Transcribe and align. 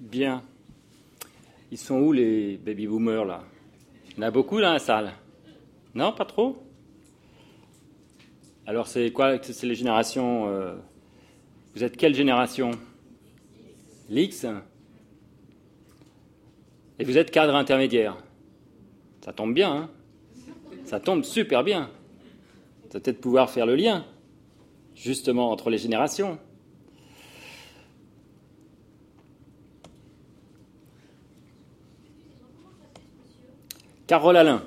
Bien. 0.00 0.42
Ils 1.70 1.78
sont 1.78 1.96
où 1.98 2.12
les 2.12 2.56
baby 2.56 2.86
boomers 2.86 3.24
là? 3.24 3.44
Il 4.10 4.16
y 4.16 4.24
en 4.24 4.28
a 4.28 4.30
beaucoup 4.30 4.60
dans 4.60 4.72
la 4.72 4.78
salle 4.78 5.12
Non, 5.94 6.12
pas 6.12 6.24
trop? 6.24 6.62
Alors 8.66 8.86
c'est 8.86 9.10
quoi? 9.12 9.42
C'est 9.42 9.66
les 9.66 9.74
générations. 9.74 10.48
euh, 10.48 10.74
Vous 11.74 11.82
êtes 11.84 11.96
quelle 11.96 12.14
génération? 12.14 12.70
L'X 14.10 14.46
Et 16.98 17.04
vous 17.04 17.18
êtes 17.18 17.30
cadre 17.30 17.54
intermédiaire? 17.54 18.16
Ça 19.24 19.32
tombe 19.32 19.54
bien, 19.54 19.72
hein? 19.72 19.90
Ça 20.84 21.00
tombe 21.00 21.24
super 21.24 21.64
bien. 21.64 21.90
Ça 22.90 23.00
peut-être 23.00 23.20
pouvoir 23.20 23.50
faire 23.50 23.66
le 23.66 23.74
lien, 23.74 24.04
justement, 24.94 25.50
entre 25.50 25.70
les 25.70 25.78
générations. 25.78 26.38
Carole 34.14 34.36
Alain. 34.36 34.62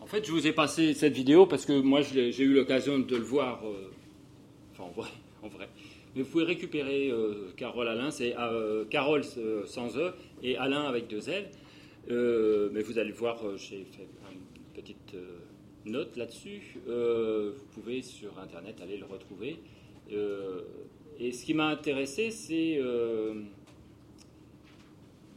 En 0.00 0.06
fait, 0.06 0.24
je 0.24 0.32
vous 0.32 0.46
ai 0.46 0.52
passé 0.52 0.94
cette 0.94 1.12
vidéo 1.12 1.44
parce 1.44 1.66
que 1.66 1.78
moi, 1.78 2.00
j'ai 2.00 2.40
eu 2.42 2.54
l'occasion 2.54 2.98
de 2.98 3.16
le 3.16 3.22
voir, 3.22 3.60
euh, 3.66 3.92
enfin 4.72 4.84
en 5.42 5.48
vrai. 5.48 5.68
Mais 6.14 6.22
vous 6.22 6.30
pouvez 6.30 6.44
récupérer 6.44 7.10
euh, 7.10 7.52
Carole 7.54 7.86
Alain, 7.88 8.10
c'est 8.10 8.34
euh, 8.38 8.86
Carole 8.86 9.24
sans 9.66 9.98
E 9.98 10.14
et 10.42 10.56
Alain 10.56 10.84
avec 10.84 11.06
deux 11.08 11.28
L. 11.28 11.50
Mais 12.72 12.80
vous 12.80 12.98
allez 12.98 13.12
voir, 13.12 13.36
j'ai 13.58 13.84
fait 13.84 14.08
une 14.32 14.72
petite 14.74 15.14
note 15.84 16.16
là-dessus. 16.16 16.78
Vous 16.86 17.66
pouvez 17.74 18.00
sur 18.00 18.38
Internet 18.38 18.80
aller 18.80 18.96
le 18.96 19.04
retrouver. 19.04 19.58
Et 21.20 21.32
ce 21.32 21.44
qui 21.44 21.52
m'a 21.52 21.66
intéressé, 21.66 22.30
c'est 22.30 22.80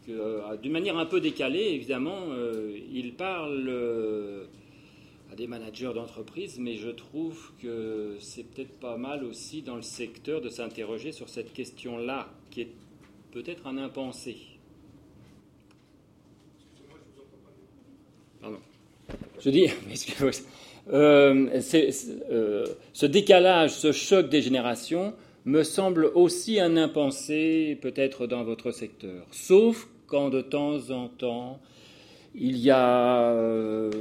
euh, 0.09 0.55
d'une 0.57 0.71
manière 0.71 0.97
un 0.97 1.05
peu 1.05 1.21
décalée, 1.21 1.69
évidemment, 1.73 2.27
euh, 2.29 2.77
il 2.91 3.13
parle 3.13 3.65
euh, 3.67 4.45
à 5.31 5.35
des 5.35 5.47
managers 5.47 5.91
d'entreprise, 5.93 6.57
mais 6.59 6.75
je 6.75 6.89
trouve 6.89 7.51
que 7.61 8.15
c'est 8.19 8.43
peut-être 8.43 8.79
pas 8.79 8.97
mal 8.97 9.23
aussi 9.23 9.61
dans 9.61 9.75
le 9.75 9.81
secteur 9.81 10.41
de 10.41 10.49
s'interroger 10.49 11.11
sur 11.11 11.29
cette 11.29 11.53
question-là, 11.53 12.29
qui 12.51 12.61
est 12.61 12.71
peut-être 13.31 13.67
un 13.67 13.77
impensé. 13.77 14.37
Pardon. 18.41 18.59
Je 19.39 19.49
dis, 19.49 19.67
ce 22.93 23.05
décalage, 23.05 23.71
ce 23.71 23.91
choc 23.91 24.29
des 24.29 24.41
générations 24.41 25.13
me 25.45 25.63
semble 25.63 26.05
aussi 26.05 26.59
un 26.59 26.77
impensé 26.77 27.77
peut-être 27.81 28.27
dans 28.27 28.43
votre 28.43 28.71
secteur. 28.71 29.25
Sauf 29.31 29.87
quand 30.09 30.29
de 30.29 30.41
temps 30.41 30.89
en 30.91 31.07
temps 31.07 31.59
il 32.35 32.57
y 32.57 32.69
a 32.69 33.31
euh, 33.31 33.91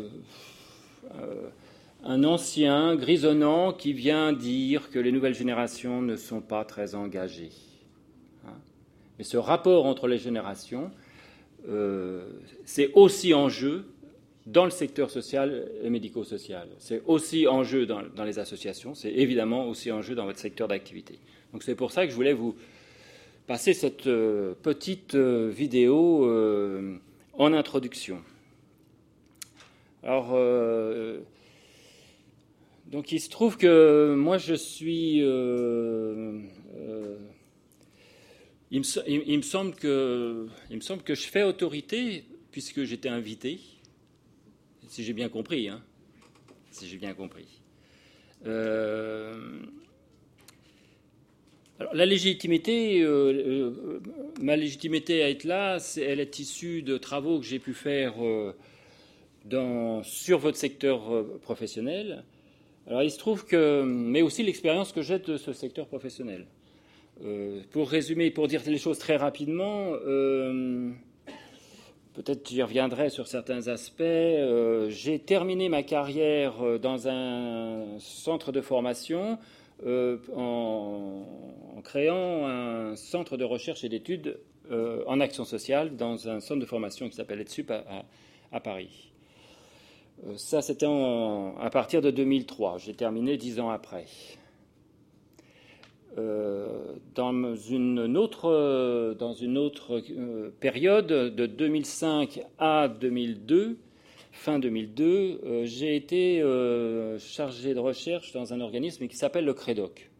un 2.04 2.24
ancien 2.24 2.96
grisonnant 2.96 3.72
qui 3.72 3.92
vient 3.92 4.32
dire 4.32 4.90
que 4.90 4.98
les 4.98 5.12
nouvelles 5.12 5.34
générations 5.34 6.02
ne 6.02 6.16
sont 6.16 6.40
pas 6.40 6.64
très 6.64 6.94
engagées. 6.94 7.50
Hein? 8.46 8.52
Mais 9.18 9.24
ce 9.24 9.36
rapport 9.36 9.86
entre 9.86 10.06
les 10.08 10.18
générations, 10.18 10.90
euh, 11.68 12.28
c'est 12.64 12.92
aussi 12.94 13.34
en 13.34 13.48
jeu 13.48 13.86
dans 14.46 14.64
le 14.64 14.70
secteur 14.70 15.10
social 15.10 15.68
et 15.82 15.90
médico-social. 15.90 16.68
C'est 16.78 17.02
aussi 17.06 17.46
en 17.46 17.64
jeu 17.64 17.84
dans, 17.84 18.02
dans 18.14 18.24
les 18.24 18.38
associations, 18.38 18.94
c'est 18.94 19.12
évidemment 19.12 19.68
aussi 19.68 19.92
en 19.92 20.00
jeu 20.00 20.14
dans 20.14 20.24
votre 20.24 20.38
secteur 20.38 20.68
d'activité. 20.68 21.18
Donc 21.52 21.62
c'est 21.62 21.74
pour 21.74 21.92
ça 21.92 22.04
que 22.04 22.10
je 22.10 22.16
voulais 22.16 22.32
vous 22.32 22.54
passer 23.48 23.72
cette 23.72 24.06
euh, 24.06 24.54
petite 24.62 25.14
euh, 25.14 25.48
vidéo 25.48 26.26
euh, 26.26 26.98
en 27.32 27.54
introduction. 27.54 28.22
Alors, 30.02 30.28
donc 32.86 33.10
il 33.10 33.20
se 33.20 33.28
trouve 33.28 33.56
que 33.56 34.14
moi 34.14 34.38
je 34.38 34.54
suis... 34.54 35.18
il 35.18 35.24
me 38.70 39.42
semble 39.42 39.74
que 39.74 40.48
je 41.14 41.26
fais 41.26 41.42
autorité 41.42 42.24
puisque 42.52 42.84
j'étais 42.84 43.08
invité, 43.08 43.58
si 44.86 45.02
j'ai 45.04 45.12
bien 45.12 45.28
compris. 45.28 45.68
Hein, 45.68 45.82
si 46.70 46.86
j'ai 46.86 46.98
bien 46.98 47.12
compris. 47.12 47.60
Alors, 51.80 51.94
la 51.94 52.06
légitimité, 52.06 53.00
euh, 53.02 53.32
euh, 53.32 54.00
ma 54.40 54.56
légitimité 54.56 55.22
à 55.22 55.30
être 55.30 55.44
là, 55.44 55.78
elle 55.96 56.18
est 56.18 56.40
issue 56.40 56.82
de 56.82 56.98
travaux 56.98 57.38
que 57.38 57.46
j'ai 57.46 57.60
pu 57.60 57.72
faire 57.72 58.14
euh, 58.20 58.52
dans, 59.44 60.02
sur 60.02 60.40
votre 60.40 60.56
secteur 60.56 61.24
professionnel. 61.42 62.24
Alors, 62.88 63.04
il 63.04 63.12
se 63.12 63.18
trouve 63.18 63.44
que, 63.46 63.84
mais 63.84 64.22
aussi 64.22 64.42
l'expérience 64.42 64.90
que 64.90 65.02
j'ai 65.02 65.20
de 65.20 65.36
ce 65.36 65.52
secteur 65.52 65.86
professionnel. 65.86 66.46
Pour 67.72 67.90
résumer, 67.90 68.30
pour 68.30 68.46
dire 68.46 68.62
les 68.66 68.78
choses 68.78 68.98
très 68.98 69.16
rapidement, 69.16 69.90
peut-être 72.14 72.48
j'y 72.48 72.62
reviendrai 72.62 73.10
sur 73.10 73.26
certains 73.26 73.66
aspects. 73.66 74.02
J'ai 74.88 75.18
terminé 75.18 75.68
ma 75.68 75.82
carrière 75.82 76.78
dans 76.80 77.08
un 77.08 77.98
centre 77.98 78.52
de 78.52 78.60
formation 78.60 79.36
euh, 79.86 80.16
en, 80.34 81.24
créant 81.84 82.46
un 82.46 82.96
centre 82.96 83.36
de 83.36 83.44
recherche 83.44 83.84
et 83.84 83.88
d'études 83.88 84.40
euh, 84.70 85.04
en 85.06 85.20
action 85.20 85.44
sociale 85.44 85.96
dans 85.96 86.28
un 86.28 86.40
centre 86.40 86.60
de 86.60 86.66
formation 86.66 87.08
qui 87.08 87.14
s'appelle 87.14 87.40
ETSUP 87.40 87.70
à, 87.70 88.60
Paris. 88.60 89.12
Euh, 90.26 90.36
ça, 90.36 90.60
c'était 90.60 90.86
à 90.86 91.70
partir 91.70 92.02
de 92.02 92.10
2003. 92.10 92.78
J'ai 92.78 92.94
terminé 92.94 93.36
dix 93.36 93.60
ans 93.60 93.70
après. 93.70 94.06
Dans 97.14 97.54
une 97.54 98.16
autre, 98.16 100.02
période, 100.58 101.06
de 101.06 101.46
2005 101.46 102.40
à 102.58 102.88
2002, 102.88 103.78
fin 104.38 104.58
2002, 104.60 105.40
euh, 105.44 105.64
j'ai 105.64 105.96
été 105.96 106.40
euh, 106.40 107.18
chargé 107.18 107.74
de 107.74 107.80
recherche 107.80 108.32
dans 108.32 108.52
un 108.54 108.60
organisme 108.60 109.08
qui 109.08 109.16
s'appelle 109.16 109.44
le 109.44 109.52
CREDOC. 109.52 110.10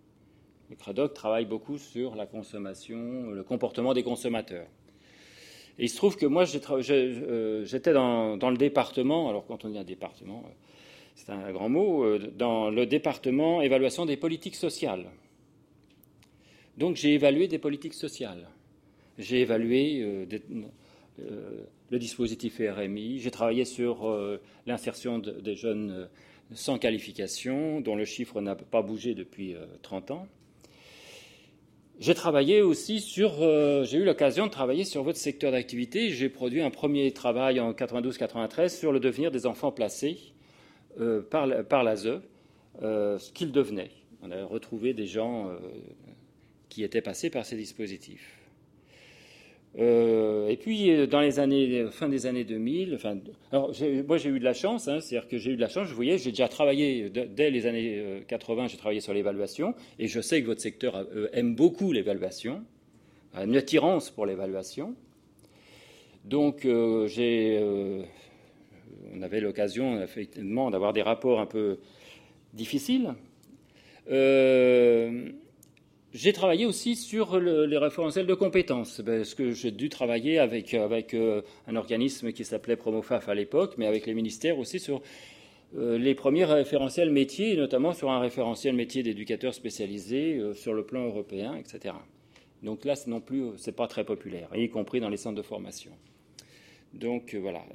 Le 0.71 0.77
CREDOC 0.77 1.15
travaille 1.15 1.47
beaucoup 1.47 1.79
sur 1.79 2.17
la 2.17 2.27
consommation, 2.27 3.31
le 3.31 3.43
comportement 3.45 3.95
des 3.95 4.03
consommateurs. 4.03 4.67
Et 5.79 5.85
il 5.85 5.89
se 5.89 5.97
trouve 5.97 6.17
que 6.17 6.27
moi, 6.27 6.45
euh, 6.53 7.65
j'étais 7.65 7.93
dans, 7.93 8.37
dans 8.37 8.51
le 8.51 8.57
département, 8.57 9.29
alors 9.29 9.47
quand 9.47 9.65
on 9.65 9.71
dit 9.71 9.79
un 9.79 9.85
département, 9.85 10.43
c'est 11.15 11.31
un 11.31 11.53
grand 11.53 11.69
mot, 11.69 12.19
dans 12.37 12.71
le 12.71 12.87
département 12.87 13.63
évaluation 13.63 14.05
des 14.05 14.17
politiques 14.17 14.57
sociales. 14.57 15.07
Donc 16.77 16.97
j'ai 16.97 17.15
évalué 17.15 17.47
des 17.47 17.59
politiques 17.59 17.95
sociales. 17.95 18.49
J'ai 19.17 19.41
évalué 19.41 20.27
des- 20.27 20.43
le 21.91 21.99
dispositif 21.99 22.61
RMI. 22.61 23.19
J'ai 23.21 23.31
travaillé 23.31 23.65
sur 23.65 24.09
euh, 24.09 24.41
l'insertion 24.67 25.19
de- 25.19 25.33
des 25.33 25.55
jeunes 25.55 25.91
euh, 25.91 26.07
sans 26.53 26.79
qualification, 26.79 27.81
dont 27.81 27.97
le 27.97 28.05
chiffre 28.05 28.41
n'a 28.41 28.55
pas 28.55 28.83
bougé 28.83 29.15
depuis 29.15 29.55
euh, 29.55 29.65
30 29.83 30.11
ans. 30.13 30.27
J'ai 32.01 32.15
travaillé 32.15 32.63
aussi 32.63 33.01
sur, 33.01 33.43
euh, 33.43 33.83
j'ai 33.85 33.99
eu 33.99 34.05
l'occasion 34.05 34.47
de 34.47 34.51
travailler 34.53 34.85
sur 34.85 35.03
votre 35.03 35.19
secteur 35.19 35.51
d'activité. 35.51 36.11
J'ai 36.11 36.29
produit 36.29 36.61
un 36.61 36.71
premier 36.71 37.11
travail 37.13 37.59
en 37.59 37.73
92-93 37.73 38.69
sur 38.69 38.93
le 38.93 39.01
devenir 39.01 39.31
des 39.33 39.47
enfants 39.47 39.73
placés 39.73 40.19
euh, 41.01 41.23
par, 41.23 41.49
par 41.65 41.83
l'ASE, 41.83 42.21
euh, 42.83 43.19
ce 43.19 43.33
qu'ils 43.33 43.51
devenaient. 43.51 43.91
On 44.23 44.31
a 44.31 44.45
retrouvé 44.45 44.95
des 44.95 45.07
gens 45.07 45.49
euh, 45.49 45.59
qui 46.69 46.85
étaient 46.85 47.03
passés 47.03 47.31
par 47.31 47.45
ces 47.45 47.57
dispositifs. 47.57 48.38
Euh, 49.79 50.49
et 50.49 50.57
puis, 50.57 50.91
euh, 50.91 51.07
dans 51.07 51.21
les 51.21 51.39
années, 51.39 51.87
fin 51.91 52.09
des 52.09 52.27
années 52.27 52.45
2000, 52.45 52.95
enfin, 52.95 53.19
alors, 53.53 53.73
moi 54.07 54.19
j'ai 54.19 54.29
eu 54.29 54.41
de 54.41 54.45
la 54.45 54.55
chance, 54.55 54.89
hein, 54.89 54.99
c'est-à-dire 55.01 55.29
que 55.29 55.39
j'ai 55.39 55.53
eu 55.53 55.57
de 55.57 55.61
la 55.61 55.69
chance, 55.69 55.87
je 55.87 55.95
voyais, 55.95 56.19
j'ai 56.19 56.31
déjà 56.31 56.49
travaillé, 56.49 57.11
dès 57.11 57.51
les 57.51 57.67
années 57.67 57.99
euh, 57.99 58.21
80, 58.27 58.69
j'ai 58.69 58.77
travaillé 58.77 59.01
sur 59.01 59.15
l'évaluation, 59.15 59.75
et 60.01 60.09
je 60.09 60.21
sais 60.21 60.43
que 60.43 60.47
votre 60.47 60.61
secteur 60.61 60.97
euh, 60.97 61.29
aime 61.33 61.55
beaucoup 61.55 61.93
l'évaluation, 61.93 62.65
une 63.35 63.57
attirance 63.57 64.11
pour 64.11 64.27
l'évaluation. 64.27 64.97
Donc, 66.25 66.65
euh, 66.65 67.07
j'ai, 67.07 67.59
euh, 67.61 68.03
on 69.15 69.23
avait 69.23 69.41
l'occasion, 69.41 70.03
effectivement, 70.03 70.71
d'avoir 70.71 70.93
des 70.93 71.03
rapports 71.03 71.39
un 71.39 71.47
peu 71.47 71.79
difficiles. 72.53 73.15
Euh, 74.11 75.31
j'ai 76.15 76.33
travaillé 76.33 76.65
aussi 76.67 76.97
sur 76.97 77.39
le- 77.39 77.67
les 77.67 77.77
référentiels 77.79 78.27
de 78.27 78.35
compétences, 78.35 79.03
parce 79.05 79.35
que 79.35 79.53
j'ai 79.53 79.71
dû 79.71 79.89
travailler 79.89 80.39
avec, 80.39 80.73
avec 80.75 81.15
euh, 81.15 81.43
un 81.67 81.77
organisme 81.77 82.33
qui 82.33 82.45
s'appelait 82.45 82.77
Promofaf 82.77 83.29
à 83.29 83.35
l'époque, 83.35 83.75
mais 83.77 83.87
avec 83.87 84.07
les 84.07 84.15
ministères 84.15 84.59
aussi 84.59 84.81
sur 84.81 85.03
les 85.77 86.15
premiers 86.15 86.47
référentiels 86.47 87.11
métiers, 87.11 87.55
notamment 87.55 87.93
sur 87.93 88.11
un 88.11 88.21
référentiel 88.21 88.75
métier 88.75 89.03
d'éducateur 89.03 89.53
spécialisé 89.53 90.41
sur 90.55 90.73
le 90.73 90.83
plan 90.83 91.05
européen, 91.05 91.57
etc. 91.57 91.95
Donc 92.63 92.87
là, 92.87 92.95
non 93.07 93.21
plus, 93.21 93.51
c'est 93.59 93.77
pas 93.77 93.87
très 93.87 94.05
populaire, 94.05 94.49
y 94.55 94.71
compris 94.71 94.99
dans 94.99 95.11
les 95.11 95.19
centres 95.19 95.37
de 95.37 95.43
formation. 95.43 95.91
Donc 96.95 97.35
voilà, 97.35 97.67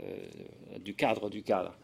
du 0.84 0.96
cadre 0.96 1.30
du 1.30 1.44
cadre. 1.44 1.78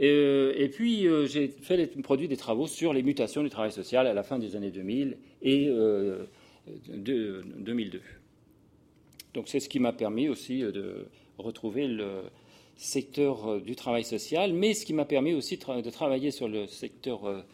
Euh, 0.00 0.52
et, 0.56 0.68
puis, 0.68 1.06
euh, 1.06 1.26
j'ai 1.26 1.48
fait 1.48 1.86
produit 2.02 2.28
des 2.28 2.36
travaux 2.36 2.66
sur 2.66 2.92
les 2.92 3.02
mutations 3.02 3.42
du 3.42 3.48
travail 3.48 3.72
social 3.72 4.06
à 4.06 4.14
la 4.14 4.22
fin 4.22 4.38
des 4.38 4.54
années 4.56 4.70
2000 4.70 5.16
et 5.42 5.66
2002. 6.88 7.98
Euh, 7.98 8.00
Donc, 9.34 9.48
c'est 9.48 9.60
ce 9.60 9.68
qui 9.68 9.80
m'a 9.80 9.92
permis 9.92 10.28
aussi 10.28 10.60
de 10.60 11.06
retrouver 11.38 11.86
le 11.88 12.22
secteur 12.76 13.60
du 13.60 13.74
travail 13.74 14.04
social, 14.04 14.52
mais 14.52 14.74
ce 14.74 14.84
qui 14.84 14.92
m'a 14.92 15.06
permis 15.06 15.32
aussi 15.32 15.56
de 15.56 15.90
travailler 15.90 16.30
sur 16.30 16.46
le 16.46 16.66
secteur 16.66 17.44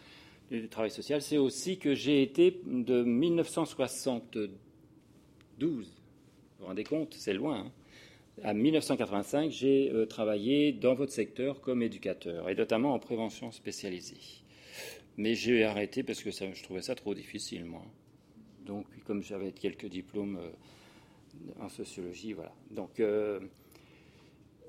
du 0.50 0.68
travail 0.68 0.90
social, 0.90 1.22
c'est 1.22 1.38
aussi 1.38 1.78
que 1.78 1.94
j'ai 1.94 2.22
été 2.22 2.60
de 2.66 3.04
1972, 3.04 4.50
vous 5.64 5.84
vous 6.58 6.66
rendez 6.66 6.84
compte, 6.84 7.14
c'est 7.14 7.34
loin, 7.34 7.66
hein, 7.66 7.70
à 8.42 8.54
1985, 8.54 9.50
j'ai 9.50 9.90
euh, 9.90 10.06
travaillé 10.06 10.72
dans 10.72 10.94
votre 10.94 11.12
secteur 11.12 11.60
comme 11.60 11.82
éducateur, 11.82 12.48
et 12.48 12.54
notamment 12.54 12.94
en 12.94 12.98
prévention 12.98 13.52
spécialisée. 13.52 14.42
Mais 15.16 15.34
j'ai 15.34 15.64
arrêté 15.64 16.02
parce 16.02 16.22
que 16.22 16.30
je 16.30 16.62
trouvais 16.62 16.82
ça 16.82 16.94
trop 16.94 17.14
difficile, 17.14 17.64
moi. 17.64 17.84
Donc, 18.64 18.86
comme 19.04 19.22
j'avais 19.22 19.52
quelques 19.52 19.86
diplômes 19.86 20.38
euh, 20.38 21.64
en 21.64 21.68
sociologie, 21.68 22.32
voilà. 22.32 22.52
Donc, 22.70 23.00
euh, 23.00 23.40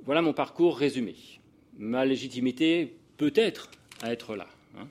voilà 0.04 0.22
mon 0.22 0.34
parcours 0.34 0.78
résumé. 0.78 1.16
Ma 1.78 2.06
légitimité 2.06 2.98
peut-être 3.18 3.72
à 4.02 4.12
être 4.12 4.36
là. 4.36 4.48
Hein. 4.78 4.88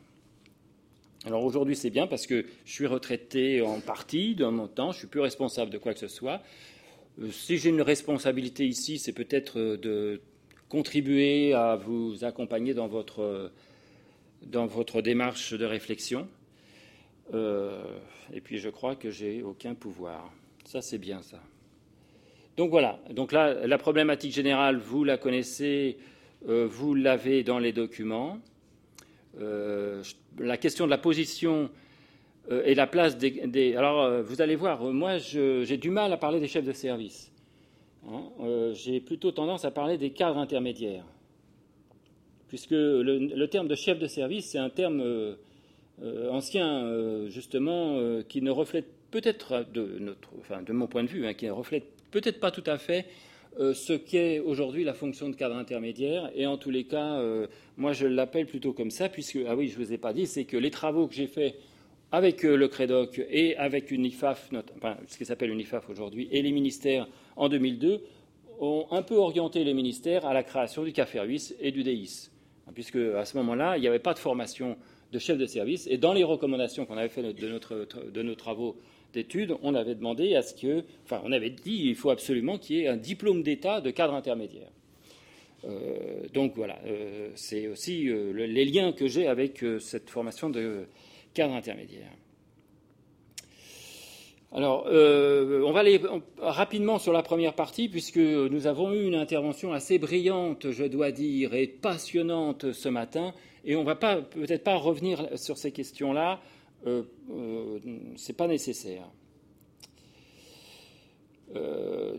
Alors 1.26 1.44
aujourd'hui, 1.44 1.76
c'est 1.76 1.90
bien 1.90 2.06
parce 2.06 2.26
que 2.26 2.46
je 2.64 2.72
suis 2.72 2.86
retraité 2.86 3.60
en 3.60 3.80
partie 3.80 4.34
de 4.34 4.46
mon 4.46 4.66
temps, 4.66 4.92
je 4.92 4.98
suis 4.98 5.06
plus 5.06 5.20
responsable 5.20 5.70
de 5.70 5.78
quoi 5.78 5.92
que 5.92 6.00
ce 6.00 6.08
soit. 6.08 6.42
Euh, 7.20 7.30
si 7.30 7.58
j'ai 7.58 7.70
une 7.70 7.82
responsabilité 7.82 8.66
ici, 8.66 8.98
c'est 8.98 9.12
peut-être 9.12 9.58
euh, 9.58 9.76
de 9.76 10.20
contribuer 10.68 11.52
à 11.52 11.76
vous 11.76 12.24
accompagner 12.24 12.72
dans 12.72 12.88
votre, 12.88 13.52
dans 14.42 14.66
votre 14.66 15.02
démarche 15.02 15.52
de 15.52 15.66
réflexion. 15.66 16.26
Euh, 17.34 17.82
et 18.32 18.40
puis 18.40 18.58
je 18.58 18.70
crois 18.70 18.96
que 18.96 19.10
j'ai 19.10 19.42
aucun 19.42 19.74
pouvoir. 19.74 20.32
Ça, 20.64 20.80
c'est 20.80 20.98
bien 20.98 21.20
ça. 21.22 21.40
Donc 22.56 22.70
voilà. 22.70 22.98
Donc 23.10 23.32
là, 23.32 23.66
la 23.66 23.78
problématique 23.78 24.32
générale, 24.32 24.78
vous 24.78 25.04
la 25.04 25.18
connaissez, 25.18 25.98
vous 26.46 26.94
l'avez 26.94 27.42
dans 27.42 27.58
les 27.58 27.72
documents. 27.72 28.38
la 29.38 30.56
question 30.58 30.84
de 30.86 30.90
la 30.90 30.98
position 30.98 31.70
euh, 32.50 32.62
et 32.64 32.74
la 32.74 32.86
place 32.86 33.16
des. 33.18 33.74
alors, 33.76 34.02
euh, 34.02 34.22
vous 34.22 34.42
allez 34.42 34.56
voir, 34.56 34.82
euh, 34.82 34.92
moi, 34.92 35.18
j'ai 35.18 35.76
du 35.76 35.90
mal 35.90 36.12
à 36.12 36.16
parler 36.16 36.40
des 36.40 36.48
chefs 36.48 36.64
de 36.64 36.72
service. 36.72 37.30
Hein. 38.08 38.72
j'ai 38.74 38.98
plutôt 38.98 39.30
tendance 39.30 39.64
à 39.64 39.70
parler 39.70 39.96
des 39.96 40.10
cadres 40.10 40.38
intermédiaires. 40.38 41.04
Puisque 42.48 42.72
le, 42.72 43.46
terme 43.46 43.68
de 43.68 43.76
chef 43.76 43.98
de 44.00 44.08
service, 44.08 44.46
c'est 44.46 44.58
un 44.58 44.70
terme 44.70 45.36
ancien, 46.30 47.28
justement, 47.28 48.20
qui 48.28 48.42
ne 48.42 48.50
reflète 48.50 48.86
peut-être, 49.12 49.64
de, 49.72 50.16
enfin, 50.40 50.62
de 50.62 50.72
mon 50.72 50.88
point 50.88 51.04
de 51.04 51.08
vue, 51.08 51.26
hein, 51.26 51.32
qui 51.32 51.46
ne 51.46 51.52
reflète 51.52 51.84
peut-être 52.10 52.40
pas 52.40 52.50
tout 52.50 52.64
à 52.66 52.76
fait 52.76 53.06
ce 53.56 53.92
qu'est 53.92 54.40
aujourd'hui 54.40 54.82
la 54.82 54.94
fonction 54.94 55.28
de 55.28 55.36
cadre 55.36 55.54
intermédiaire. 55.54 56.28
Et 56.34 56.44
en 56.44 56.58
tous 56.58 56.70
les 56.70 56.84
cas, 56.84 57.22
moi, 57.76 57.92
je 57.92 58.08
l'appelle 58.08 58.46
plutôt 58.46 58.72
comme 58.72 58.90
ça, 58.90 59.08
puisque, 59.08 59.38
ah 59.46 59.54
oui, 59.54 59.68
je 59.68 59.78
ne 59.78 59.84
vous 59.84 59.92
ai 59.92 59.98
pas 59.98 60.12
dit, 60.12 60.26
c'est 60.26 60.44
que 60.44 60.56
les 60.56 60.72
travaux 60.72 61.06
que 61.06 61.14
j'ai 61.14 61.28
faits 61.28 61.54
avec 62.12 62.44
euh, 62.44 62.56
le 62.56 62.68
CREDOC 62.68 63.22
et 63.30 63.56
avec 63.56 63.90
UNIFAF, 63.90 64.50
ce 65.08 65.18
qui 65.18 65.24
s'appelle 65.24 65.50
UNIFAF 65.50 65.88
aujourd'hui, 65.88 66.28
et 66.30 66.42
les 66.42 66.52
ministères 66.52 67.08
en 67.36 67.48
2002, 67.48 68.02
ont 68.60 68.86
un 68.90 69.02
peu 69.02 69.16
orienté 69.16 69.64
les 69.64 69.74
ministères 69.74 70.26
à 70.26 70.34
la 70.34 70.42
création 70.42 70.84
du 70.84 70.92
CAFERUIS 70.92 71.54
et 71.58 71.72
du 71.72 71.82
DEIS. 71.82 72.30
Puisque 72.74 72.96
à 72.96 73.24
ce 73.24 73.36
moment-là, 73.38 73.76
il 73.76 73.80
n'y 73.80 73.88
avait 73.88 73.98
pas 73.98 74.14
de 74.14 74.18
formation 74.18 74.76
de 75.10 75.18
chef 75.18 75.36
de 75.36 75.46
service. 75.46 75.86
Et 75.88 75.96
dans 75.96 76.12
les 76.12 76.22
recommandations 76.22 76.86
qu'on 76.86 76.96
avait 76.96 77.08
faites 77.08 77.34
de, 77.34 77.48
notre, 77.48 77.88
de 78.10 78.22
nos 78.22 78.34
travaux 78.34 78.76
d'études, 79.12 79.56
on 79.62 79.74
avait 79.74 79.94
demandé 79.94 80.36
à 80.36 80.42
ce 80.42 80.54
que, 80.54 80.84
enfin, 81.04 81.20
on 81.24 81.32
avait 81.32 81.50
dit 81.50 81.78
qu'il 81.78 81.94
faut 81.96 82.10
absolument 82.10 82.56
qu'il 82.58 82.76
y 82.76 82.80
ait 82.82 82.88
un 82.88 82.96
diplôme 82.96 83.42
d'État 83.42 83.80
de 83.80 83.90
cadre 83.90 84.14
intermédiaire. 84.14 84.70
Euh, 85.64 86.26
donc 86.32 86.52
voilà, 86.56 86.78
euh, 86.86 87.30
c'est 87.34 87.68
aussi 87.68 88.08
les 88.34 88.64
liens 88.64 88.92
que 88.92 89.06
j'ai 89.06 89.26
avec 89.26 89.64
cette 89.80 90.08
formation 90.08 90.50
de 90.50 90.86
cadre 91.34 91.54
intermédiaire. 91.54 92.12
Alors, 94.54 94.84
euh, 94.88 95.62
on 95.64 95.72
va 95.72 95.80
aller 95.80 95.98
rapidement 96.38 96.98
sur 96.98 97.14
la 97.14 97.22
première 97.22 97.54
partie, 97.54 97.88
puisque 97.88 98.18
nous 98.18 98.66
avons 98.66 98.92
eu 98.92 99.06
une 99.06 99.14
intervention 99.14 99.72
assez 99.72 99.98
brillante, 99.98 100.70
je 100.70 100.84
dois 100.84 101.10
dire, 101.10 101.54
et 101.54 101.66
passionnante 101.66 102.72
ce 102.72 102.90
matin, 102.90 103.32
et 103.64 103.76
on 103.76 103.80
ne 103.80 103.86
va 103.86 103.94
peut-être 103.94 104.62
pas 104.62 104.76
revenir 104.76 105.26
sur 105.36 105.56
ces 105.56 105.72
questions-là, 105.72 106.40
euh, 106.86 107.02
euh 107.30 107.78
c'est 108.16 108.36
pas 108.36 108.46
nécessaire. 108.46 109.08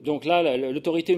Donc 0.03 0.25
là, 0.25 0.57
l'autorité, 0.57 1.17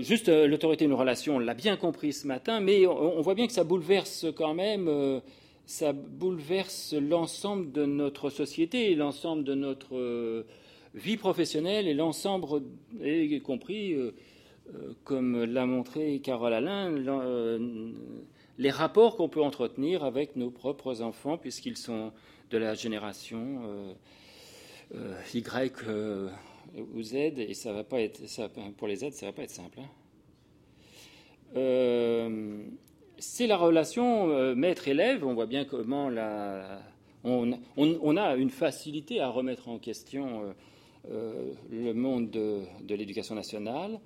juste 0.00 0.28
l'autorité 0.28 0.84
une 0.84 0.94
relation, 0.94 1.36
on 1.36 1.38
l'a 1.38 1.54
bien 1.54 1.76
compris 1.76 2.12
ce 2.12 2.26
matin, 2.26 2.58
mais 2.58 2.88
on, 2.88 3.20
voit 3.20 3.34
bien 3.34 3.46
que 3.46 3.52
ça 3.52 3.62
bouleverse 3.62 4.26
quand 4.34 4.52
même 4.52 4.88
ça 5.66 5.92
bouleverse 5.92 6.94
l'ensemble 6.94 7.72
de 7.72 7.84
notre 7.84 8.30
société, 8.30 8.94
l'ensemble 8.94 9.44
de 9.44 9.54
notre 9.54 9.96
euh, 9.96 10.46
vie 10.94 11.16
professionnelle 11.16 11.88
et 11.88 11.94
l'ensemble, 11.94 12.62
y 13.02 13.40
compris, 13.40 13.94
euh, 13.94 14.14
euh, 14.74 14.92
comme 15.04 15.44
l'a 15.44 15.66
montré 15.66 16.20
Carole 16.20 16.54
Alain, 16.54 16.92
les 18.58 18.70
rapports 18.70 19.16
qu'on 19.16 19.28
peut 19.28 19.42
entretenir 19.42 20.04
avec 20.04 20.36
nos 20.36 20.50
propres 20.50 21.00
enfants, 21.00 21.38
puisqu'ils 21.38 21.76
sont 21.78 22.12
de 22.50 22.58
la 22.58 22.74
génération 22.74 23.94
Y 25.34 25.86
ou 26.94 27.02
Z, 27.02 27.14
et 27.14 27.54
ça 27.54 27.72
va 27.72 27.82
pas 27.82 28.00
être, 28.00 28.20
pour 28.76 28.88
les 28.88 28.96
Z, 28.96 29.12
ça 29.12 29.26
va 29.26 29.32
pas 29.32 29.42
être 29.42 29.50
simple. 29.50 29.80
Hein 29.80 29.88
c'est 33.22 33.46
la 33.46 33.56
relation 33.56 34.30
euh, 34.30 34.54
maître-élève. 34.54 35.24
On 35.24 35.34
voit 35.34 35.46
bien 35.46 35.64
comment 35.64 36.10
on, 37.24 38.16
a 38.16 38.34
une 38.34 38.50
facilité 38.50 39.20
à 39.20 39.28
remettre 39.28 39.68
en 39.68 39.78
question 39.78 40.42
euh, 40.42 40.52
euh, 41.10 41.52
le 41.70 41.94
monde 41.94 42.30
de, 42.30 42.64
l'éducation 42.94 43.34
nationale, 43.34 44.00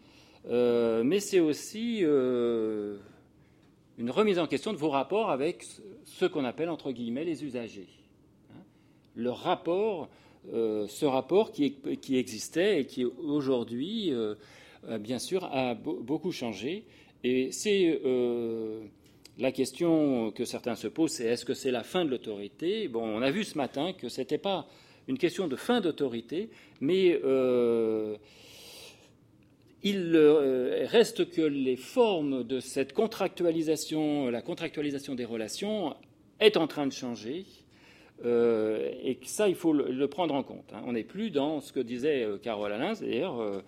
mais 0.49 1.19
c'est 1.19 1.41
aussi 1.41 2.01
une 2.01 3.01
remise 4.11 4.39
en 4.39 4.47
question 4.47 4.73
de 4.73 4.79
vos 4.79 4.91
rapports 4.91 5.31
avec 5.31 5.65
ce 6.05 6.27
qu'on 6.27 6.45
appelle 6.45 6.69
entre 6.69 6.93
guillemets 6.93 7.25
les 7.25 7.43
usagers. 7.43 7.89
Hein. 8.51 8.63
le 9.15 9.31
rapport, 9.31 10.09
ce 10.53 11.05
rapport 11.05 11.51
qui, 11.53 11.75
qui, 12.01 12.17
existait 12.17 12.81
et 12.81 12.87
qui 12.87 13.05
aujourd'hui, 13.05 14.13
bien 15.01 15.19
sûr, 15.19 15.45
a 15.45 15.75
beaucoup 15.75 16.33
changé. 16.33 16.85
Et 17.25 17.51
c'est 17.51 18.01
la 19.39 19.53
question 19.53 20.31
que 20.31 20.45
certains 20.45 20.77
se 20.77 20.89
posent, 20.89 21.13
c'est 21.13 21.27
est-ce 21.27 21.45
que 21.45 21.55
c'est 21.55 21.71
la 21.71 21.83
fin 21.83 22.05
de 22.05 22.11
l'autorité? 22.11 22.91
On 22.95 23.23
a 23.23 23.31
vu 23.31 23.45
ce 23.45 23.59
matin 23.59 23.93
que 23.93 24.09
ce 24.09 24.21
n'était 24.21 24.39
pas 24.39 24.67
une 25.09 25.19
question 25.19 25.47
de 25.47 25.57
fin 25.57 25.81
d'autorité, 25.81 26.51
mais 26.81 27.21
euh, 27.25 28.17
il 29.83 30.13
euh, 30.15 30.87
reste 30.89 31.31
que 31.31 31.43
les 31.43 31.77
formes 31.77 32.45
de 32.45 32.61
cette 32.61 32.93
contractualisation, 32.93 34.31
la 34.31 34.43
contractualisation 34.43 35.15
des 35.15 35.25
relations, 35.25 35.95
est 36.41 36.57
en 36.57 36.67
train 36.67 36.87
de 36.87 36.93
changer. 36.93 37.45
Euh, 38.25 38.91
et 39.05 39.19
ça, 39.25 39.49
il 39.49 39.55
faut 39.55 39.75
le, 39.75 40.09
prendre 40.09 40.35
en 40.35 40.43
compte. 40.43 40.73
Hein. 40.73 40.83
On 40.87 40.93
n'est 40.93 41.05
plus 41.05 41.31
dans 41.31 41.61
ce 41.61 41.73
que 41.73 41.81
disait 41.81 42.27
Carole 42.43 42.73
Alain, 42.73 42.95
c'est-à-dire 42.95 43.63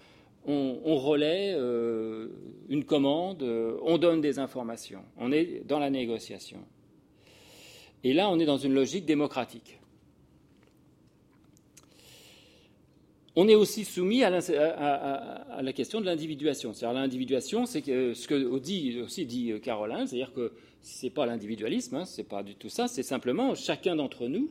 on, 0.46 0.96
relaie 0.96 1.52
euh, 1.54 2.28
une 2.68 2.84
commande, 2.84 3.42
euh, 3.42 3.76
on 3.82 3.98
donne 3.98 4.20
des 4.20 4.38
informations. 4.38 5.02
On 5.18 5.30
est 5.30 5.62
dans 5.66 5.78
la 5.78 5.90
négociation. 5.90 6.58
Et 8.04 8.14
là, 8.14 8.30
on 8.30 8.38
est 8.38 8.46
dans 8.46 8.56
une 8.56 8.72
logique 8.72 9.04
démocratique. 9.04 9.78
On 13.36 13.46
est 13.46 13.54
aussi 13.54 13.84
soumis 13.84 14.24
à, 14.24 14.30
la, 14.30 15.72
question 15.72 16.00
de 16.00 16.06
l'individuation. 16.06 16.72
C'est-à-dire 16.72 16.98
l'individuation, 16.98 17.66
c'est 17.66 17.84
ce 17.84 18.26
que 18.26 18.58
dit, 18.58 19.00
aussi 19.00 19.26
dit 19.26 19.52
euh, 19.52 19.58
Caroline, 19.58 20.06
c'est-à-dire 20.06 20.32
que 20.32 20.52
ce 20.82 21.06
n'est 21.06 21.10
pas 21.10 21.26
l'individualisme, 21.26 21.96
hein, 21.96 22.04
ce 22.04 22.20
n'est 22.20 22.26
pas 22.26 22.42
du 22.42 22.54
tout 22.54 22.68
ça, 22.68 22.88
c'est 22.88 23.02
simplement 23.02 23.54
chacun 23.54 23.96
d'entre 23.96 24.28
nous. 24.28 24.50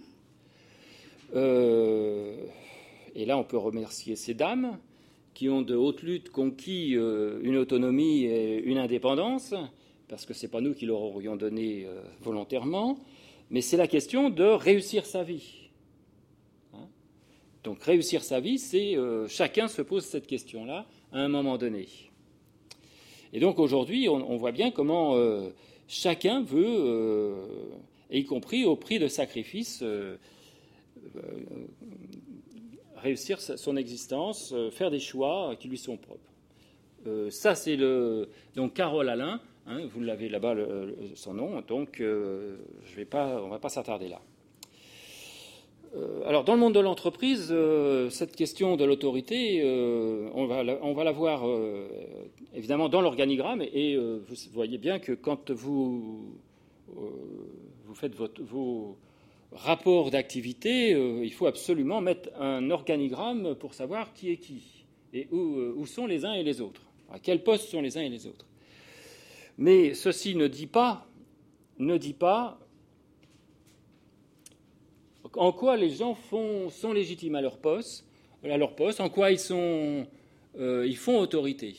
et 1.33 3.25
là, 3.25 3.37
on 3.37 3.43
peut 3.43 3.57
remercier 3.57 4.15
ces 4.15 4.33
dames 4.33 4.77
qui 5.37 5.49
ont 5.49 5.61
de 5.61 5.75
haute 5.75 6.01
lutte 6.01 6.31
conquis 6.31 6.95
euh, 6.95 7.39
une 7.43 7.57
autonomie 7.57 8.23
et 8.23 8.59
une 8.63 8.79
indépendance, 8.79 9.53
parce 10.07 10.25
que 10.25 10.33
ce 10.33 10.47
n'est 10.47 10.51
pas 10.51 10.61
nous 10.61 10.73
qui 10.73 10.87
leur 10.87 10.99
aurions 10.99 11.35
donné 11.35 11.85
volontairement, 12.21 12.97
mais 13.51 13.61
c'est 13.61 13.77
la 13.77 13.87
question 13.87 14.31
de 14.31 14.45
réussir 14.45 15.05
sa 15.05 15.21
vie. 15.21 15.69
Hein 16.73 16.87
Donc 17.63 17.83
réussir 17.83 18.23
sa 18.23 18.39
vie, 18.39 18.57
c'est 18.57 18.95
chacun 19.27 19.67
se 19.67 19.83
pose 19.83 20.05
cette 20.05 20.25
question-là 20.25 20.87
à 21.11 21.19
un 21.19 21.27
moment 21.27 21.59
donné. 21.59 21.87
Et 23.31 23.39
donc 23.39 23.59
aujourd'hui, 23.59 24.09
on, 24.09 24.37
voit 24.37 24.53
bien 24.53 24.71
comment 24.71 25.15
chacun 25.87 26.41
veut, 26.41 27.35
y 28.09 28.25
compris 28.25 28.65
au 28.65 28.75
prix 28.75 28.97
de 28.97 29.07
sacrifices, 29.07 29.83
réussir 32.97 33.39
son 33.39 33.75
existence, 33.77 34.51
euh, 34.53 34.71
faire 34.71 34.91
des 34.91 34.99
choix 34.99 35.55
qui 35.59 35.67
lui 35.67 35.77
sont 35.77 35.97
propres. 35.97 36.31
Euh, 37.05 37.29
ça, 37.29 37.55
c'est 37.55 37.75
le. 37.75 38.29
Donc, 38.55 38.73
Carole 38.73 39.09
Alain, 39.09 39.39
hein, 39.67 39.81
vous 39.93 40.01
l'avez 40.01 40.29
là-bas, 40.29 40.55
son 41.15 41.33
nom, 41.33 41.61
donc 41.61 42.01
euh, 42.01 42.57
je 42.85 42.95
vais 42.95 43.05
pas, 43.05 43.41
on 43.41 43.45
ne 43.45 43.51
va 43.51 43.59
pas 43.59 43.69
s'attarder 43.69 44.07
là. 44.07 44.21
alors, 46.25 46.43
dans 46.43 46.53
le 46.53 46.59
monde 46.59 46.73
de 46.73 46.79
l'entreprise, 46.79 47.53
cette 48.09 48.35
question 48.35 48.75
de 48.75 48.83
l'autorité, 48.83 49.63
on, 50.33 50.45
va 50.45 50.63
la, 50.63 50.77
on 50.83 50.93
va 50.93 51.03
la 51.03 51.11
voir 51.11 51.43
évidemment 52.53 52.89
dans 52.89 53.01
l'organigramme, 53.01 53.61
et, 53.61 53.95
vous 53.95 54.35
voyez 54.53 54.77
bien 54.77 54.99
que 54.99 55.13
quand 55.13 55.49
vous, 55.51 56.35
vous 56.87 57.95
faites 57.95 58.15
votre, 58.15 58.43
vos 58.43 58.97
rapport 59.51 60.11
d'activité, 60.11 60.93
euh, 60.93 61.23
il 61.23 61.33
faut 61.33 61.47
absolument 61.47 62.01
mettre 62.01 62.29
un 62.39 62.69
organigramme 62.69 63.55
pour 63.55 63.73
savoir 63.73 64.13
qui 64.13 64.31
est 64.31 64.37
qui 64.37 64.85
et 65.13 65.27
euh, 65.31 65.73
où, 65.75 65.85
sont 65.85 66.05
les 66.05 66.25
uns 66.25 66.33
et 66.33 66.43
les 66.43 66.59
autres, 66.61 66.81
à 67.09 67.19
quel 67.19 67.43
poste 67.43 67.69
sont 67.69 67.81
les 67.81 67.97
uns 67.97 68.01
et 68.01 68.09
les 68.09 68.27
autres. 68.27 68.45
Mais 69.57 69.93
ceci 69.93 70.35
ne 70.35 70.47
dit 70.47 70.67
pas, 70.67 71.07
ne 71.79 71.97
dit 71.97 72.13
pas 72.13 72.59
en 75.33 75.51
quoi 75.51 75.77
les 75.77 75.89
gens 75.89 76.17
sont 76.25 76.93
légitimes 76.93 77.35
à 77.35 77.41
leur 77.41 77.57
poste, 77.57 78.05
en 78.99 79.09
quoi 79.09 79.31
ils, 79.31 79.39
sont, 79.39 80.05
euh, 80.59 80.85
ils 80.87 80.97
font 80.97 81.19
autorité. 81.19 81.75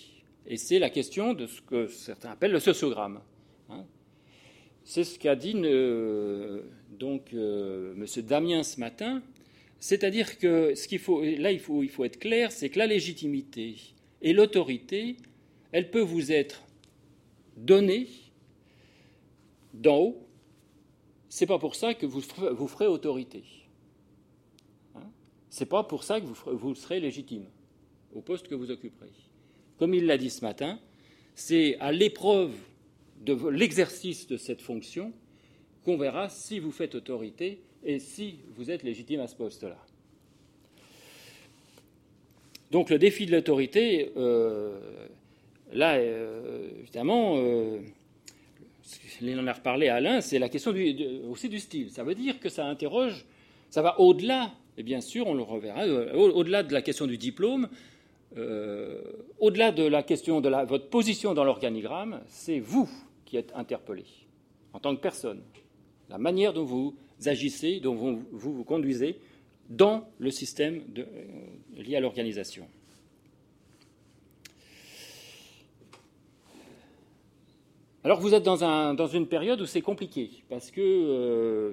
Et 0.46 0.56
c'est 0.56 0.78
la 0.78 0.90
question 0.90 1.34
de 1.34 1.46
ce 1.46 1.60
que 1.60 1.86
certains 1.88 2.30
appellent 2.30 2.52
le 2.52 2.60
sociogramme. 2.60 3.20
C'est 4.88 5.04
ce 5.04 5.18
qu'a 5.18 5.36
dit 5.36 5.52
donc 6.98 7.34
euh, 7.34 7.92
M. 7.94 8.06
Damien 8.22 8.62
ce 8.62 8.80
matin, 8.80 9.22
c'est-à-dire 9.80 10.38
que 10.38 10.74
ce 10.74 10.88
qu'il 10.88 10.98
faut, 10.98 11.22
là 11.22 11.52
il 11.52 11.60
faut, 11.60 11.82
il 11.82 11.90
faut 11.90 12.06
être 12.06 12.18
clair, 12.18 12.50
c'est 12.50 12.70
que 12.70 12.78
la 12.78 12.86
légitimité 12.86 13.76
et 14.22 14.32
l'autorité, 14.32 15.18
elle 15.72 15.90
peut 15.90 16.00
vous 16.00 16.32
être 16.32 16.62
donnée 17.58 18.06
d'en 19.74 19.98
haut. 19.98 20.26
C'est 21.28 21.44
pas 21.44 21.58
pour 21.58 21.74
ça 21.74 21.92
que 21.92 22.06
vous, 22.06 22.22
vous 22.52 22.66
ferez 22.66 22.86
autorité. 22.86 23.44
Hein? 24.94 25.10
C'est 25.50 25.68
pas 25.68 25.84
pour 25.84 26.02
ça 26.02 26.18
que 26.18 26.24
vous, 26.24 26.56
vous 26.56 26.74
serez 26.74 26.98
légitime 26.98 27.44
au 28.14 28.22
poste 28.22 28.48
que 28.48 28.54
vous 28.54 28.70
occuperez. 28.70 29.12
Comme 29.78 29.92
il 29.92 30.06
l'a 30.06 30.16
dit 30.16 30.30
ce 30.30 30.42
matin, 30.42 30.80
c'est 31.34 31.76
à 31.78 31.92
l'épreuve 31.92 32.54
de 33.24 33.48
l'exercice 33.48 34.26
de 34.26 34.36
cette 34.36 34.62
fonction 34.62 35.12
qu'on 35.84 35.96
verra 35.96 36.28
si 36.28 36.58
vous 36.58 36.70
faites 36.70 36.94
autorité 36.94 37.60
et 37.84 37.98
si 37.98 38.36
vous 38.56 38.70
êtes 38.70 38.82
légitime 38.82 39.20
à 39.20 39.26
ce 39.26 39.36
poste-là. 39.36 39.78
Donc 42.70 42.90
le 42.90 42.98
défi 42.98 43.26
de 43.26 43.32
l'autorité, 43.32 44.12
euh, 44.16 44.78
là, 45.72 45.94
euh, 45.94 46.68
évidemment, 46.80 47.36
euh, 47.38 47.78
on 49.22 49.38
en 49.38 49.46
a 49.46 49.52
reparlé 49.52 49.88
à 49.88 49.96
Alain, 49.96 50.20
c'est 50.20 50.38
la 50.38 50.48
question 50.48 50.74
aussi 51.30 51.48
du 51.48 51.60
style. 51.60 51.90
Ça 51.90 52.04
veut 52.04 52.14
dire 52.14 52.38
que 52.40 52.48
ça 52.48 52.66
interroge, 52.66 53.24
ça 53.70 53.80
va 53.80 53.98
au-delà, 54.00 54.52
et 54.76 54.82
bien 54.82 55.00
sûr, 55.00 55.26
on 55.26 55.34
le 55.34 55.42
reverra, 55.42 55.86
au-delà 55.86 56.62
de 56.62 56.72
la 56.72 56.82
question 56.82 57.06
du 57.06 57.18
diplôme, 57.18 57.68
au-delà 59.38 59.72
de 59.72 59.82
la 59.82 60.02
question 60.02 60.40
de 60.40 60.48
votre 60.66 60.88
position 60.88 61.34
dans 61.34 61.44
l'organigramme, 61.44 62.20
c'est 62.28 62.60
vous 62.60 62.88
qui 63.28 63.36
êtes 63.36 63.52
interpellé 63.54 64.04
en 64.72 64.80
tant 64.80 64.96
que 64.96 65.00
personne 65.00 65.42
la 66.08 66.16
manière 66.16 66.54
dont 66.54 66.64
vous 66.64 66.96
agissez, 67.26 67.80
dont 67.80 67.94
vous 67.94 68.22
vous, 68.32 68.64
conduisez 68.64 69.16
dans 69.68 70.08
le 70.18 70.30
système 70.30 70.82
euh, 70.96 71.04
lié 71.76 71.96
à 71.96 72.00
l'organisation. 72.00 72.66
Alors 78.02 78.20
vous 78.20 78.32
êtes 78.32 78.44
dans, 78.44 79.06
une 79.08 79.26
période 79.26 79.60
où 79.60 79.66
c'est 79.66 79.82
compliqué, 79.82 80.30
parce 80.48 80.70
que 80.70 80.80
euh, 80.80 81.72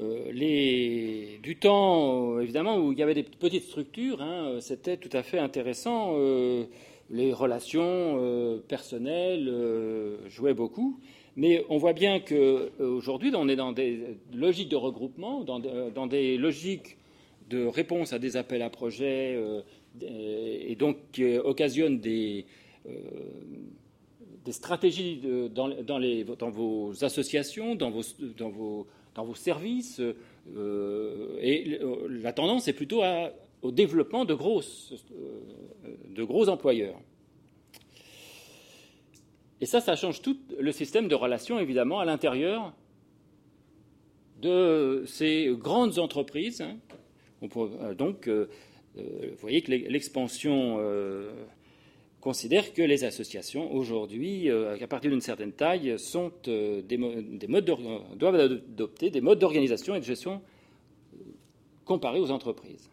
euh, 0.00 0.32
les, 0.32 1.38
du 1.42 1.56
temps, 1.56 2.40
évidemment, 2.40 2.78
où 2.78 2.92
il 2.92 2.98
y 2.98 3.02
avait 3.02 3.12
des 3.12 3.24
petites 3.24 3.64
structures, 3.64 4.22
hein, 4.22 4.58
c'était 4.60 4.96
tout 4.96 5.14
à 5.14 5.22
fait 5.22 5.38
intéressant. 5.38 6.14
Les 7.10 7.32
relations 7.32 8.60
personnelles 8.68 9.52
jouaient 10.28 10.54
beaucoup. 10.54 11.00
Mais 11.36 11.64
on 11.68 11.78
voit 11.78 11.92
bien 11.92 12.20
qu'aujourd'hui, 12.20 13.32
on 13.34 13.48
est 13.48 13.56
dans 13.56 13.72
des 13.72 14.18
logiques 14.34 14.68
de 14.68 14.76
regroupement, 14.76 15.42
dans, 15.42 16.06
des 16.06 16.36
logiques 16.36 16.96
de 17.48 17.64
réponse 17.66 18.12
à 18.12 18.18
des 18.18 18.36
appels 18.36 18.62
à 18.62 18.70
projets, 18.70 19.36
euh, 19.36 19.62
et 20.02 20.76
donc 20.76 20.96
qui 21.12 21.36
occasionnent 21.38 21.98
des, 21.98 22.46
euh, 22.86 22.92
stratégies 24.50 25.20
dans, 25.54 26.50
vos 26.50 27.04
associations, 27.04 27.74
dans 27.74 27.90
vos, 27.90 28.86
services. 29.34 30.00
Euh, 30.56 31.38
et 31.40 31.78
la 32.08 32.32
tendance 32.32 32.66
est 32.66 32.72
plutôt 32.72 33.02
au 33.62 33.70
développement 33.70 34.24
de, 34.24 34.34
de 34.34 36.24
gros 36.24 36.48
employeurs. 36.48 37.00
Et 39.60 39.66
ça, 39.66 39.80
ça 39.80 39.94
change 39.94 40.22
tout 40.22 40.38
le 40.58 40.72
système 40.72 41.08
de 41.08 41.14
relations, 41.14 41.58
évidemment, 41.58 42.00
à 42.00 42.04
l'intérieur 42.04 42.72
de 44.40 45.04
ces 45.06 45.54
grandes 45.58 45.98
entreprises. 45.98 46.62
Hein. 46.62 46.78
Euh, 47.56 47.94
donc, 47.94 48.28
euh, 48.28 48.48
euh, 48.98 49.02
vous 49.32 49.40
voyez 49.40 49.62
que 49.62 49.70
l'expansion 49.70 50.78
considère 52.20 52.74
que 52.74 52.82
les 52.82 53.04
associations, 53.04 53.72
aujourd'hui, 53.72 54.50
à 54.50 54.86
partir 54.86 55.10
d'une 55.10 55.22
certaine 55.22 55.52
taille, 55.52 55.98
sont, 55.98 56.32
des, 56.44 56.98
modes 57.48 57.64
doivent 58.16 58.34
adopter 58.34 59.10
des 59.10 59.20
modes 59.22 59.38
d'organisation 59.38 59.94
et 59.94 60.00
de 60.00 60.04
gestion 60.04 60.42
comparés 61.86 62.20
aux 62.20 62.30
entreprises. 62.30 62.90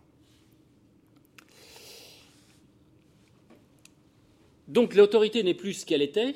Donc 4.68 4.96
l'autorité 4.96 5.44
n'est 5.44 5.54
plus 5.54 5.74
ce 5.74 5.86
qu'elle 5.86 6.02
était, 6.02 6.34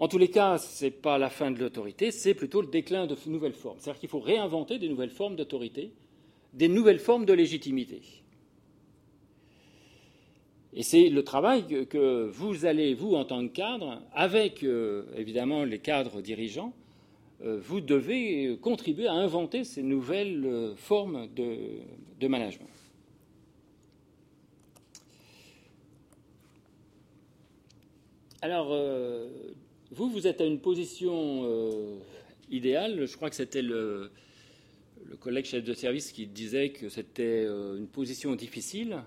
en 0.00 0.08
tous 0.08 0.16
les 0.16 0.28
cas, 0.28 0.56
ce 0.56 0.86
n'est 0.86 0.90
pas 0.90 1.18
la 1.18 1.28
fin 1.28 1.50
de 1.50 1.60
l'autorité, 1.60 2.10
c'est 2.10 2.32
plutôt 2.32 2.62
le 2.62 2.68
déclin 2.68 3.06
de 3.06 3.14
nouvelles 3.26 3.52
formes. 3.52 3.76
C'est-à-dire 3.78 4.00
qu'il 4.00 4.08
faut 4.08 4.20
réinventer 4.20 4.78
des 4.78 4.88
nouvelles 4.88 5.10
formes 5.10 5.36
d'autorité, 5.36 5.92
des 6.54 6.68
nouvelles 6.68 6.98
formes 6.98 7.26
de 7.26 7.34
légitimité. 7.34 8.00
Et 10.72 10.82
c'est 10.82 11.10
le 11.10 11.22
travail 11.22 11.86
que 11.86 12.30
vous 12.32 12.64
allez, 12.64 12.94
vous, 12.94 13.14
en 13.14 13.26
tant 13.26 13.46
que 13.46 13.52
cadre, 13.52 14.00
avec 14.14 14.62
euh, 14.62 15.04
évidemment 15.16 15.64
les 15.64 15.80
cadres 15.80 16.22
dirigeants, 16.22 16.72
euh, 17.42 17.58
vous 17.60 17.82
devez 17.82 18.56
contribuer 18.62 19.06
à 19.06 19.12
inventer 19.12 19.64
ces 19.64 19.82
nouvelles 19.82 20.46
euh, 20.46 20.74
formes 20.76 21.28
de, 21.34 22.26
management. 22.26 22.68
Alors, 28.42 28.74
vous, 29.92 30.08
vous 30.08 30.26
êtes 30.26 30.40
à 30.40 30.44
une 30.44 30.60
position 30.60 31.42
euh, 31.44 31.98
idéale. 32.48 33.06
Je 33.06 33.16
crois 33.16 33.28
que 33.28 33.36
c'était 33.36 33.62
le, 33.62 34.10
collègue 35.18 35.44
chef 35.44 35.64
de 35.64 35.74
service 35.74 36.12
qui 36.12 36.26
disait 36.26 36.70
que 36.70 36.88
c'était 36.88 37.44
euh, 37.44 37.76
une 37.76 37.88
position 37.88 38.36
difficile. 38.36 39.02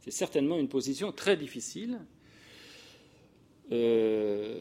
C'est 0.00 0.10
certainement 0.10 0.58
une 0.58 0.68
position 0.68 1.10
très 1.10 1.36
difficile. 1.36 2.00
Euh, 3.72 4.58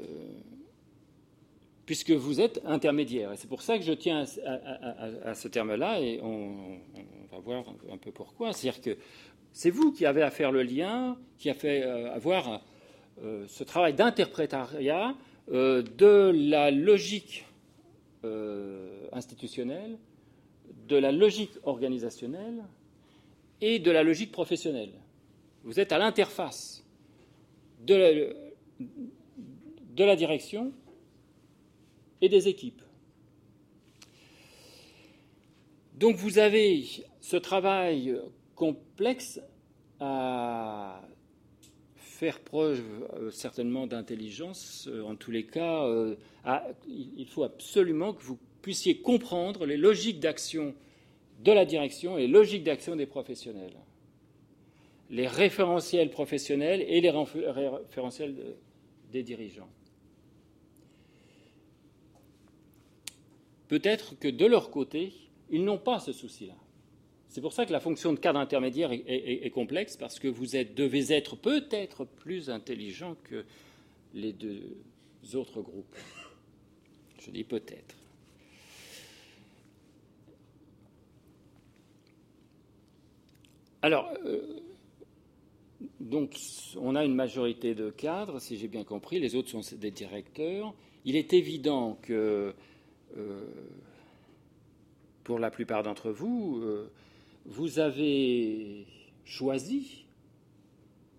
puisque 1.85 2.11
vous 2.11 2.39
êtes 2.39 2.61
intermédiaire. 2.65 3.33
Et 3.33 3.37
c'est 3.37 3.49
pour 3.49 3.61
ça 3.61 3.77
que 3.77 3.83
je 3.83 3.93
tiens 3.93 4.25
à, 4.45 5.35
ce 5.35 5.47
terme-là, 5.47 5.99
et 6.01 6.19
on, 6.23 6.79
va 7.31 7.39
voir 7.39 7.65
un 7.91 7.97
peu 7.97 8.11
pourquoi. 8.11 8.53
C'est-à-dire 8.53 8.81
que 8.81 8.97
c'est 9.51 9.69
vous 9.69 9.91
qui 9.91 10.05
avez 10.05 10.23
à 10.23 10.31
faire 10.31 10.51
le 10.51 10.63
lien, 10.63 11.15
qui 11.37 11.49
a 11.51 11.53
fait 11.53 11.83
avoir 11.83 12.63
ce 13.21 13.63
travail 13.63 13.93
d'interprétariat 13.93 15.15
euh, 15.51 15.83
de 15.83 16.31
la 16.49 16.71
logique 16.71 17.45
euh, 18.23 19.07
institutionnelle, 19.11 19.97
de 20.87 20.97
la 20.97 21.11
logique 21.11 21.53
organisationnelle 21.63 22.63
et 23.61 23.79
de 23.79 23.91
la 23.91 24.03
logique 24.03 24.31
professionnelle. 24.31 24.91
Vous 25.63 25.79
êtes 25.79 25.91
à 25.91 25.97
l'interface 25.97 26.83
de 27.85 28.35
de 28.79 30.03
la 30.03 30.15
direction 30.15 30.73
et 32.21 32.27
des 32.27 32.47
équipes. 32.47 32.81
Donc 35.93 36.17
vous 36.17 36.39
avez 36.39 36.83
ce 37.21 37.37
travail 37.37 38.19
complexe 38.55 39.39
à 39.99 41.01
faire 42.15 42.39
preuve 42.39 42.81
euh, 43.13 43.29
certainement 43.29 43.87
d'intelligence, 43.87 44.87
euh, 44.89 45.03
en 45.03 45.15
tous 45.15 45.31
les 45.31 45.45
cas, 45.45 45.83
euh, 45.85 46.15
il 46.87 47.27
faut 47.27 47.43
absolument 47.43 48.13
que 48.13 48.23
vous 48.23 48.39
puissiez 48.61 48.97
comprendre 49.01 49.65
les 49.65 49.75
logiques 49.75 50.21
d'action 50.21 50.73
de 51.43 51.51
la 51.51 51.65
direction 51.65 52.17
et 52.17 52.21
les 52.21 52.27
logiques 52.27 52.63
d'action 52.63 52.95
des 52.95 53.05
professionnels. 53.05 53.75
Les 55.09 55.27
référentiels 55.27 56.09
professionnels 56.09 56.81
et 56.87 57.01
les 57.01 57.11
référentiels 57.11 58.35
des 59.11 59.21
dirigeants. 59.21 59.69
Peut-être 63.67 64.17
que 64.17 64.29
de 64.29 64.45
leur 64.45 64.71
côté, 64.71 65.11
ils 65.49 65.63
n'ont 65.63 65.77
pas 65.77 65.99
ce 65.99 66.13
souci-là. 66.13 66.55
C'est 67.35 67.41
pour 67.41 67.51
ça 67.51 67.65
que 67.65 67.73
la 67.73 67.81
fonction 67.81 68.13
de 68.13 68.17
cadre 68.17 68.39
intermédiaire 68.39 68.91
est, 68.93 69.49
complexe, 69.49 69.97
parce 69.97 70.19
que 70.19 70.29
vous 70.29 70.45
devez 70.45 71.11
être 71.11 71.35
peut-être 71.35 72.05
plus 72.05 72.49
intelligent 72.49 73.17
que 73.25 73.43
les 74.13 74.31
deux 74.31 74.77
autres 75.33 75.61
groupes. 75.61 75.97
Je 77.19 77.31
dis 77.31 77.43
peut-être. 77.43 77.93
Alors, 83.81 84.09
euh, 84.25 84.61
donc, 85.99 86.37
on 86.77 86.95
a 86.95 87.03
une 87.03 87.15
majorité 87.15 87.75
de 87.75 87.89
cadres, 87.89 88.39
si 88.39 88.55
j'ai 88.55 88.69
bien 88.69 88.85
compris, 88.85 89.19
les 89.19 89.35
autres 89.35 89.49
sont 89.49 89.75
des 89.75 89.91
directeurs. 89.91 90.73
Il 91.03 91.17
est 91.17 91.33
évident 91.33 91.99
que, 92.01 92.53
euh, 93.17 93.45
pour 95.25 95.37
la 95.37 95.51
plupart 95.51 95.83
d'entre 95.83 96.11
vous, 96.11 96.61
euh, 96.63 96.89
vous 97.45 97.79
avez 97.79 98.85
choisi, 99.23 100.05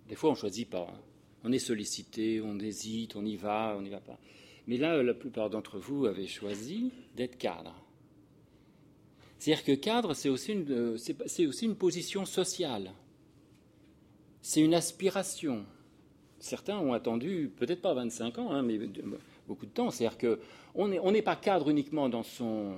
des 0.08 0.14
fois 0.14 0.30
on 0.30 0.34
ne 0.34 0.38
choisit 0.38 0.68
pas, 0.68 0.88
hein. 0.90 1.00
on 1.44 1.52
est 1.52 1.58
sollicité, 1.58 2.40
on 2.40 2.58
hésite, 2.58 3.16
on 3.16 3.24
y 3.24 3.36
va, 3.36 3.74
on 3.78 3.82
n'y 3.82 3.90
va 3.90 4.00
pas. 4.00 4.18
Mais 4.66 4.76
là, 4.76 5.02
la 5.02 5.14
plupart 5.14 5.48
d'entre 5.48 5.78
vous 5.78 6.06
avez 6.06 6.26
choisi 6.26 6.90
d'être 7.14 7.38
cadre. 7.38 7.74
C'est-à-dire 9.38 9.64
que 9.64 9.72
cadre, 9.72 10.14
c'est 10.14 10.28
aussi, 10.28 10.52
une, 10.52 10.96
c'est, 10.98 11.46
aussi 11.46 11.66
une 11.66 11.76
position 11.76 12.24
sociale. 12.24 12.92
C'est 14.42 14.60
une 14.60 14.74
aspiration. 14.74 15.64
Certains 16.40 16.78
ont 16.78 16.92
attendu, 16.92 17.52
peut-être 17.56 17.80
pas 17.80 17.94
25 17.94 18.38
ans, 18.38 18.50
hein, 18.50 18.62
mais 18.62 18.78
beaucoup 19.46 19.66
de 19.66 19.70
temps. 19.70 19.90
C'est-à-dire 19.90 20.18
qu'on 20.18 20.88
n'est 20.88 20.98
on 20.98 21.12
n'est 21.12 21.22
pas 21.22 21.36
cadre 21.36 21.70
uniquement 21.70 22.08
dans 22.08 22.22
son 22.22 22.74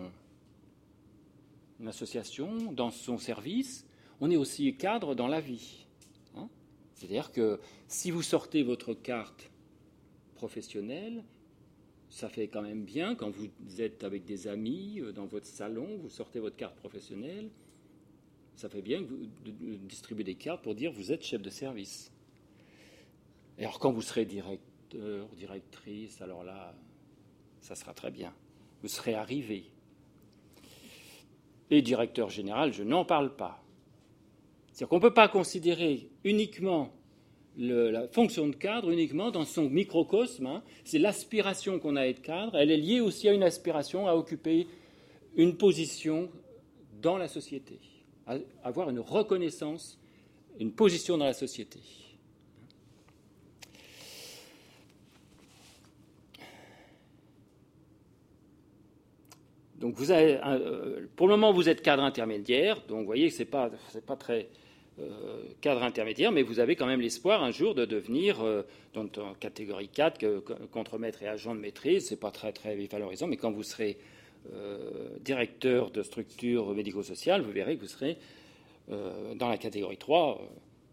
association, 1.86 2.72
dans 2.72 2.90
son 2.90 3.18
service, 3.18 3.86
on 4.20 4.30
est 4.30 4.36
aussi 4.36 4.74
cadre 4.76 5.14
dans 5.14 5.28
la 5.28 5.40
vie. 5.40 5.86
Hein. 6.36 6.48
C'est-à-dire 6.94 7.30
que 7.30 7.60
si 7.86 8.10
vous 8.10 8.22
sortez 8.22 8.62
votre 8.62 8.94
carte 8.94 9.50
professionnelle, 10.34 11.22
ça 12.10 12.28
fait 12.28 12.48
quand 12.48 12.62
même 12.62 12.84
bien 12.84 13.14
quand 13.14 13.30
vous 13.30 13.50
êtes 13.80 14.02
avec 14.02 14.24
des 14.24 14.48
amis 14.48 15.00
euh, 15.00 15.12
dans 15.12 15.26
votre 15.26 15.46
salon, 15.46 15.98
vous 15.98 16.08
sortez 16.08 16.40
votre 16.40 16.56
carte 16.56 16.76
professionnelle, 16.76 17.50
ça 18.56 18.68
fait 18.68 18.82
bien 18.82 19.02
de 19.02 19.76
distribuer 19.86 20.24
des 20.24 20.34
cartes 20.34 20.62
pour 20.62 20.74
dire 20.74 20.90
vous 20.90 21.12
êtes 21.12 21.22
chef 21.22 21.40
de 21.40 21.50
service. 21.50 22.10
alors 23.58 23.78
quand 23.78 23.92
vous 23.92 24.02
serez 24.02 24.24
directeur, 24.24 25.28
directrice, 25.36 26.20
alors 26.20 26.42
là, 26.42 26.74
ça 27.60 27.74
sera 27.74 27.94
très 27.94 28.10
bien. 28.10 28.34
Vous 28.82 28.88
serez 28.88 29.14
arrivé. 29.14 29.70
Et 31.70 31.82
directeur 31.82 32.30
général, 32.30 32.72
je 32.72 32.82
n'en 32.82 33.04
parle 33.04 33.36
pas. 33.36 33.62
C'est-à-dire 34.72 34.88
qu'on 34.88 34.96
ne 34.96 35.02
peut 35.02 35.14
pas 35.14 35.28
considérer 35.28 36.08
uniquement 36.24 36.92
la 37.58 38.06
fonction 38.08 38.46
de 38.46 38.54
cadre 38.54 38.90
uniquement 38.90 39.30
dans 39.30 39.44
son 39.44 39.68
microcosme. 39.68 40.46
Hein. 40.46 40.62
C'est 40.84 40.98
l'aspiration 40.98 41.78
qu'on 41.80 41.96
a 41.96 42.02
à 42.02 42.06
être 42.06 42.22
cadre. 42.22 42.56
Elle 42.56 42.70
est 42.70 42.76
liée 42.76 43.00
aussi 43.00 43.28
à 43.28 43.32
une 43.32 43.42
aspiration 43.42 44.06
à 44.06 44.14
occuper 44.14 44.68
une 45.36 45.56
position 45.56 46.30
dans 47.02 47.18
la 47.18 47.28
société, 47.28 47.78
à 48.26 48.36
avoir 48.62 48.90
une 48.90 49.00
reconnaissance, 49.00 49.98
une 50.58 50.72
position 50.72 51.18
dans 51.18 51.24
la 51.24 51.32
société. 51.32 51.80
Donc 59.78 59.94
vous 59.94 60.10
avez, 60.10 60.38
euh, 60.44 61.06
pour 61.14 61.28
le 61.28 61.34
moment, 61.34 61.52
vous 61.52 61.68
êtes 61.68 61.82
cadre 61.82 62.02
intermédiaire, 62.02 62.82
donc 62.88 63.00
vous 63.00 63.06
voyez 63.06 63.28
que 63.28 63.34
ce 63.34 63.40
n'est 63.40 63.44
pas, 63.44 63.70
pas, 64.06 64.16
très 64.16 64.48
euh, 64.98 65.42
cadre 65.60 65.84
intermédiaire, 65.84 66.32
mais 66.32 66.42
vous 66.42 66.58
avez 66.58 66.74
quand 66.74 66.86
même 66.86 67.00
l'espoir 67.00 67.44
un 67.44 67.52
jour 67.52 67.74
de 67.76 67.84
devenir, 67.84 68.42
euh, 68.42 68.62
en 68.96 69.34
catégorie 69.38 69.88
4, 69.88 70.18
que, 70.18 70.38
contremaître 70.72 71.22
et 71.22 71.28
agent 71.28 71.54
de 71.54 71.60
maîtrise, 71.60 72.08
ce 72.08 72.14
n'est 72.14 72.20
pas 72.20 72.32
très, 72.32 72.52
très 72.52 72.74
valorisant, 72.86 73.28
mais 73.28 73.36
quand 73.36 73.52
vous 73.52 73.62
serez 73.62 73.98
directeur 75.20 75.90
de 75.90 76.02
structure 76.02 76.72
médico-sociale, 76.72 77.42
vous 77.42 77.50
verrez 77.50 77.76
que 77.76 77.82
vous 77.82 77.88
serez 77.88 78.16
dans 78.88 79.48
la 79.48 79.58
catégorie 79.58 79.98
3, 79.98 80.40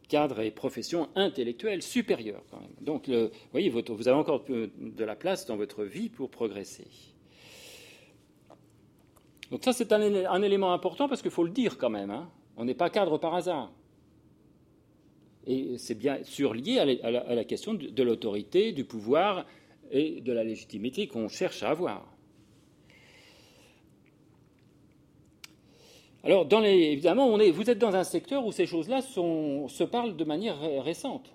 cadre 0.10 0.41
et 0.41 0.52
profession 0.52 1.08
intellectuelle 1.15 1.82
supérieure 1.82 2.43
quand 2.52 2.60
même. 2.60 2.74
Donc, 2.82 3.08
vous 3.08 3.30
voyez, 3.52 3.69
vous 3.69 4.08
avez 4.08 4.17
encore 4.17 4.43
de 4.45 5.04
la 5.06 5.15
place 5.15 5.45
dans 5.45 5.56
votre 5.56 5.86
vie 5.86 6.10
pour 6.10 6.30
progresser. 6.30 6.88
Donc 9.55 9.63
ça, 9.63 9.71
c'est 9.71 9.93
un, 9.93 10.41
élément 10.41 10.73
important 10.73 11.07
parce 11.07 11.21
qu'il 11.21 11.31
faut 11.31 11.45
le 11.45 11.49
dire 11.49 11.77
quand 11.77 11.89
même. 11.89 12.11
Hein. 12.11 12.29
On 12.57 12.65
n'est 12.65 12.73
pas 12.73 12.89
cadre 12.89 13.17
par 13.17 13.35
hasard. 13.35 13.71
Et 15.47 15.77
c'est 15.77 15.95
bien 15.95 16.21
sûr 16.25 16.53
lié 16.53 16.77
à 16.77 17.33
la, 17.33 17.43
question 17.45 17.73
de, 17.73 18.03
l'autorité, 18.03 18.73
du 18.73 18.83
pouvoir 18.83 19.45
et 19.91 20.19
de 20.19 20.33
la 20.33 20.43
légitimité 20.43 21.07
qu'on 21.07 21.29
cherche 21.29 21.63
à 21.63 21.69
avoir. 21.69 22.05
Alors, 26.25 26.45
évidemment, 26.65 27.37
vous 27.37 27.69
êtes 27.69 27.79
dans 27.79 27.95
un 27.95 28.03
secteur 28.03 28.45
où 28.45 28.51
ces 28.51 28.65
choses-là 28.65 29.01
se 29.01 29.83
parlent 29.85 30.17
de 30.17 30.25
manière 30.25 30.59
récente 30.83 31.33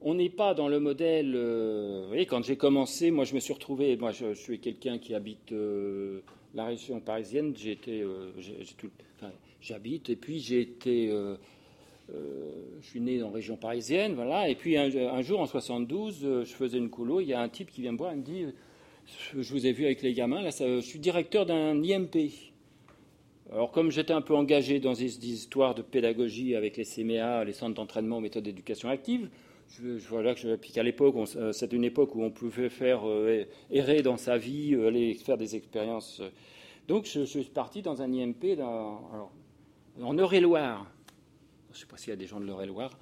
on 0.00 0.14
n'est 0.14 0.30
pas 0.30 0.54
dans 0.54 0.68
le 0.68 0.80
modèle. 0.80 1.34
Euh, 1.34 2.02
vous 2.02 2.08
voyez, 2.08 2.26
quand 2.26 2.44
j'ai 2.44 2.56
commencé, 2.56 3.10
moi 3.10 3.24
je 3.24 3.34
me 3.34 3.40
suis 3.40 3.52
retrouvé. 3.52 3.96
Moi 3.96 4.12
je, 4.12 4.34
suis 4.34 4.58
quelqu'un 4.60 4.98
qui 4.98 5.14
habite 5.14 5.52
euh, 5.52 6.20
la 6.54 6.66
région 6.66 7.00
parisienne. 7.00 7.54
Été, 7.64 8.02
euh, 8.02 8.30
j'habite 9.60 10.10
et 10.10 10.16
puis 10.16 10.38
j'ai 10.38 10.60
été. 10.60 11.08
je 12.08 12.86
suis 12.86 13.00
né 13.00 13.22
en 13.22 13.30
région 13.30 13.56
parisienne, 13.56 14.14
voilà. 14.14 14.48
Et 14.48 14.54
puis 14.54 14.76
un, 14.76 15.22
jour 15.22 15.40
en 15.40 15.46
72, 15.46 16.44
je 16.44 16.52
faisais 16.52 16.78
une 16.78 16.90
colo. 16.90 17.20
Il 17.20 17.28
y 17.28 17.34
a 17.34 17.40
un 17.40 17.48
type 17.48 17.70
qui 17.70 17.82
vient 17.82 17.92
me 17.92 17.98
voir, 17.98 18.12
il 18.12 18.18
me 18.18 18.24
dit 18.24 18.46
Je 19.06 19.52
vous 19.52 19.66
ai 19.66 19.72
vu 19.72 19.84
avec 19.84 20.02
les 20.02 20.14
gamins, 20.14 20.42
là, 20.42 20.50
je 20.50 20.80
suis 20.80 21.00
directeur 21.00 21.44
d'un 21.44 21.82
IMP. 21.82 22.30
Alors, 23.50 23.72
comme 23.72 23.90
j'étais 23.90 24.12
un 24.12 24.20
peu 24.20 24.36
engagé 24.36 24.78
dans 24.78 24.92
des 24.92 25.26
histoires 25.26 25.74
de 25.74 25.80
pédagogie 25.80 26.54
avec 26.54 26.76
les 26.76 26.84
CMA, 26.84 27.44
les 27.44 27.54
centres 27.54 27.74
d'entraînement 27.74 28.20
méthode 28.20 28.44
d'éducation 28.44 28.90
active, 28.90 29.30
je, 29.68 29.98
voilà 30.08 30.34
que 30.34 30.56
puis 30.56 30.72
qu'à 30.72 30.82
l'époque, 30.82 31.14
euh, 31.36 31.52
c'est 31.52 31.72
une 31.72 31.84
époque 31.84 32.14
où 32.14 32.22
on 32.22 32.30
pouvait 32.30 32.68
faire 32.68 33.06
euh, 33.06 33.44
errer 33.70 34.02
dans 34.02 34.16
sa 34.16 34.38
vie, 34.38 34.74
euh, 34.74 34.88
aller 34.88 35.14
faire 35.14 35.36
des 35.36 35.56
expériences. 35.56 36.22
Donc, 36.86 37.04
je, 37.04 37.24
suis 37.24 37.44
parti 37.44 37.82
dans 37.82 38.00
un 38.00 38.10
IMP 38.10 38.56
dans, 38.56 39.30
en 40.02 40.18
Eure-et-Loire. 40.18 40.90
Je 41.70 41.76
ne 41.76 41.80
sais 41.80 41.86
pas 41.86 41.98
s'il 41.98 42.10
y 42.10 42.12
a 42.12 42.16
des 42.16 42.26
gens 42.26 42.40
de 42.40 42.46
l'Eure-et-Loire. 42.46 42.98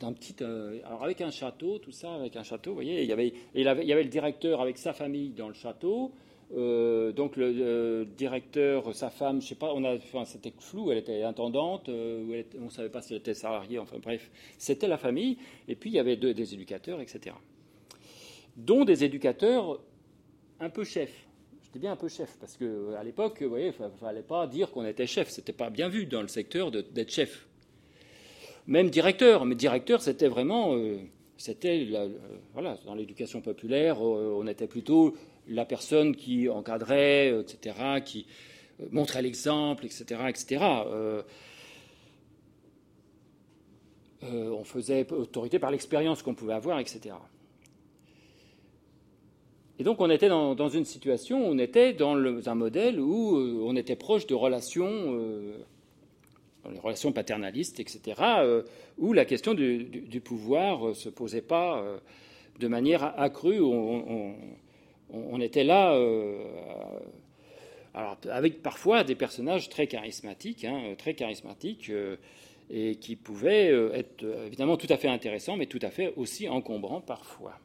D'un 0.00 0.14
petit, 0.14 0.34
alors 0.42 1.04
avec 1.04 1.20
un 1.20 1.30
château, 1.30 1.78
tout 1.78 1.92
ça, 1.92 2.14
avec 2.14 2.34
un 2.36 2.42
château, 2.42 2.70
vous 2.70 2.76
voyez, 2.76 3.02
il 3.02 3.08
y 3.08 3.12
avait, 3.12 3.34
il 3.54 3.62
y 3.62 3.68
avait 3.68 4.02
le 4.02 4.08
directeur 4.08 4.60
avec 4.62 4.78
sa 4.78 4.94
famille 4.94 5.30
dans 5.30 5.48
le 5.48 5.54
château. 5.54 6.12
Euh, 6.54 7.12
donc 7.12 7.36
le, 7.36 8.04
directeur, 8.04 8.94
sa 8.94 9.10
femme, 9.10 9.40
je 9.40 9.48
sais 9.48 9.54
pas, 9.54 9.72
on 9.74 9.84
a, 9.84 9.96
c'était 10.26 10.52
flou, 10.58 10.90
elle 10.92 10.98
était 10.98 11.22
intendante, 11.22 11.88
euh, 11.88 12.42
on 12.60 12.64
ne 12.66 12.70
savait 12.70 12.90
pas 12.90 13.00
si 13.00 13.14
elle 13.14 13.20
était 13.20 13.34
salariée, 13.34 13.78
enfin 13.78 13.96
bref, 14.02 14.30
c'était 14.58 14.88
la 14.88 14.98
famille, 14.98 15.38
et 15.66 15.76
puis 15.76 15.90
il 15.90 15.94
y 15.94 15.98
avait 15.98 16.16
des 16.16 16.54
éducateurs, 16.54 17.00
etc. 17.00 17.34
Dont 18.56 18.84
des 18.84 19.02
éducateurs 19.02 19.80
un 20.60 20.68
peu 20.68 20.84
chefs. 20.84 21.26
Je 21.62 21.70
dis 21.70 21.78
bien 21.78 21.92
un 21.92 21.96
peu 21.96 22.08
chef, 22.08 22.36
parce 22.38 22.58
qu'à 22.58 22.64
euh, 22.64 23.02
l'époque, 23.02 23.42
vous 23.42 23.48
voyez, 23.48 23.72
il 23.78 23.84
ne 23.84 23.90
fallait 23.98 24.22
pas 24.22 24.46
dire 24.46 24.70
qu'on 24.70 24.84
était 24.84 25.06
chef, 25.06 25.30
c'était 25.30 25.54
pas 25.54 25.70
bien 25.70 25.88
vu 25.88 26.04
dans 26.04 26.20
le 26.20 26.28
secteur 26.28 26.70
d'être 26.70 27.10
chef. 27.10 27.46
Même 28.66 28.90
directeur, 28.90 29.46
mais 29.46 29.54
directeur, 29.54 30.02
c'était 30.02 30.28
vraiment, 30.28 30.76
c'était, 31.36 31.88
voilà, 32.52 32.78
dans 32.84 32.94
l'éducation 32.94 33.40
populaire, 33.40 34.00
on 34.00 34.46
était 34.46 34.68
plutôt 34.68 35.16
la 35.48 35.64
personne 35.64 36.14
qui 36.14 36.48
encadrait, 36.48 37.30
euh, 37.30 37.42
etc., 37.42 37.76
qui 38.04 38.26
euh, 38.80 38.86
montrait 38.90 39.22
l'exemple, 39.22 39.86
etc., 39.86 40.22
etc. 40.28 40.64
Euh, 40.86 41.22
on 44.22 44.62
faisait 44.62 45.10
autorité 45.12 45.58
par 45.58 45.72
l'expérience 45.72 46.22
qu'on 46.22 46.34
pouvait 46.34 46.52
avoir, 46.52 46.78
etc. 46.78 47.16
Et 49.80 49.84
donc 49.84 50.00
on 50.00 50.08
était 50.10 50.28
dans, 50.28 50.68
une 50.68 50.84
situation, 50.84 51.44
on 51.44 51.58
était 51.58 51.92
dans 51.92 52.14
un 52.14 52.54
modèle 52.54 53.00
où 53.00 53.36
on 53.66 53.74
était 53.74 53.96
proche 53.96 54.28
de 54.28 54.34
relations 54.34 55.18
les 56.70 56.78
relations 56.78 57.10
paternalistes, 57.10 57.80
etc., 57.80 58.14
où 58.96 59.12
la 59.12 59.24
question 59.24 59.54
du, 59.54 60.20
pouvoir 60.24 60.90
ne 60.90 60.94
se 60.94 61.08
posait 61.08 61.42
pas 61.42 61.84
de 62.60 62.68
manière 62.68 63.18
accrue. 63.18 63.60
Était 65.40 65.64
là, 65.64 65.92
alors 67.94 68.16
avec 68.30 68.62
parfois 68.62 69.04
des 69.04 69.14
personnages 69.14 69.68
très 69.68 69.86
charismatiques, 69.86 70.64
hein, 70.64 70.94
très 70.96 71.14
charismatiques, 71.14 71.90
et 72.70 72.96
qui 72.96 73.16
pouvaient 73.16 73.68
être 73.94 74.24
évidemment 74.46 74.76
tout 74.76 74.86
à 74.90 74.96
fait 74.96 75.08
intéressants, 75.08 75.56
mais 75.56 75.66
tout 75.66 75.80
à 75.82 75.90
fait 75.90 76.12
aussi 76.16 76.48
encombrants 76.48 77.00
parfois. 77.00 77.58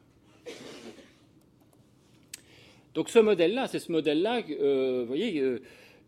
Donc 2.94 3.08
ce 3.10 3.18
modèle-là, 3.18 3.68
c'est 3.68 3.78
ce 3.78 3.92
modèle-là, 3.92 4.42
vous 4.42 5.06
voyez, 5.06 5.42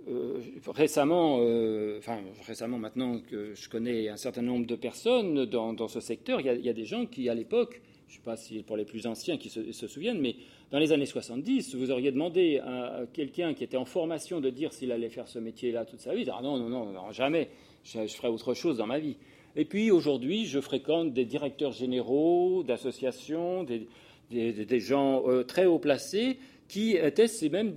euh, 0.08 0.40
récemment, 0.66 1.38
euh, 1.40 1.98
enfin 1.98 2.20
récemment 2.46 2.78
maintenant 2.78 3.20
que 3.20 3.54
je 3.54 3.68
connais 3.68 4.08
un 4.08 4.16
certain 4.16 4.40
nombre 4.40 4.66
de 4.66 4.74
personnes 4.74 5.44
dans, 5.44 5.88
ce 5.88 6.00
secteur, 6.00 6.40
il 6.40 6.46
y, 6.46 6.68
a, 6.68 6.72
des 6.72 6.86
gens 6.86 7.04
qui 7.04 7.28
à 7.28 7.34
l'époque, 7.34 7.82
je 8.08 8.14
ne 8.14 8.16
sais 8.16 8.24
pas 8.24 8.36
si 8.36 8.62
pour 8.62 8.78
les 8.78 8.86
plus 8.86 9.06
anciens 9.06 9.36
qui 9.36 9.50
se, 9.50 9.86
souviennent, 9.86 10.20
mais 10.20 10.36
dans 10.70 10.78
les 10.78 10.92
années 10.92 11.06
70, 11.06 11.74
vous 11.74 11.90
auriez 11.90 12.12
demandé 12.12 12.58
à, 12.58 13.00
quelqu'un 13.12 13.54
qui 13.54 13.64
était 13.64 13.76
en 13.76 13.84
formation 13.84 14.40
de 14.40 14.50
dire 14.50 14.72
s'il 14.72 14.92
allait 14.92 15.08
faire 15.08 15.26
ce 15.26 15.38
métier-là 15.38 15.84
toute 15.84 16.00
sa 16.00 16.14
vie, 16.14 16.24
ah 16.32 16.40
non, 16.42 16.58
non, 16.58 16.92
non, 16.92 17.12
jamais, 17.12 17.50
je, 17.84 18.06
ferai 18.06 18.28
autre 18.28 18.54
chose 18.54 18.78
dans 18.78 18.86
ma 18.86 19.00
vie. 19.00 19.16
Et 19.56 19.64
puis 19.64 19.90
aujourd'hui, 19.90 20.46
je 20.46 20.60
fréquente 20.60 21.12
des 21.12 21.24
directeurs 21.24 21.72
généraux 21.72 22.62
d'associations, 22.62 23.64
des, 23.64 24.80
gens 24.80 25.28
euh, 25.28 25.42
très 25.42 25.66
haut 25.66 25.80
placés 25.80 26.38
qui 26.68 26.92
étaient 26.92 27.26
ces 27.26 27.48
mêmes 27.48 27.74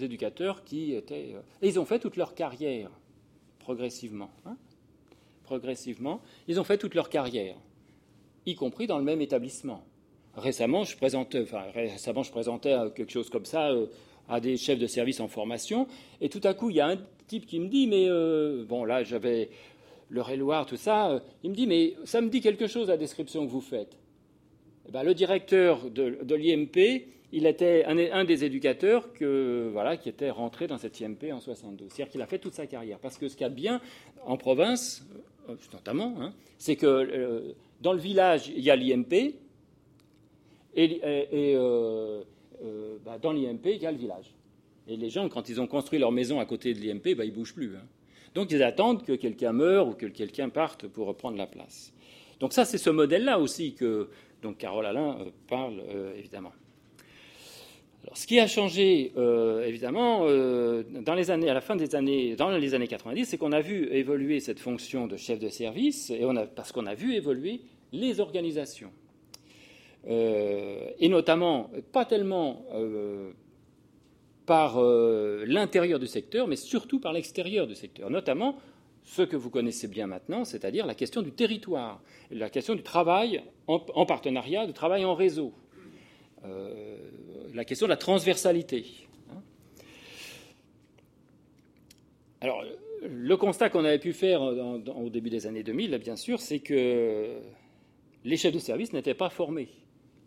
éducateurs 0.00 0.62
qui 0.62 0.94
étaient. 0.94 1.32
Euh, 1.34 1.40
et 1.62 1.68
ils 1.68 1.80
ont 1.80 1.84
fait 1.84 1.98
toute 1.98 2.16
leur 2.16 2.36
carrière, 2.36 2.90
progressivement. 3.58 4.30
Hein. 4.44 4.56
progressivement, 5.42 6.20
ils 6.46 6.60
ont 6.60 6.64
fait 6.64 6.78
toute 6.78 6.94
leur 6.94 7.08
carrière, 7.08 7.56
y 8.46 8.54
compris 8.54 8.86
dans 8.86 8.98
le 8.98 9.04
même 9.04 9.20
établissement. 9.20 9.82
Récemment, 10.36 10.84
je 10.84 10.96
présentais, 10.96 11.44
présentais 12.30 12.76
quelque 12.94 13.10
chose 13.10 13.30
comme 13.30 13.44
ça 13.44 13.70
euh, 13.70 13.86
à 14.28 14.40
des 14.40 14.56
chefs 14.56 14.78
de 14.78 14.86
service 14.86 15.20
en 15.20 15.28
formation, 15.28 15.86
et 16.20 16.28
tout 16.28 16.40
à 16.44 16.54
coup, 16.54 16.70
il 16.70 16.76
y 16.76 16.80
a 16.80 16.88
un 16.88 16.98
type 17.26 17.46
qui 17.46 17.58
me 17.58 17.68
dit, 17.68 17.86
mais 17.86 18.06
euh, 18.08 18.64
bon, 18.64 18.84
là, 18.84 19.02
j'avais 19.02 19.48
le 20.08 20.20
Réloir, 20.20 20.66
tout 20.66 20.76
ça, 20.76 21.22
il 21.42 21.50
me 21.50 21.54
dit, 21.54 21.66
mais 21.66 21.94
ça 22.04 22.20
me 22.20 22.28
dit 22.28 22.40
quelque 22.40 22.66
chose 22.66 22.88
la 22.88 22.96
description 22.96 23.44
que 23.46 23.50
vous 23.50 23.60
faites. 23.60 23.96
Eh 24.88 24.92
ben, 24.92 25.02
le 25.02 25.14
directeur 25.14 25.90
de, 25.90 26.18
de 26.22 26.34
l'IMP, 26.34 27.06
il 27.32 27.46
était 27.46 27.84
un, 27.84 28.24
des 28.24 28.44
éducateurs 28.44 29.12
qui 29.12 30.08
était 30.08 30.30
rentré 30.30 30.66
dans 30.66 30.78
cette 30.78 31.00
IMP 31.00 31.32
en 31.32 31.40
72. 31.40 31.88
C'est-à-dire 31.90 32.10
qu'il 32.10 32.22
a 32.22 32.26
fait 32.26 32.38
toute 32.38 32.54
sa 32.54 32.66
carrière. 32.66 32.98
Parce 32.98 33.18
que 33.18 33.28
ce 33.28 33.36
qu'il 33.36 33.44
y 33.44 33.50
a 33.50 33.52
bien 33.52 33.80
en 34.24 34.36
province, 34.36 35.04
euh, 35.48 35.54
notamment, 35.72 36.14
hein, 36.20 36.32
c'est 36.58 36.76
que 36.76 36.86
euh, 36.86 37.52
dans 37.80 37.92
le 37.92 37.98
village, 37.98 38.48
il 38.48 38.62
y 38.62 38.70
a 38.70 38.76
l'IMP, 38.76 39.34
et, 40.76 41.00
euh, 41.04 42.22
bah, 43.04 43.18
dans 43.20 43.32
l'IMP, 43.32 43.66
il 43.66 43.82
y 43.82 43.86
a 43.86 43.92
le 43.92 43.98
village. 43.98 44.34
Et 44.88 44.96
les 44.96 45.10
gens, 45.10 45.28
quand 45.28 45.48
ils 45.48 45.60
ont 45.60 45.66
construit 45.66 45.98
leur 45.98 46.12
maison 46.12 46.38
à 46.38 46.44
côté 46.44 46.74
de 46.74 46.78
l'IMP, 46.78 47.14
bah, 47.16 47.24
ils 47.24 47.30
ne 47.30 47.34
bougent 47.34 47.54
plus. 47.54 47.74
Hein. 47.76 47.86
Donc 48.34 48.50
ils 48.52 48.62
attendent 48.62 49.02
que 49.02 49.12
quelqu'un 49.12 49.52
meure 49.52 49.88
ou 49.88 49.92
que 49.92 50.06
quelqu'un 50.06 50.48
parte 50.48 50.86
pour 50.86 51.06
reprendre 51.06 51.38
la 51.38 51.46
place. 51.46 51.92
Donc 52.38 52.52
ça, 52.52 52.64
c'est 52.64 52.78
ce 52.78 52.90
modèle-là 52.90 53.38
aussi 53.38 53.74
que 53.74 54.10
donc 54.42 54.58
Carole 54.58 54.84
Alain 54.84 55.18
parle 55.48 55.82
évidemment 56.16 56.52
ce 58.14 58.26
qui 58.26 58.38
a 58.38 58.46
changé, 58.46 59.12
euh, 59.16 59.64
évidemment, 59.64 60.20
euh, 60.22 60.82
dans 61.02 61.14
les 61.14 61.30
années, 61.30 61.50
à 61.50 61.54
la 61.54 61.60
fin 61.60 61.76
des 61.76 61.94
années, 61.94 62.36
dans 62.36 62.50
les 62.50 62.74
années 62.74 62.88
90, 62.88 63.26
c'est 63.26 63.38
qu'on 63.38 63.52
a 63.52 63.60
vu 63.60 63.88
évoluer 63.92 64.40
cette 64.40 64.60
fonction 64.60 65.06
de 65.06 65.16
chef 65.16 65.38
de 65.38 65.48
service, 65.48 66.10
et 66.10 66.22
parce 66.54 66.72
qu'on 66.72 66.86
a 66.86 66.94
vu 66.94 67.14
évoluer 67.14 67.60
les 67.92 68.20
organisations. 68.20 68.90
Euh, 70.06 70.90
et 70.98 71.08
notamment, 71.08 71.70
pas 71.92 72.04
tellement 72.04 72.64
par 74.46 74.80
l'intérieur 74.80 75.98
du 75.98 76.06
secteur, 76.06 76.46
mais 76.46 76.56
surtout 76.56 77.00
par 77.00 77.12
l'extérieur 77.12 77.66
du 77.66 77.74
secteur, 77.74 78.10
notamment 78.10 78.56
ce 79.02 79.22
que 79.22 79.36
vous 79.36 79.50
connaissez 79.50 79.88
bien 79.88 80.06
maintenant, 80.06 80.44
c'est-à-dire 80.44 80.86
la 80.86 80.94
question 80.94 81.22
du 81.22 81.32
territoire, 81.32 82.00
la 82.30 82.50
question 82.50 82.74
du 82.74 82.82
travail 82.82 83.42
en 83.66 84.06
partenariat, 84.06 84.66
du 84.66 84.72
travail 84.72 85.04
en 85.04 85.14
réseau. 85.14 85.52
Euh, 86.44 86.96
la 87.54 87.64
question 87.64 87.86
de 87.86 87.90
la 87.90 87.96
transversalité. 87.96 88.84
Hein. 89.30 89.40
Alors, 92.40 92.62
le 93.08 93.36
constat 93.36 93.70
qu'on 93.70 93.84
avait 93.84 93.98
pu 93.98 94.12
faire 94.12 94.42
au 94.42 95.08
début 95.08 95.30
des 95.30 95.46
années 95.46 95.62
2000, 95.62 95.96
bien 95.98 96.16
sûr, 96.16 96.40
c'est 96.40 96.58
que 96.58 97.38
les 98.24 98.36
chefs 98.36 98.52
de 98.52 98.58
service 98.58 98.92
n'étaient 98.92 99.14
pas 99.14 99.30
formés. 99.30 99.68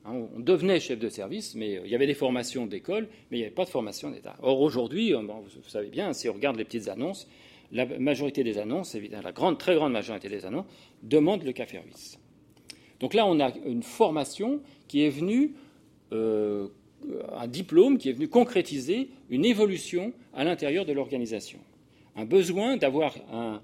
Hein. 0.05 0.27
on 0.35 0.39
devenait 0.39 0.79
chef 0.79 0.99
de 0.99 1.09
service, 1.09 1.55
mais 1.55 1.81
il 1.83 1.89
y 1.89 1.95
avait 1.95 2.07
des 2.07 2.13
formations 2.13 2.65
d'école, 2.65 3.07
mais 3.29 3.38
il 3.38 3.39
n'y 3.41 3.45
avait 3.45 3.55
pas 3.55 3.65
de 3.65 3.69
formation 3.69 4.09
d'État. 4.12 4.35
Or, 4.41 4.62
aujourd'hui, 4.62 5.13
euh, 5.13 5.21
vous 5.21 5.69
savez 5.69 5.89
bien, 5.89 6.13
si 6.13 6.29
on 6.29 6.33
regarde 6.33 6.57
les 6.57 6.65
petites 6.65 6.88
annonces, 6.88 7.27
la 7.71 7.85
majorité 7.85 8.43
des 8.43 8.57
annonces, 8.57 8.95
évidemment, 8.95 9.23
la 9.23 9.31
grande, 9.31 9.57
très 9.57 9.75
grande 9.75 9.91
majorité 9.91 10.29
des 10.29 10.45
annonces, 10.45 10.65
demandent 11.03 11.43
le 11.43 11.51
CAFERVIS. 11.51 12.17
Donc 12.99 13.13
là, 13.13 13.25
on 13.25 13.39
a 13.39 13.51
une 13.65 13.83
formation 13.83 14.62
qui 14.88 15.03
est 15.03 15.09
venue 15.09 15.53
euh, 16.12 16.67
un 17.35 17.47
diplôme 17.47 17.97
qui 17.97 18.09
est 18.09 18.13
venu 18.13 18.27
concrétiser 18.27 19.09
une 19.29 19.45
évolution 19.45 20.13
à 20.33 20.43
l'intérieur 20.43 20.85
de 20.85 20.93
l'organisation. 20.93 21.59
Un 22.15 22.25
besoin 22.25 22.77
d'avoir 22.77 23.15
un 23.31 23.62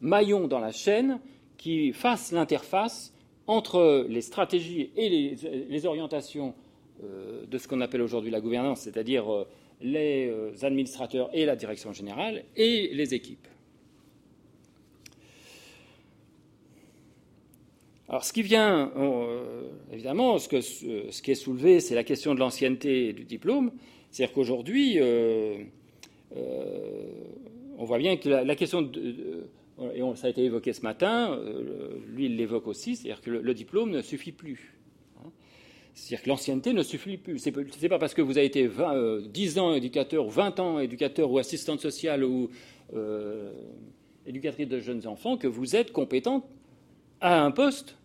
maillon 0.00 0.48
dans 0.48 0.58
la 0.58 0.72
chaîne 0.72 1.20
qui 1.58 1.92
fasse 1.92 2.32
l'interface 2.32 3.11
entre 3.52 4.06
les 4.08 4.22
stratégies 4.22 4.90
et 4.96 5.08
les, 5.68 5.86
orientations 5.86 6.54
euh, 7.02 7.44
de 7.46 7.58
ce 7.58 7.68
qu'on 7.68 7.80
appelle 7.80 8.02
aujourd'hui 8.02 8.30
la 8.30 8.40
gouvernance, 8.40 8.80
c'est-à-dire 8.80 9.32
euh, 9.32 9.46
les 9.80 10.32
administrateurs 10.62 11.30
et 11.32 11.44
la 11.44 11.56
direction 11.56 11.92
générale, 11.92 12.44
et 12.56 12.90
les 12.92 13.14
équipes. 13.14 13.46
Alors, 18.12 18.24
ce 18.24 18.34
qui 18.34 18.42
vient, 18.42 18.92
euh, 18.98 19.62
évidemment, 19.90 20.38
ce, 20.38 20.46
qui 20.46 21.30
est 21.30 21.34
soulevé, 21.34 21.80
c'est 21.80 21.94
la 21.94 22.04
question 22.04 22.34
de 22.34 22.40
l'ancienneté 22.40 23.14
du 23.14 23.24
diplôme. 23.24 23.72
C'est-à-dire 24.10 24.34
qu'aujourd'hui, 24.34 25.00
euh, 25.00 25.64
euh, 26.36 27.06
on 27.78 27.84
voit 27.84 27.96
bien 27.96 28.18
que 28.18 28.28
la, 28.28 28.54
question, 28.54 28.82
de, 28.82 29.46
et 29.94 30.16
ça 30.16 30.26
a 30.26 30.30
été 30.30 30.44
évoqué 30.44 30.72
ce 30.72 30.82
matin, 30.82 31.38
lui 32.06 32.26
il 32.26 32.36
l'évoque 32.36 32.66
aussi, 32.66 32.96
c'est-à-dire 32.96 33.20
que 33.20 33.30
le, 33.30 33.54
diplôme 33.54 33.90
ne 33.90 34.02
suffit 34.02 34.32
plus. 34.32 34.74
Hein. 35.18 35.30
C'est-à-dire 35.94 36.24
que 36.24 36.28
l'ancienneté 36.28 36.72
ne 36.72 36.82
suffit 36.82 37.16
plus. 37.16 37.38
Ce 37.38 37.50
n'est 37.50 37.88
pas 37.88 37.98
parce 37.98 38.14
que 38.14 38.22
vous 38.22 38.38
avez 38.38 38.46
été 38.46 38.68
10 38.68 39.58
ans 39.58 39.74
éducateur, 39.74 40.28
20 40.28 40.60
ans 40.60 40.78
éducateur 40.80 41.30
ou 41.30 41.38
assistante 41.38 41.80
sociale 41.80 42.24
ou 42.24 42.50
éducatrice 44.26 44.68
de 44.68 44.78
jeunes 44.78 45.06
enfants 45.06 45.36
que 45.36 45.48
vous 45.48 45.76
êtes 45.76 45.92
compétente 45.92 46.44
à 47.20 47.42
un 47.42 47.50
poste 47.50 47.96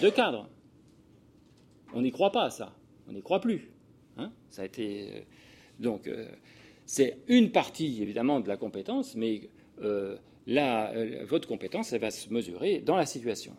de 0.00 0.08
cadre. 0.10 0.48
On 1.94 2.02
n'y 2.02 2.10
croit 2.10 2.32
pas, 2.32 2.50
ça. 2.50 2.74
On 3.08 3.12
n'y 3.12 3.22
croit 3.22 3.40
plus. 3.40 3.70
Hein. 4.16 4.30
ça 4.50 4.62
a 4.62 4.64
été. 4.64 5.08
Euh, 5.08 5.20
donc, 5.80 6.06
euh, 6.06 6.26
c'est 6.84 7.18
une 7.28 7.50
partie, 7.50 8.02
évidemment, 8.02 8.40
de 8.40 8.48
la 8.48 8.56
compétence, 8.56 9.14
mais 9.14 9.48
euh, 9.82 10.16
votre 10.46 11.48
compétence, 11.48 11.92
va 11.92 12.10
se 12.10 12.32
mesurer 12.32 12.80
dans 12.80 12.96
la 12.96 13.06
situation. 13.06 13.54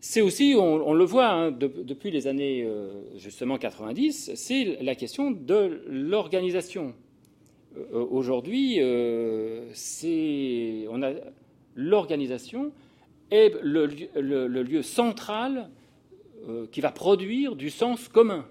C'est 0.00 0.20
aussi, 0.20 0.54
on, 0.56 0.94
le 0.94 1.04
voit 1.04 1.28
hein, 1.28 1.50
depuis 1.50 2.12
les 2.12 2.28
années 2.28 2.68
justement 3.16 3.58
90, 3.58 4.32
c'est 4.36 4.78
la 4.80 4.94
question 4.94 5.32
de 5.32 5.82
l'organisation. 5.88 6.94
Aujourd'hui, 7.92 8.80
c'est 9.72 10.86
on 10.88 11.02
a 11.02 11.12
l'organisation 11.78 12.72
est 13.30 13.54
le, 13.62 13.86
lieu 14.62 14.82
central 14.82 15.70
euh, 16.48 16.66
qui 16.72 16.80
va 16.80 16.90
produire 16.90 17.54
du 17.54 17.70
sens 17.70 18.08
commun. 18.08 18.44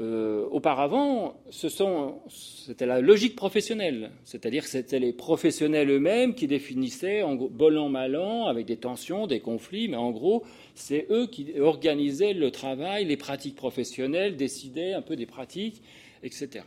Euh, 0.00 0.46
auparavant, 0.50 1.42
c'était 1.50 2.86
la 2.86 3.02
logique 3.02 3.36
professionnelle, 3.36 4.10
c'est-à-dire 4.24 4.62
que 4.62 4.70
c'était 4.70 4.98
les 4.98 5.12
professionnels 5.12 5.90
eux-mêmes 5.90 6.34
qui 6.34 6.46
définissaient, 6.46 7.22
en 7.22 7.34
bon 7.34 7.76
an, 7.76 7.90
mal 7.90 8.16
an, 8.16 8.46
avec 8.46 8.64
des 8.64 8.78
tensions, 8.78 9.26
des 9.26 9.40
conflits, 9.40 9.88
mais 9.88 9.98
en 9.98 10.10
gros, 10.10 10.44
c'est 10.74 11.06
eux 11.10 11.26
qui 11.26 11.60
organisaient 11.60 12.32
le 12.32 12.50
travail, 12.50 13.04
les 13.04 13.18
pratiques 13.18 13.54
professionnelles, 13.54 14.36
décidaient 14.36 14.94
un 14.94 15.02
peu 15.02 15.14
des 15.14 15.26
pratiques, 15.26 15.82
etc. 16.22 16.64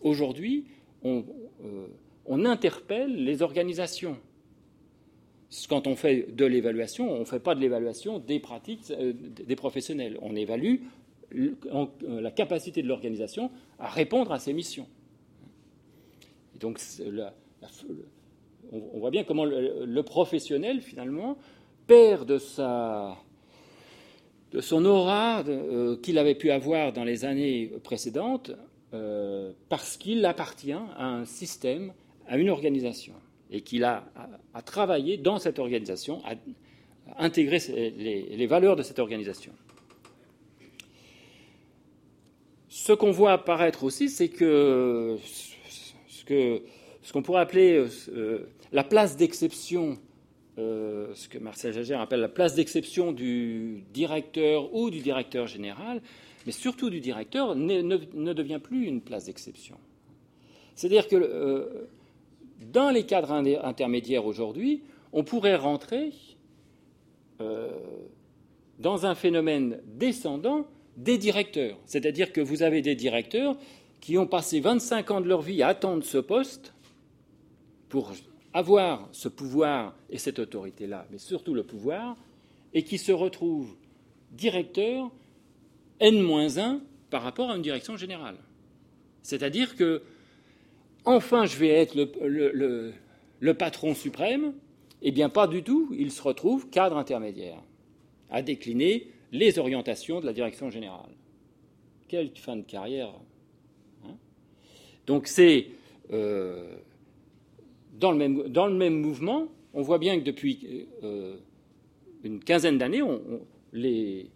Aujourd'hui, 0.00 0.64
on 1.02 1.24
euh, 1.64 2.44
interpelle 2.46 3.22
les 3.22 3.42
organisations 3.42 4.16
quand 5.68 5.86
on 5.86 5.96
fait 5.96 6.34
de 6.34 6.44
l'évaluation, 6.44 7.10
on 7.12 7.20
ne 7.20 7.24
fait 7.24 7.40
pas 7.40 7.54
de 7.54 7.60
l'évaluation 7.60 8.18
des 8.18 8.40
pratiques 8.40 8.90
euh, 8.90 9.12
des 9.14 9.56
professionnels. 9.56 10.18
On 10.20 10.34
évalue 10.34 10.76
la 11.32 12.30
capacité 12.30 12.82
de 12.82 12.88
l'organisation 12.88 13.50
à 13.78 13.88
répondre 13.88 14.32
à 14.32 14.38
ses 14.38 14.52
missions. 14.52 14.86
donc, 16.60 16.80
on, 18.72 18.98
voit 18.98 19.10
bien 19.10 19.24
comment 19.24 19.44
le, 19.44 20.02
professionnel, 20.02 20.80
finalement, 20.80 21.36
perd 21.86 22.26
de, 22.28 22.38
sa, 22.38 23.16
de 24.52 24.60
son 24.60 24.84
aura 24.84 25.44
euh, 25.46 25.96
qu'il 25.96 26.18
avait 26.18 26.34
pu 26.34 26.50
avoir 26.50 26.92
dans 26.92 27.04
les 27.04 27.24
années 27.24 27.72
précédentes 27.82 28.52
euh, 28.94 29.52
parce 29.68 29.96
qu'il 29.96 30.24
appartient 30.24 30.72
à 30.72 31.06
un 31.06 31.24
système, 31.24 31.92
à 32.28 32.38
une 32.38 32.50
organisation, 32.50 33.14
et 33.50 33.60
qu'il 33.60 33.84
a 33.84 34.04
à, 34.54 34.62
travailler 34.62 35.16
dans 35.16 35.38
cette 35.38 35.58
organisation, 35.58 36.22
à, 36.24 36.34
intégrer 37.18 37.58
les, 37.68 38.46
valeurs 38.46 38.76
de 38.76 38.82
cette 38.82 38.98
organisation. 38.98 39.52
Ce 42.78 42.92
qu'on 42.92 43.10
voit 43.10 43.32
apparaître 43.32 43.84
aussi, 43.84 44.10
c'est 44.10 44.28
que 44.28 45.16
ce 46.10 47.10
qu'on 47.10 47.22
pourrait 47.22 47.40
appeler 47.40 47.86
euh, 48.10 48.50
la 48.70 48.84
place 48.84 49.16
d'exception, 49.16 49.96
euh, 50.58 51.08
ce 51.14 51.26
que 51.26 51.38
Marcel 51.38 51.72
Jagère 51.72 52.02
appelle 52.02 52.20
la 52.20 52.28
place 52.28 52.54
d'exception 52.54 53.12
du 53.12 53.82
directeur 53.94 54.74
ou 54.74 54.90
du 54.90 55.00
directeur 55.00 55.46
général, 55.46 56.02
mais 56.44 56.52
surtout 56.52 56.90
du 56.90 57.00
directeur, 57.00 57.56
ne, 57.56 58.32
devient 58.34 58.60
plus 58.62 58.84
une 58.84 59.00
place 59.00 59.24
d'exception. 59.24 59.78
C'est-à-dire 60.74 61.08
que 61.08 61.16
euh, 61.16 61.88
dans 62.60 62.90
les 62.90 63.06
cadres 63.06 63.32
intermédiaires 63.32 64.26
aujourd'hui, 64.26 64.82
on 65.14 65.24
pourrait 65.24 65.56
rentrer 65.56 66.12
euh, 67.40 67.70
dans 68.78 69.06
un 69.06 69.14
phénomène 69.14 69.80
descendant 69.86 70.66
des 70.96 71.18
directeurs. 71.18 71.76
C'est-à-dire 71.86 72.32
que 72.32 72.40
vous 72.40 72.62
avez 72.62 72.82
des 72.82 72.94
directeurs 72.94 73.56
qui 74.00 74.18
ont 74.18 74.26
passé 74.26 74.60
25 74.60 75.10
ans 75.10 75.20
de 75.20 75.28
leur 75.28 75.42
vie 75.42 75.62
à 75.62 75.68
attendre 75.68 76.04
ce 76.04 76.18
poste 76.18 76.72
pour 77.88 78.12
avoir 78.52 79.08
ce 79.12 79.28
pouvoir 79.28 79.94
et 80.10 80.18
cette 80.18 80.38
autorité-là, 80.38 81.06
mais 81.10 81.18
surtout 81.18 81.54
le 81.54 81.62
pouvoir, 81.62 82.16
et 82.72 82.82
qui 82.82 82.98
se 82.98 83.12
retrouvent 83.12 83.74
directeurs 84.32 85.10
N-1 86.00 86.80
par 87.10 87.22
rapport 87.22 87.50
à 87.50 87.56
une 87.56 87.62
direction 87.62 87.96
générale. 87.96 88.36
C'est-à-dire 89.22 89.76
que, 89.76 90.02
enfin, 91.04 91.46
je 91.46 91.56
vais 91.56 91.68
être 91.68 91.94
le, 91.96 93.52
patron 93.54 93.94
suprême, 93.94 94.54
eh 95.02 95.10
bien, 95.10 95.28
pas 95.28 95.46
du 95.46 95.62
tout, 95.62 95.94
il 95.98 96.10
se 96.10 96.22
retrouve 96.22 96.68
cadre 96.70 96.96
intermédiaire, 96.96 97.62
à 98.30 98.42
décliner 98.42 99.08
les 99.32 99.58
orientations 99.58 100.20
de 100.20 100.26
la 100.26 100.32
direction 100.32 100.70
générale. 100.70 101.10
Quelle 102.08 102.30
fin 102.36 102.56
de 102.56 102.62
carrière 102.62 103.12
hein 104.04 104.16
Donc, 105.06 105.26
c'est. 105.26 105.68
Euh, 106.12 106.76
dans 107.98 108.12
le, 108.12 108.74
même, 108.74 109.00
mouvement, 109.00 109.48
on 109.72 109.82
voit 109.82 109.98
bien 109.98 110.18
que 110.18 110.24
depuis 110.24 110.86
euh, 111.02 111.36
une 112.24 112.40
quinzaine 112.40 112.76
d'années, 112.76 113.02
les 113.72 114.30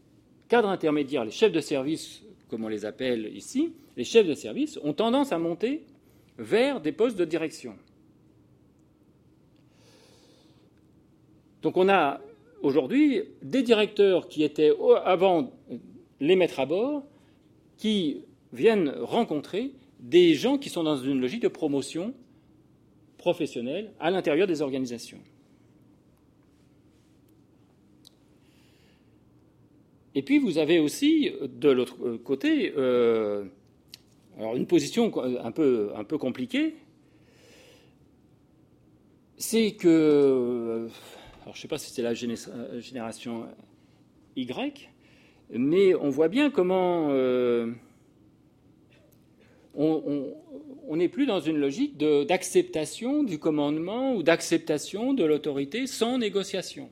cadres 0.49 0.69
intermédiaires, 0.69 1.25
les 1.25 1.31
chefs 1.31 1.53
de 1.53 1.61
service, 1.61 2.23
comme 2.49 2.65
on 2.65 2.69
les 2.69 2.87
appelle 2.87 3.31
ici, 3.37 3.73
les 3.97 4.05
chefs 4.05 4.27
de 4.27 4.35
service 4.35 4.79
ont 4.83 4.95
tendance 4.95 5.31
à 5.33 5.39
monter 5.39 5.83
vers 6.39 6.81
des 6.81 6.93
postes 6.93 7.19
de 7.19 7.25
direction. 7.25 7.77
Donc 11.63 11.77
on 11.77 11.89
a 11.89 12.21
aujourd'hui 12.63 13.23
des 13.43 13.63
directeurs 13.63 14.29
qui 14.29 14.43
étaient 14.43 14.73
avant 15.05 15.53
les 16.21 16.37
mettre 16.37 16.61
à 16.61 16.67
bord, 16.67 17.03
qui 17.77 18.23
viennent 18.53 18.91
rencontrer 19.01 19.73
des 20.01 20.35
gens 20.35 20.59
qui 20.59 20.69
sont 20.69 20.83
dans 20.83 20.97
une 20.97 21.21
logique 21.21 21.43
de 21.43 21.49
promotion 21.49 22.15
professionnels 23.19 23.93
à 24.01 24.11
l'intérieur 24.11 24.47
des 24.47 24.63
organisations. 24.63 25.21
Et 30.15 30.23
puis 30.23 30.39
vous 30.39 30.59
avez 30.59 30.79
aussi, 30.79 31.31
de 31.41 31.71
l'autre 31.71 32.17
côté, 32.25 32.73
euh, 32.77 33.45
alors 34.37 34.57
une 34.57 34.67
position 34.67 35.13
un 35.43 35.53
peu, 35.53 35.91
un 35.95 36.05
peu 36.05 36.19
compliquée, 36.19 36.75
c'est 39.37 39.73
que, 39.73 40.89
je 41.53 41.59
ne 41.59 41.63
sais 41.63 41.69
pas 41.69 41.79
si 41.79 41.91
c'est 41.91 42.03
la 42.03 42.15
génération 42.15 43.47
Y, 44.37 44.91
mais 45.51 45.95
on 45.95 46.09
voit 46.09 46.29
bien 46.29 46.51
comment 46.51 47.09
euh, 47.11 47.73
on 49.75 50.97
n'est 50.97 51.09
plus 51.09 51.27
dans 51.27 51.41
une 51.41 51.59
logique 51.59 51.97
d'acceptation 51.97 53.23
du 53.23 53.39
commandement 53.39 54.15
ou 54.15 54.23
d'acceptation 54.23 55.15
de 55.15 55.25
l'autorité 55.25 55.87
sans 55.87 56.19
négociation. 56.19 56.91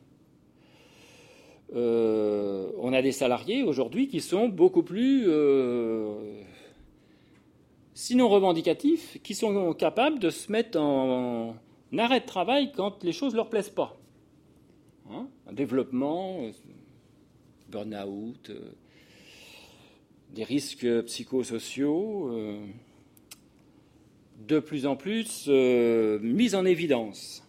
Euh, 1.74 2.70
on 2.78 2.92
a 2.92 3.02
des 3.02 3.12
salariés 3.12 3.62
aujourd'hui 3.62 4.08
qui 4.08 4.20
sont 4.20 4.48
beaucoup 4.48 4.82
plus, 4.82 5.24
euh, 5.26 6.14
sinon 7.94 8.28
revendicatifs, 8.28 9.18
qui 9.22 9.34
sont 9.34 9.74
capables 9.74 10.18
de 10.18 10.30
se 10.30 10.50
mettre 10.50 10.80
en, 10.80 11.56
arrêt 11.96 12.20
de 12.20 12.26
travail 12.26 12.72
quand 12.74 13.04
les 13.04 13.12
choses 13.12 13.32
ne 13.32 13.38
leur 13.38 13.50
plaisent 13.50 13.68
pas. 13.68 13.98
Hein 15.10 15.28
un 15.46 15.52
développement, 15.52 16.42
euh, 16.42 16.50
burn-out 17.70 18.50
des 20.34 20.44
risques 20.44 21.02
psychosociaux 21.02 22.30
euh, 22.32 22.58
de 24.46 24.58
plus 24.60 24.86
en 24.86 24.96
plus 24.96 25.46
euh, 25.48 26.18
mis 26.20 26.54
en 26.54 26.64
évidence. 26.64 27.44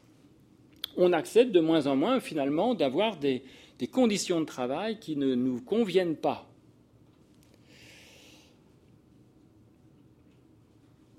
On 0.97 1.13
accepte 1.13 1.51
de 1.51 1.59
moins 1.59 1.87
en 1.87 1.95
moins 1.95 2.19
finalement 2.19 2.75
d'avoir 2.75 3.17
des, 3.17 3.43
conditions 3.91 4.41
de 4.41 4.45
travail 4.45 4.99
qui 4.99 5.15
ne 5.15 5.35
nous 5.35 5.61
conviennent 5.61 6.17
pas. 6.17 6.48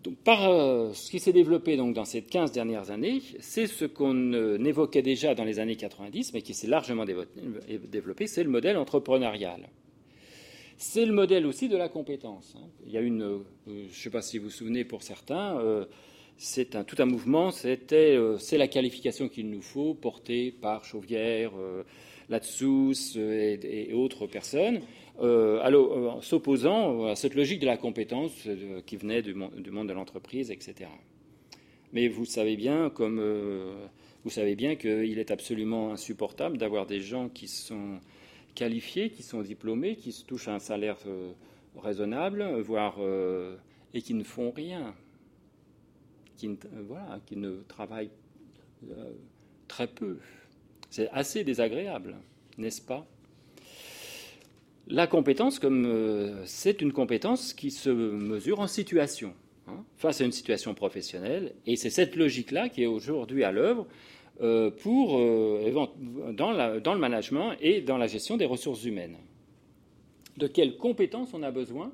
Donc, 0.02 0.16
par 0.16 0.50
euh, 0.50 0.92
ce 0.92 1.10
qui 1.10 1.20
s'est 1.20 1.32
développé 1.32 1.76
donc, 1.76 1.94
dans 1.94 2.04
ces 2.04 2.22
15 2.22 2.52
dernières 2.52 2.90
années, 2.90 3.22
c'est 3.40 3.66
ce 3.66 3.84
qu'on 3.84 4.32
évoquait 4.64 5.02
déjà 5.02 5.34
dans 5.34 5.44
les 5.44 5.58
années 5.58 5.76
90, 5.76 6.32
mais 6.32 6.42
qui 6.42 6.54
s'est 6.54 6.68
largement 6.68 7.04
développé, 7.04 8.26
c'est 8.26 8.44
le 8.44 8.50
modèle 8.50 8.76
entrepreneurial. 8.76 9.68
C'est 10.82 11.04
le 11.04 11.12
modèle 11.12 11.44
aussi 11.44 11.68
de 11.68 11.76
la 11.76 11.90
compétence. 11.90 12.54
Hein. 12.56 12.66
Il 12.86 12.92
y 12.92 12.96
a 12.96 13.02
une, 13.02 13.22
euh, 13.22 13.38
je 13.66 13.72
ne 13.72 13.88
sais 13.90 14.08
pas 14.08 14.22
si 14.22 14.38
vous 14.38 14.44
vous 14.44 14.50
souvenez 14.50 14.82
pour 14.82 15.02
certains, 15.02 15.58
euh, 15.58 15.84
c'est 16.38 16.74
un, 16.74 16.84
tout 16.84 16.96
un 17.00 17.04
mouvement, 17.04 17.50
c'était 17.50 18.16
euh, 18.16 18.38
c'est 18.38 18.56
la 18.56 18.66
qualification 18.66 19.28
qu'il 19.28 19.50
nous 19.50 19.60
faut, 19.60 19.92
portée 19.92 20.50
par 20.50 20.86
Chauvière, 20.86 21.52
Latsous 22.30 23.18
et, 23.18 23.90
autres 23.92 24.26
personnes, 24.26 24.80
s'opposant 25.20 27.06
à 27.06 27.16
cette 27.16 27.34
logique 27.34 27.60
de 27.60 27.66
la 27.66 27.76
compétence 27.76 28.48
qui 28.86 28.96
venait 28.96 29.22
du, 29.22 29.34
monde 29.34 29.88
de 29.88 29.92
l'entreprise, 29.92 30.50
etc. 30.50 30.90
Mais 31.92 32.08
vous 32.08 32.24
savez 32.24 32.56
bien, 32.56 32.88
comme 32.88 33.20
vous 34.24 34.30
savez 34.30 34.54
bien 34.54 34.76
qu'il 34.76 35.18
est 35.18 35.30
absolument 35.30 35.92
insupportable 35.92 36.58
d'avoir 36.58 36.86
des 36.86 37.00
gens 37.00 37.28
qui 37.28 37.48
sont 37.48 38.00
qualifiés, 38.54 39.10
qui 39.10 39.22
sont 39.22 39.40
diplômés, 39.40 39.96
qui 39.96 40.12
se 40.12 40.24
touchent 40.24 40.48
un 40.48 40.58
salaire 40.58 40.98
euh, 41.06 41.32
raisonnable, 41.76 42.60
voire 42.60 42.96
euh, 42.98 43.56
et 43.94 44.02
qui 44.02 44.12
ne 44.12 44.24
font 44.24 44.50
rien, 44.50 44.94
qui 46.36 46.48
euh, 46.48 46.82
voilà, 46.86 47.20
qui 47.24 47.36
ne 47.36 47.62
travaillent 47.68 48.10
très 49.68 49.86
peu. 49.86 50.18
C'est 50.90 51.08
assez 51.10 51.44
désagréable, 51.44 52.16
n'est-ce 52.58 52.82
pas? 52.82 53.06
La 54.88 55.06
compétence, 55.06 55.58
comme 55.58 56.42
c'est 56.44 56.82
une 56.82 56.92
compétence 56.92 57.52
qui 57.52 57.70
se 57.70 57.90
mesure 57.90 58.60
en 58.60 58.66
situation, 58.66 59.34
hein, 59.68 59.84
face 59.96 60.20
à 60.20 60.24
une 60.24 60.32
situation 60.32 60.74
professionnelle, 60.74 61.54
et 61.66 61.76
c'est 61.76 61.90
cette 61.90 62.16
logique-là 62.16 62.68
qui 62.68 62.82
est 62.82 62.86
aujourd'hui 62.86 63.44
à 63.44 63.52
l'œuvre 63.52 63.86
euh, 64.42 64.70
euh, 64.86 66.32
dans, 66.32 66.52
le 66.52 66.98
management 66.98 67.52
et 67.60 67.82
dans 67.82 67.98
la 67.98 68.06
gestion 68.06 68.38
des 68.38 68.46
ressources 68.46 68.84
humaines. 68.84 69.16
De 70.38 70.46
quelles 70.46 70.78
compétences 70.78 71.34
on 71.34 71.42
a 71.42 71.50
besoin 71.50 71.92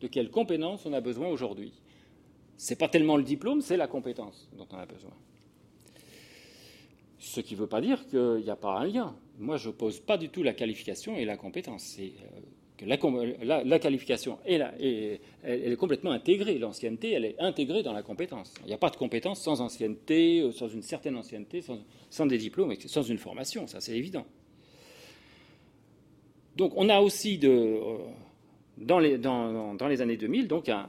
De 0.00 0.06
quelles 0.06 0.30
compétences 0.30 0.86
on 0.86 0.92
a 0.92 1.00
besoin 1.00 1.28
aujourd'hui? 1.28 1.72
Ce 2.58 2.70
n'est 2.70 2.78
pas 2.78 2.88
tellement 2.88 3.16
le 3.16 3.24
diplôme, 3.24 3.60
c'est 3.60 3.76
la 3.76 3.88
compétence 3.88 4.48
dont 4.56 4.68
on 4.70 4.76
a 4.76 4.86
besoin. 4.86 5.10
Ce 7.18 7.40
qui 7.40 7.54
ne 7.54 7.60
veut 7.60 7.66
pas 7.66 7.80
dire 7.80 8.06
qu'il 8.06 8.42
n'y 8.44 8.50
a 8.50 8.56
pas 8.56 8.78
un 8.78 8.86
lien. 8.86 9.16
Moi, 9.40 9.56
je 9.56 9.68
n'oppose 9.68 10.00
pas 10.00 10.18
du 10.18 10.28
tout 10.28 10.42
la 10.42 10.52
qualification 10.52 11.16
et 11.16 11.24
la 11.24 11.38
compétence. 11.38 11.96
Euh, 11.98 12.84
la, 13.42 13.78
qualification 13.78 14.38
est, 14.44 15.76
complètement 15.78 16.10
intégrée. 16.10 16.58
L'ancienneté, 16.58 17.12
elle 17.12 17.24
est 17.24 17.36
intégrée 17.40 17.82
dans 17.82 17.94
la 17.94 18.02
compétence. 18.02 18.52
Il 18.64 18.66
n'y 18.66 18.74
a 18.74 18.78
pas 18.78 18.90
de 18.90 18.96
compétence 18.96 19.40
sans 19.40 19.62
ancienneté, 19.62 20.40
euh, 20.40 20.52
sans 20.52 20.68
une 20.68 20.82
certaine 20.82 21.16
ancienneté, 21.16 21.62
sans, 22.10 22.26
des 22.26 22.36
diplômes, 22.36 22.74
sans 22.84 23.02
une 23.02 23.16
formation, 23.16 23.66
ça 23.66 23.80
c'est 23.80 23.96
évident. 23.96 24.26
Donc 26.56 26.72
on 26.76 26.90
a 26.90 27.00
aussi 27.00 27.40
euh, 27.44 27.96
dans 28.76 28.98
les, 28.98 29.16
dans, 29.16 29.88
les 29.88 30.02
années 30.02 30.18
2000, 30.18 30.48
donc 30.48 30.68
un, 30.68 30.86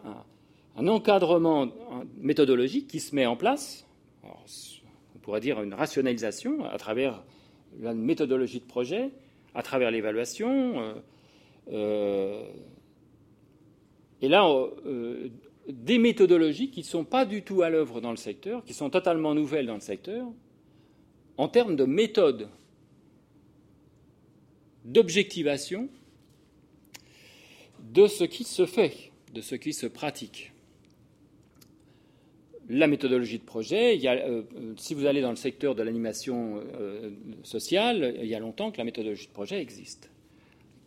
encadrement 0.75 1.69
méthodologique 2.17 2.87
qui 2.87 2.99
se 2.99 3.15
met 3.15 3.25
en 3.25 3.37
place. 3.37 3.85
on 4.23 5.19
pourrait 5.21 5.39
dire 5.39 5.61
une 5.61 5.73
rationalisation 5.73 6.65
à 6.65 6.77
travers 6.77 7.23
la 7.79 7.93
méthodologie 7.93 8.59
de 8.59 8.65
projet, 8.65 9.11
à 9.53 9.63
travers 9.63 9.91
l'évaluation. 9.91 10.81
Euh, 10.81 10.93
euh, 11.71 12.43
et 14.21 14.27
là, 14.27 14.47
euh, 14.85 15.29
des 15.67 15.97
méthodologies 15.97 16.69
qui 16.69 16.81
ne 16.81 16.85
sont 16.85 17.05
pas 17.05 17.25
du 17.25 17.43
tout 17.43 17.61
à 17.61 17.69
l'œuvre 17.69 18.01
dans 18.01 18.11
le 18.11 18.17
secteur, 18.17 18.63
qui 18.63 18.73
sont 18.73 18.89
totalement 18.89 19.33
nouvelles 19.33 19.65
dans 19.65 19.75
le 19.75 19.79
secteur, 19.79 20.27
en 21.37 21.47
termes 21.47 21.75
de 21.75 21.85
méthode, 21.85 22.49
d'objectivation 24.85 25.89
de 27.93 28.07
ce 28.07 28.23
qui 28.23 28.43
se 28.43 28.65
fait, 28.65 29.11
de 29.33 29.41
ce 29.41 29.55
qui 29.55 29.73
se 29.73 29.87
pratique. 29.87 30.53
La 32.73 32.87
méthodologie 32.87 33.37
de 33.37 33.43
projet, 33.43 33.99
euh, 34.05 34.43
si 34.77 34.93
vous 34.93 35.05
allez 35.05 35.19
dans 35.19 35.31
le 35.31 35.35
secteur 35.35 35.75
de 35.75 35.83
l'animation 35.83 36.63
euh, 36.79 37.09
sociale, 37.43 38.15
il 38.21 38.27
y 38.27 38.33
a 38.33 38.39
longtemps 38.39 38.71
que 38.71 38.77
la 38.77 38.85
méthodologie 38.85 39.27
de 39.27 39.33
projet 39.33 39.61
existe, 39.61 40.09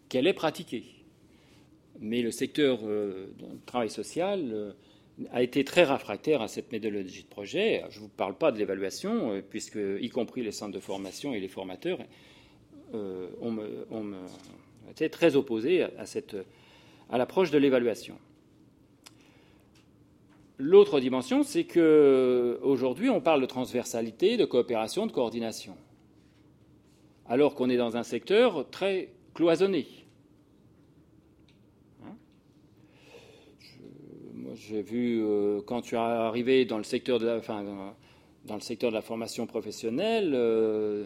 qu'elle 0.09 0.27
est 0.27 0.33
pratiquée. 0.33 0.85
Mais 2.01 2.23
le 2.23 2.31
secteur 2.31 2.79
euh, 2.85 3.27
du 3.37 3.61
travail 3.67 3.91
social 3.91 4.75
a 5.31 5.43
été 5.43 5.63
très 5.63 5.85
réfractaire 5.85 6.41
à 6.41 6.49
cette 6.49 6.73
méthodologie 6.73 7.25
de 7.25 7.29
projet. 7.29 7.85
Je 7.91 7.99
ne 7.99 8.05
vous 8.05 8.09
parle 8.09 8.39
pas 8.39 8.51
de 8.51 8.57
l'évaluation, 8.57 9.43
puisque 9.51 9.79
y 10.01 10.09
compris 10.09 10.43
les 10.43 10.53
centres 10.53 10.73
de 10.73 10.81
formation 10.81 11.35
et 11.35 11.41
les 11.41 11.49
formateurs 11.49 11.99
ont, 12.95 13.59
été 14.91 15.11
très 15.11 15.37
opposés 15.37 15.83
à 15.83 17.19
l'approche 17.19 17.51
de 17.51 17.59
l'évaluation. 17.59 18.17
L'autre 20.59 21.01
dimension, 21.01 21.43
c'est 21.43 21.65
qu'aujourd'hui, 21.65 23.11
on 23.11 23.21
parle 23.21 23.41
de 23.41 23.47
transversalité, 23.47 24.37
de 24.37 24.45
coopération, 24.45 25.07
de 25.07 25.13
coordination, 25.13 25.77
alors 27.27 27.57
qu'on 27.57 27.69
est 27.69 27.77
dans 27.77 27.97
un 27.97 28.05
secteur 28.05 28.71
très 28.71 29.11
cloisonné. 29.35 29.87
Hein? 32.05 32.15
J'ai 34.55 34.83
vu 34.83 35.25
euh, 35.25 35.61
quand 35.61 35.83
tu 35.83 35.97
es 35.97 35.99
arrivé 35.99 36.65
dans 36.65 36.79
le 36.79 36.85
secteur 36.85 37.19
de 37.19 37.27
la, 37.27 38.61
secteur 38.61 38.91
de 38.91 38.95
la 38.95 39.03
formation 39.03 39.49
professionnelle, 39.49 40.33
euh, 40.37 41.05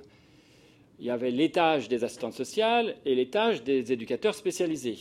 il 0.99 1.07
y 1.07 1.11
avait 1.11 1.31
l'étage 1.31 1.89
des 1.89 2.05
assistantes 2.05 2.35
sociales 2.35 2.97
et 3.07 3.15
l'étage 3.15 3.65
des 3.65 3.93
éducateurs 3.93 4.35
spécialisés. 4.35 4.99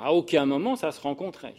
À 0.00 0.12
aucun 0.12 0.46
moment 0.46 0.74
ça 0.74 0.90
se 0.90 1.00
rencontrait, 1.00 1.54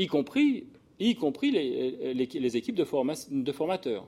y 0.00 0.06
compris, 0.06 0.66
y 0.98 1.14
compris 1.14 1.50
les, 1.50 2.56
équipes 2.56 2.74
de, 2.74 2.84
formateurs. 2.84 4.06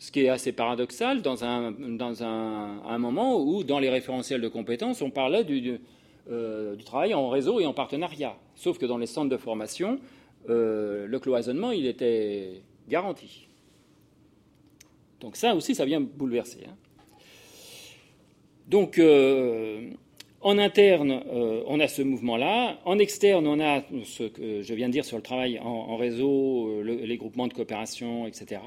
Ce 0.00 0.10
qui 0.10 0.20
est 0.20 0.28
assez 0.28 0.52
paradoxal 0.52 1.22
dans 1.22 1.44
un, 1.44 1.70
dans 1.70 2.24
un, 2.24 2.98
moment 2.98 3.40
où, 3.40 3.62
dans 3.62 3.78
les 3.78 3.88
référentiels 3.88 4.40
de 4.40 4.48
compétences, 4.48 5.00
on 5.00 5.10
parlait 5.10 5.44
du, 5.44 5.80
euh, 6.28 6.76
travail 6.84 7.14
en 7.14 7.28
réseau 7.28 7.60
et 7.60 7.66
en 7.66 7.72
partenariat. 7.72 8.36
Sauf 8.56 8.78
que 8.78 8.86
dans 8.86 8.98
les 8.98 9.06
centres 9.06 9.30
de 9.30 9.36
formation, 9.36 10.00
euh, 10.48 11.06
le 11.06 11.18
cloisonnement, 11.20 11.70
il 11.70 11.86
était 11.86 12.62
garanti. 12.88 13.46
Donc 15.20 15.36
ça 15.36 15.54
aussi, 15.54 15.74
ça 15.76 15.84
vient 15.84 16.00
bouleverser. 16.00 16.64
Hein. 16.68 16.76
Donc, 18.66 18.98
euh, 18.98 19.90
en 20.40 20.58
interne, 20.58 21.22
euh, 21.32 21.62
on 21.66 21.80
a 21.80 21.88
ce 21.88 22.02
mouvement-là. 22.02 22.78
En 22.84 22.98
externe, 22.98 23.46
on 23.46 23.58
a 23.60 23.82
ce 24.04 24.24
que 24.24 24.62
je 24.62 24.74
viens 24.74 24.88
de 24.88 24.92
dire 24.92 25.04
sur 25.04 25.16
le 25.16 25.22
travail 25.22 25.58
en, 25.58 25.96
réseau, 25.96 26.68
euh, 26.68 26.82
les 26.82 27.16
groupements 27.16 27.48
de 27.48 27.54
coopération, 27.54 28.26
etc. 28.26 28.60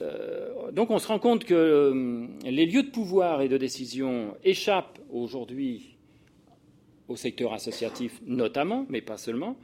Euh, 0.00 0.70
donc 0.72 0.90
on 0.90 0.98
se 0.98 1.08
rend 1.08 1.18
compte 1.18 1.44
que 1.44 2.28
les 2.44 2.66
lieux 2.66 2.84
de 2.84 2.90
pouvoir 2.90 3.42
et 3.42 3.48
de 3.48 3.58
décision 3.58 4.36
échappent 4.44 5.00
aujourd'hui 5.10 5.96
au 7.08 7.16
secteur 7.16 7.52
associatif 7.52 8.20
notamment, 8.24 8.86
mais 8.88 9.00
pas 9.00 9.18
seulement 9.18 9.56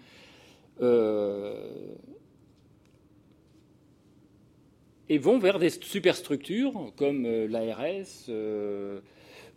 et 5.09 5.19
vont 5.19 5.39
vers 5.39 5.59
des 5.59 5.71
superstructures 5.71 6.93
comme 6.97 7.27
euh, 7.27 7.47
l'ARS, 7.47 8.27
euh, 8.29 9.01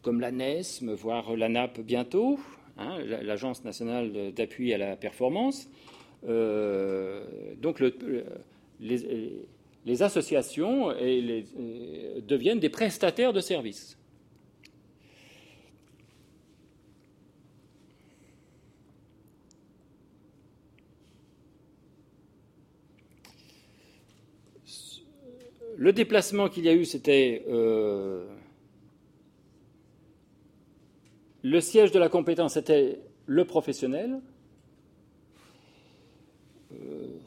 comme 0.02 0.20
la 0.20 0.32
NESM, 0.32 0.94
voire 0.94 1.36
l'ANAP 1.36 1.80
bientôt, 1.82 2.40
hein, 2.78 2.98
l'Agence 3.04 3.64
nationale 3.64 4.34
d'appui 4.34 4.74
à 4.74 4.78
la 4.78 4.96
performance. 4.96 5.70
Euh, 6.28 7.24
donc 7.62 7.82
les, 8.80 9.04
associations 10.02 10.90
deviennent 12.28 12.60
des 12.60 12.70
prestataires 12.70 13.34
de 13.34 13.40
services. 13.40 13.98
Le 25.78 25.94
déplacement 25.94 26.50
qu'il 26.50 26.66
y 26.66 26.70
a 26.70 26.74
eu, 26.74 26.86
c'était 26.86 27.44
euh, 27.48 28.26
le 31.44 31.62
siège 31.62 31.92
de 31.92 32.00
la 32.00 32.10
compétence, 32.10 32.56
c'était 32.56 33.00
le 33.28 33.46
professionnel. 33.46 34.20
Euh, 36.74 37.20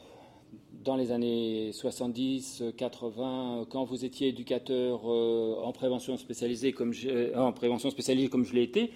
dans 0.83 0.97
les 0.97 1.13
années 1.13 1.71
70, 1.73 2.65
80, 2.77 3.67
quand 3.71 3.85
vous 3.85 4.05
étiez 4.05 4.29
éducateur 4.29 5.03
euh, 5.09 5.55
en 5.63 5.71
prévention 5.71 6.17
spécialisée 6.17 6.73
comme 6.73 6.93
en 7.37 7.53
prévention 7.53 7.89
spécialisée 7.91 8.29
comme 8.29 8.45
je 8.45 8.55
l'ai 8.55 8.65
été, 8.65 8.91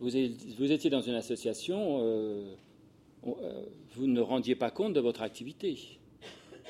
vous, 0.00 0.16
étiez 0.72 0.90
dans 0.90 1.00
une 1.00 1.14
association, 1.14 2.00
vous 3.22 4.06
ne 4.08 4.20
rendiez 4.20 4.56
pas 4.56 4.72
compte 4.72 4.94
de 4.94 5.00
votre 5.00 5.22
activité 5.22 5.78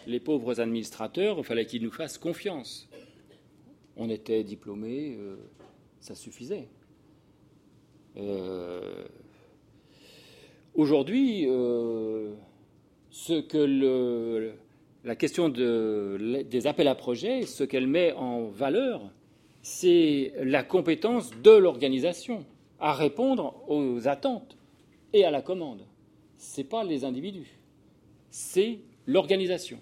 les 0.09 0.21
pauvres 0.21 0.61
administrateurs, 0.61 1.37
il 1.39 1.45
fallait 1.45 1.67
qu'ils 1.67 1.83
nous 1.83 1.91
fassent 1.91 2.19
confiance. 2.19 2.89
On 3.97 4.09
était 4.09 4.43
diplômés, 4.43 5.17
euh, 5.19 5.37
ça 6.01 6.15
suffisait. 6.15 6.69
Euh, 8.17 9.05
aujourd'hui, 10.75 11.45
euh, 11.47 12.33
ce 13.11 13.41
que 13.41 14.55
la 15.05 15.15
question 15.15 15.51
des 15.51 16.67
appels 16.67 16.89
à 16.89 16.95
projets, 16.95 17.43
ce 17.43 17.65
qu'elle 17.65 17.87
met 17.87 18.13
en 18.15 18.47
valeur, 18.47 19.13
c'est 19.61 20.33
la 20.43 20.63
compétence 20.63 21.31
de 21.43 21.51
l'organisation 21.51 22.47
à 22.81 22.95
répondre 22.95 23.63
aux 23.69 24.09
attentes 24.09 24.57
et 25.13 25.25
à 25.25 25.31
la 25.31 25.43
commande. 25.43 25.85
Ce 26.39 26.61
n'est 26.61 26.67
pas 26.67 26.83
les 26.83 27.05
individus, 27.05 27.59
c'est 28.31 28.79
l'organisation. 29.07 29.81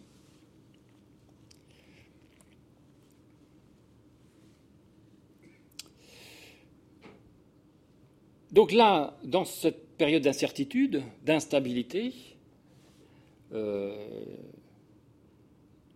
Donc 8.56 8.72
là, 8.72 9.18
dans 9.22 9.44
cette 9.44 9.86
période 9.98 10.22
d'incertitude, 10.22 11.02
d'instabilité, 11.26 12.14
euh, 13.52 13.94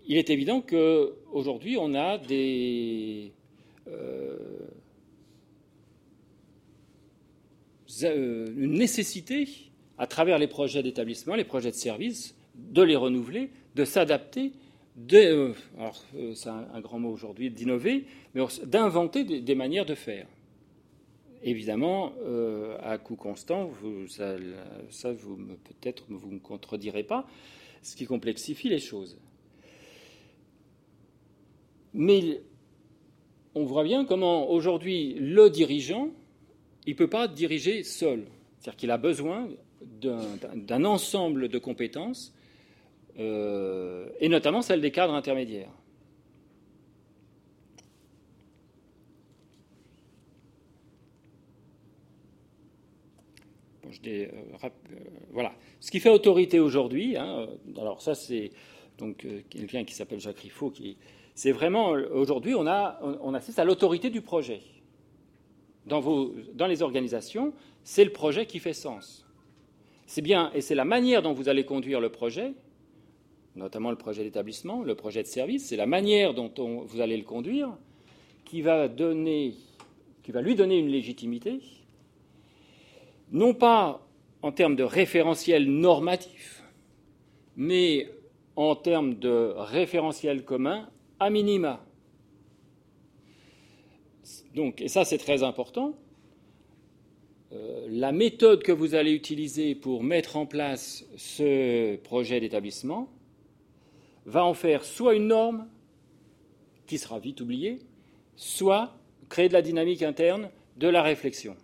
il 0.07 0.19
est 0.19 0.29
évident 0.29 0.61
qu'aujourd'hui, 0.61 1.79
on 1.79 1.95
a 1.95 2.19
des, 2.19 3.33
euh, 3.89 4.37
euh, 8.03 8.55
une 8.59 8.75
nécessité, 8.75 9.49
à 9.97 10.07
travers 10.07 10.39
les 10.39 10.47
projets 10.47 10.83
d'établissement, 10.83 11.37
les 11.37 11.45
projets 11.45 11.71
de 11.71 11.77
service, 11.77 12.35
de 12.55 12.83
les 12.83 12.97
renouveler, 12.97 13.49
de 13.75 13.87
s'adapter, 13.87 14.53
c'est 15.09 15.31
un, 16.51 16.81
grand 16.83 16.99
mot 16.99 17.11
aujourd'hui, 17.11 17.49
d'innover, 17.51 18.05
mais 18.35 18.43
d'inventer 18.67 19.25
des 19.25 19.55
manières 19.55 19.87
de 19.87 19.95
faire 19.95 20.27
évidemment, 21.43 22.13
euh, 22.23 22.77
à 22.81 22.99
coût 22.99 23.17
constant, 23.17 23.67
vous, 23.67 24.07
ça, 24.09 24.37
vous 25.13 25.37
peut-être 25.37 26.05
vous 26.09 26.29
ne 26.29 26.35
me 26.35 26.41
contredirez 26.41 27.05
pas, 27.05 27.27
ce 27.83 27.97
qui 27.97 28.07
complexifie 28.07 28.69
les 28.69 28.79
choses. 28.79 29.19
Mais 31.95 32.43
on 33.55 33.65
voit 33.65 33.85
bien 33.85 34.05
comment 34.05 34.51
aujourd'hui 34.51 35.15
le 35.15 35.51
dirigeant, 35.51 36.11
il 36.87 36.93
ne 36.93 36.99
peut 36.99 37.11
pas 37.11 37.29
diriger 37.29 37.83
seul. 37.83 38.27
C'est-à-dire 38.59 38.77
qu'il 38.77 38.91
a 38.91 38.99
besoin 38.99 39.49
d'un 39.83 40.85
ensemble 40.85 41.49
de 41.49 41.59
compétences, 41.59 42.35
euh, 43.19 44.09
et 44.21 44.29
notamment 44.29 44.63
celles 44.63 44.81
des 44.81 44.91
cadres 44.91 45.15
intermédiaires. 45.15 45.73
Voilà. 55.33 55.53
Ce 55.81 55.91
qui 55.91 56.01
fait 56.01 56.11
autorité 56.11 56.61
aujourd'hui, 56.61 57.17
hein, 57.17 57.49
alors 57.79 58.01
ça 58.03 58.15
c'est 58.15 58.51
donc 58.99 59.27
quelqu'un 59.49 59.85
qui 59.85 59.95
s'appelle 59.95 60.21
Jacques 60.21 60.41
Riffaut, 60.41 60.71
qui, 60.71 60.97
c'est 61.35 61.53
vraiment 61.53 61.91
aujourd'hui 61.91 62.55
on, 62.55 62.67
on 62.67 63.35
assiste 63.35 63.59
à 63.59 63.65
l'autorité 63.65 64.11
du 64.11 64.21
projet. 64.21 64.61
Dans, 65.87 66.01
vos, 66.01 66.35
dans 66.55 66.67
les 66.67 66.83
organisations, 66.83 67.55
c'est 67.83 68.05
le 68.05 68.13
projet 68.13 68.45
qui 68.45 68.59
fait 68.59 68.75
sens. 68.75 69.27
C'est 70.07 70.23
bien, 70.23 70.51
et 70.55 70.61
c'est 70.61 70.75
la 70.75 70.85
manière 70.85 71.23
dont 71.23 71.33
vous 71.33 71.49
allez 71.49 71.65
conduire 71.65 72.01
le 72.01 72.11
projet, 72.11 72.53
notamment 73.57 73.91
le 73.91 73.97
projet 73.97 74.23
d'établissement, 74.23 74.83
le 74.83 74.95
projet 74.95 75.23
de 75.23 75.29
service, 75.29 75.69
c'est 75.69 75.77
la 75.77 75.87
manière 75.87 76.35
dont 76.35 76.85
vous 76.85 77.01
allez 77.01 77.17
le 77.17 77.25
conduire 77.25 77.71
qui 78.45 78.61
va, 78.61 78.89
donner, 78.89 79.55
qui 80.23 80.33
va 80.33 80.43
lui 80.43 80.55
donner 80.55 80.79
une 80.79 80.89
légitimité, 80.89 81.61
non 83.31 83.55
pas 83.55 84.07
en 84.43 84.53
termes 84.53 84.77
de 84.77 84.83
référentiel 84.83 85.71
normatif, 85.71 86.63
mais 87.57 88.11
en 88.57 88.75
termes 88.75 89.15
de 89.15 89.53
référentiel 89.57 90.45
commun 90.45 90.89
à 91.19 91.31
minima. 91.31 91.85
Donc, 94.55 94.81
et 94.81 94.89
ça 94.89 95.05
c'est 95.05 95.19
très 95.19 95.43
important, 95.43 95.95
euh, 97.53 97.87
la 97.91 98.13
méthode 98.13 98.63
que 98.63 98.73
vous 98.73 98.95
allez 98.95 99.13
utiliser 99.13 99.75
pour 99.75 100.03
mettre 100.03 100.37
en 100.37 100.47
place 100.47 101.05
ce 101.17 101.97
projet 101.97 102.41
d'établissement 102.41 103.09
va 104.25 104.45
en 104.45 104.55
faire 104.55 104.85
soit 104.85 105.15
une 105.15 105.29
norme 105.29 105.69
qui 106.87 106.99
sera 106.99 107.19
vite 107.19 107.41
oubliée, 107.41 107.81
soit 108.37 108.97
créer 109.29 109.49
de 109.49 109.53
la 109.53 109.63
dynamique 109.63 110.03
interne, 110.03 110.51
de 110.77 110.89
la 110.89 111.03
réflexion. 111.03 111.57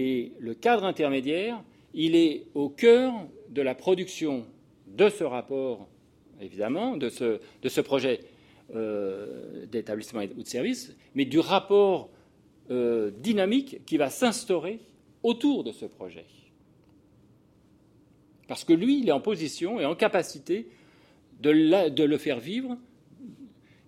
Et 0.00 0.30
le 0.38 0.54
cadre 0.54 0.84
intermédiaire, 0.84 1.60
il 1.92 2.14
est 2.14 2.46
au 2.54 2.68
cœur 2.68 3.12
de 3.48 3.62
la 3.62 3.74
production 3.74 4.46
de 4.86 5.08
ce 5.08 5.24
rapport, 5.24 5.88
évidemment, 6.40 6.96
de 6.96 7.08
ce, 7.08 7.80
projet 7.80 8.20
euh, 8.76 9.66
d'établissement 9.66 10.20
ou 10.20 10.44
de 10.44 10.46
service, 10.46 10.94
mais 11.16 11.24
du 11.24 11.40
rapport 11.40 12.10
euh, 12.70 13.10
dynamique 13.10 13.84
qui 13.86 13.96
va 13.96 14.08
s'instaurer 14.08 14.78
autour 15.24 15.64
de 15.64 15.72
ce 15.72 15.86
projet. 15.86 16.26
Parce 18.46 18.62
que 18.62 18.74
lui, 18.74 19.00
il 19.00 19.08
est 19.08 19.12
en 19.12 19.20
position 19.20 19.80
et 19.80 19.84
en 19.84 19.96
capacité 19.96 20.68
de, 21.40 21.50
le 21.50 22.18
faire 22.18 22.38
vivre. 22.38 22.78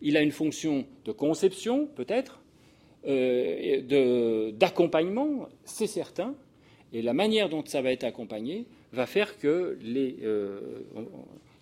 Il 0.03 0.17
a 0.17 0.23
une 0.23 0.33
fonction 0.33 0.89
de 1.05 1.13
conception, 1.13 1.87
peut-être, 1.87 2.40
euh, 3.07 4.53
d'accompagnement, 4.53 5.49
c'est 5.65 5.87
certain, 5.87 6.35
et 6.93 7.03
la 7.03 7.13
manière 7.13 7.49
dont 7.49 7.65
ça 7.65 7.83
va 7.83 7.93
être 7.93 8.05
accompagné 8.05 8.67
va 8.93 9.07
faire 9.07 9.39
que 9.39 9.79
euh, 9.85 10.61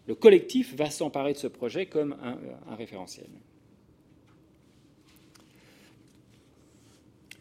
le 0.07 0.15
collectif 0.15 0.75
va 0.75 0.91
s'emparer 0.91 1.35
de 1.35 1.39
ce 1.39 1.47
projet 1.47 1.87
comme 1.87 2.17
un 2.23 2.75
référentiel. 2.75 3.27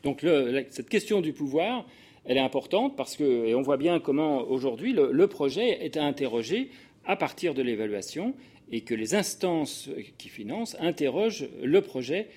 Donc 0.04 0.26
cette 0.70 0.90
question 0.90 1.22
du 1.22 1.34
pouvoir, 1.34 1.86
elle 2.24 2.38
est 2.38 2.42
importante 2.42 2.96
parce 2.96 3.16
que, 3.16 3.54
on 3.56 3.62
voit 3.62 3.78
bien 3.78 4.00
comment 4.00 4.42
aujourd'hui 4.42 4.94
le, 4.94 5.28
projet 5.28 5.84
est 5.84 5.98
à 5.98 6.04
interroger 6.04 6.70
à 7.06 7.16
partir 7.16 7.54
de 7.54 7.62
l'évaluation 7.62 8.34
et 8.72 8.82
que 8.82 8.94
les 8.94 9.16
instances 9.16 9.90
qui 10.18 10.30
financent 10.30 10.76
interrogent 10.80 11.50
le 11.64 11.82
projet 11.82 12.28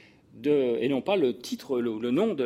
et 0.46 0.88
non 0.88 1.02
pas 1.02 1.16
le 1.16 1.36
titre, 1.36 1.80
le, 1.80 1.98
le 1.98 2.10
nom 2.10 2.34
de, 2.34 2.44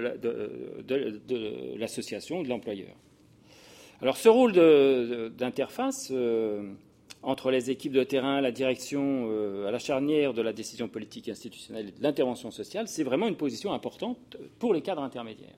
l'association, 1.78 2.38
de, 2.40 2.45
de 2.45 2.49
l'employeur. 2.49 2.95
Alors 4.01 4.16
ce 4.16 4.28
rôle 4.28 4.53
d'interface, 5.36 6.09
euh, 6.11 6.72
entre 7.22 7.51
les 7.51 7.70
équipes 7.70 7.92
de 7.92 8.05
terrain, 8.05 8.40
la 8.40 8.53
direction, 8.53 9.28
euh, 9.30 9.66
à 9.66 9.70
la 9.70 9.78
charnière 9.78 10.34
de 10.34 10.42
la 10.42 10.53
décision 10.53 10.88
politique 10.88 11.28
institutionnelle 11.28 11.88
et 11.88 11.99
de 11.99 12.03
l'intervention 12.03 12.51
sociale, 12.51 12.86
c'est 12.86 13.05
vraiment 13.05 13.28
une 13.28 13.36
position 13.36 13.72
importante 13.72 14.36
pour 14.59 14.74
les 14.74 14.82
cadres 14.82 15.03
intermédiaires. 15.03 15.57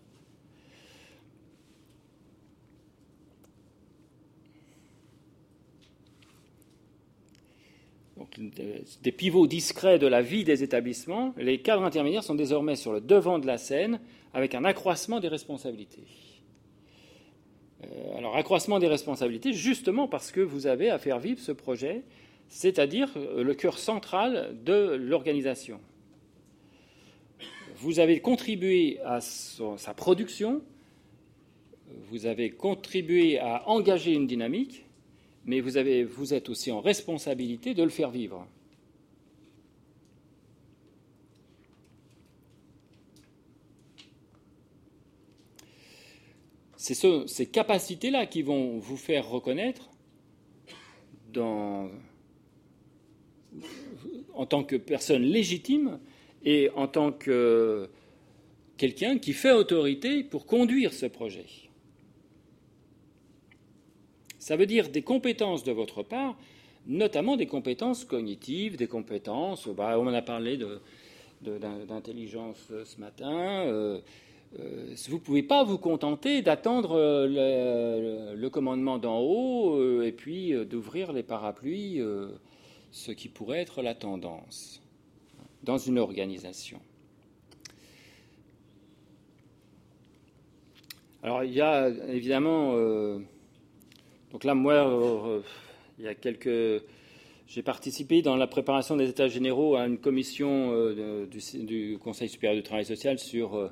Des 9.02 9.12
pivots 9.12 9.46
discrets 9.46 9.98
de 9.98 10.06
la 10.06 10.22
vie 10.22 10.44
des 10.44 10.62
établissements, 10.62 11.34
les 11.36 11.60
cadres 11.60 11.84
intermédiaires 11.84 12.24
sont 12.24 12.34
désormais 12.34 12.76
sur 12.76 12.92
le 12.92 13.00
devant 13.02 13.38
de 13.38 13.46
la 13.46 13.58
scène 13.58 14.00
avec 14.32 14.54
un 14.54 14.64
accroissement 14.64 15.20
des 15.20 15.28
responsabilités. 15.28 16.04
Euh, 17.84 18.16
alors, 18.16 18.36
accroissement 18.36 18.78
des 18.78 18.86
responsabilités, 18.86 19.52
justement 19.52 20.08
parce 20.08 20.32
que 20.32 20.40
vous 20.40 20.66
avez 20.66 20.88
à 20.88 20.98
faire 20.98 21.18
vivre 21.18 21.40
ce 21.40 21.52
projet, 21.52 22.04
c'est-à-dire 22.48 23.10
euh, 23.16 23.42
le 23.42 23.54
cœur 23.54 23.78
central 23.78 24.56
de 24.64 24.94
l'organisation. 24.94 25.78
Vous 27.76 27.98
avez 27.98 28.20
contribué 28.20 28.98
à 29.04 29.20
sa 29.20 29.92
production, 29.92 30.62
vous 32.08 32.24
avez 32.24 32.50
contribué 32.50 33.38
à 33.38 33.68
engager 33.68 34.14
une 34.14 34.26
dynamique, 34.26 34.85
mais 35.46 35.60
vous, 35.60 36.34
êtes 36.34 36.48
aussi 36.48 36.70
en 36.72 36.80
responsabilité 36.80 37.72
de 37.72 37.82
le 37.82 37.88
faire 37.90 38.10
vivre. 38.10 38.46
c'est 46.78 47.26
ces 47.26 47.46
capacités-là 47.46 48.26
qui 48.26 48.42
vont 48.42 48.78
vous 48.78 48.96
faire 48.96 49.28
reconnaître 49.28 49.90
en 51.36 51.90
tant 54.48 54.62
que 54.62 54.76
personne 54.76 55.22
légitime 55.22 55.98
et 56.44 56.70
en 56.76 56.86
tant 56.86 57.10
que 57.10 57.88
quelqu'un 58.76 59.18
qui 59.18 59.32
fait 59.32 59.52
autorité 59.52 60.22
pour 60.22 60.46
conduire 60.46 60.92
ce 60.92 61.06
projet. 61.06 61.65
Ça 64.46 64.54
veut 64.54 64.66
dire 64.66 64.90
des 64.90 65.02
compétences 65.02 65.64
de 65.64 65.72
votre 65.72 66.04
part, 66.04 66.36
notamment 66.86 67.36
des 67.36 67.46
compétences 67.46 68.04
cognitives, 68.04 68.76
des 68.76 68.86
compétences, 68.86 69.66
bah, 69.66 69.98
on 69.98 70.06
a 70.06 70.22
parlé 70.22 70.56
d'intelligence 71.42 72.70
ce 72.84 73.00
matin, 73.00 73.64
euh, 73.66 73.98
euh, 74.60 74.94
vous 75.08 75.16
ne 75.16 75.20
pouvez 75.20 75.42
pas 75.42 75.64
vous 75.64 75.78
contenter 75.78 76.42
d'attendre 76.42 76.92
euh, 76.92 78.36
le, 78.36 78.48
commandement 78.48 78.98
d'en 78.98 79.18
haut 79.18 79.80
euh, 79.80 80.06
et 80.06 80.12
puis 80.12 80.52
d'ouvrir 80.64 81.12
les 81.12 81.24
parapluies, 81.24 82.00
ce 82.92 83.10
qui 83.10 83.28
pourrait 83.28 83.58
être 83.58 83.82
la 83.82 83.96
tendance 83.96 84.80
dans 85.64 85.78
une 85.78 85.98
organisation. 85.98 86.78
Alors 91.24 91.42
il 91.42 91.52
y 91.52 91.60
a 91.60 91.88
évidemment, 91.88 92.76
donc 94.36 94.44
là 94.44 94.52
moi, 94.52 95.42
il 95.98 96.04
y 96.04 96.08
a 96.08 96.14
quelques, 96.14 96.82
j'ai 97.48 97.62
participé 97.62 98.20
dans 98.20 98.36
la 98.36 98.46
préparation 98.46 98.94
des 98.94 99.08
États 99.08 99.28
généraux 99.28 99.76
à 99.76 99.86
une 99.86 99.96
commission 99.96 100.92
du, 101.24 101.64
du, 101.64 101.98
Conseil 101.98 102.28
supérieur 102.28 102.54
du 102.54 102.62
travail 102.62 102.84
social 102.84 103.18
sur 103.18 103.70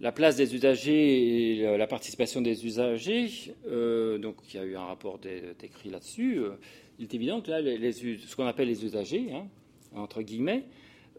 la 0.00 0.10
place 0.10 0.34
des 0.34 0.56
usagers 0.56 1.60
et 1.60 1.76
la 1.76 1.86
participation 1.86 2.40
des 2.40 2.66
usagers, 2.66 3.54
euh, 3.68 4.18
donc 4.18 4.34
il 4.52 4.56
y 4.56 4.58
a 4.58 4.64
eu 4.64 4.74
un 4.74 4.86
rapport 4.86 5.20
écrit 5.62 5.88
là-dessus. 5.88 6.38
Euh, 6.38 6.50
il 6.98 7.04
est 7.04 7.14
évident 7.14 7.40
que 7.40 7.52
là, 7.52 7.60
ce 7.62 8.34
qu'on 8.34 8.46
appelle 8.46 8.66
les 8.66 8.84
usagers, 8.84 9.28
hein, 9.32 9.46
entre 9.94 10.22
guillemets, 10.22 10.64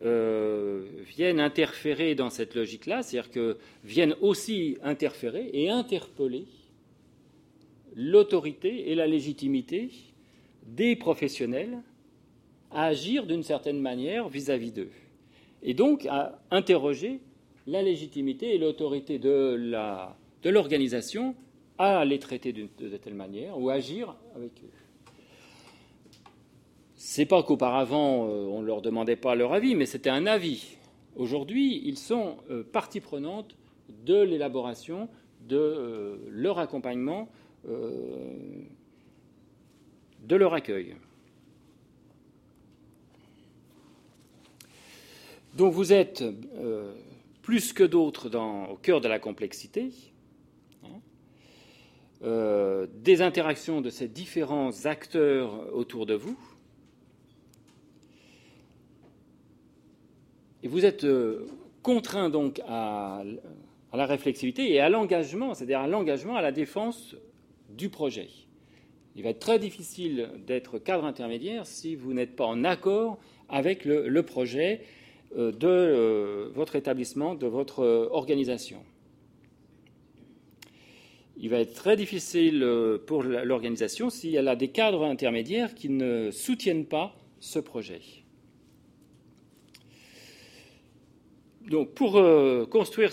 euh, 0.03 0.85
viennent 1.07 1.39
interférer 1.39 2.15
dans 2.15 2.29
cette 2.29 2.53
logique-là, 2.53 3.01
c'est-à-dire 3.01 3.31
que 3.31 3.57
viennent 3.85 4.15
aussi 4.19 4.77
interférer 4.83 5.49
et 5.53 5.69
interpeller 5.69 6.45
l'autorité 7.95 8.91
et 8.91 8.95
la 8.95 9.07
légitimité 9.07 9.89
des 10.65 10.95
professionnels 10.95 11.79
à 12.71 12.85
agir 12.85 13.25
d'une 13.25 13.43
certaine 13.43 13.79
manière 13.79 14.29
vis-à-vis 14.29 14.71
d'eux, 14.71 14.91
et 15.63 15.73
donc 15.73 16.05
à 16.05 16.39
interroger 16.51 17.19
la 17.65 17.81
légitimité 17.81 18.55
et 18.55 18.57
l'autorité 18.57 19.19
de 19.19 20.49
l'organisation 20.49 21.35
à 21.79 22.03
les 22.03 22.19
traiter 22.19 22.51
de, 22.51 22.97
telle 22.97 23.13
manière 23.13 23.57
ou 23.57 23.69
agir 23.69 24.15
avec 24.35 24.51
eux. 24.63 24.69
C'est 26.95 27.25
pas 27.25 27.41
qu'auparavant 27.41 28.27
euh, 28.27 28.45
on 28.47 28.61
ne 28.61 28.67
leur 28.67 28.81
demandait 28.81 29.15
pas 29.15 29.33
leur 29.33 29.53
avis, 29.53 29.75
mais 29.75 29.85
c'était 29.85 30.09
un 30.09 30.27
avis. 30.27 30.75
Aujourd'hui, 31.15 31.81
ils 31.85 31.97
sont 31.97 32.35
euh, 32.51 32.63
partie 32.63 32.99
prenante 32.99 33.55
de 34.05 34.21
l'élaboration 34.21 35.07
de 35.47 35.57
euh, 35.57 36.17
leur 36.29 36.59
accompagnement, 36.59 37.29
de 37.65 38.65
leur 40.35 40.53
accueil. 40.53 40.95
Donc 45.55 45.73
vous 45.73 45.91
êtes 45.93 46.23
plus 47.41 47.73
que 47.73 47.83
d'autres 47.83 48.29
au 48.69 48.75
cœur 48.77 49.01
de 49.01 49.07
la 49.07 49.19
complexité. 49.19 49.91
Hein. 50.83 51.01
des 52.93 53.21
interactions 53.21 53.81
de 53.81 53.89
ces 53.89 54.07
différents 54.07 54.85
acteurs 54.85 55.73
autour 55.73 56.05
de 56.05 56.13
vous. 56.13 56.37
Et 60.63 60.67
vous 60.67 60.85
êtes 60.85 61.05
contraint 61.81 62.29
donc 62.29 62.61
à 62.67 63.23
la 63.93 64.05
réflexivité 64.05 64.71
et 64.71 64.79
à 64.79 64.89
l'engagement, 64.89 65.53
c'est-à-dire 65.53 65.79
à 65.79 65.87
l'engagement 65.87 66.35
à 66.35 66.41
la 66.41 66.51
défense 66.51 67.15
du 67.69 67.89
projet. 67.89 68.27
Il 69.15 69.23
va 69.23 69.29
être 69.29 69.39
très 69.39 69.59
difficile 69.59 70.29
d'être 70.47 70.79
cadre 70.79 71.05
intermédiaire 71.05 71.65
si 71.65 71.95
vous 71.95 72.13
n'êtes 72.13 72.35
pas 72.35 72.45
en 72.45 72.63
accord 72.63 73.19
avec 73.49 73.85
le, 73.85 74.21
projet 74.21 74.81
euh, 75.37 75.51
de 75.51 75.67
euh, 75.67 76.49
votre 76.53 76.75
établissement, 76.75 77.35
de 77.35 77.47
votre 77.47 77.81
euh, 77.81 78.07
organisation. 78.11 78.83
Il 81.37 81.49
va 81.49 81.59
être 81.59 81.73
très 81.73 81.95
difficile 81.95 82.67
pour 83.07 83.23
l'organisation 83.23 84.09
si 84.09 84.35
elle 84.35 84.49
a 84.49 84.57
des 84.57 84.67
cadres 84.67 85.05
intermédiaires 85.05 85.73
qui 85.73 85.87
ne 85.87 86.31
soutiennent 86.31 86.85
pas 86.85 87.15
ce 87.39 87.59
projet. 87.59 88.01
Donc, 91.69 91.93
pour 91.93 92.17
euh, 92.17 92.65
construire 92.65 93.11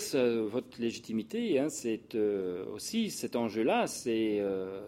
votre 0.51 0.81
légitimité, 0.81 1.59
hein, 1.59 1.69
c'est 1.69 2.15
euh, 2.15 2.65
aussi 2.73 3.11
cet 3.11 3.35
enjeu-là. 3.35 3.85
C'est, 3.85 4.39
euh, 4.39 4.81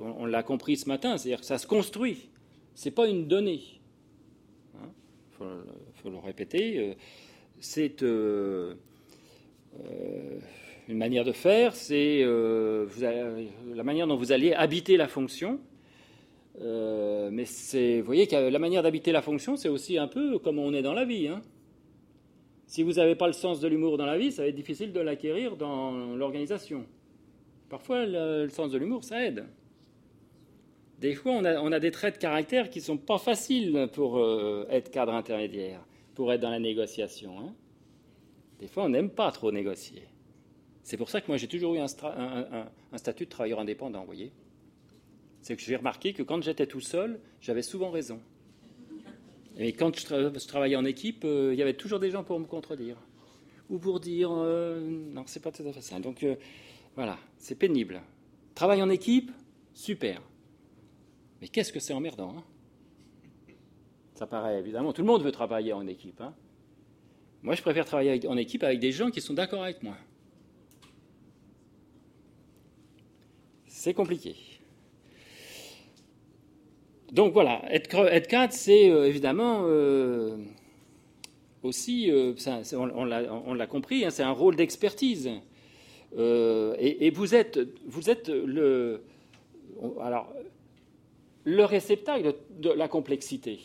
on, 0.00 0.24
l'a 0.24 0.42
compris 0.42 0.78
ce 0.78 0.88
matin, 0.88 1.18
c'est-à-dire 1.18 1.40
que 1.40 1.46
ça 1.46 1.58
se 1.58 1.66
construit. 1.66 2.30
C'est 2.74 2.90
pas 2.90 3.06
une 3.06 3.28
donnée. 3.28 3.60
Il 4.72 4.78
hein. 4.82 4.90
faut, 6.02 6.08
le 6.08 6.16
répéter. 6.16 6.96
c'est 7.58 8.00
une 8.00 8.78
manière 10.88 11.26
de 11.26 11.32
faire. 11.32 11.74
C'est 11.74 12.24
la 12.24 13.82
manière 13.84 14.06
dont 14.06 14.16
vous 14.16 14.32
allez 14.32 14.54
habiter 14.54 14.96
la 14.96 15.08
fonction. 15.08 15.60
mais 16.58 17.44
c'est, 17.44 18.00
vous 18.00 18.06
voyez 18.06 18.26
que 18.26 18.36
la 18.36 18.58
manière 18.58 18.82
d'habiter 18.82 19.12
la 19.12 19.20
fonction, 19.20 19.56
c'est 19.56 19.68
aussi 19.68 19.98
un 19.98 20.08
peu 20.08 20.38
comme 20.38 20.58
on 20.58 20.72
est 20.72 20.82
dans 20.82 20.94
la 20.94 21.04
vie. 21.04 21.28
Hein. 21.28 21.42
Si 22.70 22.84
vous 22.84 22.92
n'avez 22.92 23.16
pas 23.16 23.26
le 23.26 23.32
sens 23.32 23.58
de 23.58 23.66
l'humour 23.66 23.98
dans 23.98 24.06
la 24.06 24.16
vie, 24.16 24.30
ça 24.30 24.42
va 24.42 24.48
être 24.48 24.54
difficile 24.54 24.92
de 24.92 25.00
l'acquérir 25.00 25.56
dans 25.56 26.14
l'organisation. 26.14 26.86
Parfois, 27.68 28.06
le, 28.06 28.48
sens 28.48 28.70
de 28.70 28.78
l'humour, 28.78 29.02
ça 29.02 29.26
aide. 29.26 29.44
Des 31.00 31.16
fois, 31.16 31.32
on 31.32 31.72
a, 31.72 31.80
des 31.80 31.90
traits 31.90 32.14
de 32.14 32.20
caractère 32.20 32.70
qui 32.70 32.78
ne 32.78 32.84
sont 32.84 32.96
pas 32.96 33.18
faciles 33.18 33.88
pour 33.92 34.18
euh, 34.18 34.68
être 34.70 34.92
cadre 34.92 35.12
intermédiaire, 35.12 35.84
pour 36.14 36.32
être 36.32 36.42
dans 36.42 36.50
la 36.50 36.60
négociation. 36.60 37.40
Hein. 37.40 37.52
Des 38.60 38.68
fois, 38.68 38.84
on 38.84 38.90
n'aime 38.90 39.10
pas 39.10 39.32
trop 39.32 39.50
négocier. 39.50 40.04
C'est 40.84 40.96
pour 40.96 41.10
ça 41.10 41.20
que 41.20 41.26
moi, 41.26 41.38
j'ai 41.38 41.48
toujours 41.48 41.74
eu 41.74 41.80
un, 41.80 41.86
un, 42.92 42.98
statut 42.98 43.24
de 43.24 43.30
travailleur 43.30 43.58
indépendant, 43.58 44.02
vous 44.02 44.06
voyez. 44.06 44.30
C'est 45.40 45.56
que 45.56 45.62
j'ai 45.62 45.74
remarqué 45.74 46.12
que 46.12 46.22
quand 46.22 46.40
j'étais 46.40 46.68
tout 46.68 46.80
seul, 46.80 47.18
j'avais 47.40 47.62
souvent 47.62 47.90
raison. 47.90 48.20
Et 49.62 49.74
quand 49.74 49.94
je, 49.94 50.46
travaillais 50.46 50.76
en 50.76 50.86
équipe, 50.86 51.24
euh, 51.24 51.52
il 51.52 51.58
y 51.58 51.62
avait 51.62 51.74
toujours 51.74 52.00
des 52.00 52.10
gens 52.10 52.24
pour 52.24 52.40
me 52.40 52.46
contredire. 52.46 52.96
Ou 53.68 53.78
pour 53.78 54.00
dire 54.00 54.30
euh, 54.32 54.80
non, 54.80 55.24
c'est 55.26 55.42
pas 55.42 55.52
tout 55.52 55.62
à 55.62 55.72
fait 55.72 55.82
ça. 55.82 56.00
Donc 56.00 56.22
euh, 56.22 56.36
voilà, 56.96 57.18
c'est 57.36 57.56
pénible. 57.56 58.00
Travail 58.54 58.82
en 58.82 58.88
équipe, 58.88 59.30
super. 59.74 60.22
Mais 61.42 61.48
qu'est-ce 61.48 61.72
que 61.72 61.78
c'est 61.78 61.92
emmerdant 61.92 62.36
hein? 62.38 62.44
Ça 64.14 64.26
paraît 64.26 64.58
évidemment, 64.58 64.92
tout 64.94 65.02
le 65.02 65.06
monde 65.06 65.22
veut 65.22 65.32
travailler 65.32 65.74
en 65.74 65.86
équipe. 65.86 66.20
Hein 66.22 66.34
moi, 67.42 67.54
je 67.54 67.62
préfère 67.62 67.84
travailler 67.84 68.26
en 68.26 68.36
équipe 68.36 68.62
avec 68.62 68.80
des 68.80 68.92
gens 68.92 69.10
qui 69.10 69.20
sont 69.20 69.34
d'accord 69.34 69.62
avec 69.62 69.82
moi. 69.82 69.96
C'est 73.66 73.94
compliqué. 73.94 74.36
Donc 77.12 77.32
voilà, 77.32 77.62
être, 77.72 78.28
cadre, 78.28 78.52
c'est 78.52 78.88
euh, 78.88 79.08
évidemment 79.08 79.62
euh, 79.64 80.36
aussi, 81.62 82.10
euh, 82.10 82.34
on, 82.72 83.04
l'a 83.04 83.66
compris, 83.66 84.04
hein, 84.04 84.10
c'est 84.10 84.22
un 84.22 84.30
rôle 84.30 84.54
d'expertise. 84.56 85.28
Et, 86.16 87.10
vous 87.14 87.34
êtes, 87.34 87.58
vous 87.86 88.10
êtes 88.10 88.28
le, 88.28 89.02
réceptacle 91.46 92.34
de, 92.58 92.70
la 92.70 92.88
complexité, 92.88 93.58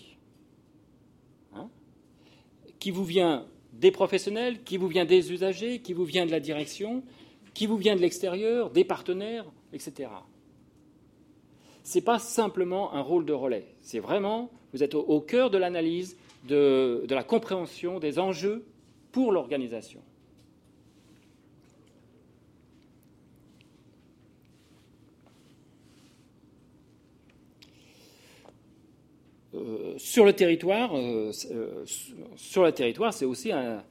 hein, 1.55 1.69
qui 2.79 2.89
vous 2.89 3.05
vient 3.05 3.45
des 3.73 3.91
professionnels, 3.91 4.63
qui 4.63 4.77
vous 4.77 4.87
vient 4.87 5.05
des 5.05 5.31
usagers, 5.31 5.79
qui 5.79 5.93
vous 5.93 6.05
vient 6.05 6.25
de 6.25 6.31
la 6.31 6.39
direction, 6.39 7.03
qui 7.53 7.67
vous 7.67 7.77
vient 7.77 7.95
de 7.95 8.01
l'extérieur, 8.01 8.71
des 8.71 8.83
partenaires, 8.83 9.45
etc 9.71 10.09
n'est 11.93 12.01
pas 12.01 12.19
simplement 12.19 12.93
un 12.93 13.01
rôle 13.01 13.25
de 13.25 13.33
relais. 13.33 13.67
C'est 13.81 13.99
vraiment, 13.99 14.49
vous 14.73 14.83
êtes 14.83 14.95
au, 14.95 15.21
cœur 15.21 15.49
de 15.49 15.57
l'analyse, 15.57 16.17
de, 16.47 17.05
la 17.09 17.23
compréhension 17.23 17.99
des 17.99 18.19
enjeux 18.19 18.65
pour 19.11 19.31
l'organisation. 19.31 20.01
Euh, 29.53 29.93
sur 29.97 30.25
le 30.25 30.33
territoire, 30.33 30.93
euh, 30.95 31.31
euh, 31.51 31.85
sur 32.35 32.63
le 32.63 32.73
territoire, 32.73 33.13
c'est 33.13 33.23
aussi 33.23 33.53
un. 33.53 33.81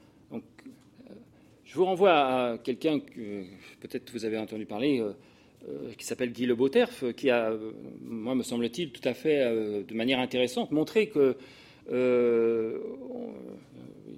je 1.64 1.74
vous 1.74 1.86
renvoie 1.86 2.12
à 2.12 2.58
quelqu'un 2.58 3.00
que 3.00 3.44
peut-être 3.80 4.12
vous 4.12 4.26
avez 4.26 4.36
entendu 4.36 4.66
parler, 4.66 5.02
qui 5.96 6.04
s'appelle 6.04 6.32
Guy 6.32 6.46
Le 6.46 6.54
Beauterf, 6.54 7.04
qui 7.14 7.30
a, 7.30 7.50
euh, 7.50 7.72
moi 8.02 8.34
me 8.34 8.42
semble-t-il, 8.42 8.90
tout 8.90 9.06
à 9.06 9.14
fait 9.14 9.40
euh, 9.40 9.82
de 9.82 9.94
manière 9.94 10.18
intéressante, 10.18 10.70
montré 10.70 11.08
que 11.08 11.36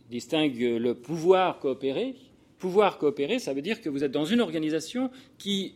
distingue 0.08 0.58
le 0.58 0.94
pouvoir 0.94 1.58
coopérer. 1.58 2.14
Pouvoir 2.58 2.98
coopérer, 2.98 3.38
ça 3.38 3.52
veut 3.52 3.60
dire 3.60 3.82
que 3.82 3.90
vous 3.90 4.02
êtes 4.02 4.12
dans 4.12 4.24
une 4.24 4.40
organisation 4.40 5.10
qui 5.36 5.74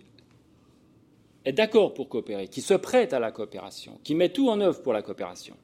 est 1.45 1.53
d'accord 1.53 1.93
pour 1.93 2.09
coopérer, 2.09 2.49
qui 2.49 2.63
se 2.63 2.75
prête 2.75 3.13
à 3.13 3.19
la 3.19 3.33
coopération, 3.33 3.99
qui 4.03 4.15
met 4.15 4.31
tout 4.31 4.49
en 4.49 4.61
œuvre 4.61 4.81
pour 4.83 4.93
la 4.93 5.03
coopération. 5.03 5.57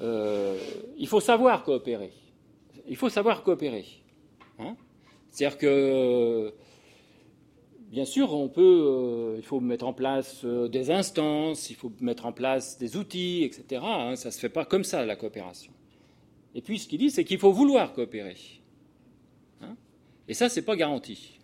il 0.00 1.06
faut 1.06 1.20
savoir 1.20 1.62
coopérer. 1.62 2.10
Il 2.86 2.96
faut 2.96 3.08
savoir 3.08 3.42
coopérer. 3.42 3.86
Hein. 4.58 4.76
C'est-à-dire 5.30 5.58
que 5.58 6.52
Bien 7.94 8.04
sûr, 8.04 8.34
on 8.34 8.48
peut, 8.48 8.60
euh, 8.60 9.36
il 9.36 9.44
faut 9.44 9.60
mettre 9.60 9.86
en 9.86 9.92
place 9.92 10.44
euh, 10.44 10.66
des 10.66 10.90
instances, 10.90 11.70
il 11.70 11.76
faut 11.76 11.92
mettre 12.00 12.26
en 12.26 12.32
place 12.32 12.76
des 12.76 12.96
outils, 12.96 13.44
etc. 13.44 13.82
Hein. 13.84 14.16
ça 14.16 14.30
ne 14.30 14.32
se 14.32 14.40
fait 14.40 14.48
pas 14.48 14.64
comme 14.64 14.82
ça, 14.82 15.06
la 15.06 15.14
coopération. 15.14 15.72
Et 16.56 16.60
puis, 16.60 16.80
ce 16.80 16.88
qu'il 16.88 16.98
dit, 16.98 17.12
c'est 17.12 17.22
qu'il 17.22 17.38
faut 17.38 17.52
vouloir 17.52 17.92
coopérer. 17.92 18.34
Hein. 19.60 19.76
Et 20.26 20.34
ça, 20.34 20.48
ce 20.48 20.58
n'est 20.58 20.66
pas 20.66 20.74
garanti. 20.74 21.38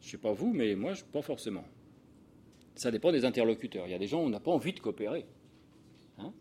Je 0.00 0.06
ne 0.06 0.10
sais 0.12 0.18
pas 0.18 0.30
vous, 0.30 0.52
mais 0.52 0.76
moi, 0.76 0.92
pas 1.12 1.20
forcément. 1.20 1.64
Ça 2.76 2.92
dépend 2.92 3.10
des 3.10 3.24
interlocuteurs. 3.24 3.88
Il 3.88 3.90
y 3.90 3.94
a 3.94 3.98
des 3.98 4.06
gens 4.06 4.20
on 4.20 4.30
n'a 4.30 4.38
pas 4.38 4.52
envie 4.52 4.72
de 4.72 4.78
coopérer. 4.78 5.26
Hein. 6.18 6.32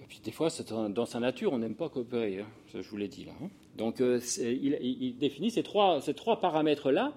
Et 0.00 0.06
puis, 0.06 0.20
des 0.24 0.32
fois, 0.32 0.48
dans 0.88 1.04
sa 1.04 1.20
nature, 1.20 1.52
on 1.52 1.58
n'aime 1.58 1.76
pas 1.76 1.90
coopérer. 1.90 2.46
Ça, 2.72 2.80
je 2.80 2.88
vous 2.88 2.96
l'ai 2.96 3.08
dit 3.08 3.26
là. 3.26 3.32
Donc, 3.76 4.00
euh, 4.00 4.22
il, 4.38 5.18
définit 5.18 5.50
ces 5.50 5.62
trois, 5.62 6.00
ces 6.00 6.14
trois 6.14 6.40
paramètres-là 6.40 7.12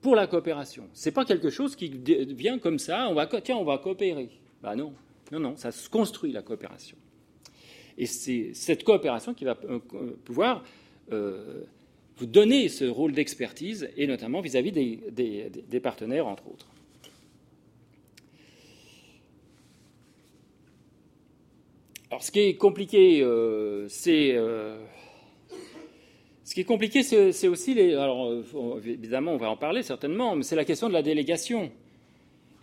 pour 0.00 0.14
la 0.14 0.26
coopération. 0.26 0.88
Ce 0.92 1.08
n'est 1.08 1.12
pas 1.12 1.24
quelque 1.24 1.50
chose 1.50 1.74
qui 1.76 1.88
vient 1.88 2.58
comme 2.58 2.78
ça, 2.78 3.08
on 3.08 3.14
va, 3.14 3.26
tiens, 3.26 3.56
on 3.56 3.64
va 3.64 3.78
coopérer. 3.78 4.30
Ben 4.62 4.76
non, 4.76 4.92
non, 5.32 5.40
non, 5.40 5.56
ça 5.56 5.70
se 5.72 5.88
construit 5.88 6.32
la 6.32 6.42
coopération. 6.42 6.96
Et 7.96 8.06
c'est 8.06 8.50
cette 8.54 8.84
coopération 8.84 9.34
qui 9.34 9.44
va 9.44 9.58
euh, 9.64 9.80
pouvoir 10.24 10.64
euh, 11.12 11.64
vous 12.16 12.26
donner 12.26 12.68
ce 12.68 12.84
rôle 12.84 13.12
d'expertise, 13.12 13.90
et 13.96 14.06
notamment 14.06 14.40
vis-à-vis 14.40 14.72
des, 14.72 15.80
partenaires, 15.80 16.26
entre 16.26 16.46
autres. 16.48 16.66
Alors, 22.10 22.22
ce 22.22 22.30
qui 22.30 22.40
est 22.40 22.54
compliqué, 22.54 23.20
euh, 23.22 23.86
c'est 23.88 24.34
ce 24.34 24.78
qui 26.58 26.62
est 26.62 26.64
compliqué, 26.64 27.04
c'est 27.04 27.46
aussi 27.46 27.72
les. 27.72 27.94
Alors, 27.94 28.26
euh, 28.26 28.80
évidemment, 28.84 29.30
on 29.30 29.36
va 29.36 29.48
en 29.48 29.56
parler 29.56 29.84
certainement, 29.84 30.34
mais 30.34 30.42
c'est 30.42 30.56
la 30.56 30.64
question 30.64 30.88
de 30.88 30.92
la 30.92 31.02
délégation. 31.02 31.70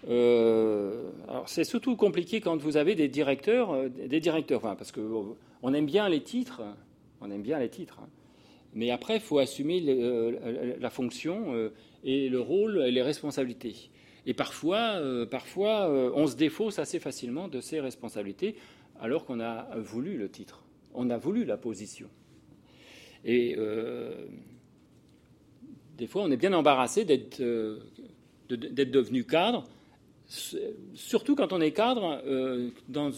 Euh, 0.10 1.12
alors, 1.30 1.48
c'est 1.48 1.64
surtout 1.64 1.96
compliqué 1.96 2.42
quand 2.42 2.58
vous 2.58 2.76
avez 2.76 2.96
des 2.96 3.08
directeurs, 3.08 3.72
euh, 3.72 3.88
des 3.88 4.20
directeurs, 4.20 4.60
parce 4.60 4.92
qu'on 4.92 5.38
on 5.64 5.74
aime 5.74 5.86
bien 5.86 6.10
les 6.10 6.20
titres, 6.20 6.62
on 7.22 7.32
aime 7.32 7.42
bien 7.42 7.58
les 7.58 7.70
titres, 7.70 8.02
hein. 8.04 8.10
mais 8.74 8.92
après, 8.92 9.16
il 9.16 9.22
faut 9.22 9.40
assumer 9.40 9.80
la 10.78 10.90
fonction 10.90 11.72
et 12.04 12.28
le 12.28 12.42
rôle 12.42 12.84
et 12.86 12.92
les 12.92 13.02
responsabilités. 13.02 13.92
Et 14.26 14.34
parfois, 14.34 15.00
parfois, 15.32 15.90
on 16.14 16.28
se 16.28 16.36
défausse 16.36 16.80
assez 16.80 17.00
facilement 17.00 17.48
de 17.48 17.62
ces 17.62 17.80
responsabilités, 17.80 18.58
alors 19.00 19.24
qu'on 19.24 19.40
a 19.40 19.70
voulu 19.78 20.18
le 20.18 20.28
titre, 20.28 20.66
on 20.94 21.10
a 21.10 21.18
voulu 21.18 21.46
la 21.46 21.56
position. 21.56 22.10
Et 23.26 23.56
euh, 23.58 24.14
des 25.98 26.08
fois, 26.08 26.24
on 26.24 26.32
est 26.32 26.38
bien 26.38 26.54
embarrassé 26.54 27.06
d'être 27.06 27.42
devenu 28.50 29.24
cadre, 29.24 29.66
surtout 30.94 31.36
quand 31.36 31.52
on 31.52 31.60
est 31.62 31.72
cadre 31.72 32.22
dans, 32.88 33.10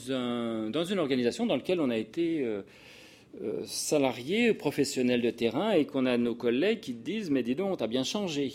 dans, 0.69 0.83
une 0.83 0.99
organisation 0.99 1.45
dans 1.45 1.55
laquelle 1.55 1.81
on 1.81 1.89
a 1.89 1.97
été 1.97 2.45
salarié, 3.65 4.53
professionnel 4.53 5.21
de 5.21 5.29
terrain, 5.29 5.71
et 5.71 5.85
qu'on 5.85 6.05
a 6.05 6.17
nos 6.17 6.35
collègues 6.35 6.79
qui 6.79 6.93
disent 6.93 7.29
Mais 7.29 7.43
dis 7.43 7.55
donc, 7.55 7.77
t'as 7.77 7.87
bien 7.87 8.03
changé. 8.03 8.53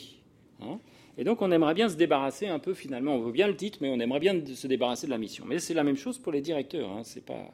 Hein 0.62 0.78
et 1.18 1.24
donc, 1.24 1.42
on 1.42 1.50
aimerait 1.50 1.74
bien 1.74 1.88
se 1.88 1.96
débarrasser 1.96 2.46
un 2.46 2.58
peu, 2.58 2.72
finalement, 2.72 3.16
on 3.16 3.20
veut 3.20 3.32
bien 3.32 3.46
le 3.46 3.56
titre, 3.56 3.78
mais 3.82 3.90
on 3.90 4.00
aimerait 4.00 4.20
bien 4.20 4.40
se 4.54 4.66
débarrasser 4.66 5.06
de 5.06 5.10
la 5.10 5.18
mission. 5.18 5.44
Mais 5.46 5.58
c'est 5.58 5.74
la 5.74 5.84
même 5.84 5.96
chose 5.96 6.18
pour 6.18 6.32
les 6.32 6.40
directeurs. 6.40 6.90
Hein. 6.90 7.02
C'est 7.04 7.24
pas... 7.24 7.52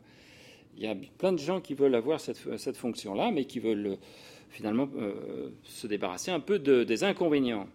Il 0.78 0.84
y 0.84 0.86
a 0.86 0.94
plein 1.18 1.32
de 1.32 1.38
gens 1.38 1.60
qui 1.60 1.74
veulent 1.74 1.96
avoir 1.96 2.20
cette, 2.20 2.76
fonction-là, 2.76 3.32
mais 3.32 3.46
qui 3.46 3.58
veulent 3.58 3.98
finalement 4.48 4.88
euh, 4.96 5.50
se 5.64 5.88
débarrasser 5.88 6.30
un 6.30 6.38
peu 6.38 6.60
de, 6.60 6.84
des 6.84 7.02
inconvénients. 7.02 7.66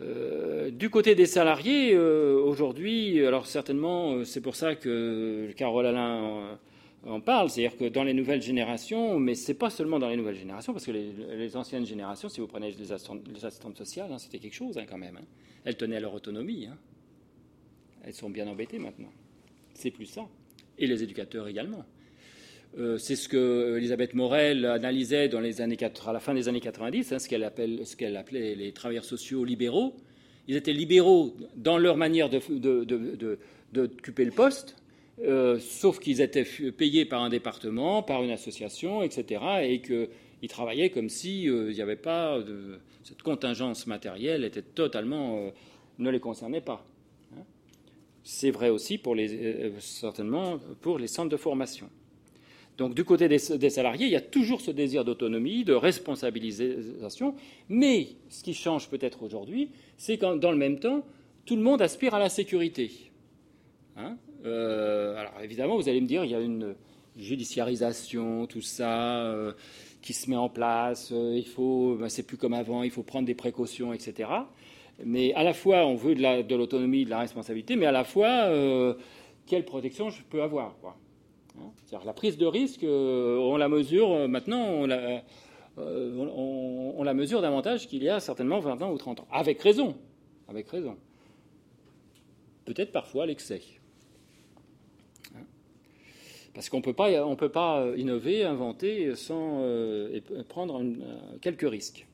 Euh, 0.00 0.70
du 0.70 0.88
côté 0.88 1.14
des 1.14 1.26
salariés, 1.26 1.92
euh, 1.92 2.40
aujourd'hui, 2.40 3.24
alors 3.26 3.46
certainement, 3.46 4.24
c'est 4.24 4.40
pour 4.40 4.56
ça 4.56 4.76
que 4.76 5.52
Carole 5.56 5.84
Alain 5.84 6.58
on 7.04 7.20
parle, 7.20 7.50
c'est-à-dire 7.50 7.76
que 7.76 7.84
dans 7.84 8.02
les 8.02 8.14
nouvelles 8.14 8.42
générations, 8.42 9.20
mais 9.20 9.34
c'est 9.34 9.54
pas 9.54 9.70
seulement 9.70 9.98
dans 9.98 10.08
les 10.08 10.16
nouvelles 10.16 10.36
générations, 10.36 10.72
parce 10.72 10.86
que 10.86 10.90
les, 10.90 11.56
anciennes 11.56 11.86
générations, 11.86 12.28
si 12.28 12.40
vous 12.40 12.46
prenez 12.46 12.72
les 12.72 12.92
assistantes, 12.92 13.76
sociales, 13.76 14.10
hein, 14.10 14.18
c'était 14.18 14.38
quelque 14.38 14.54
chose 14.54 14.78
hein, 14.78 14.84
quand 14.88 14.98
même. 14.98 15.16
Hein. 15.16 15.26
Elles 15.64 15.76
tenaient 15.76 15.96
à 15.96 16.00
leur 16.00 16.14
autonomie. 16.14 16.68
Elles 18.02 18.14
sont 18.14 18.30
bien 18.30 18.48
embêtées 18.48 18.78
maintenant. 18.78 19.12
C'est 19.74 19.90
plus 19.90 20.06
ça. 20.06 20.26
Et 20.78 20.86
les 20.86 21.02
éducateurs 21.02 21.48
également. 21.48 21.84
Euh, 22.78 22.98
c'est 22.98 23.16
ce 23.16 23.28
que 23.28 23.76
Elisabeth 23.78 24.14
Morel 24.14 24.64
analysait 24.64 25.28
dans 25.28 25.40
les 25.40 25.60
années, 25.60 25.76
à 26.06 26.12
la 26.12 26.20
fin 26.20 26.34
des 26.34 26.48
années 26.48 26.60
90, 26.60 27.18
ce 27.18 27.28
qu'elle 27.28 27.44
appelait 28.16 28.54
les 28.54 28.72
travailleurs 28.72 29.04
sociaux 29.04 29.44
libéraux. 29.44 29.94
Ils 30.46 30.56
étaient 30.56 30.72
libéraux 30.72 31.34
dans 31.56 31.78
leur 31.78 31.96
manière 31.96 32.28
d'occuper 32.30 34.24
le 34.24 34.30
poste, 34.30 34.76
euh, 35.22 35.58
sauf 35.58 35.98
qu'ils 35.98 36.20
étaient 36.20 36.46
payés 36.76 37.04
par 37.04 37.22
un 37.22 37.28
département, 37.28 38.02
par 38.02 38.22
une 38.22 38.30
association, 38.30 39.02
etc., 39.02 39.42
et 39.62 39.80
qu'ils 39.80 40.48
travaillaient 40.48 40.90
comme 40.90 41.08
s'il 41.08 41.50
euh, 41.50 41.72
n'y 41.72 41.80
avait 41.80 41.96
pas 41.96 42.38
de, 42.40 42.78
cette 43.02 43.22
contingence 43.22 43.86
matérielle 43.86 44.44
était 44.44 44.62
totalement 44.62 45.50
ne 45.98 46.10
les 46.10 46.20
concernait 46.20 46.60
pas. 46.60 46.84
C'est 48.30 48.50
vrai 48.50 48.68
aussi 48.68 48.98
pour 48.98 49.14
les, 49.14 49.72
certainement 49.80 50.58
pour 50.82 50.98
les 50.98 51.06
centres 51.06 51.30
de 51.30 51.38
formation. 51.38 51.88
Donc 52.76 52.94
du 52.94 53.02
côté 53.02 53.26
des, 53.26 53.38
salariés, 53.38 54.04
il 54.04 54.12
y 54.12 54.16
a 54.16 54.20
toujours 54.20 54.60
ce 54.60 54.70
désir 54.70 55.02
d'autonomie, 55.02 55.64
de 55.64 55.72
responsabilisation, 55.72 57.34
mais 57.70 58.08
ce 58.28 58.44
qui 58.44 58.52
change 58.52 58.90
peut-être 58.90 59.22
aujourd'hui, 59.22 59.70
c'est 59.96 60.18
qu'en 60.18 60.36
dans 60.36 60.50
le 60.50 60.58
même 60.58 60.78
temps, 60.78 61.06
tout 61.46 61.56
le 61.56 61.62
monde 61.62 61.80
aspire 61.80 62.12
à 62.12 62.18
la 62.18 62.28
sécurité. 62.28 62.90
Hein? 63.96 64.18
Euh, 64.44 65.16
alors 65.16 65.40
évidemment, 65.42 65.76
vous 65.76 65.88
allez 65.88 66.02
me 66.02 66.06
dire, 66.06 66.22
il 66.22 66.30
y 66.30 66.34
a 66.34 66.40
une 66.40 66.74
judiciarisation, 67.16 68.46
tout 68.46 68.60
ça, 68.60 69.22
euh, 69.24 69.54
qui 70.02 70.12
se 70.12 70.28
met 70.28 70.36
en 70.36 70.50
place. 70.50 71.12
Euh, 71.12 71.34
il 71.34 71.46
faut, 71.46 71.96
ben, 71.98 72.10
c'est 72.10 72.24
plus 72.24 72.36
comme 72.36 72.52
avant, 72.52 72.82
il 72.82 72.90
faut 72.90 73.02
prendre 73.02 73.26
des 73.26 73.34
précautions, 73.34 73.94
etc. 73.94 74.28
Mais 75.04 75.32
à 75.34 75.44
la 75.44 75.52
fois, 75.52 75.86
on 75.86 75.94
veut 75.94 76.14
de 76.14 76.54
l'autonomie, 76.54 77.04
de, 77.04 77.10
la 77.10 77.20
responsabilité, 77.20 77.76
mais 77.76 77.86
à 77.86 77.92
la 77.92 78.04
fois, 78.04 78.50
quelle 79.46 79.64
protection 79.64 80.10
je 80.10 80.22
peux 80.22 80.42
avoir 80.42 80.74
hein? 80.84 81.70
C'est-à-dire 81.84 82.06
la 82.06 82.12
prise 82.12 82.36
de 82.36 82.46
risque, 82.46 82.84
on 82.84 83.56
la 83.56 83.68
mesure 83.68 84.28
maintenant, 84.28 84.64
on 84.64 84.86
la, 84.86 85.22
la 85.76 87.14
mesure 87.14 87.40
davantage 87.40 87.86
qu'il 87.86 88.02
y 88.02 88.08
a 88.08 88.18
certainement 88.18 88.58
20 88.58 88.82
ans 88.82 88.92
ou 88.92 88.98
30 88.98 89.20
ans. 89.20 89.28
Avec 89.30 89.62
raison. 89.62 89.96
Avec 90.48 90.68
raison. 90.68 90.96
Peut-être 92.64 92.90
parfois 92.90 93.24
l'excès. 93.24 93.62
Parce 96.58 96.68
qu'on 96.70 96.78
ne 96.78 97.36
peut 97.36 97.48
pas 97.48 97.82
euh, 97.82 97.96
innover, 97.96 98.42
inventer 98.42 99.14
sans 99.14 99.60
euh, 99.60 100.20
prendre 100.48 100.82
euh, 100.82 101.38
quelques 101.40 101.70
risques. 101.70 102.07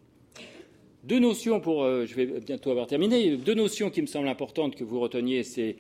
Deux 1.05 1.19
notions 1.19 1.61
pour, 1.61 1.85
je 1.85 2.15
vais 2.15 2.27
bientôt 2.41 2.71
avoir 2.71 2.87
terminé, 2.87 3.37
deux 3.37 3.55
notions 3.55 3.91
qui 3.91 4.01
me 4.01 4.07
semblent 4.07 4.29
importantes 4.29 4.75
que 4.75 4.85
vous 4.85 5.01
reteniez, 5.01 5.43
c'est 5.43 5.77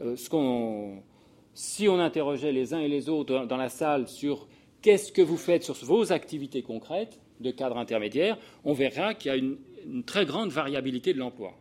ce 0.00 0.30
qu'on, 0.30 1.02
si 1.56 1.88
on 1.88 1.98
interrogeait 1.98 2.52
les 2.52 2.74
uns 2.74 2.80
et 2.80 2.88
les 2.88 3.08
autres 3.08 3.46
dans 3.46 3.56
la 3.56 3.70
salle 3.70 4.08
sur 4.08 4.46
qu'est-ce 4.82 5.10
que 5.10 5.22
vous 5.22 5.38
faites 5.38 5.64
sur 5.64 5.74
vos 5.74 6.12
activités 6.12 6.62
concrètes 6.62 7.18
de 7.40 7.50
cadre 7.50 7.78
intermédiaire, 7.78 8.38
on 8.64 8.72
verra 8.72 9.14
qu'il 9.14 9.30
y 9.30 9.34
a 9.34 9.36
une, 9.36 9.56
très 10.04 10.26
grande 10.26 10.50
variabilité 10.50 11.12
de 11.12 11.18
l'emploi. 11.18 11.54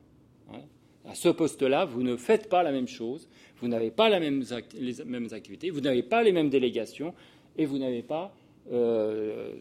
Hein. 0.52 0.62
À 1.08 1.16
ce 1.16 1.30
poste-là, 1.30 1.86
vous 1.86 2.02
ne 2.02 2.18
faites 2.18 2.50
pas 2.50 2.64
la 2.64 2.72
même 2.72 2.88
chose, 2.88 3.30
vous 3.58 3.68
n'avez 3.68 3.92
pas 3.92 4.10
les 4.10 4.20
mêmes 4.20 5.28
activités, 5.32 5.70
vous 5.70 5.82
n'avez 5.82 6.04
pas 6.04 6.24
les 6.24 6.32
mêmes 6.32 6.50
délégations 6.50 7.14
et 7.58 7.66
vous 7.66 7.78
n'avez 7.78 8.02
pas 8.02 8.36
euh, 8.72 9.54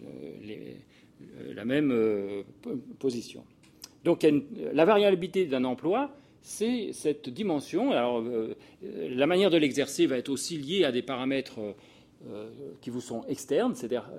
la 1.55 1.65
même 1.65 1.91
euh, 1.93 2.43
position. 2.99 3.45
Donc 4.05 4.27
la 4.73 4.85
variabilité 4.85 5.47
d'un 5.47 5.65
emploi, 5.65 6.15
c'est 6.43 6.93
cette 6.93 7.29
dimension. 7.29 7.93
Alors 7.93 8.21
euh, 8.21 8.55
la 8.83 9.27
manière 9.27 9.51
de 9.51 9.57
l'exercer 9.57 10.07
va 10.07 10.19
être 10.19 10.29
aussi 10.29 10.59
liée 10.59 10.85
à 10.85 10.93
des 10.93 11.03
paramètres 11.03 11.61
qui 12.81 12.89
vous 12.89 13.03
sont 13.03 13.23
externes, 13.29 13.75
c'est-à-dire 13.75 14.11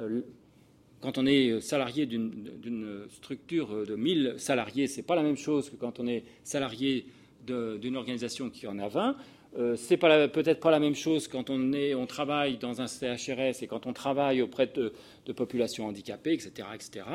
quand 1.01 1.17
on 1.17 1.25
est 1.25 1.59
salarié 1.59 2.05
d'une 2.05 3.07
structure 3.09 3.83
de 3.83 3.95
1000 3.95 4.35
salariés, 4.37 4.85
ce 4.85 4.97
n'est 4.97 5.03
pas 5.03 5.15
la 5.15 5.23
même 5.23 5.37
chose 5.37 5.71
que 5.71 5.75
quand 5.75 5.99
on 5.99 6.05
est 6.05 6.23
salarié 6.43 7.07
d'une 7.45 7.95
organisation 7.95 8.49
qui 8.49 8.67
en 8.67 8.77
a 8.79 8.87
20. 8.87 9.17
Euh, 9.57 9.75
c'est 9.77 9.97
peut-être 9.97 10.59
pas 10.59 10.71
la 10.71 10.79
même 10.79 10.95
chose 10.95 11.27
quand 11.27 11.49
on, 11.49 12.05
travaille 12.07 12.57
dans 12.57 12.81
un 12.81 12.87
CHRS 12.87 13.63
et 13.63 13.67
quand 13.67 13.85
on 13.85 13.93
travaille 13.93 14.41
auprès 14.41 14.67
de, 14.67 14.91
populations 15.33 15.87
handicapées, 15.87 16.33
etc., 16.33 16.67
etc. 16.73 17.05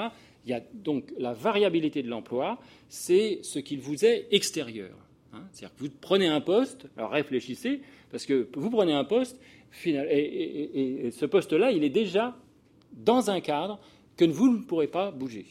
Il 0.47 0.51
y 0.51 0.55
a 0.55 0.63
donc 0.73 1.13
la 1.19 1.35
variabilité 1.35 2.03
de 2.03 2.09
l'emploi, 2.09 2.59
c'est 2.89 3.41
ce 3.43 3.59
qu'il 3.59 3.81
vous 3.81 4.05
est 4.07 4.27
extérieur. 4.31 4.97
Hein. 5.35 5.43
C'est-à-dire 5.53 5.77
que 5.77 5.85
vous 5.85 5.91
prenez 6.01 6.29
un 6.29 6.41
poste, 6.41 6.87
alors 6.97 7.11
réfléchissez, 7.11 7.83
parce 8.11 8.25
que 8.25 8.49
vous 8.55 8.71
prenez 8.71 8.95
un 8.95 9.05
poste, 9.05 9.39
et, 9.85 11.07
et 11.07 11.11
ce 11.11 11.27
poste-là, 11.27 11.73
il 11.73 11.85
est 11.85 11.91
déjà 11.91 12.37
dans 12.93 13.31
un 13.31 13.41
cadre 13.41 13.79
que 14.17 14.25
vous 14.25 14.51
ne 14.51 14.63
pourrez 14.63 14.89
pas 14.89 15.11
bouger. 15.11 15.47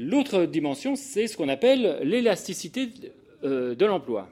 L'autre 0.00 0.46
dimension, 0.46 0.96
c'est 0.96 1.28
ce 1.28 1.36
qu'on 1.36 1.48
appelle 1.48 2.00
l'élasticité 2.02 2.88
de 3.44 3.84
l'emploi. 3.84 4.28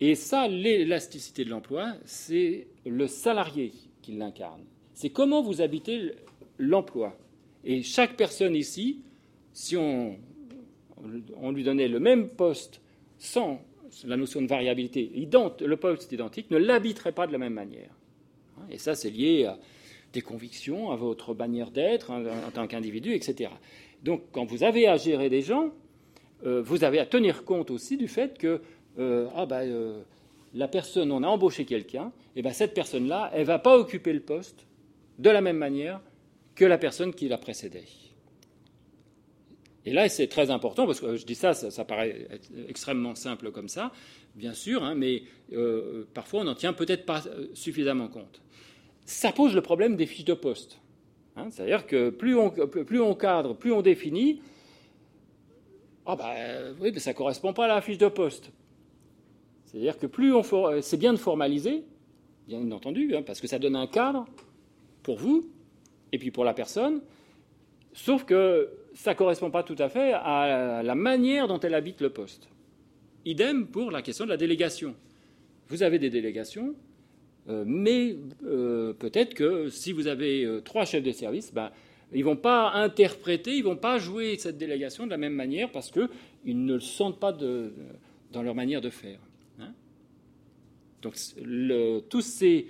Et 0.00 0.14
ça, 0.14 0.46
l'élasticité 0.46 1.44
de 1.44 1.50
l'emploi, 1.50 1.94
c'est 2.04 2.68
le 2.84 3.06
salarié 3.06 3.72
qui 4.02 4.12
l'incarne. 4.12 4.62
C'est 4.92 5.10
comment 5.10 5.42
vous 5.42 5.62
habitez 5.62 6.12
l'emploi. 6.58 7.16
Et 7.64 7.82
chaque 7.82 8.16
personne 8.16 8.54
ici, 8.54 9.00
si 9.52 9.76
on, 9.76 10.16
lui 11.50 11.64
donnait 11.64 11.88
le 11.88 12.00
même 12.00 12.28
poste 12.28 12.80
sans 13.18 13.60
la 14.04 14.16
notion 14.16 14.42
de 14.42 14.46
variabilité, 14.46 15.10
le 15.14 15.76
poste 15.76 16.12
identique, 16.12 16.50
ne 16.50 16.58
l'habiterait 16.58 17.12
pas 17.12 17.26
de 17.26 17.32
la 17.32 17.38
même 17.38 17.54
manière. 17.54 17.90
Et 18.70 18.78
ça, 18.78 18.94
c'est 18.94 19.10
lié 19.10 19.46
à 19.46 19.58
des 20.12 20.20
convictions, 20.20 20.90
à 20.90 20.96
votre 20.96 21.34
manière 21.34 21.70
d'être 21.70 22.10
en 22.10 22.50
tant 22.52 22.66
qu'individu, 22.66 23.12
etc. 23.12 23.50
Donc, 24.02 24.22
quand 24.32 24.44
vous 24.44 24.62
avez 24.62 24.86
à 24.86 24.96
gérer 24.96 25.30
des 25.30 25.42
gens, 25.42 25.72
euh, 26.44 26.62
vous 26.62 26.84
avez 26.84 26.98
à 26.98 27.06
tenir 27.06 27.44
compte 27.44 27.70
aussi 27.70 27.96
du 27.96 28.08
fait 28.08 28.36
que 28.38 28.60
euh, 28.98 29.28
ah 29.34 29.46
ben, 29.46 30.04
la 30.54 30.68
personne, 30.68 31.12
on 31.12 31.22
a 31.22 31.26
embauché 31.26 31.64
quelqu'un, 31.64 32.12
et 32.34 32.42
ben 32.42 32.52
cette 32.52 32.74
personne-là, 32.74 33.30
elle 33.34 33.40
ne 33.40 33.46
va 33.46 33.58
pas 33.58 33.76
occuper 33.76 34.12
le 34.12 34.20
poste 34.20 34.66
de 35.18 35.30
la 35.30 35.40
même 35.40 35.58
manière 35.58 36.00
que 36.54 36.64
la 36.64 36.78
personne 36.78 37.12
qui 37.12 37.28
la 37.28 37.38
précédait. 37.38 37.84
Et 39.84 39.92
là, 39.92 40.08
c'est 40.08 40.26
très 40.26 40.50
important, 40.50 40.86
parce 40.86 41.00
que 41.00 41.16
je 41.16 41.24
dis 41.24 41.34
ça, 41.34 41.52
ça, 41.54 41.84
paraît 41.84 42.26
extrêmement 42.68 43.14
simple 43.14 43.50
comme 43.52 43.68
ça, 43.68 43.92
bien 44.34 44.54
sûr, 44.54 44.82
hein, 44.82 44.94
mais 44.94 45.22
parfois 46.14 46.40
on 46.40 46.44
n'en 46.44 46.54
tient 46.54 46.72
peut-être 46.72 47.06
pas 47.06 47.22
suffisamment 47.54 48.08
compte. 48.08 48.40
Ça 49.04 49.30
pose 49.32 49.54
le 49.54 49.60
problème 49.60 49.94
des 49.96 50.06
fiches 50.06 50.24
de 50.24 50.34
poste. 50.34 50.80
Hein, 51.36 51.48
c'est-à-dire 51.50 51.86
que 51.86 52.10
plus 52.10 52.34
on 52.34 53.14
cadre, 53.14 53.54
plus 53.54 53.72
on 53.72 53.82
définit, 53.82 54.40
ah 56.06 56.16
ben 56.16 56.74
oui, 56.80 56.90
mais 56.92 57.00
ça 57.00 57.10
ne 57.10 57.16
correspond 57.16 57.52
pas 57.52 57.64
à 57.64 57.68
la 57.68 57.80
fiche 57.80 57.98
de 57.98 58.08
poste. 58.08 58.52
C'est-à-dire 59.64 59.98
que 59.98 60.06
plus 60.06 60.32
on 60.32 60.42
c'est 60.80 60.96
bien 60.96 61.12
de 61.12 61.18
formaliser, 61.18 61.84
bien 62.46 62.70
entendu, 62.70 63.14
hein, 63.16 63.22
parce 63.22 63.40
que 63.40 63.46
ça 63.46 63.58
donne 63.58 63.76
un 63.76 63.88
cadre 63.88 64.24
pour 65.02 65.18
vous 65.18 65.50
et 66.12 66.18
puis 66.18 66.30
pour 66.30 66.44
la 66.44 66.54
personne, 66.54 67.00
sauf 67.92 68.24
que 68.24 68.70
ça 68.94 69.12
ne 69.12 69.16
correspond 69.16 69.50
pas 69.50 69.62
tout 69.62 69.76
à 69.78 69.88
fait 69.88 70.12
à 70.12 70.82
la 70.82 70.94
manière 70.94 71.48
dont 71.48 71.58
elle 71.60 71.74
habite 71.74 72.00
le 72.00 72.10
poste. 72.10 72.48
Idem 73.24 73.66
pour 73.66 73.90
la 73.90 74.02
question 74.02 74.24
de 74.24 74.30
la 74.30 74.36
délégation. 74.36 74.94
Vous 75.68 75.82
avez 75.82 75.98
des 75.98 76.10
délégations, 76.10 76.74
mais 77.48 78.16
peut-être 78.40 79.34
que 79.34 79.68
si 79.68 79.92
vous 79.92 80.06
avez 80.06 80.60
trois 80.64 80.84
chefs 80.84 81.02
de 81.02 81.10
service, 81.10 81.52
ben, 81.52 81.70
ils 82.12 82.20
ne 82.20 82.24
vont 82.24 82.36
pas 82.36 82.72
interpréter, 82.72 83.56
ils 83.56 83.64
ne 83.64 83.68
vont 83.68 83.76
pas 83.76 83.98
jouer 83.98 84.36
cette 84.38 84.58
délégation 84.58 85.06
de 85.06 85.10
la 85.10 85.16
même 85.16 85.32
manière 85.34 85.70
parce 85.70 85.90
qu'ils 85.90 86.64
ne 86.64 86.74
le 86.74 86.80
sentent 86.80 87.18
pas 87.18 87.32
dans 87.32 88.42
leur 88.42 88.54
manière 88.54 88.80
de 88.80 88.90
faire. 88.90 89.18
Hein. 89.58 89.72
Donc 91.02 91.14
tous, 92.08 92.20
ces, 92.20 92.68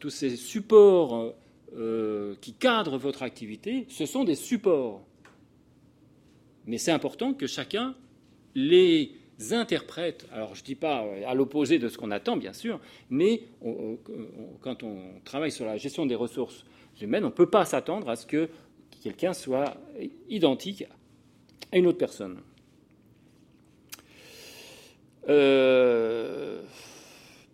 tous, 0.00 0.10
ces, 0.10 0.36
supports 0.36 1.34
euh, 1.76 2.34
qui 2.40 2.54
cadrent 2.54 2.98
votre 2.98 3.22
activité, 3.22 3.86
ce 3.88 4.04
sont 4.04 4.24
des 4.24 4.34
supports. 4.34 5.06
Mais 6.66 6.78
c'est 6.78 6.92
important 6.92 7.34
que 7.34 7.46
chacun 7.46 7.94
les 8.54 9.12
interprète. 9.50 10.26
Alors 10.32 10.54
je 10.54 10.60
ne 10.60 10.66
dis 10.66 10.74
pas 10.74 11.04
à 11.26 11.34
l'opposé 11.34 11.78
de 11.78 11.88
ce 11.88 11.98
qu'on 11.98 12.10
attend, 12.10 12.36
bien 12.36 12.52
sûr, 12.52 12.80
mais 13.10 13.44
quand 14.60 14.82
on 14.82 15.20
travaille 15.24 15.52
sur 15.52 15.66
la 15.66 15.76
gestion 15.76 16.04
des 16.04 16.14
ressources 16.14 16.64
on 17.06 17.26
ne 17.26 17.28
peut 17.28 17.50
pas 17.50 17.64
s'attendre 17.64 18.08
à 18.08 18.16
ce 18.16 18.26
que 18.26 18.48
quelqu'un 19.02 19.32
soit 19.32 19.76
identique 20.28 20.84
à 21.72 21.78
une 21.78 21.86
autre 21.86 21.98
personne. 21.98 22.38
Euh, 25.28 26.60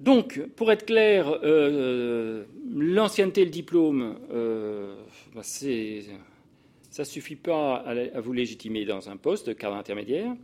donc, 0.00 0.40
pour 0.56 0.70
être 0.72 0.86
clair, 0.86 1.38
euh, 1.42 2.44
l'ancienneté, 2.74 3.44
le 3.44 3.50
diplôme, 3.50 4.16
euh, 4.32 4.94
bah, 5.34 5.42
ça 5.42 5.66
ne 5.66 7.04
suffit 7.04 7.36
pas 7.36 7.76
à, 7.76 8.20
vous 8.20 8.32
légitimer 8.32 8.84
dans 8.84 9.08
un 9.10 9.16
poste 9.16 9.56
cadre 9.56 9.76
intermédiaire. 9.76 10.34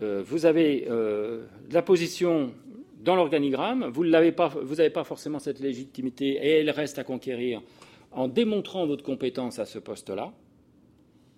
vous 0.00 0.46
avez 0.46 0.88
la 1.70 1.82
position 1.82 2.52
dans 3.00 3.16
l'organigramme, 3.16 3.90
vous 3.92 4.06
n'avez 4.06 4.32
pas, 4.32 4.52
pas 4.94 5.04
forcément 5.04 5.38
cette 5.38 5.60
légitimité 5.60 6.34
et 6.34 6.60
elle 6.60 6.70
reste 6.70 6.98
à 6.98 7.04
conquérir 7.04 7.60
en 8.12 8.28
démontrant 8.28 8.86
votre 8.86 9.04
compétence 9.04 9.58
à 9.58 9.64
ce 9.64 9.78
poste-là. 9.78 10.32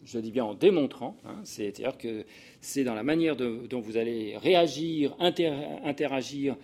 Je 0.04 0.18
dis 0.18 0.32
bien 0.32 0.44
en 0.44 0.54
démontrant, 0.54 1.16
hein, 1.24 1.40
c'est-à-dire 1.44 1.96
que 1.96 2.24
c'est 2.60 2.84
dans 2.84 2.94
la 2.94 3.02
manière 3.02 3.36
dont 3.36 3.80
vous 3.80 3.96
allez 3.96 4.36
réagir, 4.36 5.16
interagir 5.18 6.56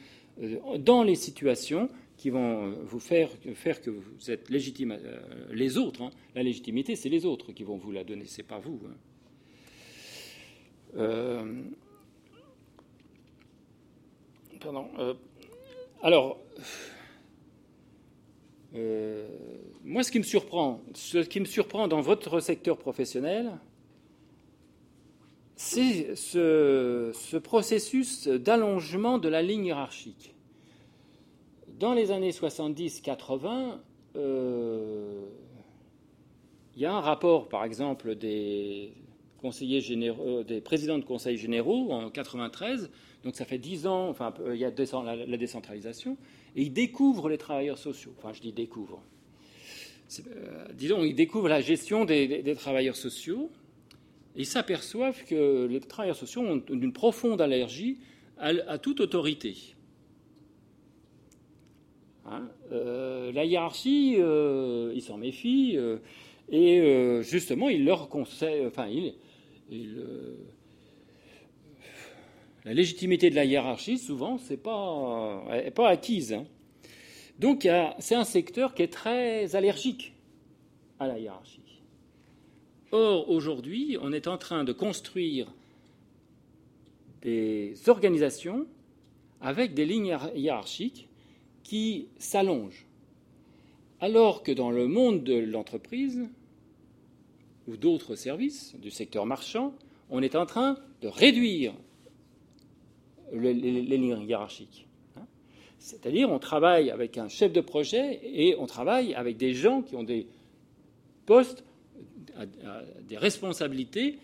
euh, 0.42 0.78
dans 0.78 1.02
les 1.02 1.14
situations 1.14 1.88
qui 2.16 2.30
vont 2.30 2.66
euh, 2.66 2.74
vous 2.84 3.00
faire, 3.00 3.30
faire 3.54 3.80
que 3.80 3.90
vous 3.90 4.30
êtes 4.30 4.50
légitime. 4.50 4.92
Euh, 4.92 5.20
les 5.52 5.78
autres, 5.78 6.02
hein. 6.02 6.10
la 6.34 6.42
légitimité, 6.42 6.96
c'est 6.96 7.08
les 7.08 7.24
autres 7.24 7.52
qui 7.52 7.64
vont 7.64 7.76
vous 7.76 7.92
la 7.92 8.04
donner, 8.04 8.24
c'est 8.26 8.42
pas 8.42 8.58
vous. 8.58 8.80
Hein. 8.86 8.94
pardon. 14.60 14.86
alors, 16.02 16.38
euh, 18.74 19.26
moi, 19.84 20.02
ce 20.02 20.12
qui 20.12 20.18
me 20.18 20.24
surprend, 20.24 20.80
ce 20.94 21.18
qui 21.18 21.40
me 21.40 21.44
surprend 21.44 21.88
dans 21.88 22.00
votre 22.00 22.40
secteur 22.40 22.78
professionnel, 22.78 23.58
c'est 25.56 26.14
ce, 26.14 27.36
processus 27.38 28.28
d'allongement 28.28 29.18
de 29.18 29.28
la 29.28 29.42
ligne 29.42 29.66
hiérarchique. 29.66 30.34
Dans 31.78 31.94
les 31.94 32.12
années 32.12 32.30
70-80, 32.30 33.78
euh, 34.16 35.24
il 36.76 36.82
y 36.82 36.86
a 36.86 36.92
un 36.92 37.00
rapport, 37.00 37.48
par 37.48 37.64
exemple, 37.64 38.14
des 38.14 38.92
conseillers 39.40 39.80
généraux, 39.80 40.38
euh, 40.40 40.44
des 40.44 40.60
présidents 40.60 40.98
de 40.98 41.04
conseils 41.04 41.36
généraux 41.36 41.92
en 41.92 42.10
93, 42.10 42.90
donc 43.24 43.36
ça 43.36 43.44
fait 43.44 43.58
dix 43.58 43.86
ans, 43.86 44.08
enfin 44.08 44.32
il 44.46 44.56
y 44.56 44.64
a 44.64 44.70
la 44.70 45.36
décentralisation, 45.36 46.16
et 46.56 46.62
ils 46.62 46.72
découvrent 46.72 47.28
les 47.28 47.38
travailleurs 47.38 47.78
sociaux. 47.78 48.12
Enfin, 48.18 48.32
je 48.32 48.40
dis 48.40 48.52
découvre. 48.52 49.02
Euh, 50.18 50.66
disons, 50.74 51.04
ils 51.04 51.14
découvrent 51.14 51.48
la 51.48 51.60
gestion 51.60 52.04
des, 52.04 52.54
travailleurs 52.56 52.96
sociaux. 52.96 53.50
Et 54.36 54.40
ils 54.40 54.46
s'aperçoivent 54.46 55.24
que 55.24 55.66
les 55.66 55.80
travailleurs 55.80 56.16
sociaux 56.16 56.42
ont 56.42 56.62
une 56.70 56.92
profonde 56.92 57.40
allergie 57.40 57.98
à, 58.38 58.78
toute 58.78 59.00
autorité. 59.00 59.56
Hein, 62.26 62.48
euh, 62.72 63.32
la 63.32 63.44
hiérarchie, 63.44 64.16
euh, 64.18 64.92
ils 64.94 65.02
s'en 65.02 65.18
méfient, 65.18 65.78
et 66.50 67.20
justement, 67.22 67.68
ils 67.68 67.84
leur 67.84 68.08
conseillent, 68.08 68.66
enfin, 68.66 68.86
ils, 68.88 69.14
la 72.64 72.74
légitimité 72.74 73.30
de 73.30 73.34
la 73.34 73.44
hiérarchie, 73.44 73.98
souvent, 73.98 74.38
n'est 74.50 74.56
pas, 74.56 75.88
acquise. 75.88 76.32
Hein. 76.32 76.44
Donc, 77.38 77.66
c'est 77.98 78.14
un 78.14 78.24
secteur 78.24 78.74
qui 78.74 78.82
est 78.82 78.92
très 78.92 79.56
allergique 79.56 80.12
à 80.98 81.06
la 81.06 81.18
hiérarchie. 81.18 81.60
Or, 82.92 83.30
aujourd'hui, 83.30 83.96
on 84.02 84.12
est 84.12 84.26
en 84.26 84.36
train 84.36 84.64
de 84.64 84.72
construire 84.72 85.46
des 87.22 87.74
organisations 87.86 88.66
avec 89.40 89.74
des 89.74 89.86
lignes 89.86 90.16
hiérarchiques 90.34 91.08
qui 91.62 92.08
s'allongent. 92.18 92.86
Alors 94.00 94.42
que 94.42 94.52
dans 94.52 94.70
le 94.70 94.86
monde 94.86 95.24
de 95.24 95.34
l'entreprise 95.34 96.26
ou 97.68 97.76
d'autres 97.76 98.16
services 98.16 98.74
du 98.76 98.90
secteur 98.90 99.24
marchand, 99.24 99.74
on 100.10 100.22
est 100.22 100.34
en 100.34 100.46
train 100.46 100.78
de 101.00 101.08
réduire 101.08 101.74
les, 103.32 103.52
lignes 103.52 104.24
hiérarchiques. 104.26 104.86
Hein. 105.16 105.24
C'est-à-dire, 105.78 106.30
on 106.30 106.38
travaille 106.38 106.90
avec 106.90 107.18
un 107.18 107.28
chef 107.28 107.52
de 107.52 107.60
projet 107.60 108.20
et 108.22 108.56
on 108.58 108.66
travaille 108.66 109.14
avec 109.14 109.36
des 109.36 109.54
gens 109.54 109.82
qui 109.82 109.96
ont 109.96 110.04
des 110.04 110.26
postes, 111.26 111.64
des 113.08 113.16
responsabilités 113.16 114.18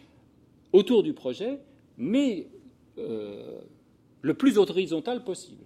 autour 0.73 1.03
du 1.03 1.13
projet, 1.13 1.59
mais 1.99 2.47
euh, 2.99 3.59
le 4.23 4.35
plus 4.35 4.59
horizontal 4.59 5.23
possible. 5.23 5.63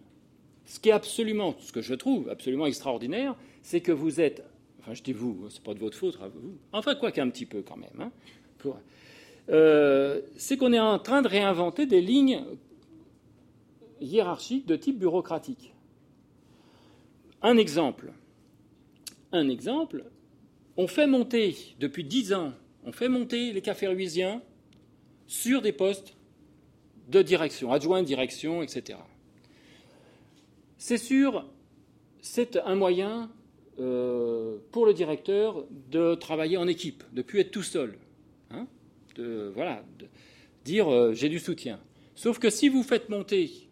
Ce 0.66 0.78
qui 0.78 0.91
est 0.91 0.93
absolument, 0.93 1.55
ce 1.61 1.72
que 1.72 1.80
je 1.80 1.95
trouve 1.95 2.28
absolument 2.28 2.66
extraordinaire, 2.66 3.34
c'est 3.62 3.80
que 3.80 3.93
vous 3.93 4.20
êtes, 4.20 4.45
enfin 4.80 4.95
je 4.95 5.03
dis 5.03 5.12
vous, 5.12 5.47
c'est 5.49 5.62
pas 5.62 5.74
de 5.74 5.78
votre 5.78 5.97
faute, 5.97 6.18
vous, 6.34 6.59
enfin 6.72 6.95
quoi 6.95 7.11
qu'un 7.11 7.28
petit 7.30 7.47
peu 7.47 7.62
quand 7.62 7.76
même, 7.76 7.91
hein, 8.01 8.12
euh, 9.49 10.20
c'est 10.36 10.57
qu'on 10.57 10.72
est 10.72 10.80
en 10.80 10.99
train 10.99 11.22
de 11.22 11.28
réinventer 11.28 11.86
des 11.86 12.01
lignes 12.01 12.45
hiérarchique 14.01 14.66
de 14.66 14.76
type 14.76 14.98
bureaucratique. 14.98 15.74
Un 17.42 17.57
exemple. 17.57 18.12
Un 19.32 19.48
exemple, 19.48 20.05
on 20.76 20.86
fait 20.86 21.07
monter, 21.07 21.57
depuis 21.78 22.05
dix 22.05 22.32
ans, 22.32 22.53
on 22.84 22.92
fait 22.92 23.09
monter 23.09 23.53
les 23.53 23.61
cafés 23.61 23.86
ruisiens 23.86 24.42
sur 25.26 25.62
des 25.62 25.72
postes 25.72 26.16
de 27.09 27.22
direction, 27.22 27.72
adjoint 27.72 28.03
direction, 28.03 28.62
etc. 28.62 28.98
C'est 30.78 30.98
sûr, 30.98 31.46
c'est 32.20 32.57
un 32.57 32.74
moyen 32.74 33.30
euh, 33.78 34.59
pour 34.72 34.86
le 34.86 34.94
directeur 34.94 35.64
de 35.90 36.14
travailler 36.14 36.57
en 36.57 36.66
équipe, 36.66 37.05
de 37.12 37.18
ne 37.18 37.22
plus 37.22 37.40
être 37.40 37.51
tout 37.51 37.62
seul. 37.62 37.98
Hein, 38.51 38.66
de, 39.16 39.53
voilà, 39.55 39.84
dire 40.64 40.90
euh, 40.90 41.12
j'ai 41.14 41.28
du 41.28 41.38
soutien. 41.38 41.80
Sauf 42.14 42.38
que 42.38 42.51
si 42.51 42.68
vous 42.68 42.82
faites 42.82 43.09
monter 43.09 43.70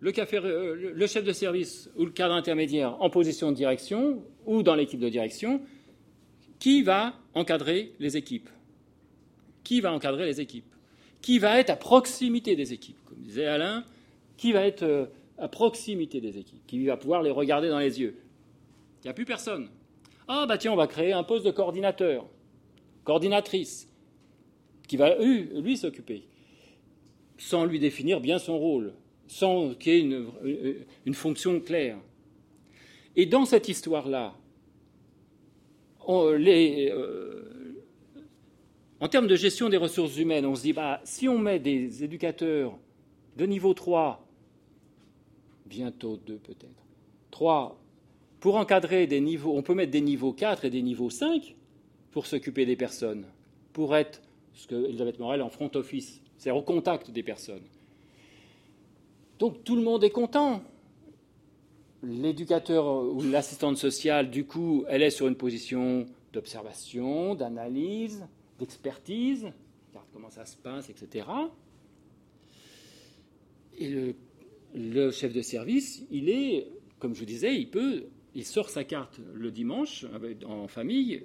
le, 0.00 0.12
euh, 0.34 0.92
le 0.94 1.06
chef 1.06 1.24
de 1.24 1.32
service 1.32 1.90
ou 1.96 2.04
le 2.04 2.10
cadre 2.10 2.34
intermédiaire 2.34 3.00
en 3.00 3.10
position 3.10 3.50
de 3.50 3.56
direction 3.56 4.22
ou 4.46 4.62
dans 4.62 4.74
l'équipe 4.74 5.00
de 5.00 5.08
direction, 5.08 5.60
qui 6.58 6.82
va 6.82 7.14
encadrer 7.34 7.92
les 7.98 8.16
équipes? 8.16 8.48
Qui 9.64 9.80
va 9.80 9.92
encadrer 9.92 10.26
les 10.26 10.40
équipes? 10.40 10.72
Qui 11.20 11.38
va 11.38 11.58
être 11.58 11.70
à 11.70 11.76
proximité 11.76 12.56
des 12.56 12.72
équipes? 12.72 12.98
Comme 13.06 13.18
disait 13.18 13.46
Alain, 13.46 13.84
qui 14.36 14.52
va 14.52 14.64
être 14.64 14.82
euh, 14.82 15.06
à 15.36 15.48
proximité 15.48 16.20
des 16.20 16.38
équipes? 16.38 16.66
Qui 16.66 16.86
va 16.86 16.96
pouvoir 16.96 17.22
les 17.22 17.30
regarder 17.30 17.68
dans 17.68 17.78
les 17.78 18.00
yeux? 18.00 18.16
Il 19.02 19.06
n'y 19.06 19.10
a 19.10 19.14
plus 19.14 19.24
personne. 19.24 19.68
Ah 20.26 20.46
bah 20.46 20.58
tiens, 20.58 20.72
on 20.72 20.76
va 20.76 20.86
créer 20.86 21.12
un 21.12 21.22
poste 21.22 21.46
de 21.46 21.50
coordinateur, 21.50 22.26
coordinatrice, 23.04 23.88
qui 24.86 24.96
va 24.96 25.16
lui 25.16 25.76
s'occuper, 25.76 26.24
sans 27.36 27.64
lui 27.64 27.78
définir 27.78 28.20
bien 28.20 28.38
son 28.38 28.58
rôle 28.58 28.92
sans 29.28 29.74
qu'il 29.74 29.92
y 29.92 30.14
ait 30.14 30.76
une, 31.06 31.14
fonction 31.14 31.60
claire. 31.60 31.98
Et 33.14 33.26
dans 33.26 33.44
cette 33.44 33.68
histoire-là, 33.68 34.34
euh, 36.08 37.78
en 39.00 39.08
termes 39.08 39.26
de 39.26 39.36
gestion 39.36 39.68
des 39.68 39.76
ressources 39.76 40.16
humaines, 40.16 40.46
on 40.46 40.54
se 40.54 40.62
dit, 40.62 40.72
bah, 40.72 41.00
si 41.04 41.28
on 41.28 41.38
met 41.38 41.58
des 41.58 42.02
éducateurs 42.02 42.76
de 43.36 43.44
niveau 43.44 43.74
3, 43.74 44.26
bientôt 45.66 46.16
2 46.16 46.36
peut-être, 46.36 46.84
3, 47.30 47.78
pour 48.40 48.56
encadrer 48.56 49.06
des 49.06 49.20
niveaux, 49.20 49.56
on 49.56 49.62
peut 49.62 49.74
mettre 49.74 49.92
des 49.92 50.00
niveaux 50.00 50.32
4 50.32 50.64
et 50.64 50.70
des 50.70 50.82
niveaux 50.82 51.10
5 51.10 51.54
pour 52.10 52.26
s'occuper 52.26 52.64
des 52.64 52.76
personnes, 52.76 53.26
pour 53.72 53.94
être 53.94 54.22
ce 54.54 54.66
que 54.66 54.74
Elisabeth 54.74 55.18
Morel 55.18 55.42
en 55.42 55.50
front 55.50 55.70
office, 55.74 56.22
c'est 56.38 56.50
au 56.50 56.62
contact 56.62 57.10
des 57.10 57.22
personnes. 57.22 57.64
Donc 59.38 59.62
tout 59.64 59.76
le 59.76 59.82
monde 59.82 60.02
est 60.04 60.10
content. 60.10 60.62
l'éducateur 62.02 62.86
ou 62.86 63.22
l'assistante 63.22 63.76
sociale, 63.76 64.30
du 64.30 64.44
coup, 64.44 64.84
elle 64.88 65.02
est 65.02 65.10
sur 65.10 65.26
une 65.26 65.36
position 65.36 66.06
d'observation, 66.32 67.34
d'analyse, 67.34 68.26
d'expertise, 68.58 69.46
regarde 69.88 70.06
comment 70.12 70.30
ça 70.30 70.44
se 70.44 70.56
passe, 70.56 70.90
etc. 70.90 71.26
Et 73.78 74.14
le, 74.74 75.10
chef 75.10 75.32
de 75.32 75.42
service, 75.42 76.04
il 76.10 76.28
est, 76.28 76.68
comme 76.98 77.14
je 77.14 77.20
vous 77.20 77.26
disais, 77.26 77.56
il 77.56 77.70
peut, 77.70 78.06
il 78.34 78.44
sort 78.44 78.70
sa 78.70 78.84
carte 78.84 79.20
le 79.34 79.50
dimanche 79.50 80.04
en 80.46 80.68
famille, 80.68 81.22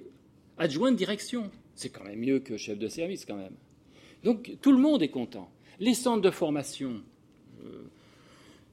adjoint 0.58 0.92
de 0.92 0.98
direction. 0.98 1.50
C'est 1.76 1.90
quand 1.90 2.04
même 2.04 2.20
mieux 2.20 2.40
que 2.40 2.58
chef 2.58 2.78
de 2.78 2.88
service, 2.88 3.26
quand 3.26 3.36
même. 3.36 3.56
Donc 4.24 4.58
tout 4.62 4.72
le 4.72 4.78
monde 4.78 5.02
est 5.02 5.10
content. 5.10 5.50
Les 5.80 5.96
centres 5.96 6.22
de 6.22 6.32
formation, 6.32 7.02
euh, 7.66 7.90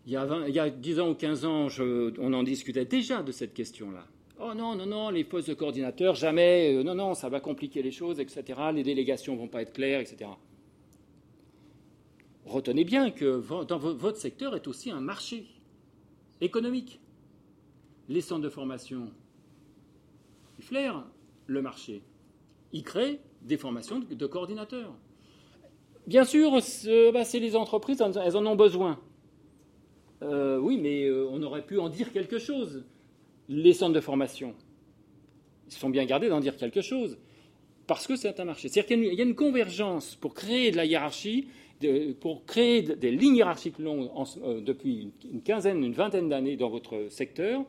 il, 0.07 0.13
y 0.13 0.17
a 0.17 0.27
il, 0.49 0.55
y 0.55 0.59
a 0.59 0.71
10 0.71 1.01
ans 1.01 1.11
ou 1.11 1.15
15 1.15 1.45
ans, 1.45 1.69
on 2.19 2.33
en 2.33 2.43
discutait 2.43 2.85
déjà 2.85 3.23
de 3.23 3.33
cette 3.33 3.55
question-là. 3.55 4.07
Oh 4.43 4.55
non, 4.55 4.75
non, 4.75 4.87
non, 4.87 5.11
les 5.11 5.25
postes 5.25 5.51
de 5.51 5.55
coordinateurs, 5.55 6.15
jamais, 6.15 6.75
euh, 6.75 6.83
non, 6.83 6.95
non, 6.95 7.15
ça 7.15 7.29
va 7.29 7.41
compliquer 7.41 7.83
les 7.83 7.91
choses, 7.91 8.21
etc. 8.21 8.59
Les 8.73 8.83
délégations 8.83 9.35
ne 9.35 9.39
vont 9.39 9.49
pas 9.49 9.61
être 9.61 9.75
claires, 9.75 10.01
etc. 10.01 10.31
Retenez 12.47 12.85
bien 12.85 13.11
que 13.11 13.43
dans 13.65 13.79
votre 13.79 14.17
secteur 14.17 14.57
est 14.57 14.67
aussi 14.67 14.91
un 14.91 15.01
marché 15.01 15.47
économique. 16.41 17.01
Les 18.09 18.23
centres 18.23 18.41
de 18.41 18.49
formation, 18.49 19.13
ils 20.59 20.65
flairent 20.65 21.05
le 21.47 21.61
marché. 21.61 22.03
Ils 22.73 22.83
créent 22.83 23.21
des 23.43 23.59
formations 23.59 24.01
de 24.01 24.27
coordinateurs. 24.27 24.95
Bien 26.07 26.25
sûr, 26.25 26.53
bah, 27.13 27.25
c'est 27.25 27.39
les 27.41 27.57
entreprises, 27.57 28.03
elles 28.03 28.37
en 28.37 28.47
ont 28.47 28.57
besoin. 28.57 28.99
Euh, 30.23 30.59
oui, 30.59 30.79
mais 30.79 31.05
euh, 31.05 31.27
on 31.31 31.43
aurait 31.43 31.65
pu 31.65 31.79
en 31.79 31.89
dire 31.89 32.13
quelque 32.13 32.39
chose. 32.39 32.85
Les 33.49 33.73
centres 33.73 33.95
de 33.95 34.01
formation, 34.01 34.55
ils 35.67 35.73
sont 35.73 35.91
bien 35.91 36.05
gardés 36.05 36.29
d'en 36.29 36.41
dire 36.41 36.57
quelque 36.57 36.83
chose, 36.83 37.19
parce 37.87 38.07
que 38.07 38.17
c'est 38.17 38.39
un 38.39 38.45
marché. 38.45 38.69
C'est-à-dire 38.69 38.97
qu'il 38.97 39.15
y 39.15 39.21
a 39.21 39.25
une 39.25 39.35
convergence 39.35 40.15
pour 40.15 40.35
créer 40.35 40.71
de 40.71 40.77
la 40.77 40.85
hiérarchie, 40.85 41.49
pour 42.21 42.45
créer 42.45 42.83
des 42.83 43.11
lignes 43.11 43.37
hiérarchiques 43.37 43.79
longues 43.79 44.11
euh, 44.45 44.61
depuis 44.61 45.11
une 45.33 45.43
quinzaine, 45.43 45.83
une 45.83 45.95
vingtaine 45.95 46.29
d'années 46.29 46.57
dans 46.57 46.69
votre 46.69 47.09
secteur, 47.09 47.65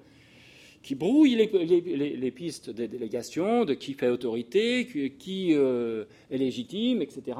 qui 0.84 0.96
brouillent 0.96 1.36
les, 1.36 2.32
pistes 2.32 2.70
des 2.72 2.88
délégations, 2.88 3.66
de 3.66 3.76
qui 3.76 3.94
fait 3.94 4.10
autorité, 4.10 4.88
qui, 5.20 5.52
est 5.52 6.08
légitime, 6.32 7.04
etc. 7.04 7.38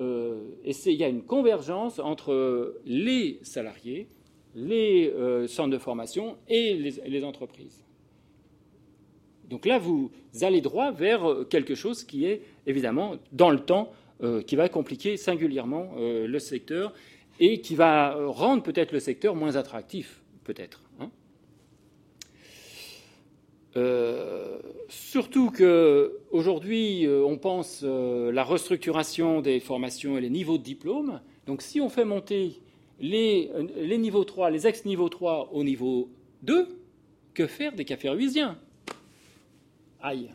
Et 0.00 0.72
il 0.86 0.92
y 0.94 1.04
a 1.04 1.08
une 1.08 1.22
convergence 1.22 1.98
entre 1.98 2.80
les 2.86 3.40
salariés, 3.42 4.08
les 4.56 5.12
euh, 5.14 5.46
centres 5.46 5.70
de 5.70 5.78
formation 5.78 6.36
et 6.48 6.74
les, 6.74 7.24
entreprises. 7.24 7.84
Donc 9.48 9.64
là, 9.66 9.78
vous 9.78 10.10
allez 10.40 10.60
droit 10.60 10.90
vers 10.90 11.46
quelque 11.48 11.76
chose 11.76 12.02
qui 12.02 12.26
est 12.26 12.42
évidemment 12.66 13.14
dans 13.30 13.50
le 13.50 13.60
temps, 13.60 13.92
euh, 14.24 14.42
qui 14.42 14.56
va 14.56 14.68
compliquer 14.68 15.16
singulièrement 15.16 15.92
le 15.96 16.38
secteur 16.40 16.92
et 17.38 17.60
qui 17.60 17.76
va 17.76 18.16
rendre 18.26 18.64
peut-être 18.64 18.90
le 18.90 18.98
secteur 18.98 19.36
moins 19.36 19.54
attractif, 19.54 20.22
peut-être. 20.42 20.82
Euh, 23.76 24.58
surtout 24.88 25.50
qu'aujourd'hui, 25.50 27.06
euh, 27.06 27.22
on 27.24 27.36
pense 27.36 27.82
euh, 27.84 28.32
la 28.32 28.42
restructuration 28.42 29.42
des 29.42 29.60
formations 29.60 30.16
et 30.16 30.22
les 30.22 30.30
niveaux 30.30 30.56
de 30.56 30.62
diplôme. 30.62 31.20
Donc, 31.46 31.60
si 31.60 31.80
on 31.80 31.90
fait 31.90 32.06
monter 32.06 32.60
les, 33.00 33.50
les 33.76 33.98
niveaux 33.98 34.24
3, 34.24 34.50
les 34.50 34.66
ex-niveaux 34.66 35.08
3 35.08 35.50
au 35.52 35.64
niveau 35.64 36.08
2, 36.42 36.68
que 37.34 37.46
faire 37.46 37.74
des 37.74 37.84
cafés 37.84 38.08
ruisiens 38.08 38.58
Aïe 40.00 40.30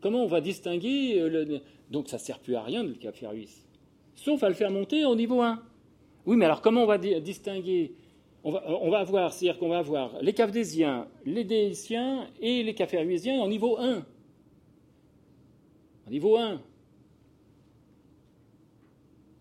Comment 0.00 0.22
on 0.24 0.28
va 0.28 0.40
distinguer 0.40 1.28
le... 1.28 1.60
Donc, 1.90 2.08
ça 2.08 2.16
ne 2.16 2.22
sert 2.22 2.38
plus 2.38 2.54
à 2.54 2.62
rien, 2.62 2.82
le 2.82 2.94
café 2.94 3.26
ruisse. 3.26 3.66
Sauf 4.14 4.42
à 4.42 4.48
le 4.48 4.54
faire 4.54 4.70
monter 4.70 5.04
au 5.04 5.16
niveau 5.16 5.42
1. 5.42 5.60
Oui, 6.26 6.36
mais 6.36 6.44
alors 6.44 6.60
comment 6.60 6.82
on 6.82 6.86
va 6.86 6.98
distinguer? 6.98 7.94
On 8.44 8.52
va, 8.52 8.98
avoir, 8.98 9.32
c'est-à-dire 9.32 9.58
qu'on 9.58 9.68
va 9.68 9.78
avoir 9.78 10.22
les 10.22 10.32
cafdésiens, 10.32 11.08
les 11.24 11.44
déiciens 11.44 12.28
et 12.40 12.62
les 12.62 12.74
caféruisiens 12.74 13.40
en 13.40 13.48
niveau 13.48 13.78
1. 13.78 14.04
En 16.06 16.10
niveau 16.10 16.36
1. 16.36 16.60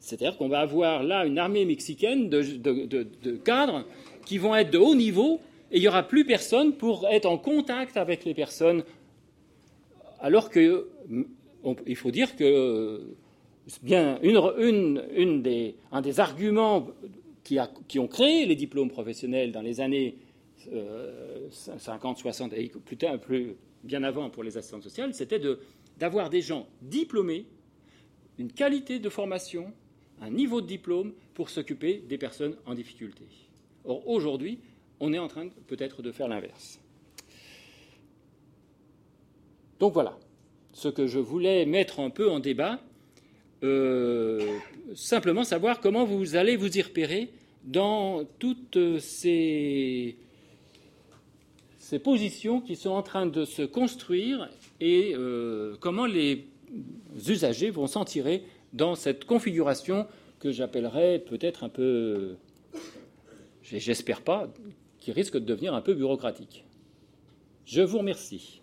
C'est-à-dire 0.08 0.38
qu'on 0.38 0.48
va 0.48 0.62
avoir 0.62 1.04
là 1.04 1.26
une 1.26 1.38
armée 1.38 1.66
mexicaine 1.66 2.30
de, 2.30 3.36
cadres 3.44 3.86
qui 4.26 4.38
vont 4.38 4.56
être 4.56 4.72
de 4.72 4.78
haut 4.78 4.96
niveau 4.96 5.42
et 5.70 5.78
il 5.78 5.82
n'y 5.82 5.88
aura 5.90 6.08
plus 6.08 6.24
personne 6.24 6.78
pour 6.78 7.06
être 7.10 7.26
en 7.26 7.38
contact 7.38 7.98
avec 7.98 8.24
les 8.24 8.34
personnes. 8.34 8.86
Alors 10.22 10.50
que, 10.50 10.88
il 11.86 11.96
faut 11.98 12.12
dire 12.12 12.38
que 12.38 13.02
bien 13.84 14.18
une, 14.22 15.42
des, 15.42 15.76
un 15.92 16.00
des 16.00 16.22
arguments 16.22 16.88
qui, 17.44 18.00
ont 18.00 18.08
créé 18.08 18.46
les 18.46 18.56
diplômes 18.56 18.90
professionnels 18.90 19.52
dans 19.52 19.62
les 19.62 19.82
années 19.82 20.16
50, 21.50 22.18
euh, 22.18 22.22
60 22.22 22.54
et 22.54 22.72
plus 23.22 23.56
bien 23.84 24.04
avant 24.04 24.30
pour 24.30 24.46
les 24.46 24.58
assistantes 24.58 24.84
sociales, 24.84 25.14
c'était 25.14 25.42
d'avoir 25.98 26.30
des 26.30 26.40
gens 26.42 26.66
diplômés, 26.82 27.46
une 28.38 28.54
qualité 28.54 29.00
de 29.00 29.10
formation, 29.10 29.74
un 30.22 30.30
niveau 30.30 30.62
de 30.62 30.68
diplôme 30.68 31.14
pour 31.34 31.50
s'occuper 31.50 32.04
des 32.08 32.18
personnes 32.18 32.56
en 32.66 32.74
difficulté. 32.74 33.26
Or, 33.86 34.08
aujourd'hui, 34.08 34.60
on 35.00 35.14
est 35.14 35.20
en 35.20 35.28
train 35.28 35.48
peut-être 35.68 36.02
de 36.02 36.12
faire 36.12 36.28
l'inverse. 36.28 36.80
Donc 39.80 39.94
voilà, 39.94 40.18
ce 40.74 40.88
que 40.88 41.08
je 41.08 41.20
voulais 41.20 41.66
mettre 41.66 42.00
un 42.00 42.10
peu 42.10 42.30
en 42.30 42.40
débat, 42.40 42.80
euh, 43.64 44.58
simplement 44.96 45.44
savoir 45.44 45.80
comment 45.82 46.06
vous 46.06 46.36
allez 46.36 46.56
vous 46.56 46.78
y 46.78 46.82
repérer 46.82 47.30
dans 47.64 48.24
toutes 48.40 49.00
ces, 49.00 50.16
positions 52.04 52.62
qui 52.62 52.76
sont 52.76 52.92
en 52.92 53.02
train 53.02 53.26
de 53.26 53.46
se 53.46 53.62
construire 53.62 54.50
et 54.80 55.14
euh, 55.16 55.76
comment 55.80 56.06
les 56.06 56.46
usagers 57.28 57.70
vont 57.70 57.88
s'en 57.88 58.06
tirer 58.06 58.44
dans 58.78 58.96
cette 58.96 59.26
configuration 59.26 60.08
que 60.40 60.52
j'appellerais 60.52 61.20
peut-être 61.20 61.64
un 61.64 61.70
peu, 61.70 62.38
j'espère 63.64 64.22
pas, 64.22 64.48
qui 65.00 65.12
risque 65.12 65.34
de 65.34 65.40
devenir 65.40 65.74
un 65.74 65.82
peu 65.82 65.96
bureaucratique. 65.96 66.64
Je 67.66 67.82
vous 67.82 67.98
remercie. 67.98 68.62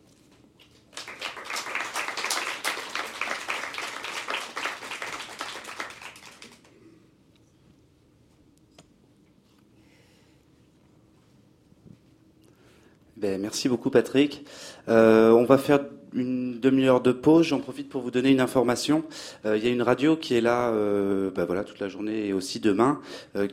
Ben, 13.17 13.41
merci 13.41 13.69
beaucoup 13.69 13.91
Patrick. 13.91 14.45
Euh, 14.89 15.31
on 15.31 15.45
va 15.45 15.59
faire 15.59 15.81
une 16.15 16.61
demi-heure 16.61 17.01
de 17.01 17.13
pause. 17.13 17.47
J'en 17.47 17.59
profite 17.59 17.89
pour 17.89 18.01
vous 18.01 18.11
donner 18.11 18.31
une 18.31 18.41
information. 18.41 19.03
Euh, 19.45 19.57
il 19.57 19.65
y 19.65 19.67
a 19.67 19.71
une 19.71 19.83
radio 19.83 20.17
qui 20.17 20.37
est 20.37 20.41
là, 20.41 20.69
euh, 20.69 21.31
bah 21.35 21.45
voilà, 21.45 21.65
toute 21.65 21.81
la 21.81 21.89
journée 21.89 22.29
et 22.29 22.33
aussi 22.33 22.61
demain, 22.61 23.01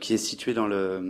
qui 0.00 0.14
est 0.14 0.18
située 0.18 0.54
dans 0.54 0.66
le 0.66 1.00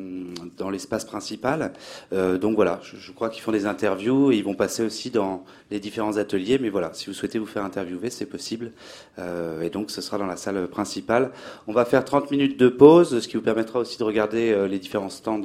dans 0.57 0.71
l'espace 0.71 1.05
principal. 1.05 1.73
Donc 2.13 2.55
voilà, 2.55 2.81
je, 2.83 3.13
crois 3.13 3.29
qu'ils 3.29 3.43
font 3.43 3.53
des 3.53 3.67
interviews 3.67 4.33
et 4.33 4.37
ils 4.37 4.45
vont 4.45 4.55
passer 4.55 4.83
aussi 4.83 5.11
dans 5.11 5.45
les 5.71 5.81
différents 5.81 6.17
ateliers. 6.17 6.59
Mais 6.59 6.71
voilà, 6.71 6.91
si 6.95 7.07
vous 7.07 7.13
souhaitez 7.13 7.39
vous 7.39 7.47
faire 7.47 7.65
interviewer, 7.65 8.11
c'est 8.11 8.27
possible. 8.27 8.73
Et 9.19 9.71
donc 9.71 9.91
ce 9.91 10.01
sera 10.01 10.19
dans 10.19 10.27
la 10.27 10.37
salle 10.37 10.67
principale. 10.69 11.33
On 11.67 11.73
va 11.73 11.85
faire 11.85 12.05
30 12.05 12.31
minutes 12.31 12.59
de 12.59 12.69
pause, 12.69 13.21
ce 13.21 13.29
qui 13.29 13.37
vous 13.37 13.43
permettra 13.43 13.79
aussi 13.79 13.99
de 13.99 14.05
regarder 14.05 14.69
les 14.69 14.79
différents 14.79 15.11
stands 15.11 15.43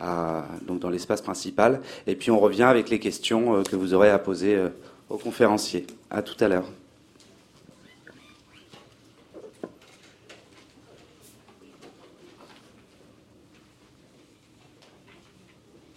dans 0.00 0.90
l'espace 0.90 1.22
principal. 1.22 1.80
Et 2.06 2.16
puis 2.16 2.30
on 2.30 2.40
revient 2.40 2.64
avec 2.64 2.90
les 2.90 2.98
questions 2.98 3.62
que 3.62 3.76
vous 3.76 3.94
aurez 3.94 3.97
à 4.06 4.18
poser 4.18 4.56
aux 5.10 5.18
conférenciers. 5.18 5.86
À 6.10 6.22
tout 6.22 6.36
à 6.42 6.48
l'heure. 6.48 6.68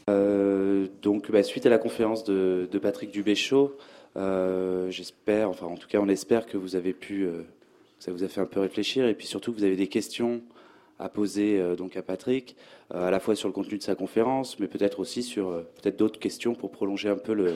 Euh, 0.10 0.88
donc, 1.02 1.32
bah, 1.32 1.43
suite 1.43 1.66
à 1.66 1.70
la 1.70 1.78
conférence 1.78 2.24
de, 2.24 2.68
Patrick 2.82 3.12
Dubéchaud, 3.12 3.78
euh, 4.18 4.89
j'espère, 4.89 5.49
enfin 5.49 5.68
en 5.68 5.78
tout 5.78 5.88
cas 5.88 5.99
on 5.99 6.10
espère 6.10 6.45
que 6.45 6.58
vous 6.58 6.76
avez 6.76 6.91
pu, 6.91 7.24
euh, 7.24 7.43
ça 7.99 8.12
vous 8.12 8.24
a 8.24 8.28
fait 8.28 8.41
un 8.41 8.45
peu 8.45 8.60
réfléchir 8.60 9.08
et 9.08 9.14
puis 9.14 9.26
surtout 9.26 9.54
que 9.54 9.58
vous 9.58 9.64
avez 9.64 9.78
des 9.78 9.88
questions 9.88 10.41
à 10.99 11.08
poser 11.10 11.60
donc 11.78 11.97
à 11.97 12.04
Patrick, 12.04 12.56
à 12.91 13.10
la 13.10 13.20
fois 13.20 13.36
sur 13.36 13.47
le 13.47 13.54
contenu 13.54 13.80
de 13.80 13.82
sa 13.82 13.95
conférence, 13.95 14.60
mais 14.60 14.68
peut-être 14.68 14.99
aussi 14.99 15.24
sur 15.24 15.49
peut-être 15.82 15.97
d'autres 15.97 16.20
questions 16.20 16.54
pour 16.54 16.70
prolonger 16.70 17.10
un 17.10 17.16
peu 17.16 17.34
le, 17.34 17.56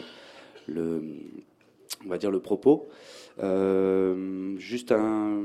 le, 0.68 1.04
on 2.06 2.10
va 2.10 2.18
dire 2.18 2.32
le 2.32 2.40
propos. 2.40 2.88
Euh, 3.40 4.56
juste 4.58 4.92
un 4.92 5.42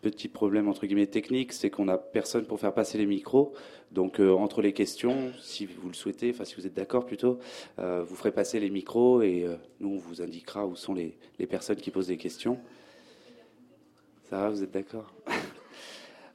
petit 0.00 0.28
problème 0.28 0.68
entre 0.68 0.86
guillemets 0.86 1.06
technique, 1.06 1.52
c'est 1.52 1.70
qu'on 1.70 1.84
n'a 1.84 1.96
personne 1.98 2.44
pour 2.44 2.58
faire 2.58 2.74
passer 2.74 2.98
les 2.98 3.06
micros. 3.06 3.52
Donc 3.92 4.18
entre 4.20 4.62
les 4.62 4.72
questions, 4.72 5.32
si 5.40 5.66
vous 5.66 5.88
le 5.88 5.94
souhaitez, 5.94 6.30
enfin 6.30 6.44
si 6.44 6.56
vous 6.56 6.66
êtes 6.66 6.74
d'accord 6.74 7.06
plutôt, 7.06 7.38
vous 7.78 8.16
ferez 8.16 8.32
passer 8.32 8.58
les 8.58 8.70
micros 8.70 9.22
et 9.22 9.46
nous 9.78 9.90
on 9.90 9.98
vous 9.98 10.20
indiquera 10.20 10.66
où 10.66 10.74
sont 10.74 10.94
les, 10.94 11.16
les 11.38 11.46
personnes 11.46 11.76
qui 11.76 11.92
posent 11.92 12.08
des 12.08 12.16
questions. 12.16 12.58
Ça 14.28 14.38
va, 14.38 14.50
vous 14.50 14.62
êtes 14.64 14.72
d'accord? 14.72 15.14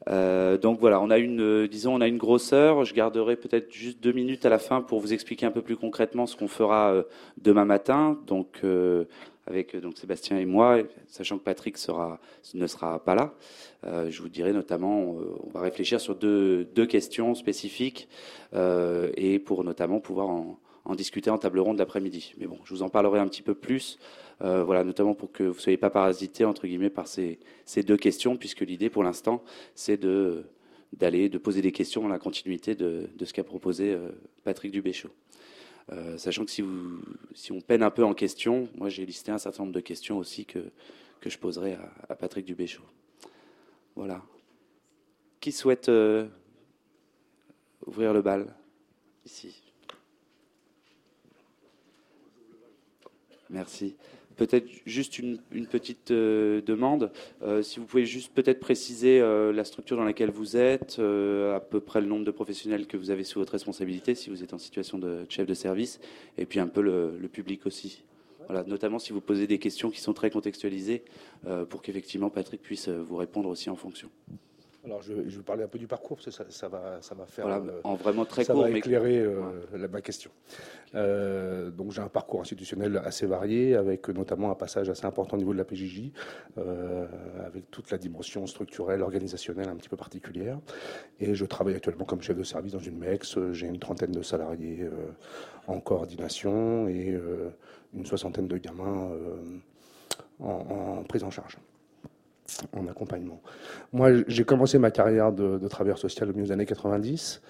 Euh, 0.10 0.58
donc 0.58 0.80
voilà, 0.80 1.01
on 1.01 1.10
a 1.10 1.18
une, 1.18 1.41
euh, 1.41 1.68
disons, 1.68 1.95
on 1.95 2.01
a 2.01 2.08
une 2.08 2.18
grosseur. 2.18 2.86
Je 2.86 2.93
garderai 2.93 3.36
peut-être 3.36 3.72
juste 3.72 4.01
deux 4.01 4.14
minutes 4.14 4.45
à 4.45 4.49
la 4.49 4.60
fin 4.60 4.82
pour 4.82 4.99
vous 4.99 5.14
expliquer 5.14 5.45
un 5.45 5.51
peu 5.51 5.62
plus 5.62 5.76
concrètement 5.76 6.26
ce 6.26 6.36
qu'on 6.36 6.47
fera 6.47 6.91
euh, 6.91 7.03
demain 7.38 7.66
matin. 7.66 8.18
Donc 8.26 8.62
avec 9.45 9.78
donc 9.78 9.97
Sébastien 9.97 10.38
et 10.38 10.45
moi, 10.45 10.80
sachant 11.08 11.38
que 11.38 11.43
Patrick 11.43 11.78
ne 12.53 12.68
sera 12.68 12.99
pas 13.03 13.16
là. 13.16 13.34
je 14.10 14.22
vous 14.22 14.28
dirai 14.28 14.51
notamment, 14.51 15.16
on 15.45 15.49
va 15.53 15.62
réfléchir 15.62 16.01
sur 16.01 16.16
deux, 16.16 16.66
questions 16.89 17.34
spécifiques 17.34 18.10
et 18.53 19.39
pour 19.39 19.64
notamment 19.64 20.01
pouvoir 20.01 20.28
en, 20.28 20.60
en 20.88 20.95
discuter 20.95 21.30
en 21.30 21.38
table 21.38 21.60
ronde 21.60 21.78
l'après-midi. 21.78 22.34
Mais 22.39 22.47
bon, 22.47 22.58
je 22.64 22.74
vous 22.74 22.82
en 22.82 22.89
parlerai 22.89 23.20
un 23.20 23.28
petit 23.28 23.41
peu 23.41 23.53
plus, 23.53 23.99
euh, 24.41 24.63
voilà, 24.63 24.83
notamment 24.83 25.15
pour 25.15 25.31
que 25.31 25.43
vous 25.43 25.55
ne 25.55 25.59
soyez 25.59 25.77
pas 25.77 25.89
parasité 25.89 26.45
entre 26.45 26.67
guillemets 26.67 26.89
par 26.89 27.07
ces, 27.07 27.39
deux 27.85 27.97
questions, 27.97 28.38
puisque 28.38 28.61
l'idée 28.61 28.89
pour 28.89 29.03
l'instant, 29.03 29.43
c'est 29.75 29.97
de 29.97 30.45
d'aller 30.93 31.27
de 31.27 31.38
poser 31.38 31.61
des 31.61 31.73
questions 31.73 32.01
dans 32.01 32.07
la 32.07 32.17
continuité 32.17 32.73
de, 32.73 33.09
ce 33.21 33.33
qu'a 33.33 33.43
proposé 33.43 33.91
euh, 33.91 34.09
Patrick 34.45 34.71
Dubéchaud. 34.71 35.09
Euh, 35.91 36.17
sachant 36.17 36.45
que 36.45 36.51
si, 36.51 36.61
vous, 36.61 37.01
si 37.33 37.51
on 37.51 37.59
peine 37.59 37.83
un 37.83 37.91
peu 37.91 38.05
en 38.05 38.13
question, 38.13 38.69
moi 38.73 38.88
j'ai 38.88 39.05
listé 39.05 39.29
un 39.29 39.38
certain 39.38 39.63
nombre 39.63 39.75
de 39.75 39.81
questions 39.81 40.17
aussi 40.17 40.45
que, 40.45 40.59
je 41.25 41.38
poserai 41.38 41.77
à, 42.07 42.15
Patrick 42.15 42.45
Dubéchaud. 42.45 42.85
Voilà. 43.97 44.23
Qui 45.41 45.51
souhaite 45.51 45.91
ouvrir 47.85 48.13
le 48.13 48.21
bal? 48.21 48.55
Ici 49.25 49.61
Merci. 53.49 53.95
Peut-être 54.38 54.69
juste 54.85 55.17
une, 55.17 55.39
petite 55.69 56.11
euh, 56.11 56.61
demande. 56.61 57.11
Euh, 57.41 57.63
si 57.63 57.79
vous 57.79 57.85
pouvez 57.85 58.05
juste 58.05 58.31
peut-être 58.33 58.59
préciser 58.59 59.19
euh, 59.19 59.51
la 59.51 59.63
structure 59.63 59.97
dans 59.97 60.03
laquelle 60.03 60.29
vous 60.29 60.55
êtes, 60.55 60.99
à 60.99 61.59
peu 61.59 61.79
près 61.79 62.01
le 62.01 62.07
nombre 62.07 62.23
de 62.23 62.31
professionnels 62.31 62.85
que 62.88 62.97
vous 62.97 63.09
avez 63.09 63.23
sous 63.23 63.39
votre 63.39 63.53
responsabilité, 63.53 64.13
si 64.15 64.29
vous 64.29 64.43
êtes 64.43 64.53
en 64.53 64.59
situation 64.59 64.99
de 64.99 65.25
chef 65.27 65.47
de 65.47 65.53
service, 65.53 65.99
et 66.38 66.45
puis 66.45 66.59
un 66.59 66.67
peu 66.67 66.81
le, 66.81 67.27
public 67.27 67.65
aussi. 67.65 68.03
Voilà, 68.47 68.63
notamment 68.63 68.99
si 68.99 69.11
vous 69.11 69.19
posez 69.19 69.47
des 69.47 69.59
questions 69.59 69.89
qui 69.89 69.99
sont 69.99 70.13
très 70.13 70.29
contextualisées, 70.29 71.03
pour 71.69 71.81
qu'effectivement 71.81 72.29
Patrick 72.29 72.61
puisse 72.61 72.88
vous 72.88 73.17
répondre 73.17 73.49
aussi 73.49 73.69
en 73.69 73.75
fonction. 73.75 74.09
Alors, 74.88 75.01
je, 75.01 75.13
vais 75.13 75.43
parler 75.43 75.63
un 75.63 75.67
peu 75.67 75.77
du 75.77 75.85
parcours, 75.88 76.15
parce 76.15 76.25
que 76.25 76.31
ça, 76.31 76.45
ça 76.49 76.69
va, 76.69 77.01
ça 77.01 77.13
va 77.13 77.25
faire. 77.25 77.45
Euh, 77.47 77.81
en 77.83 77.95
vraiment 77.95 78.23
très 78.23 78.45
ça 78.45 78.53
court, 78.53 78.63
va 78.63 78.69
éclairer 78.69 79.19
euh, 79.19 79.88
ma 79.91 79.99
question. 79.99 80.31
Euh, 80.95 81.69
donc, 81.71 81.91
j'ai 81.91 82.01
un 82.01 82.07
parcours 82.07 82.39
institutionnel 82.39 83.01
assez 83.03 83.25
varié, 83.25 83.75
avec 83.75 84.07
notamment 84.07 84.49
un 84.49 84.55
passage 84.55 84.89
assez 84.89 85.05
important 85.05 85.35
au 85.35 85.39
niveau 85.39 85.51
de 85.51 85.57
la 85.57 85.65
PJJ, 85.65 86.11
avec 87.45 87.69
toute 87.69 87.91
la 87.91 87.97
dimension 87.97 88.47
structurelle, 88.47 89.01
organisationnelle 89.01 89.67
un 89.67 89.75
petit 89.75 89.89
peu 89.89 89.97
particulière. 89.97 90.57
Et 91.19 91.35
je 91.35 91.45
travaille 91.45 91.75
actuellement 91.75 92.05
comme 92.05 92.21
chef 92.21 92.38
de 92.38 92.43
service 92.43 92.71
dans 92.71 92.79
une 92.79 92.97
MEX. 92.97 93.38
J'ai 93.51 93.67
une 93.67 93.79
trentaine 93.79 94.11
de 94.11 94.21
salariés 94.21 94.88
en 95.67 95.81
coordination 95.81 96.88
et 96.88 97.19
une 97.93 98.05
soixantaine 98.05 98.47
de 98.47 98.57
gamins 98.57 99.11
en, 100.39 100.47
en 100.47 101.03
prise 101.03 101.23
en 101.23 101.29
charge 101.29 101.57
en 102.75 102.87
accompagnement. 102.87 103.41
Moi, 103.93 104.09
j'ai 104.27 104.43
commencé 104.43 104.79
ma 104.79 104.91
carrière 104.91 105.31
de, 105.31 105.65
travailleur 105.67 105.99
social 105.99 106.29
au 106.29 106.33
milieu 106.33 106.45
des 106.45 106.51
années 106.51 106.65
90 106.65 107.41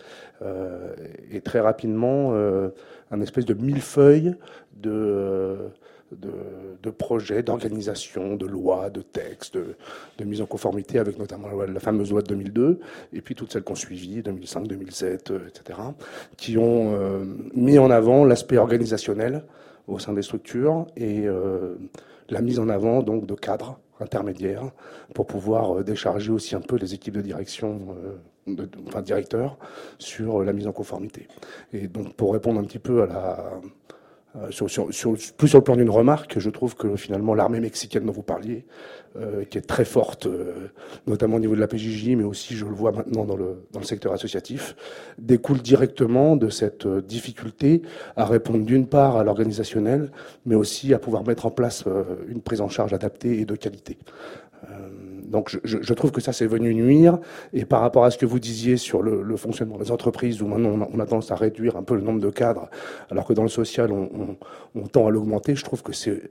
euh, 0.42 0.94
et 1.32 1.42
très 1.42 1.60
rapidement, 1.60 2.32
euh, 2.34 2.70
un 3.12 3.22
espèce 3.22 3.46
de 3.46 3.54
millefeuille 3.54 4.36
de, 4.76 5.70
de, 6.12 6.90
projets, 6.90 7.44
d'organisation, 7.44 8.36
de 8.36 8.46
lois, 8.46 8.90
de 8.90 9.02
textes, 9.02 9.58
de, 9.58 10.24
mise 10.24 10.42
en 10.42 10.46
conformité 10.46 11.00
avec 11.00 11.20
notamment 11.20 11.50
la, 11.50 11.80
fameuse 11.80 12.12
loi 12.12 12.22
de 12.22 12.28
2002 12.28 12.80
et 13.14 13.22
puis 13.22 13.36
toutes 13.36 13.52
celles 13.52 13.64
qu'on 13.64 13.76
suivi, 13.76 14.22
2005, 14.22 14.68
2007, 14.68 15.34
etc., 15.48 15.80
qui 16.38 16.58
ont 16.58 16.94
euh, 16.94 17.24
mis 17.54 17.78
en 17.78 17.92
avant 17.92 18.26
l'aspect 18.26 18.58
organisationnel 18.58 19.44
au 19.88 20.00
sein 20.00 20.14
des 20.14 20.22
structures 20.22 20.86
et 20.98 21.28
la 22.30 22.42
mise 22.42 22.60
en 22.60 22.68
avant 22.68 23.04
donc 23.04 23.26
de 23.26 23.36
cadres 23.36 23.80
intermédiaires 24.00 24.72
pour 25.14 25.28
pouvoir 25.28 25.80
euh, 25.80 25.84
décharger 25.84 26.32
aussi 26.32 26.56
un 26.56 26.62
peu 26.62 26.76
les 26.78 26.94
équipes 26.94 27.16
de 27.16 27.22
direction, 27.22 27.96
euh, 28.04 28.54
de, 28.54 28.70
enfin 28.88 29.02
directeurs, 29.02 29.58
sur 29.98 30.44
la 30.44 30.54
mise 30.54 30.68
en 30.68 30.72
conformité. 30.72 31.28
Et 31.74 31.88
donc 31.88 32.14
pour 32.16 32.34
répondre 32.34 32.60
un 32.60 32.64
petit 32.64 32.80
peu 32.80 33.04
à 33.04 33.06
la 33.08 33.52
sur, 34.50 34.70
sur, 34.70 34.88
plus 35.38 35.48
sur 35.48 35.58
le 35.58 35.64
plan 35.64 35.76
d'une 35.76 35.90
remarque, 35.90 36.40
je 36.40 36.50
trouve 36.50 36.76
que 36.76 36.96
finalement 36.96 37.34
l'armée 37.34 37.60
mexicaine 37.60 38.06
dont 38.06 38.12
vous 38.12 38.24
parliez, 38.24 38.66
euh, 39.18 39.46
qui 39.46 39.58
est 39.58 39.62
très 39.62 39.86
forte, 39.86 40.28
euh, 40.28 40.68
notamment 41.08 41.38
au 41.38 41.40
niveau 41.40 41.56
de 41.56 41.60
la 41.60 41.68
PJJ, 41.68 42.10
mais 42.10 42.24
aussi 42.24 42.56
je 42.56 42.66
le 42.66 42.74
vois 42.74 42.92
maintenant 42.92 43.26
dans 43.26 43.36
le, 43.36 43.64
dans 43.72 43.80
le 43.80 43.86
secteur 43.86 44.14
associatif, 44.14 44.76
découle 45.18 45.62
directement 45.62 46.36
de 46.36 46.50
cette 46.50 46.88
difficulté 46.88 47.82
à 48.16 48.26
répondre 48.26 48.64
d'une 48.64 48.86
part 48.86 49.18
à 49.18 49.24
l'organisationnel, 49.24 50.12
mais 50.46 50.56
aussi 50.56 50.94
à 50.94 51.00
pouvoir 51.00 51.26
mettre 51.26 51.46
en 51.46 51.52
place 51.52 51.86
une 52.28 52.42
prise 52.42 52.62
en 52.62 52.70
charge 52.70 52.94
adaptée 52.94 53.40
et 53.40 53.46
de 53.46 53.56
qualité. 53.56 53.98
Donc 55.28 55.60
je, 55.64 55.94
trouve 55.94 56.12
que 56.12 56.22
ça 56.22 56.32
c'est 56.32 56.48
venu 56.48 56.74
nuire. 56.74 57.20
Et 57.54 57.66
par 57.66 57.82
rapport 57.82 58.06
à 58.06 58.12
ce 58.12 58.18
que 58.18 58.26
vous 58.26 58.40
disiez 58.40 58.78
sur 58.78 59.02
le, 59.02 59.38
fonctionnement 59.38 59.78
des 59.78 59.92
entreprises, 59.92 60.42
où 60.42 60.48
maintenant 60.48 60.88
on 60.92 61.00
a, 61.00 61.06
tendance 61.06 61.32
à 61.32 61.36
réduire 61.36 61.76
un 61.76 61.84
peu 61.84 61.96
le 61.96 62.02
nombre 62.02 62.22
de 62.22 62.30
cadres, 62.30 62.70
alors 63.12 63.26
que 63.26 63.34
dans 63.34 63.44
le 63.44 63.50
social 63.50 63.92
on, 63.92 64.88
tend 64.88 65.08
à 65.08 65.10
l'augmenter, 65.12 65.56
je 65.56 65.66
trouve 65.66 65.84
que 65.84 65.92
c'est 65.94 66.30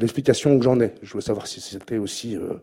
l'explication 0.00 0.58
que 0.58 0.64
j'en 0.64 0.80
ai. 0.80 0.92
Je 1.02 1.14
veux 1.14 1.20
savoir 1.20 1.46
si 1.46 1.60
c'était 1.60 1.98
aussi 1.98 2.36
euh, 2.36 2.54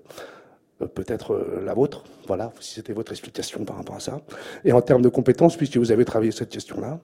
euh 0.82 0.88
peut-être 0.88 1.34
euh, 1.34 1.62
la 1.64 1.76
vôtre, 1.76 2.04
voilà, 2.28 2.52
si 2.60 2.76
c'était 2.76 2.94
votre 2.94 3.12
explication 3.12 3.64
par 3.64 3.78
rapport 3.78 3.96
à 3.96 4.00
ça. 4.00 4.22
Et 4.66 4.72
en 4.72 4.82
termes 4.82 5.02
de 5.02 5.10
compétences, 5.10 5.58
puisque 5.58 5.78
vous 5.78 5.92
avez 5.92 6.06
travaillé 6.06 6.32
cette 6.32 6.50
question-là, 6.50 7.00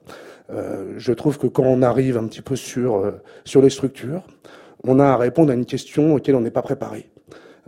euh, 0.50 0.94
je 0.96 1.12
trouve 1.12 1.38
que 1.38 1.46
quand 1.46 1.64
on 1.64 1.82
arrive 1.82 2.16
un 2.16 2.26
petit 2.26 2.42
peu 2.42 2.56
sur, 2.56 2.96
euh, 2.96 3.12
sur 3.44 3.60
les 3.60 3.70
structures, 3.70 4.22
on 4.84 4.98
a 4.98 5.06
à 5.06 5.16
répondre 5.16 5.50
à 5.50 5.54
une 5.54 5.66
question 5.66 6.14
auquel 6.14 6.34
on 6.34 6.40
n'est 6.40 6.50
pas 6.50 6.62
préparé. 6.62 7.10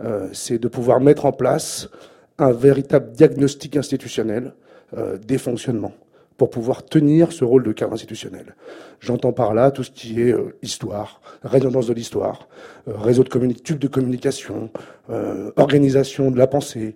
Euh, 0.03 0.29
c'est 0.33 0.57
de 0.57 0.67
pouvoir 0.67 0.99
mettre 0.99 1.25
en 1.25 1.31
place 1.31 1.89
un 2.37 2.51
véritable 2.51 3.11
diagnostic 3.11 3.75
institutionnel 3.77 4.53
euh, 4.97 5.17
des 5.17 5.37
fonctionnements 5.37 5.93
pour 6.37 6.49
pouvoir 6.49 6.83
tenir 6.83 7.31
ce 7.31 7.43
rôle 7.43 7.63
de 7.63 7.71
cadre 7.71 7.93
institutionnel. 7.93 8.55
J'entends 8.99 9.31
par 9.31 9.53
là 9.53 9.69
tout 9.69 9.83
ce 9.83 9.91
qui 9.91 10.21
est 10.21 10.33
euh, 10.33 10.57
histoire, 10.63 11.21
résonance 11.43 11.85
de 11.87 11.93
l'histoire, 11.93 12.47
réseau 12.87 13.23
de 13.23 13.29
communication, 13.29 13.63
tube 13.63 13.79
de 13.79 13.87
communication, 13.87 14.71
organisation 15.57 16.31
de 16.31 16.37
la 16.37 16.47
pensée, 16.47 16.95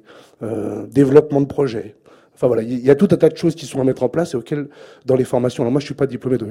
développement 0.90 1.42
de 1.42 1.46
projets. 1.46 1.96
Enfin 2.34 2.48
voilà, 2.48 2.64
il 2.64 2.80
y 2.80 2.90
a 2.90 2.96
tout 2.96 3.08
un 3.12 3.18
tas 3.18 3.30
de 3.30 3.38
choses 3.38 3.56
qui 3.56 3.66
sont 3.66 3.80
à 3.82 3.84
mettre 3.84 4.04
en 4.04 4.10
place 4.10 4.34
et 4.34 4.38
auxquelles, 4.38 4.68
dans 5.06 5.16
les 5.16 5.26
formations, 5.26 5.64
alors 5.64 5.72
moi 5.72 5.80
je 5.80 5.86
suis 5.86 5.96
pas 5.96 6.08
diplômé 6.08 6.38
de, 6.38 6.48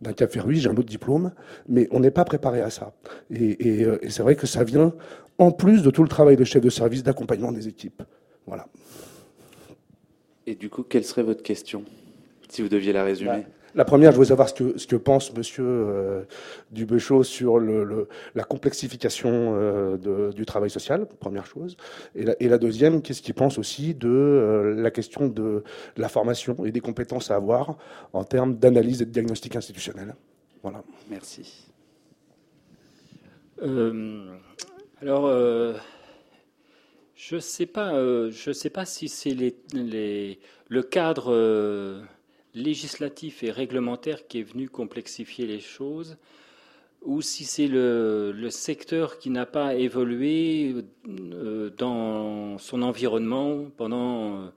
d'un 0.00 0.12
cap 0.12 0.30
Ferruis, 0.32 0.60
j'ai 0.60 0.68
un 0.68 0.72
autre 0.72 0.88
diplôme, 0.88 1.32
mais 1.68 1.88
on 1.90 2.00
n'est 2.00 2.10
pas 2.10 2.24
préparé 2.24 2.60
à 2.60 2.70
ça. 2.70 2.92
Et 3.30 3.86
c'est 4.08 4.22
vrai 4.22 4.36
que 4.36 4.46
ça 4.46 4.64
vient 4.64 4.92
en 5.38 5.50
plus 5.52 5.82
de 5.82 5.90
tout 5.90 6.02
le 6.02 6.08
travail 6.08 6.36
de 6.36 6.44
chef 6.44 6.62
de 6.62 6.70
service 6.70 7.02
d'accompagnement 7.02 7.52
des 7.52 7.68
équipes. 7.68 8.02
Voilà. 8.46 8.66
Et 10.46 10.54
du 10.54 10.68
coup, 10.68 10.82
quelle 10.82 11.04
serait 11.04 11.22
votre 11.22 11.42
question, 11.42 11.84
si 12.48 12.62
vous 12.62 12.68
deviez 12.68 12.92
la 12.92 13.04
résumer? 13.04 13.44
La 13.74 13.84
première, 13.84 14.12
je 14.12 14.18
veux 14.18 14.26
savoir 14.26 14.48
ce 14.48 14.54
que, 14.54 14.78
ce 14.78 14.86
que 14.86 14.94
pense 14.94 15.34
Monsieur 15.34 15.64
euh, 15.66 16.22
Dubéchaud 16.70 17.24
sur 17.24 17.58
le, 17.58 17.82
le, 17.82 18.08
la 18.36 18.44
complexification 18.44 19.56
euh, 19.56 19.96
de, 19.96 20.32
du 20.32 20.46
travail 20.46 20.70
social, 20.70 21.06
première 21.18 21.44
chose. 21.44 21.76
Et 22.14 22.22
la, 22.22 22.36
et 22.38 22.48
la 22.48 22.58
deuxième, 22.58 23.02
qu'est-ce 23.02 23.20
qu'il 23.20 23.34
pense 23.34 23.58
aussi 23.58 23.94
de 23.94 24.08
euh, 24.08 24.74
la 24.80 24.92
question 24.92 25.26
de 25.26 25.64
la 25.96 26.08
formation 26.08 26.64
et 26.64 26.70
des 26.70 26.80
compétences 26.80 27.32
à 27.32 27.34
avoir 27.34 27.76
en 28.12 28.22
termes 28.22 28.54
d'analyse 28.54 29.02
et 29.02 29.06
de 29.06 29.10
diagnostic 29.10 29.56
institutionnel? 29.56 30.14
Voilà. 30.62 30.84
Merci. 31.10 31.66
Alors, 35.04 35.26
euh, 35.26 35.74
je 37.14 37.34
ne 37.34 37.40
sais, 37.40 37.66
pas, 37.66 37.92
euh, 37.92 38.32
sais 38.32 38.70
pas 38.70 38.86
si 38.86 39.10
c'est 39.10 39.34
le 39.34 40.82
cadre 40.82 41.30
euh, 41.30 42.00
législatif 42.54 43.42
et 43.42 43.50
réglementaire 43.50 44.26
qui 44.26 44.40
est 44.40 44.42
venu 44.42 44.70
complexifier 44.70 45.46
les 45.46 45.60
choses, 45.60 46.16
ou 47.02 47.20
si 47.20 47.44
c'est 47.44 47.68
le, 47.68 48.48
secteur 48.48 49.18
qui 49.18 49.28
n'a 49.28 49.44
pas 49.44 49.74
évolué 49.74 50.74
dans 51.76 52.56
son 52.56 52.80
environnement 52.80 53.66
pendant 53.76 54.50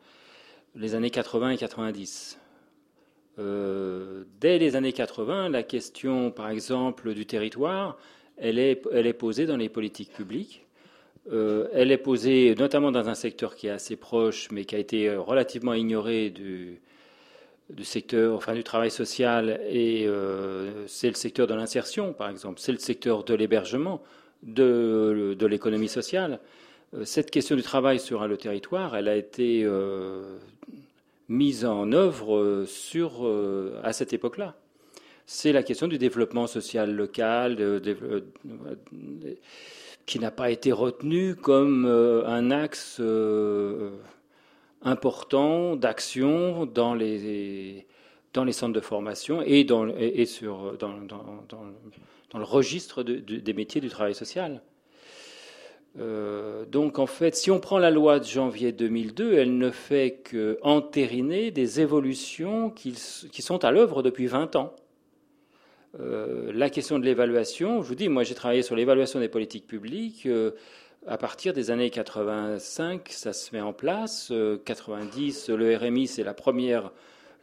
les 0.75 0.95
années 0.95 1.11
80 1.11 1.49
et 1.49 1.57
90. 1.57 2.39
Euh, 3.39 4.23
dès 4.39 4.57
les 4.57 4.75
années 4.75 4.93
80, 4.93 5.49
la 5.49 5.63
question, 5.63 6.31
par 6.31 6.49
exemple, 6.49 7.13
du 7.13 7.25
territoire, 7.25 7.97
elle 8.37 8.59
est, 8.59 9.13
posée 9.13 9.45
dans 9.45 9.57
les 9.57 9.69
politiques 9.69 10.13
publiques. 10.13 10.65
elle 11.31 11.91
est 11.91 11.97
posée 11.97 12.55
notamment 12.57 12.91
dans 12.91 13.09
un 13.09 13.15
secteur 13.15 13.55
qui 13.55 13.67
est 13.67 13.71
assez 13.71 13.95
proche, 13.95 14.49
mais 14.51 14.65
qui 14.65 14.75
a 14.75 14.79
été 14.79 15.15
relativement 15.15 15.73
ignoré 15.73 16.29
du, 16.29 16.79
secteur, 17.83 18.35
enfin 18.35 18.53
du 18.53 18.63
travail 18.63 18.91
social, 18.91 19.59
et 19.69 20.07
c'est 20.87 21.09
le 21.09 21.15
secteur 21.15 21.47
de 21.47 21.53
l'insertion, 21.53 22.13
par 22.13 22.29
exemple, 22.29 22.59
c'est 22.59 22.71
le 22.71 22.79
secteur 22.79 23.23
de 23.23 23.33
l'hébergement, 23.33 24.01
de, 24.43 25.35
l'économie 25.49 25.89
sociale. 25.89 26.39
Cette 27.03 27.31
question 27.31 27.55
du 27.55 27.63
travail 27.63 27.99
sur 27.99 28.25
le 28.27 28.37
territoire, 28.37 28.95
elle 28.95 29.07
a 29.09 29.15
été 29.15 29.65
mise 31.29 31.65
en 31.65 31.91
œuvre 31.91 32.37
euh, 32.37 32.65
sur, 32.65 33.25
euh, 33.25 33.79
à 33.83 33.93
cette 33.93 34.13
époque-là. 34.13 34.55
C'est 35.27 35.51
la 35.51 35.61
question 35.61 35.87
du 35.87 35.99
développement 35.99 36.47
social 36.47 36.91
local, 36.95 37.57
euh, 37.59 38.21
qui 40.07 40.19
n'a 40.19 40.31
pas 40.31 40.49
été 40.49 40.71
retenu 40.71 41.35
comme 41.35 41.85
un 41.85 42.49
axe 42.49 42.99
important 44.81 45.75
d'action 45.75 46.65
dans 46.65 46.95
les, 46.95 47.85
centres 48.51 48.73
de 48.73 48.79
formation 48.79 49.41
et, 49.41 49.63
dans, 49.65 49.83
le 49.83 49.93
registre 52.43 53.03
des 53.03 53.53
métiers 53.53 53.81
du 53.81 53.89
travail 53.89 54.15
social. 54.15 54.61
Euh, 55.99 56.65
donc 56.65 56.99
en 56.99 57.07
fait, 57.07 57.35
si 57.35 57.49
on 57.49 57.59
prend 57.59 57.79
la 57.79 57.89
loi 57.89 58.19
de 58.19 58.25
janvier 58.25 58.71
2002, 58.71 59.33
elle 59.33 59.57
ne 59.57 59.71
fait 59.71 60.21
qu'entériner 60.29 61.51
des 61.51 61.81
évolutions 61.81 62.69
qui, 62.69 62.93
sont 62.93 63.65
à 63.65 63.71
l'œuvre 63.71 64.03
depuis 64.03 64.27
20 64.27 64.55
ans. 64.55 64.75
Euh, 65.99 66.51
la 66.53 66.69
question 66.69 66.99
de 66.99 67.05
l'évaluation, 67.05 67.81
je 67.81 67.87
vous 67.87 67.95
dis, 67.95 68.09
moi 68.09 68.23
j'ai 68.23 68.35
travaillé 68.35 68.61
sur 68.61 68.75
l'évaluation 68.75 69.19
des 69.19 69.29
politiques 69.29 69.67
publiques. 69.67 70.25
Euh, 70.25 70.51
à 71.07 71.17
partir 71.17 71.53
des 71.53 71.71
années 71.71 71.89
85, 71.89 73.07
ça 73.09 73.31
se 73.33 73.55
met 73.55 73.61
en 73.61 73.73
place. 73.73 74.31
90, 74.65 75.49
le 75.49 75.77
RMI, 75.77 76.07
c'est 76.07 76.23
la 76.23 76.33
première, 76.33 76.91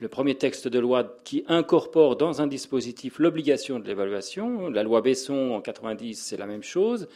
le 0.01 0.09
premier 0.09 0.34
texte 0.34 0.68
de 0.68 0.78
loi 0.78 1.16
qui 1.24 1.45
incorpore 1.49 2.16
dans 2.16 2.42
un 2.42 2.47
dispositif 2.47 3.18
l'obligation 3.18 3.78
de 3.78 3.86
l'évaluation. 3.86 4.68
La 4.68 4.82
loi 4.82 5.01
Besson 5.01 5.53
en 5.53 5.62
90, 5.62 6.22
c'est 6.22 6.36
la 6.36 6.47
même 6.47 6.62
chose. 6.62 7.09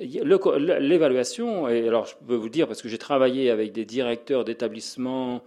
L'évaluation, 0.00 1.68
et 1.68 1.86
alors 1.86 2.06
je 2.06 2.14
peux 2.26 2.36
vous 2.36 2.48
dire, 2.48 2.66
parce 2.66 2.80
que 2.80 2.88
j'ai 2.88 2.96
travaillé 2.96 3.50
avec 3.50 3.72
des 3.72 3.84
directeurs 3.84 4.44
d'établissements. 4.44 5.42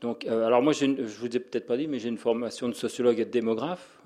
Donc, 0.00 0.26
euh, 0.26 0.46
alors 0.46 0.62
moi, 0.62 0.72
je 0.72 0.86
ne 0.86 1.02
vous 1.02 1.26
ai 1.26 1.40
peut-être 1.40 1.66
pas 1.66 1.76
dit, 1.76 1.88
mais 1.88 1.98
j'ai 1.98 2.08
une 2.08 2.18
formation 2.18 2.68
de 2.68 2.74
sociologue 2.74 3.18
et 3.18 3.24
de 3.24 3.30
démographe. 3.30 3.98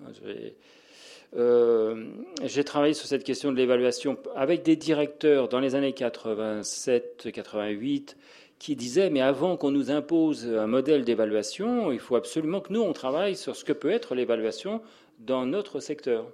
Euh, 1.34 2.06
j'ai 2.42 2.64
travaillé 2.64 2.94
sur 2.94 3.06
cette 3.06 3.24
question 3.24 3.52
de 3.52 3.56
l'évaluation 3.56 4.16
avec 4.34 4.62
des 4.62 4.76
directeurs 4.76 5.48
dans 5.48 5.60
les 5.60 5.74
années 5.74 5.92
87-88 5.92 8.16
qui 8.58 8.76
disaient, 8.76 9.10
mais 9.10 9.20
avant 9.20 9.56
qu'on 9.56 9.70
nous 9.70 9.90
impose 9.90 10.46
un 10.46 10.66
modèle 10.66 11.04
d'évaluation, 11.04 11.90
il 11.90 11.98
faut 11.98 12.16
absolument 12.16 12.60
que 12.60 12.72
nous, 12.72 12.80
on 12.80 12.92
travaille 12.92 13.34
sur 13.34 13.56
ce 13.56 13.64
que 13.64 13.72
peut 13.72 13.90
être 13.90 14.14
l'évaluation 14.14 14.82
dans 15.18 15.46
notre 15.46 15.80
secteur. 15.80 16.26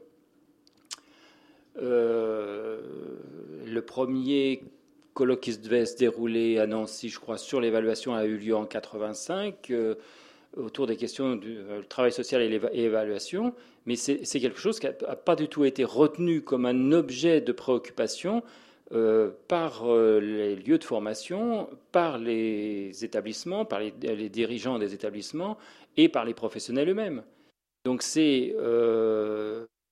Euh, 1.80 2.80
le 3.66 3.82
premier 3.82 4.62
colloque 5.18 5.40
qui 5.40 5.58
devait 5.58 5.84
se 5.84 5.96
dérouler 5.96 6.60
à 6.60 6.68
Nancy, 6.68 7.08
je 7.08 7.18
crois, 7.18 7.38
sur 7.38 7.60
l'évaluation 7.60 8.14
a 8.14 8.24
eu 8.24 8.36
lieu 8.36 8.54
en 8.54 8.64
85 8.64 9.68
euh, 9.72 9.96
autour 10.56 10.86
des 10.86 10.96
questions 10.96 11.34
du 11.34 11.58
euh, 11.58 11.82
travail 11.82 12.12
social 12.12 12.40
et 12.40 12.48
l'évaluation, 12.48 13.52
mais 13.84 13.96
c'est 13.96 14.40
quelque 14.40 14.60
chose 14.60 14.78
qui 14.78 14.86
n'a 14.86 14.92
pas 14.92 15.34
du 15.34 15.48
tout 15.48 15.64
été 15.64 15.82
retenu 15.82 16.42
comme 16.42 16.66
un 16.66 16.92
objet 16.92 17.40
de 17.40 17.50
préoccupation 17.50 18.44
par 19.48 19.86
les 19.86 20.56
lieux 20.56 20.78
de 20.78 20.84
formation, 20.84 21.68
par 21.92 22.16
les 22.16 23.04
établissements, 23.04 23.66
par 23.66 23.80
les, 23.80 23.90
dirigeants 24.30 24.78
des 24.78 24.94
établissements 24.94 25.58
et 25.98 26.08
par 26.08 26.24
les 26.24 26.32
professionnels 26.32 26.88
eux-mêmes. 26.88 27.22
Donc 27.84 28.02
c'est 28.02 28.54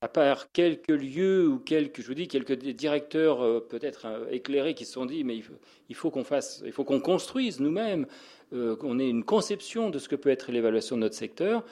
à 0.02 0.08
part 0.08 0.52
quelques 0.52 0.88
lieux 0.88 1.48
ou 1.48 1.58
quelques, 1.58 2.02
je 2.02 2.06
vous 2.06 2.14
dis, 2.14 2.28
quelques 2.28 2.52
directeurs 2.52 3.42
euh, 3.42 3.60
peut-être 3.60 4.06
euh, 4.06 4.30
éclairés 4.30 4.74
qui 4.74 4.84
se 4.84 4.92
sont 4.92 5.06
dit, 5.06 5.24
mais 5.24 5.40
il 5.88 5.94
faut, 5.94 6.10
qu'on 6.10 6.24
fasse, 6.24 6.62
il 6.66 6.72
faut 6.72 6.84
qu'on 6.84 7.00
construise 7.00 7.60
nous-mêmes, 7.60 8.06
euh, 8.52 8.76
qu'on 8.76 8.98
ait 8.98 9.08
une 9.08 9.24
conception 9.24 9.88
de 9.88 9.98
ce 9.98 10.08
que 10.08 10.16
peut 10.16 10.28
être 10.28 10.52
l'évaluation 10.52 10.96
de 10.96 11.02
notre 11.02 11.14
secteur. 11.14 11.64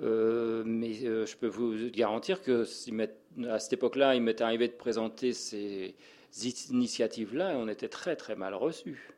mais 0.00 0.92
je 0.94 1.36
peux 1.36 1.46
vous 1.46 1.90
garantir 1.90 2.42
que 2.42 2.64
à 3.48 3.58
cette 3.58 3.72
époque-là, 3.72 4.14
il 4.16 4.22
m'est 4.22 4.40
arrivé 4.40 4.66
de 4.68 4.72
présenter 4.72 5.32
ces 5.32 5.94
initiatives-là, 6.70 7.54
on 7.56 7.68
était 7.68 7.88
très 7.88 8.16
très 8.16 8.34
mal 8.36 8.54
reçus, 8.54 9.14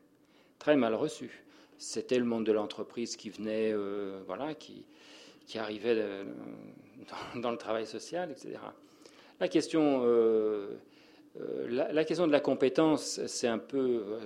très 0.59 0.75
mal 0.75 0.93
reçus. 0.95 1.43
C'était 1.77 2.19
le 2.19 2.25
monde 2.25 2.45
de 2.45 2.51
l'entreprise 2.51 3.15
qui 3.15 3.31
venait, 3.31 3.73
voilà, 4.27 4.53
qui, 4.53 4.85
qui 5.47 5.57
arrivait 5.57 5.95
dans, 7.35 7.51
le 7.51 7.57
travail 7.57 7.85
social, 7.85 8.31
etc. 8.31 8.59
La 9.39 9.47
question, 9.47 10.01
euh, 10.05 10.77
euh, 11.39 11.87
la, 11.91 12.05
question 12.05 12.27
de 12.27 12.31
la 12.31 12.39
compétence, 12.39 13.25
c'est 13.25 13.47
un 13.47 13.57
peu 13.57 14.03
euh, 14.05 14.19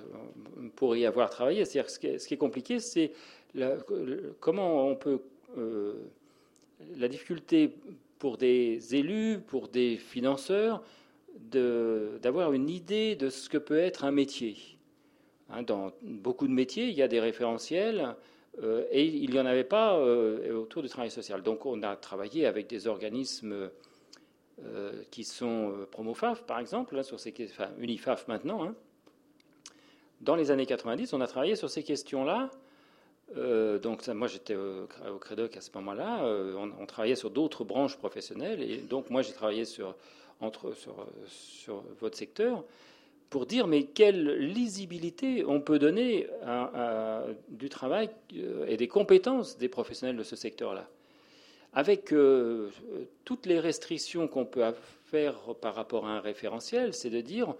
pour 0.76 0.96
y 0.96 1.06
avoir 1.06 1.30
travaillé. 1.30 1.66
C'est-à-dire 1.66 1.90
ce, 1.90 2.00
qui 2.00 2.34
est 2.34 2.38
compliqué, 2.38 2.80
c'est 2.80 3.12
comment 4.40 4.88
on 4.88 4.96
peut 4.96 5.22
la 6.98 7.08
difficulté 7.08 7.74
pour 8.20 8.38
des 8.38 8.96
élus, 8.96 9.40
pour 9.40 9.70
des 9.70 9.96
financeurs, 9.98 10.84
d'avoir 11.52 12.54
une 12.54 12.70
idée 12.70 13.16
de 13.16 13.30
ce 13.30 13.50
que 13.50 13.58
peut 13.58 13.78
être 13.78 14.04
un 14.04 14.12
métier. 14.12 14.58
Hein, 15.50 15.64
dans 15.64 15.92
beaucoup 16.02 16.48
de 16.48 16.54
métiers, 16.54 16.88
il 16.88 16.96
y 16.96 17.02
a 17.02 17.08
des 17.08 17.20
référentiels 17.20 18.16
euh, 18.64 18.86
et 18.92 19.06
il 19.06 19.32
n'y 19.32 19.40
en 19.40 19.46
avait 19.46 19.64
pas 19.64 19.98
euh, 19.98 20.54
autour 20.54 20.82
du 20.82 20.90
travail 20.90 21.12
social. 21.12 21.42
Donc 21.42 21.66
on 21.66 21.84
a 21.84 21.96
travaillé 21.96 22.46
avec 22.46 22.68
des 22.68 22.88
organismes 22.88 23.70
euh, 24.64 25.04
qui 25.12 25.24
sont 25.24 25.74
Promofaf, 25.92 26.44
par 26.44 26.60
exemple, 26.60 27.04
sur 27.04 27.20
ces, 27.20 27.34
enfin 27.52 27.70
Unifaf 27.80 28.28
maintenant. 28.28 28.64
Hein. 28.64 28.76
Dans 30.22 30.36
les 30.36 30.52
années 30.52 30.66
90, 30.66 31.14
on 31.14 31.22
a 31.22 31.28
travaillé 31.28 31.56
sur 31.56 31.70
ces 31.70 31.84
questions-là. 31.84 32.50
donc 33.36 34.08
moi 34.08 34.28
j'étais 34.28 34.56
au, 34.56 34.88
Crédoc 35.20 35.58
à 35.58 35.62
ce 35.62 35.70
moment-là. 35.76 36.24
On, 36.80 36.86
travaillait 36.86 37.18
sur 37.18 37.30
d'autres 37.30 37.66
branches 37.66 37.98
professionnelles 37.98 38.62
et 38.62 38.78
donc 38.78 39.10
moi 39.10 39.22
j'ai 39.22 39.34
travaillé 39.34 39.66
sur, 39.66 39.94
entre, 40.40 40.74
sur 41.28 41.84
votre 42.00 42.18
secteur 42.18 42.64
pour 43.36 43.46
dire 43.46 43.68
mais 43.68 43.84
quelle 43.84 44.38
lisibilité 44.38 45.44
on 45.46 45.60
peut 45.60 45.78
donner 45.78 46.26
du 47.50 47.68
travail 47.68 48.10
euh, 48.38 48.66
et 48.66 48.78
des 48.78 48.88
compétences 48.88 49.58
des 49.58 49.68
professionnels 49.68 50.16
de 50.16 50.24
ce 50.24 50.38
secteur-là. 50.38 50.88
Avec 51.74 52.14
euh, 52.14 52.70
toutes 53.26 53.46
les 53.46 53.60
restrictions 53.60 54.30
qu'on 54.30 54.46
peut 54.46 54.64
faire 55.04 55.36
par 55.60 55.76
rapport 55.76 56.06
à 56.08 56.12
un 56.12 56.22
référentiel, 56.22 56.94
c'est 56.94 57.10
de 57.10 57.20
dire, 57.20 57.56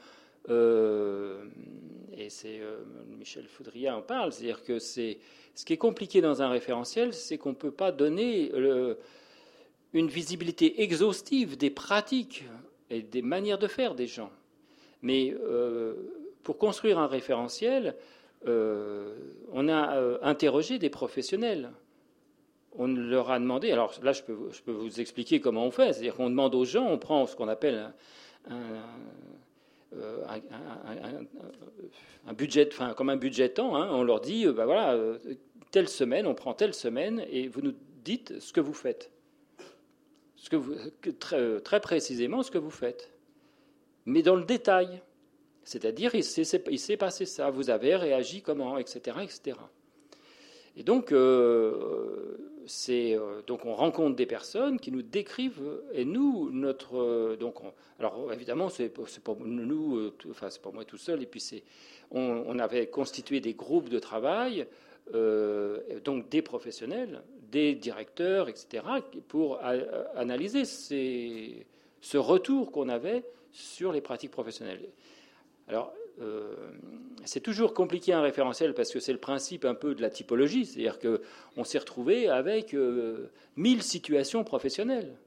euh, 0.48 1.44
et 2.18 2.30
c'est 2.30 2.62
Michel 3.20 3.46
Foudria 3.46 3.98
en 3.98 4.02
parle, 4.02 4.32
c'est-à-dire 4.32 4.64
que 4.64 4.80
c'est 4.80 5.18
ce 5.56 5.66
qui 5.66 5.74
est 5.74 5.78
compliqué 5.78 6.22
dans 6.22 6.42
un 6.42 6.48
référentiel, 6.48 7.14
c'est 7.14 7.38
qu'on 7.38 7.50
ne 7.50 7.56
peut 7.56 7.72
pas 7.72 7.92
donner 7.92 8.50
une 9.92 10.08
visibilité 10.08 10.84
exhaustive 10.84 11.58
des 11.58 11.70
pratiques 11.70 12.46
et 12.90 13.02
des 13.02 13.22
manières 13.22 13.60
de 13.60 13.68
faire 13.68 13.94
des 13.94 14.08
gens. 14.08 14.32
Mais 15.06 15.36
euh, 15.40 15.94
pour 16.42 16.58
construire 16.58 16.98
un 16.98 17.06
référentiel, 17.06 17.96
euh, 18.48 19.14
on 19.54 19.70
a 19.70 19.98
euh, 19.98 20.18
interrogé 20.24 20.80
des 20.80 20.90
professionnels. 20.90 21.70
On 22.76 22.88
leur 22.88 23.30
a 23.30 23.38
demandé, 23.38 23.72
alors 23.72 23.94
là 24.02 24.14
je 24.14 24.24
peux, 24.24 24.36
vous 24.66 25.00
expliquer 25.00 25.40
comment 25.40 25.64
on 25.64 25.70
fait, 25.70 25.94
c'est-à-dire 25.94 26.16
qu'on 26.16 26.32
demande 26.32 26.56
aux 26.56 26.66
gens, 26.66 26.88
on 26.88 26.98
prend 26.98 27.28
ce 27.28 27.36
qu'on 27.36 27.48
appelle 27.50 27.94
un, 28.50 28.82
budget, 32.34 32.68
enfin 32.72 32.96
comme 32.96 33.10
un 33.10 33.16
budget 33.16 33.50
temps, 33.50 33.76
hein, 33.76 33.90
on 33.92 34.02
leur 34.02 34.22
dit, 34.22 34.48
ben 34.48 34.66
voilà, 34.66 34.98
telle 35.70 35.88
semaine, 35.88 36.26
on 36.26 36.34
prend 36.34 36.56
telle 36.56 36.74
semaine 36.74 37.24
et 37.30 37.48
vous 37.48 37.62
nous 37.62 37.76
dites 38.04 38.40
ce 38.40 38.52
que 38.52 38.60
vous 38.60 38.74
faites. 38.74 39.12
Ce 40.36 40.50
que 40.50 40.56
vous, 40.56 40.74
très 41.64 41.80
précisément 41.80 42.42
ce 42.42 42.50
que 42.50 42.58
vous 42.58 42.72
faites 42.72 43.15
mais 44.06 44.22
dans 44.22 44.36
le 44.36 44.46
détail. 44.46 45.02
C'est-à-dire, 45.64 46.14
il 46.14 46.24
s'est 46.24 46.98
passé 46.98 47.26
ça, 47.26 47.50
vous 47.50 47.70
avez 47.70 47.96
réagi 47.96 48.42
comment, 48.42 48.78
etc. 48.78 49.18
etc. 49.24 49.58
Et 50.78 50.84
donc, 50.84 51.12
euh, 51.12 52.38
euh, 52.90 53.42
donc, 53.48 53.66
on 53.66 53.74
rencontre 53.74 54.16
des 54.16 54.26
personnes 54.26 54.80
qui 54.80 54.92
nous 54.92 55.02
décrivent, 55.02 55.82
et 55.94 56.04
nous, 56.04 56.50
notre. 56.52 56.98
Euh, 56.98 57.36
donc 57.38 57.56
alors, 58.00 58.32
évidemment, 58.34 58.70
c'est 58.70 58.90
pour 58.90 59.38
nous, 59.46 60.12
enfin, 60.30 60.50
c'est 60.50 60.62
pour 60.62 60.74
moi 60.74 60.84
tout 60.84 60.98
seul, 60.98 61.22
et 61.22 61.26
puis 61.26 61.40
c'est. 61.40 61.64
On, 62.12 62.60
avait 62.60 62.88
constitué 62.88 63.40
des 63.40 63.54
groupes 63.54 63.90
de 63.90 64.00
travail, 64.00 64.68
donc 65.12 66.30
des 66.30 66.42
professionnels, 66.42 67.24
des 67.52 67.74
directeurs, 67.74 68.48
etc., 68.48 68.84
pour 69.28 69.60
analyser 70.16 70.66
ce 70.66 72.18
retour 72.18 72.72
qu'on 72.72 72.90
avait 72.90 73.24
sur 73.56 73.92
les 73.92 74.02
pratiques 74.02 74.32
professionnelles. 74.32 74.82
Alors, 75.68 75.94
c'est 77.26 77.40
toujours 77.40 77.74
compliqué 77.74 78.14
un 78.14 78.22
référentiel 78.22 78.74
parce 78.74 78.92
que 78.92 79.00
c'est 79.00 79.14
le 79.14 79.20
principe 79.20 79.66
un 79.66 79.74
peu 79.74 79.96
de 79.96 80.02
la 80.02 80.10
typologie, 80.10 80.66
c'est-à-dire 80.66 81.00
qu'on 81.00 81.64
s'est 81.64 81.80
retrouvé 81.80 82.30
avec 82.30 82.76
mille 83.56 83.82
situations 83.82 84.44
professionnelles. 84.44 85.18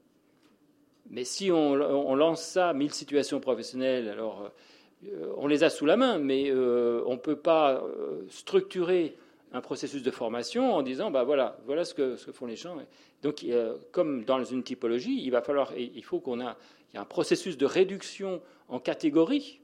Mais 1.09 1.23
si 1.25 1.51
on, 1.51 1.75
lance 1.75 2.41
ça, 2.41 2.73
mille 2.73 2.93
situations 2.93 3.39
professionnelles, 3.39 4.07
alors 4.07 4.51
on 5.37 5.47
les 5.47 5.63
a 5.63 5.69
sous 5.69 5.85
la 5.85 5.97
main, 5.97 6.17
mais 6.19 6.51
on 6.53 7.13
ne 7.13 7.19
peut 7.19 7.39
pas 7.39 7.83
structurer 8.29 9.15
un 9.51 9.61
processus 9.61 10.03
de 10.03 10.11
formation 10.11 10.73
en 10.73 10.81
disant 10.81 11.11
bah 11.11 11.23
voilà 11.23 11.57
voilà 11.65 11.85
ce 11.85 11.93
que, 11.93 12.15
ce 12.15 12.31
font 12.31 12.45
les 12.45 12.55
gens. 12.55 12.77
Donc 13.23 13.45
comme 13.91 14.23
dans 14.23 14.43
une 14.43 14.63
typologie 14.63 15.21
il 15.23 15.31
va 15.31 15.41
falloir 15.41 15.73
il 15.77 16.03
faut 16.03 16.19
qu'on 16.19 16.39
a 16.39 16.57
il 16.91 16.95
y 16.95 16.97
a 16.97 17.01
un 17.01 17.05
processus 17.05 17.57
de 17.57 17.65
réduction 17.65 18.41
en 18.67 18.79
catégories 18.79 19.61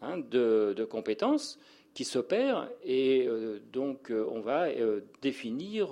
hein, 0.00 0.18
de, 0.18 0.86
compétences 0.90 1.58
qui 1.94 2.04
s'opère 2.04 2.68
et 2.84 3.26
euh, 3.26 3.60
donc 3.72 4.10
euh, 4.10 4.26
on 4.30 4.40
va 4.40 4.68
euh, 4.68 5.00
définir 5.22 5.90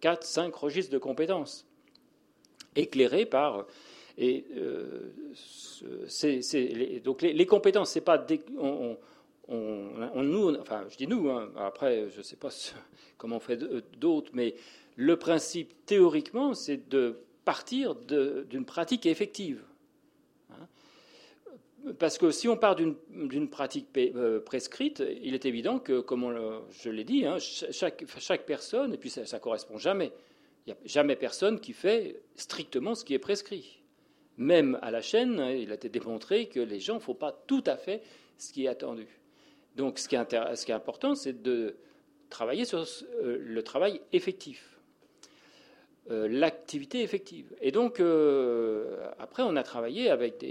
quatre 0.00 0.24
cinq 0.24 0.54
registres 0.54 0.92
de 0.92 0.98
compétences 0.98 1.66
éclairés 2.76 3.26
par 3.26 3.66
et 4.16 4.44
donc 7.02 7.22
les, 7.22 7.32
les 7.32 7.46
compétences 7.46 7.90
c'est 7.90 8.00
pas 8.00 8.24
on, 8.58 8.68
on, 8.68 8.98
nous, 9.48 10.54
enfin, 10.56 10.84
je 10.88 10.96
dis 10.96 11.06
nous, 11.06 11.28
hein, 11.30 11.50
après, 11.56 12.08
je 12.10 12.18
ne 12.18 12.22
sais 12.22 12.36
pas 12.36 12.48
comment 13.18 13.36
on 13.36 13.40
fait 13.40 13.58
d'autres, 13.98 14.30
mais 14.32 14.54
le 14.96 15.16
principe 15.16 15.72
théoriquement, 15.86 16.54
c'est 16.54 16.88
de 16.88 17.18
partir 17.44 17.94
d'une 17.94 18.64
pratique 18.64 19.06
effective. 19.06 19.62
Hein. 20.50 20.66
Parce 21.98 22.16
que 22.16 22.30
si 22.30 22.48
on 22.48 22.56
part 22.56 22.76
d'une 22.76 23.48
pratique 23.50 23.88
euh, 23.96 24.40
prescrite, 24.40 25.02
il 25.22 25.34
est 25.34 25.44
évident 25.44 25.78
que, 25.78 26.00
comme 26.00 26.62
je 26.70 26.90
l'ai 26.90 27.04
dit, 27.04 27.26
hein, 27.26 27.38
chaque, 27.38 28.04
chaque, 28.18 28.46
personne, 28.46 28.94
et 28.94 28.96
puis 28.96 29.10
ça 29.10 29.22
ne 29.22 29.42
correspond 29.42 29.76
jamais, 29.76 30.12
il 30.66 30.72
n'y 30.72 30.78
a 30.78 30.80
jamais 30.86 31.16
personne 31.16 31.60
qui 31.60 31.74
fait 31.74 32.22
strictement 32.36 32.94
ce 32.94 33.04
qui 33.04 33.12
est 33.12 33.18
prescrit. 33.18 33.82
Même 34.38 34.78
à 34.82 34.90
la 34.90 35.02
chaîne, 35.02 35.38
il 35.58 35.70
a 35.70 35.74
été 35.74 35.90
démontré 35.90 36.48
que 36.48 36.58
les 36.58 36.80
gens 36.80 36.94
ne 36.94 37.00
font 37.00 37.14
pas 37.14 37.32
tout 37.46 37.62
à 37.66 37.76
fait 37.76 38.02
ce 38.38 38.52
qui 38.52 38.64
est 38.64 38.68
attendu. 38.68 39.06
Donc 39.74 39.98
ce 39.98 40.08
qui 40.08 40.14
est, 40.14 40.70
important, 40.70 41.14
c'est 41.14 41.42
de 41.42 41.76
travailler 42.30 42.64
sur 42.64 42.80
euh, 42.80 43.38
le 43.40 43.62
travail 43.62 44.00
effectif, 44.12 44.78
euh, 46.10 46.28
l'activité 46.28 47.02
effective. 47.02 47.54
Et 47.60 47.72
donc, 47.72 47.98
euh, 47.98 49.08
après, 49.18 49.42
on 49.42 49.56
a 49.56 49.62
travaillé 49.62 50.10
avec 50.10 50.44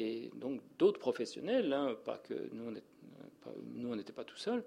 d'autres 0.78 1.00
professionnels, 1.00 1.72
hein, 1.72 1.96
pas 2.04 2.18
que 2.18 2.34
nous, 2.52 2.66
on 3.90 3.96
n'était 3.96 4.14
pas 4.14 4.24
tout 4.26 4.38
seuls, 4.38 4.64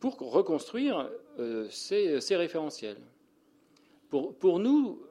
pour 0.00 0.18
reconstruire 0.18 1.08
ces, 1.70 2.36
référentiels. 2.36 2.98
Pour, 4.10 4.58
nous, 4.58 5.02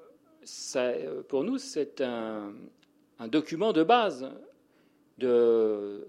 pour 1.28 1.44
nous, 1.44 1.58
c'est 1.58 2.02
un, 2.02 2.54
document 3.28 3.74
de 3.74 3.84
base, 3.84 4.30
de 5.18 6.06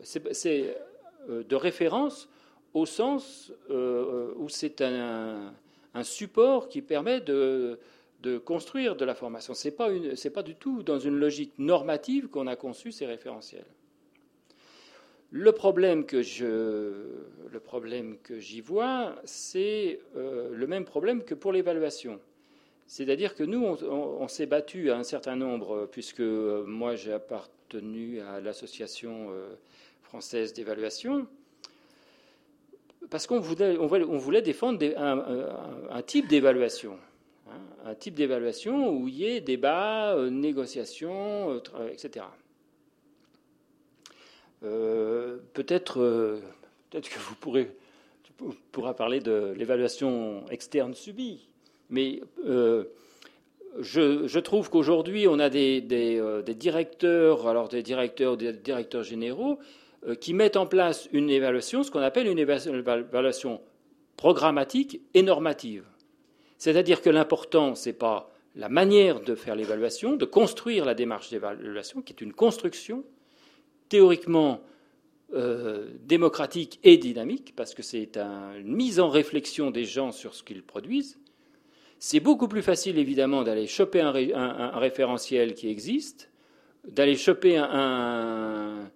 référence 1.53 2.29
au 2.75 2.85
sens 2.87 3.53
euh, 3.71 4.33
où 4.37 4.49
c'est 4.49 4.83
un, 4.83 5.55
support 6.03 6.69
qui 6.69 6.83
permet 6.83 7.21
de, 7.21 7.79
construire 8.45 8.97
de 8.97 9.05
la 9.05 9.15
formation. 9.15 9.55
Ce 9.55 9.69
n'est 9.69 10.31
pas, 10.31 10.43
du 10.43 10.57
tout 10.57 10.83
dans 10.83 10.99
une 10.99 11.17
logique 11.17 11.53
normative 11.59 12.27
qu'on 12.29 12.49
a 12.49 12.57
conçu 12.57 12.91
ces 12.91 13.07
référentiels. 13.07 13.67
Le 15.31 15.53
problème 15.53 16.05
que, 16.05 16.21
j'y 16.23 16.51
vois, 18.61 19.15
c'est 19.25 20.01
euh, 20.17 20.49
le 20.53 20.67
même 20.67 20.85
problème 20.85 21.23
que 21.23 21.35
pour 21.35 21.53
l'évaluation. 21.53 22.21
C'est-à-dire 22.87 23.35
que 23.35 23.45
nous, 23.45 23.65
on, 23.65 24.29
s'est 24.29 24.47
battu 24.47 24.91
à 24.91 24.99
un 24.99 25.05
certain 25.05 25.37
nombre, 25.37 25.89
puisque 25.91 26.21
euh, 26.21 26.65
moi 26.67 26.97
j'ai 26.97 27.13
appartenu 27.13 28.21
à 28.21 28.41
l'association 28.41 29.31
française 30.03 30.53
d'évaluation, 30.53 31.27
parce 33.11 33.27
qu'on 33.27 33.41
voulait, 33.41 34.43
défendre 34.43 34.85
un, 34.97 36.03
type 36.03 36.29
d'évaluation. 36.29 36.99
Hein, 37.49 37.61
un 37.85 37.95
type 37.95 38.15
d'évaluation 38.15 38.91
où 38.91 39.09
il 39.09 39.15
y 39.15 39.27
ait 39.27 39.41
débat, 39.41 40.15
euh, 40.15 40.31
négociation, 40.31 41.51
euh, 41.51 41.89
etc. 41.91 42.25
Euh, 44.63 45.39
peut-être, 45.53 45.99
peut-être 46.91 47.11
que 47.11 47.19
vous 47.19 47.35
pourrez 48.73 48.95
parler 48.97 49.21
de 49.21 49.53
l'évaluation 49.57 50.45
externe 50.51 50.95
subie, 50.95 51.49
mais 51.91 52.21
je, 53.81 54.39
trouve 54.39 54.71
qu'aujourd'hui 54.71 55.29
on 55.29 55.39
a 55.39 55.51
des, 55.51 55.83
des, 55.83 56.55
directeurs, 56.55 57.47
alors 57.47 57.69
des 57.69 57.83
directeurs, 57.83 58.39
des 58.39 58.55
directeurs 58.55 59.03
généraux 59.03 59.59
qui 60.21 60.35
mettent 60.35 60.57
en 60.57 60.67
place 60.67 61.09
une 61.13 61.31
évaluation, 61.31 61.83
ce 61.83 61.91
qu'on 61.91 62.01
appelle 62.01 62.27
une 62.27 62.39
évaluation 62.39 63.61
programmatique 64.17 65.01
et 65.15 65.23
normative. 65.23 65.85
C'est-à-dire 66.59 67.03
que 67.03 67.11
l'important, 67.11 67.75
ce 67.75 67.89
n'est 67.89 67.95
pas 67.95 68.31
la 68.55 68.69
manière 68.69 69.21
de 69.21 69.35
faire 69.35 69.57
l'évaluation, 69.57 70.17
de 70.17 70.25
construire 70.25 70.85
la 70.85 70.95
démarche 70.95 71.31
d'évaluation, 71.31 72.03
qui 72.03 72.13
est 72.13 72.21
une 72.21 72.33
construction 72.33 73.05
théoriquement 73.89 74.61
euh, 75.35 75.89
démocratique 76.05 76.79
et 76.85 76.97
dynamique, 76.97 77.55
parce 77.57 77.75
que 77.75 77.83
c'est 77.83 78.17
une 78.17 78.75
mise 78.75 79.01
en 79.01 79.09
réflexion 79.09 79.71
des 79.71 79.85
gens 79.85 80.13
sur 80.13 80.35
ce 80.35 80.43
qu'ils 80.43 80.63
produisent. 80.63 81.19
C'est 81.99 82.21
beaucoup 82.21 82.49
plus 82.49 82.63
facile, 82.63 82.99
évidemment, 82.99 83.43
d'aller 83.43 83.67
choper 83.67 84.01
un, 84.01 84.13
référentiel 84.79 85.55
qui 85.55 85.69
existe, 85.69 86.31
d'aller 86.87 87.17
choper 87.17 87.57
un, 87.57 88.91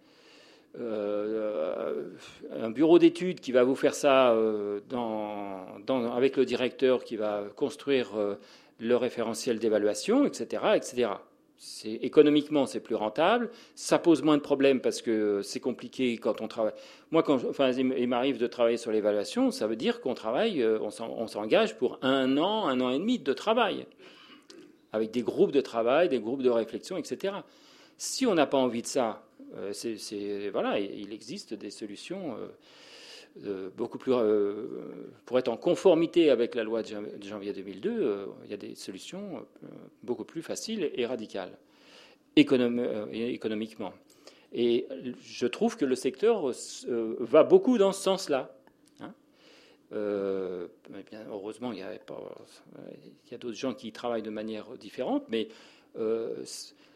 euh, 0.80 2.12
un 2.52 2.70
bureau 2.70 2.98
d'études 2.98 3.40
qui 3.40 3.52
va 3.52 3.64
vous 3.64 3.74
faire 3.74 3.94
ça 3.94 4.32
euh, 4.32 4.80
avec 6.14 6.36
le 6.36 6.44
directeur 6.44 7.04
qui 7.04 7.16
va 7.16 7.44
construire 7.56 8.16
euh, 8.16 8.34
le 8.78 8.96
référentiel 8.96 9.58
d'évaluation, 9.58 10.24
etc., 10.24 10.62
etc. 10.76 11.10
économiquement, 11.84 12.66
c'est 12.66 12.80
plus 12.80 12.94
rentable. 12.94 13.50
Ça 13.74 13.98
pose 13.98 14.22
moins 14.22 14.36
de 14.36 14.42
problèmes 14.42 14.80
parce 14.80 15.02
que 15.02 15.42
c'est 15.42 15.58
compliqué 15.58 16.16
quand 16.18 16.40
on 16.40 16.48
travaille. 16.48 16.74
Moi, 17.10 17.24
quand, 17.24 17.44
enfin, 17.44 17.72
il 17.72 18.08
m'arrive 18.08 18.38
de 18.38 18.46
travailler 18.46 18.76
sur 18.76 18.92
l'évaluation, 18.92 19.50
ça 19.50 19.66
veut 19.66 19.76
dire 19.76 20.00
qu'on 20.00 20.14
travaille, 20.14 20.64
on 20.64 21.26
s'engage 21.26 21.76
pour 21.76 21.98
un 22.02 22.38
an, 22.38 22.68
un 22.68 22.80
an 22.80 22.90
et 22.90 22.98
demi 22.98 23.18
de 23.18 23.32
travail, 23.32 23.86
avec 24.92 25.10
des 25.10 25.22
groupes 25.22 25.52
de 25.52 25.60
travail, 25.60 26.08
des 26.08 26.20
groupes 26.20 26.42
de 26.42 26.50
réflexion, 26.50 26.96
etc. 26.96 27.34
Si 27.98 28.26
on 28.26 28.34
n'a 28.36 28.46
pas 28.46 28.58
envie 28.58 28.82
de 28.82 28.86
ça, 28.86 29.24
euh, 29.56 30.50
voilà, 30.52 30.78
il 30.78 31.12
existe 31.12 31.52
des 31.52 31.70
solutions 31.70 32.36
euh, 32.36 32.46
euh, 33.44 33.70
beaucoup 33.76 33.98
plus. 33.98 34.12
pour 35.26 35.38
être 35.38 35.48
en 35.48 35.56
conformité 35.56 36.30
avec 36.30 36.54
la 36.54 36.62
loi 36.62 36.82
de 36.82 37.26
janvier 37.26 37.52
2002, 37.52 38.28
il 38.44 38.50
y 38.50 38.54
a 38.54 38.56
des 38.56 38.76
solutions 38.76 39.44
beaucoup 40.04 40.24
plus 40.24 40.42
faciles 40.42 40.90
et 40.94 41.06
radicales, 41.06 41.58
économiquement. 42.36 43.92
Et 44.52 44.86
je 45.20 45.46
trouve 45.46 45.76
que 45.76 45.84
le 45.84 45.96
secteur 45.96 46.52
va 46.86 47.42
beaucoup 47.42 47.78
dans 47.78 47.92
ce 47.92 48.02
sens-là. 48.02 48.54
Hein. 49.00 49.12
heureusement, 49.92 51.72
il 51.72 51.80
y 51.80 51.82
a, 51.82 51.90
a 51.90 53.38
d'autres 53.38 53.56
gens 53.56 53.74
qui 53.74 53.90
travaillent 53.90 54.22
de 54.22 54.30
manière 54.30 54.70
différente, 54.78 55.24
mais 55.28 55.48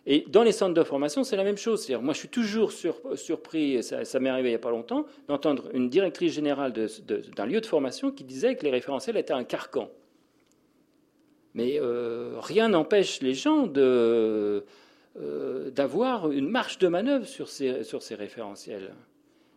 et 0.05 0.25
dans 0.29 0.43
les 0.43 0.53
centres 0.53 0.75
de 0.75 0.83
formation, 0.83 1.23
c'est 1.23 1.37
la 1.37 1.45
même 1.45 1.57
chose. 1.57 1.89
moi, 2.01 2.13
je 2.13 2.19
suis 2.19 2.29
toujours 2.29 2.73
surpris, 2.73 3.83
ça, 3.83 4.21
m'est 4.21 4.29
arrivé 4.29 4.49
il 4.49 4.53
n'y 4.53 4.57
a 4.57 4.59
pas 4.59 4.71
longtemps, 4.71 5.07
d'entendre 5.29 5.69
une 5.75 5.89
directrice 5.89 6.33
générale 6.33 6.73
d'un 6.73 7.47
lieu 7.47 7.61
de 7.61 7.67
formation 7.67 8.11
qui 8.11 8.25
disait 8.25 8.57
que 8.57 8.65
les 8.65 8.71
référentiels 8.71 9.17
étaient 9.17 9.33
un 9.33 9.45
carcan. 9.45 9.91
Mais 11.55 11.79
euh, 11.81 12.37
rien 12.41 12.69
n'empêche 12.69 13.21
les 13.21 13.35
gens 13.35 13.71
euh, 13.77 14.63
d'avoir 15.71 16.31
une 16.33 16.49
marche 16.49 16.79
de 16.79 16.89
manœuvre 16.89 17.27
sur 17.27 17.49
ces, 17.49 17.85
référentiels, 18.15 18.95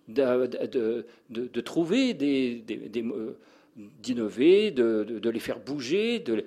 de, 0.08 1.62
trouver 1.62 2.14
des, 2.14 2.64
euh, 2.98 3.38
d'innover, 4.04 4.72
de, 4.72 5.30
les 5.30 5.40
faire 5.40 5.60
bouger, 5.60 6.20
de, 6.20 6.46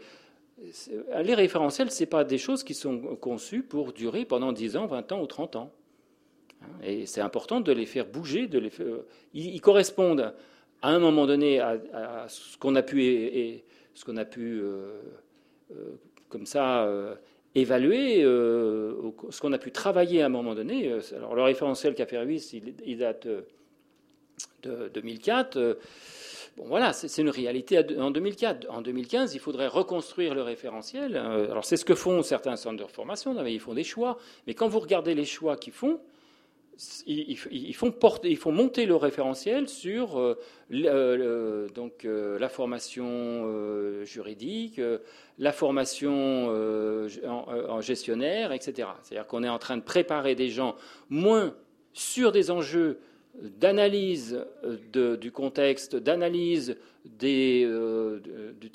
les 1.22 1.35
référentiels, 1.35 1.90
ce 1.90 2.05
pas 2.05 2.24
des 2.24 2.39
choses 2.39 2.64
qui 2.64 2.74
sont 2.74 3.16
conçues 3.16 3.62
pour 3.62 3.93
durer 3.93 4.24
pendant 4.24 4.52
10 4.52 4.76
ans, 4.76 4.86
20 4.86 5.12
ans 5.12 5.22
ou 5.22 5.26
30 5.26 5.56
ans. 5.56 5.72
Et 6.82 7.06
c'est 7.06 7.20
important 7.20 7.60
de 7.60 7.72
les 7.72 7.86
faire 7.86 8.06
bouger, 8.06 8.47
de 8.47 8.59
les 8.59 8.70
Ils, 9.35 9.60
correspondent 9.60 10.35
à 10.82 10.90
un 10.90 10.98
moment 10.98 11.26
donné 11.26 11.60
à, 11.60 12.26
ce 12.28 12.56
qu'on 12.59 12.74
a 12.74 12.82
pu, 12.82 13.05
et, 13.05 13.64
ce 13.94 14.05
qu'on 14.05 14.16
a 14.16 14.24
pu 14.24 14.60
euh, 14.60 15.01
euh, 15.72 15.93
comme 16.28 16.47
ça, 16.47 16.85
euh, 16.85 17.14
évaluer, 17.55 18.22
ce 18.22 19.40
qu'on 19.40 19.52
a 19.52 19.59
pu 19.59 19.72
travailler 19.72 20.22
à 20.22 20.26
un 20.26 20.30
moment 20.30 20.55
donné. 20.55 20.93
Alors, 21.16 21.35
le 21.35 21.43
référentiel 21.43 21.94
CAFER 21.94 22.24
il, 22.28 22.74
il 22.85 22.98
date 22.98 23.26
de 24.62 24.89
2004. 24.94 25.78
Bon, 26.59 26.64
voilà, 26.66 26.93
c'est 26.93 27.22
une 27.22 27.30
réalité 27.30 27.78
en 27.98 28.10
2004. 28.10 28.68
En 28.68 28.82
2015, 28.82 29.35
il 29.35 29.39
faudrait 29.39 29.68
reconstruire 29.68 30.35
le 30.35 30.43
référentiel. 30.43 31.16
Alors, 31.16 31.64
c'est 31.64 31.76
ce 31.76 31.85
que 31.85 31.94
font 31.94 32.22
certains 32.22 32.56
centres 32.56 32.85
de 32.85 32.90
formation. 32.90 33.35
Ils 33.47 33.60
font 33.60 33.74
des 33.74 33.85
choix. 33.85 34.18
Mais 34.47 34.55
quand 34.55 34.66
vous 34.66 34.80
regardez 34.80 35.14
les 35.14 35.24
choix 35.24 35.56
qu'ils 35.56 35.72
font, 35.72 36.01
ils, 37.06 37.74
font 37.74 37.90
porter, 37.90 38.30
ils 38.30 38.36
font 38.36 38.52
monter 38.52 38.86
le 38.86 38.94
référentiel 38.94 39.68
sur 39.68 40.18
euh, 40.18 40.39
euh, 40.72 41.68
donc, 41.70 42.05
euh, 42.05 42.39
la 42.39 42.48
formation 42.48 44.05
juridique, 44.05 44.80
la 45.39 45.52
formation 45.52 46.48
en, 46.48 47.80
gestionnaire, 47.80 48.52
etc. 48.52 48.89
C'est-à-dire 49.02 49.26
qu'on 49.26 49.43
est 49.43 49.48
en 49.48 49.59
train 49.59 49.76
de 49.76 49.82
préparer 49.82 50.35
des 50.35 50.51
gens 50.51 50.76
moins 51.09 51.55
sur 51.93 52.32
des 52.32 52.51
enjeux 52.51 53.01
d'analyse 53.43 54.44
du 54.93 55.32
contexte, 55.32 55.97
d'analyse 55.97 56.77
du, 57.05 57.66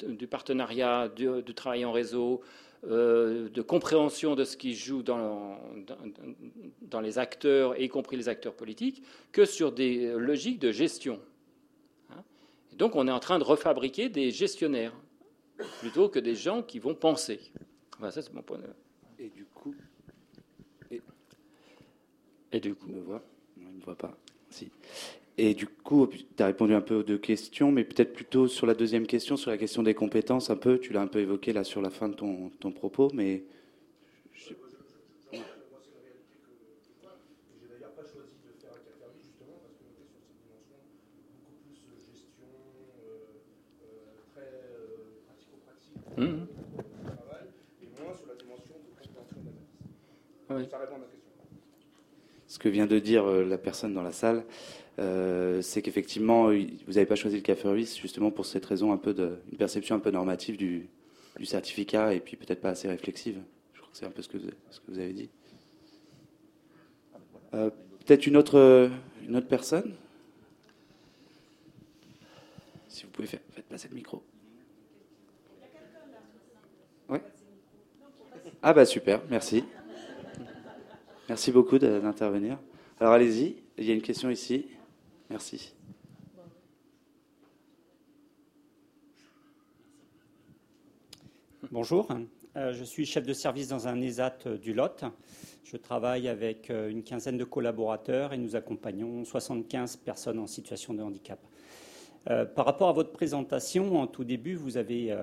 du, 0.07 0.27
partenariat, 0.27 1.09
du, 1.09 1.53
travail 1.53 1.85
en 1.85 1.91
réseau, 1.91 2.41
euh, 2.85 3.49
de 3.49 3.61
compréhension 3.61 4.35
de 4.35 4.43
ce 4.43 4.57
qui 4.57 4.75
joue 4.75 5.03
dans, 5.03 5.57
dans, 6.81 6.99
les 7.01 7.17
acteurs, 7.17 7.79
y 7.79 7.87
compris 7.87 8.17
les 8.17 8.27
acteurs 8.29 8.55
politiques, 8.55 9.03
que 9.31 9.45
sur 9.45 9.71
des 9.71 10.11
logiques 10.13 10.59
de 10.59 10.71
gestion. 10.71 11.19
Hein. 12.09 12.23
donc 12.73 12.95
on 12.95 13.07
est 13.07 13.11
en 13.11 13.19
train 13.19 13.39
de 13.39 13.43
refabriquer 13.43 14.09
des 14.09 14.31
gestionnaires 14.31 14.93
plutôt 15.79 16.09
que 16.09 16.19
des 16.19 16.35
gens 16.35 16.61
qui 16.61 16.79
vont 16.79 16.95
penser. 16.95 17.39
ça, 18.01 18.21
c'est 18.21 18.33
mon 18.33 18.41
point 18.41 18.57
de 18.57 18.63
vue. 18.63 18.69
Et 19.19 19.29
du 19.29 19.45
coup. 19.45 19.75
Et, 22.51 22.59
du 22.59 22.75
coup. 22.75 22.85
Il 22.87 22.95
me 22.95 23.01
voit 23.01 23.23
ne 23.57 23.71
me 23.71 23.81
voit 23.81 23.97
pas. 23.97 24.15
Si. 24.53 24.69
Et 25.39 25.55
du 25.55 25.65
coup, 25.65 26.07
tu 26.07 26.43
as 26.43 26.45
répondu 26.45 26.75
un 26.75 26.81
peu 26.81 26.93
aux 26.93 27.03
deux 27.03 27.17
questions, 27.17 27.71
mais 27.71 27.83
peut-être 27.83 28.13
plutôt 28.13 28.47
sur 28.47 28.67
la 28.67 28.75
deuxième 28.75 29.07
question, 29.07 29.35
sur 29.35 29.49
la 29.49 29.57
question 29.57 29.81
des 29.81 29.95
compétences, 29.95 30.51
un 30.51 30.55
peu. 30.55 30.77
Tu 30.77 30.93
l'as 30.93 31.01
un 31.01 31.07
peu 31.07 31.19
évoqué 31.19 31.53
là 31.53 31.63
sur 31.63 31.81
la 31.81 31.89
fin 31.89 32.07
de 32.07 32.13
ton, 32.13 32.51
ton 32.59 32.71
propos, 32.71 33.09
mais. 33.13 33.43
Je... 34.33 34.53
Mmh. 46.15 46.45
Travail, 47.05 47.47
et 47.81 48.03
moins 48.03 48.15
sur 48.15 48.27
la 48.27 48.35
dimension 48.35 48.75
de 48.75 49.01
compréhension 49.01 49.37
oui. 50.51 50.67
Ça 50.69 50.77
répond 50.77 50.95
à 50.95 50.97
ma 50.99 51.05
question. 51.05 51.12
Ce 52.53 52.59
que 52.59 52.69
vient 52.69 52.85
de 52.85 52.99
dire 52.99 53.25
euh, 53.25 53.43
la 53.43 53.57
personne 53.57 53.95
dans 53.95 54.03
la 54.03 54.11
salle, 54.11 54.45
euh, 54.99 55.59
c'est 55.63 55.81
qu'effectivement, 55.81 56.49
vous 56.49 56.93
n'avez 56.93 57.07
pas 57.07 57.15
choisi 57.15 57.37
le 57.37 57.41
café 57.41 57.67
justement 57.99 58.29
pour 58.29 58.45
cette 58.45 58.63
raison, 58.63 58.91
un 58.91 58.97
peu 58.97 59.15
de, 59.15 59.39
une 59.51 59.57
perception 59.57 59.95
un 59.95 59.99
peu 59.99 60.11
normative 60.11 60.55
du, 60.55 60.87
certificat 61.45 62.13
et 62.13 62.19
puis 62.19 62.37
peut-être 62.37 62.61
pas 62.61 62.69
assez 62.69 62.87
réflexive. 62.87 63.39
Je 63.73 63.79
crois 63.79 63.91
que 63.91 63.97
c'est 63.97 64.05
un 64.05 64.11
peu 64.11 64.21
ce 64.21 64.27
que 64.27 64.37
vous, 64.37 64.49
ce 64.69 64.79
que 64.81 64.91
vous 64.91 64.99
avez 64.99 65.13
dit. 65.13 65.29
Euh, 67.55 67.71
peut-être 68.05 68.27
une 68.27 68.37
autre, 68.37 68.91
une 69.27 69.35
autre 69.35 69.47
personne? 69.47 69.95
Si 72.87 73.05
vous 73.05 73.09
pouvez 73.09 73.27
faire, 73.27 73.39
faites 73.49 73.65
passer 73.65 73.87
le 73.89 73.95
micro. 73.95 74.21
Ouais. 77.09 77.23
Ah 78.61 78.73
bah 78.73 78.85
super, 78.85 79.23
merci. 79.31 79.63
Merci 81.29 81.53
beaucoup 81.53 81.79
d'intervenir. 81.79 82.59
Alors 82.99 83.13
allez-y, 83.13 83.55
il 83.77 83.85
y 83.85 83.91
a 83.91 83.93
une 83.93 84.01
question 84.01 84.29
ici. 84.29 84.67
Merci. 85.29 85.73
Bonjour, 91.71 92.09
euh, 92.57 92.73
je 92.73 92.83
suis 92.83 93.05
chef 93.05 93.25
de 93.25 93.31
service 93.31 93.69
dans 93.69 93.87
un 93.87 94.01
ESAT 94.01 94.57
du 94.61 94.73
Lot. 94.73 95.05
Je 95.63 95.77
travaille 95.77 96.27
avec 96.27 96.69
euh, 96.69 96.89
une 96.89 97.03
quinzaine 97.03 97.37
de 97.37 97.45
collaborateurs 97.45 98.33
et 98.33 98.37
nous 98.37 98.57
accompagnons 98.57 99.23
75 99.23 99.95
personnes 99.95 100.39
en 100.39 100.47
situation 100.47 100.93
de 100.93 101.01
handicap. 101.01 101.39
Euh, 102.29 102.43
par 102.43 102.65
rapport 102.65 102.89
à 102.89 102.93
votre 102.93 103.11
présentation, 103.13 103.97
en 103.97 104.07
tout 104.07 104.25
début, 104.25 104.55
vous 104.55 104.75
avez, 104.75 105.17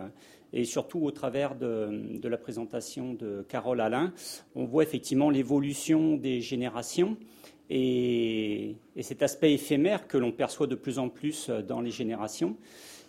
et 0.53 0.65
surtout 0.65 1.01
au 1.01 1.11
travers 1.11 1.55
de, 1.55 2.21
la 2.23 2.37
présentation 2.37 3.15
de 3.15 3.45
Carole 3.49 3.81
Alain, 3.81 4.13
on 4.55 4.65
voit 4.65 4.83
effectivement 4.83 5.31
l'évolution 5.31 6.17
des 6.17 6.41
générations 6.41 7.17
et, 7.69 8.77
cet 9.01 9.23
aspect 9.23 9.53
éphémère 9.55 10.07
que 10.07 10.19
l'on 10.19 10.33
perçoit 10.33 10.67
de 10.67 10.75
plus 10.75 10.99
en 10.99 11.09
plus 11.09 11.51
dans 11.51 11.81
les 11.81 11.91
générations. 11.91 12.57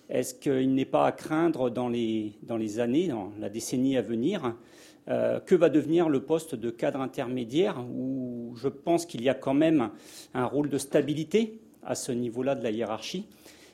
Est-ce 0.10 0.36
qu'il 0.36 0.74
n'est 0.74 0.86
pas 0.86 1.06
à 1.06 1.12
craindre 1.12 1.70
dans 1.70 1.90
les, 1.90 2.34
dans 2.44 2.58
les, 2.58 2.80
années, 2.80 3.08
dans 3.08 3.32
la 3.40 3.50
décennie 3.50 3.98
à 3.98 4.02
venir, 4.02 4.56
euh, 5.08 5.40
que 5.40 5.56
va 5.56 5.70
devenir 5.70 6.10
le 6.10 6.22
poste 6.22 6.54
de 6.54 6.70
cadre 6.70 7.02
intermédiaire 7.02 7.84
où 7.92 8.54
je 8.56 8.68
pense 8.68 9.06
qu'il 9.06 9.24
y 9.24 9.30
a 9.30 9.34
quand 9.34 9.54
même 9.54 9.90
un 10.34 10.46
rôle 10.46 10.70
de 10.70 10.78
stabilité 10.78 11.60
à 11.82 11.96
ce 11.96 12.12
niveau-là 12.12 12.56
de 12.56 12.64
la 12.64 12.72
hiérarchie? 12.72 13.26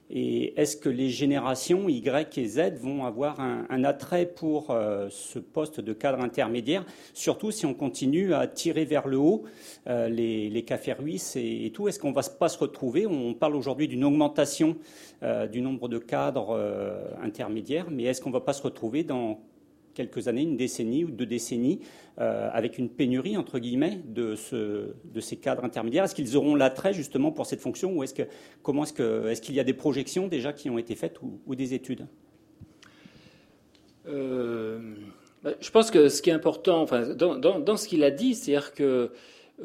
Et 0.10 0.60
est-ce 0.60 0.78
que 0.78 0.90
les 0.90 1.10
générations 1.10 1.90
Y 1.90 2.38
et 2.38 2.46
Z 2.46 2.80
vont 2.80 3.06
avoir 3.06 3.40
un, 3.40 3.84
attrait 3.84 4.26
pour 4.26 4.72
euh, 4.72 5.08
ce 5.10 5.40
poste 5.40 5.82
de 5.82 5.94
cadre 5.94 6.22
intermédiaire, 6.22 6.86
surtout 7.14 7.52
si 7.52 7.66
on 7.66 7.74
continue 7.74 8.34
à 8.34 8.48
tirer 8.48 8.86
vers 8.86 9.08
le 9.08 9.18
haut 9.18 9.44
euh, 9.88 10.08
les, 10.08 10.64
cafés 10.64 10.94
ruisses 10.94 11.36
et, 11.36 11.72
tout? 11.74 11.88
Est-ce 11.88 12.00
qu'on 12.00 12.10
ne 12.10 12.16
va 12.16 12.22
pas 12.24 12.50
se 12.50 12.58
retrouver? 12.58 13.06
On 13.06 13.34
parle 13.34 13.56
aujourd'hui 13.56 13.88
d'une 13.88 14.04
augmentation 14.04 14.78
euh, 15.24 15.48
du 15.48 15.62
nombre 15.62 15.90
de 15.90 15.98
cadres 15.98 16.58
intermédiaires, 17.22 17.88
mais 17.90 18.04
est-ce 18.04 18.22
qu'on 18.22 18.30
ne 18.30 18.36
va 18.36 18.42
pas 18.42 18.54
se 18.54 18.64
retrouver 18.64 19.04
dans 19.04 19.40
quelques 19.98 20.28
années, 20.28 20.44
une 20.44 20.58
décennie 20.58 21.04
ou 21.04 21.10
deux 21.10 21.26
décennies, 21.26 21.80
euh, 22.20 22.50
avec 22.54 22.78
une 22.78 22.88
pénurie, 22.88 23.36
entre 23.36 23.58
guillemets, 23.58 24.00
de, 24.06 24.36
ce, 24.36 24.94
de 25.04 25.20
ces 25.20 25.38
cadres 25.38 25.64
intermédiaires. 25.64 26.04
Est-ce 26.04 26.14
qu'ils 26.14 26.38
auront 26.38 26.56
l'attrait 26.56 26.94
justement 26.94 27.32
pour 27.32 27.48
cette 27.48 27.62
fonction 27.62 27.92
ou 27.94 28.04
est-ce 28.04 28.14
que, 28.14 28.24
que, 28.64 29.28
est-ce 29.28 29.42
qu'il 29.42 29.56
y 29.56 29.60
a 29.60 29.64
des 29.64 29.74
projections 29.74 30.28
déjà 30.28 30.54
qui 30.54 30.70
ont 30.70 30.78
été 30.78 30.96
faites 30.96 31.18
ou, 31.22 31.56
des 31.56 31.74
études? 31.74 32.06
Euh, 34.08 34.80
bah, 35.44 35.54
Je 35.60 35.72
pense 35.72 35.90
que 35.90 36.10
ce 36.10 36.22
qui 36.22 36.30
est 36.30 36.34
important, 36.34 36.82
enfin, 36.82 37.02
dans, 37.16 37.78
ce 37.78 37.88
qu'il 37.88 38.04
a 38.04 38.12
dit, 38.12 38.36
c'est-à-dire 38.36 38.74
que 38.74 39.12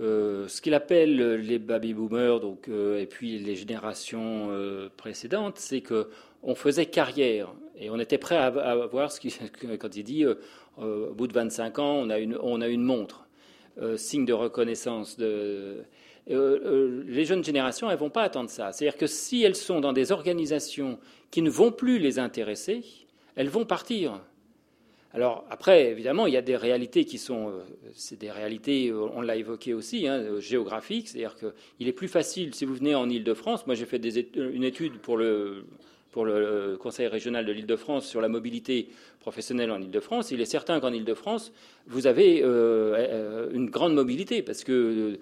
euh, 0.01 0.49
ce 0.49 0.63
qu'il 0.63 0.73
appelle 0.73 1.35
les 1.37 1.59
baby 1.59 1.93
boomers, 1.93 2.41
donc, 2.41 2.69
et 2.69 3.07
puis 3.07 3.39
les 3.39 3.55
générations 3.55 4.49
précédentes, 4.97 5.59
c'est 5.59 5.83
que 5.83 6.09
on 6.43 6.55
faisait 6.55 6.87
carrière 6.87 7.55
et 7.79 7.91
on 7.91 7.99
était 7.99 8.19
prêt 8.19 8.37
à, 8.37 8.51
voir 8.87 9.11
ce 9.11 9.21
qui, 9.21 9.35
quand 9.79 9.97
il 9.97 10.05
dit 10.05 10.25
euh, 10.25 10.35
euh, 10.79 11.11
au 11.11 11.15
bout 11.15 11.27
de 11.27 11.33
25 11.33 11.79
ans, 11.79 11.95
on 11.95 12.11
a 12.11 12.19
une, 12.19 12.39
on 12.43 12.61
a 12.61 12.69
une 12.69 12.83
montre, 12.83 13.27
euh, 13.81 13.97
signe 13.97 14.25
de 14.25 14.33
reconnaissance. 14.33 15.17
De, 15.17 15.85
les 16.29 17.25
jeunes 17.25 17.43
générations, 17.43 17.91
elles 17.91 17.99
vont 17.99 18.11
pas 18.11 18.23
attendre 18.23 18.49
ça. 18.49 18.71
C'est-à-dire 18.73 18.97
que 18.97 19.09
si 19.09 19.43
elles 19.43 19.57
sont 19.57 19.81
dans 19.81 19.93
des 19.93 20.13
organisations 20.13 21.01
qui 21.33 21.43
ne 21.43 21.51
vont 21.51 21.73
plus 21.73 21.99
les 21.99 22.21
intéresser, 22.21 22.85
elles 23.35 23.49
vont 23.49 23.65
partir. 23.65 24.21
Alors 25.15 25.45
après, 25.51 25.91
évidemment, 25.91 26.29
il 26.29 26.33
y 26.33 26.37
a 26.37 26.43
des 26.43 26.57
réalités 26.57 27.05
qui 27.05 27.19
sont, 27.19 27.53
c'est 27.93 28.21
des 28.21 28.31
réalités, 28.31 28.93
on 28.93 29.21
l'a 29.21 29.35
évoqué 29.35 29.75
aussi, 29.75 30.07
hein, 30.07 30.39
géographiques. 30.39 31.09
C'est-à-dire 31.09 31.35
qu'il 31.35 31.89
est 31.89 31.93
plus 31.93 32.07
facile 32.07 32.55
si 32.55 32.65
vous 32.65 32.75
venez 32.75 32.95
en 32.95 33.11
Île-de-France. 33.11 33.67
Moi, 33.67 33.75
j'ai 33.75 33.85
fait 33.85 34.01
une 34.37 34.63
étude 34.63 35.01
pour 35.01 35.17
le 35.17 35.65
pour 36.13 36.27
le 36.27 36.77
Conseil 36.79 37.09
régional 37.09 37.45
de 37.45 37.53
l'Île-de-France 37.53 38.07
sur 38.07 38.21
la 38.21 38.29
mobilité 38.29 38.89
professionnelle 39.19 39.71
en 39.71 39.81
Île-de-France, 39.81 40.31
il 40.31 40.41
est 40.41 40.47
certain 40.47 40.79
qu'en 40.79 40.93
Île-de-France, 40.93 41.53
vous 41.87 42.07
avez 42.07 42.43
euh, 42.43 42.95
euh, 42.95 43.51
une 43.53 43.71
grande 43.71 43.95
mobilité 43.95 44.43
parce 44.43 44.63
que 44.63 44.73
euh, 44.73 45.17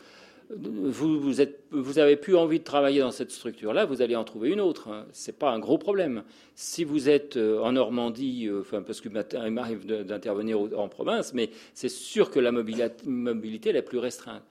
vous, 0.50 1.40
êtes, 1.40 1.60
vous, 1.70 2.00
avez 2.00 2.16
plus 2.16 2.34
envie 2.36 2.58
de 2.58 2.64
travailler 2.64 3.00
dans 3.00 3.12
cette 3.12 3.30
structure-là, 3.30 3.84
vous 3.84 4.02
allez 4.02 4.16
en 4.16 4.24
trouver 4.24 4.50
une 4.50 4.60
autre. 4.60 4.88
Hein. 4.88 5.06
Ce 5.12 5.30
n'est 5.30 5.36
pas 5.36 5.52
un 5.52 5.60
gros 5.60 5.78
problème. 5.78 6.24
Si 6.56 6.82
vous 6.82 7.08
êtes 7.08 7.36
en 7.36 7.70
Normandie, 7.70 8.50
enfin, 8.60 8.82
parce 8.82 9.00
qu'il 9.00 9.12
m'arrive 9.12 9.86
d'intervenir 9.86 10.58
en 10.76 10.88
province, 10.88 11.32
mais 11.34 11.50
c'est 11.72 11.88
sûr 11.88 12.32
que 12.32 12.40
la 12.40 12.50
mobilité 12.50 13.70
est 13.70 13.74
la 13.74 13.82
plus 13.82 13.98
restreinte. 13.98 14.42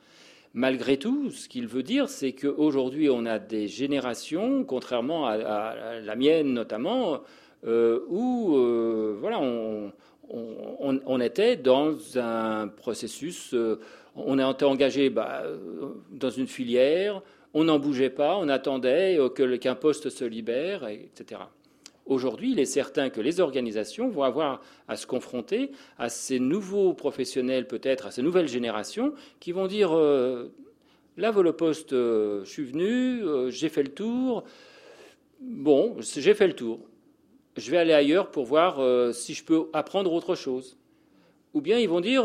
Malgré 0.59 0.97
tout, 0.97 1.29
ce 1.29 1.47
qu'il 1.47 1.67
veut 1.67 1.83
dire, 1.83 2.09
c'est 2.09 2.33
qu'aujourd'hui, 2.33 3.09
on 3.09 3.25
a 3.25 3.39
des 3.39 3.69
générations, 3.69 4.65
contrairement 4.65 5.25
à, 5.25 6.01
la 6.01 6.15
mienne 6.17 6.51
notamment, 6.51 7.21
euh, 7.65 8.01
où 8.09 8.57
euh, 8.57 9.17
on, 10.29 11.21
était 11.21 11.55
dans 11.55 11.95
un 12.17 12.67
processus, 12.67 13.53
euh, 13.53 13.79
on 14.17 14.37
était 14.37 14.65
engagé 14.65 15.09
bah, 15.09 15.43
dans 16.11 16.29
une 16.29 16.47
filière, 16.47 17.21
on 17.53 17.63
n'en 17.63 17.79
bougeait 17.79 18.09
pas, 18.09 18.35
on 18.35 18.49
attendait 18.49 19.17
qu'un 19.61 19.75
poste 19.75 20.09
se 20.09 20.25
libère, 20.25 20.89
etc. 20.89 21.39
Aujourd'hui, 22.09 22.51
il 22.51 22.59
est 22.59 22.65
certain 22.65 23.09
que 23.09 23.21
les 23.21 23.39
organisations 23.39 24.09
vont 24.09 24.23
avoir 24.23 24.61
à 24.89 24.97
se 24.97 25.07
confronter 25.07 25.71
à 25.97 26.09
ces 26.09 26.39
nouveaux 26.39 26.93
professionnels, 26.93 27.67
peut-être 27.67 28.07
à 28.07 28.11
ces 28.11 28.21
nouvelles 28.21 28.49
générations, 28.49 29.13
qui 29.39 29.53
vont 29.53 29.67
dire 29.67 29.95
euh, 29.95 30.51
Là, 31.15 31.31
Volopost, 31.31 31.91
je 31.91 32.43
suis 32.45 32.63
venu, 32.63 33.21
j'ai 33.51 33.69
fait 33.69 33.83
le 33.83 33.89
tour. 33.89 34.43
Bon, 35.41 35.95
j'ai 35.99 36.33
fait 36.33 36.47
le 36.47 36.53
tour. 36.53 36.79
Je 37.57 37.71
vais 37.71 37.77
aller 37.77 37.93
ailleurs 37.93 38.31
pour 38.31 38.45
voir 38.45 38.79
si 39.13 39.33
je 39.33 39.43
peux 39.43 39.65
apprendre 39.73 40.13
autre 40.13 40.35
chose. 40.35 40.77
Ou 41.53 41.61
bien 41.61 41.77
ils 41.77 41.89
vont 41.89 41.99
dire 41.99 42.23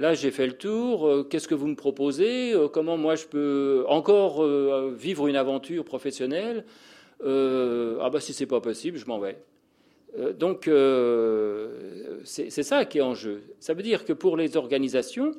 Là, 0.00 0.14
j'ai 0.14 0.30
fait 0.30 0.46
le 0.46 0.54
tour. 0.54 1.06
Euh, 1.06 1.24
qu'est-ce 1.24 1.46
que 1.46 1.54
vous 1.54 1.66
me 1.66 1.74
proposez? 1.74 2.52
Euh, 2.54 2.68
Comment 2.68 2.96
moi 2.96 3.16
je 3.16 3.26
peux 3.26 3.84
encore 3.86 4.42
euh, 4.42 4.94
vivre 4.96 5.26
une 5.26 5.36
aventure 5.36 5.84
professionnelle? 5.84 6.64
Ah 7.22 8.10
bah 8.10 8.20
si 8.20 8.32
c'est 8.32 8.46
pas 8.46 8.60
possible, 8.60 8.98
je 8.98 9.06
m'en 9.06 9.18
vais. 9.18 9.42
donc 10.34 10.70
c'est 12.24 12.50
ça 12.50 12.84
qui 12.84 12.98
est 12.98 13.02
en 13.02 13.14
jeu. 13.14 13.42
Ça 13.60 13.74
veut 13.74 13.82
dire 13.82 14.04
que 14.04 14.12
pour 14.12 14.36
les 14.36 14.56
organisations, 14.56 15.32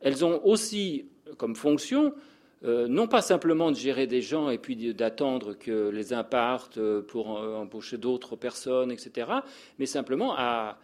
elles 0.00 0.24
ont 0.24 0.44
aussi 0.44 1.06
comme 1.36 1.56
fonction 1.56 2.14
non 2.62 3.06
pas 3.06 3.22
simplement 3.22 3.70
de 3.70 3.76
gérer 3.76 4.06
des 4.06 4.22
gens 4.22 4.50
et 4.50 4.58
puis 4.58 4.94
d'attendre 4.94 5.54
que 5.54 5.88
les 5.90 6.12
uns 6.12 6.24
partent 6.24 6.80
pour 7.08 7.28
embaucher 7.28 7.98
d'autres 7.98 8.36
personnes, 8.36 8.90
etc., 8.90 9.30
mais 9.78 9.86
simplement 9.86 10.34
à 10.36 10.78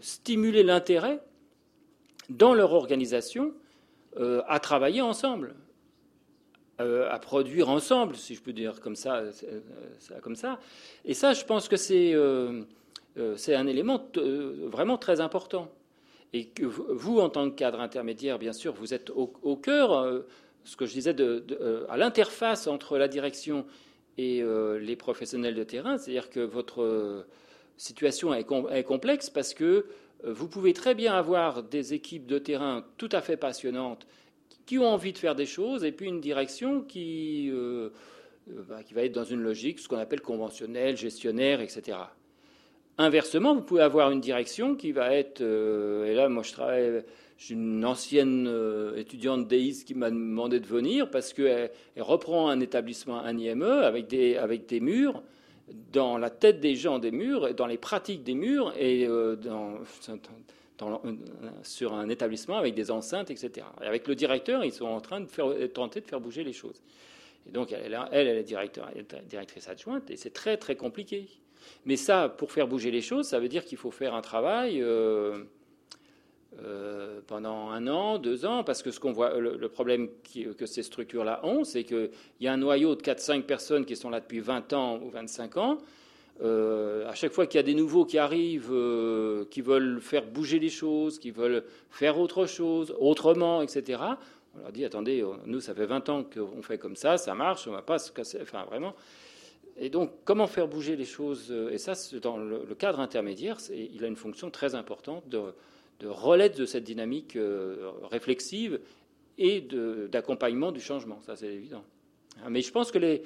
stimuler 0.00 0.62
l'intérêt 0.62 1.20
dans 2.30 2.54
leur 2.54 2.72
organisation 2.72 3.52
euh, 4.16 4.42
à 4.48 4.60
travailler 4.60 5.02
ensemble, 5.02 5.48
euh, 5.48 5.69
à 6.80 7.18
produire 7.18 7.68
ensemble, 7.68 8.16
si 8.16 8.34
je 8.34 8.42
peux 8.42 8.52
dire 8.52 8.80
comme 8.80 8.96
ça, 8.96 9.16
euh, 9.16 9.60
comme 10.22 10.36
ça. 10.36 10.58
Et 11.04 11.14
ça, 11.14 11.32
je 11.32 11.44
pense 11.44 11.68
que 11.68 11.76
c'est 11.76 12.14
c'est 13.36 13.54
un 13.54 13.66
élément 13.66 14.08
vraiment 14.66 14.96
très 14.96 15.20
important. 15.20 15.70
Et 16.32 16.46
que 16.46 16.64
vous, 16.64 17.18
en 17.18 17.28
tant 17.28 17.50
que 17.50 17.56
cadre 17.56 17.80
intermédiaire, 17.80 18.38
bien 18.38 18.52
sûr, 18.52 18.72
vous 18.72 18.94
êtes 18.94 19.10
au, 19.10 19.56
cœur, 19.56 20.22
ce 20.64 20.76
que 20.76 20.86
je 20.86 20.92
disais, 20.92 21.12
de, 21.12 21.44
à 21.90 21.96
l'interface 21.96 22.66
entre 22.66 22.96
la 22.98 23.08
direction 23.08 23.66
et 24.16 24.42
les 24.80 24.96
professionnels 24.96 25.56
de 25.56 25.64
terrain. 25.64 25.98
C'est-à-dire 25.98 26.30
que 26.30 26.40
votre 26.40 27.26
situation 27.76 28.32
est, 28.32 28.46
est 28.70 28.84
complexe 28.84 29.28
parce 29.28 29.54
que 29.54 29.86
euh, 30.24 30.32
vous 30.32 30.48
pouvez 30.48 30.72
très 30.72 30.94
bien 30.94 31.14
avoir 31.14 31.62
des 31.62 31.94
équipes 31.94 32.26
de 32.26 32.38
terrain 32.38 32.84
tout 32.98 33.08
à 33.12 33.20
fait 33.20 33.36
passionnantes 33.36 34.06
qui 34.66 34.78
ont 34.78 34.86
envie 34.86 35.12
de 35.12 35.18
faire 35.18 35.34
des 35.34 35.46
choses 35.46 35.84
et 35.84 35.92
puis 35.92 36.06
une 36.06 36.20
direction 36.20 36.82
qui, 36.82 37.50
euh, 37.50 37.90
euh, 38.50 38.62
bah, 38.68 38.82
qui 38.82 38.94
va 38.94 39.02
être 39.02 39.12
dans 39.12 39.24
une 39.24 39.42
logique, 39.42 39.78
ce 39.78 39.88
qu'on 39.88 39.98
appelle 39.98 40.20
conventionnelle, 40.20 40.96
gestionnaire, 40.96 41.60
etc. 41.60 41.98
Inversement, 42.98 43.54
vous 43.54 43.62
pouvez 43.62 43.82
avoir 43.82 44.10
une 44.10 44.20
direction 44.20 44.76
qui 44.76 44.92
va 44.92 45.14
être, 45.14 45.40
et 45.40 46.14
là 46.14 46.28
moi 46.28 46.42
je 46.42 46.52
travaille, 46.52 47.02
j'ai 47.38 47.54
une 47.54 47.84
ancienne 47.84 48.46
étudiante 48.94 49.48
d'EIS 49.48 49.84
qui 49.86 49.94
m'a 49.94 50.10
demandé 50.10 50.60
de 50.60 50.66
venir 50.66 51.10
parce 51.10 51.32
qu'elle 51.32 51.70
reprend 51.96 52.50
un 52.50 52.60
établissement, 52.60 53.18
un 53.20 53.38
IME, 53.38 53.62
avec 53.62 54.06
des, 54.06 54.36
avec 54.36 54.66
des 54.66 54.80
murs 54.80 55.22
dans 55.92 56.18
la 56.18 56.28
tête 56.28 56.60
des 56.60 56.74
gens 56.74 56.98
des 56.98 57.10
murs, 57.10 57.54
dans 57.54 57.66
les 57.66 57.78
pratiques 57.78 58.22
des 58.22 58.34
murs 58.34 58.74
et 58.78 59.08
euh, 60.82 61.12
sur 61.62 61.94
un 61.94 62.08
établissement 62.08 62.56
avec 62.56 62.74
des 62.74 62.90
enceintes, 62.90 63.30
etc. 63.30 63.66
Et 63.82 63.86
avec 63.86 64.06
le 64.08 64.14
directeur, 64.14 64.64
ils 64.64 64.72
sont 64.72 64.86
en 64.86 65.00
train 65.00 65.20
de 65.20 65.26
faire, 65.26 65.46
tenter 65.72 66.00
de 66.00 66.06
faire 66.06 66.20
bouger 66.20 66.44
les 66.44 66.52
choses. 66.52 66.82
Et 67.48 67.50
donc, 67.50 67.72
elle, 67.72 67.98
elle, 68.12 68.28
est 68.28 68.42
directrice 68.42 69.68
adjointe 69.68 70.10
et 70.10 70.16
c'est 70.16 70.32
très, 70.32 70.56
très 70.56 70.76
compliqué. 70.76 71.28
Mais 71.84 71.96
ça, 71.96 72.28
pour 72.28 72.52
faire 72.52 72.68
bouger 72.68 72.90
les 72.90 73.02
choses, 73.02 73.26
ça 73.26 73.38
veut 73.38 73.48
dire 73.48 73.64
qu'il 73.64 73.78
faut 73.78 73.90
faire 73.90 74.14
un 74.14 74.22
travail. 74.22 74.82
Euh, 74.82 75.44
euh, 76.64 77.20
pendant 77.28 77.70
un 77.70 77.86
an, 77.86 78.18
deux 78.18 78.44
ans, 78.44 78.64
parce 78.64 78.82
que 78.82 78.90
ce 78.90 78.98
qu'on 78.98 79.12
voit, 79.12 79.38
le, 79.38 79.68
problème 79.68 80.08
que 80.58 80.66
ces 80.66 80.82
structures-là 80.82 81.40
ont, 81.44 81.62
c'est 81.62 81.84
qu'il 81.84 82.10
y 82.40 82.48
a 82.48 82.52
un 82.52 82.56
noyau 82.56 82.96
de 82.96 83.02
4-5 83.02 83.42
personnes 83.42 83.84
qui 83.86 83.94
sont 83.94 84.10
là 84.10 84.18
depuis 84.18 84.40
20 84.40 84.72
ans 84.72 85.00
ou 85.00 85.10
25 85.10 85.56
ans. 85.58 85.78
Euh, 86.42 87.08
à 87.08 87.14
chaque 87.14 87.32
fois 87.32 87.46
qu'il 87.46 87.58
y 87.58 87.60
a 87.60 87.64
des 87.64 87.74
nouveaux 87.74 88.04
qui 88.04 88.18
arrivent, 88.18 88.72
euh, 88.72 89.44
qui 89.50 89.60
veulent 89.60 90.00
faire 90.00 90.26
bouger 90.26 90.58
les 90.58 90.70
choses, 90.70 91.18
qui 91.18 91.30
veulent 91.30 91.64
faire 91.90 92.18
autre 92.18 92.46
chose, 92.46 92.94
autrement, 92.98 93.62
etc., 93.62 94.00
on 94.56 94.62
leur 94.62 94.72
dit 94.72 94.84
attendez, 94.84 95.24
nous, 95.46 95.60
ça 95.60 95.74
fait 95.74 95.86
20 95.86 96.08
ans 96.08 96.24
qu'on 96.24 96.62
fait 96.62 96.78
comme 96.78 96.96
ça, 96.96 97.18
ça 97.18 97.34
marche, 97.34 97.68
on 97.68 97.70
ne 97.70 97.76
va 97.76 97.82
pas 97.82 98.00
se 98.00 98.10
casser. 98.10 98.38
Enfin, 98.42 98.64
vraiment. 98.64 98.96
Et 99.76 99.90
donc, 99.90 100.10
comment 100.24 100.48
faire 100.48 100.66
bouger 100.66 100.96
les 100.96 101.04
choses 101.04 101.54
Et 101.70 101.78
ça, 101.78 101.92
dans 102.20 102.36
le, 102.36 102.74
cadre 102.76 102.98
intermédiaire, 102.98 103.58
il 103.72 104.02
a 104.04 104.08
une 104.08 104.16
fonction 104.16 104.50
très 104.50 104.74
importante 104.74 105.28
de 105.28 105.54
de 106.00 106.48
de 106.48 106.66
cette 106.66 106.84
dynamique 106.84 107.36
euh, 107.36 107.90
réflexive 108.10 108.80
et 109.38 109.60
d'accompagnement 110.10 110.72
du 110.72 110.80
changement. 110.80 111.20
Ça, 111.22 111.36
c'est 111.36 111.52
évident. 111.52 111.84
Mais 112.48 112.62
je 112.62 112.72
pense 112.72 112.90
que 112.90 112.98
les, 112.98 113.22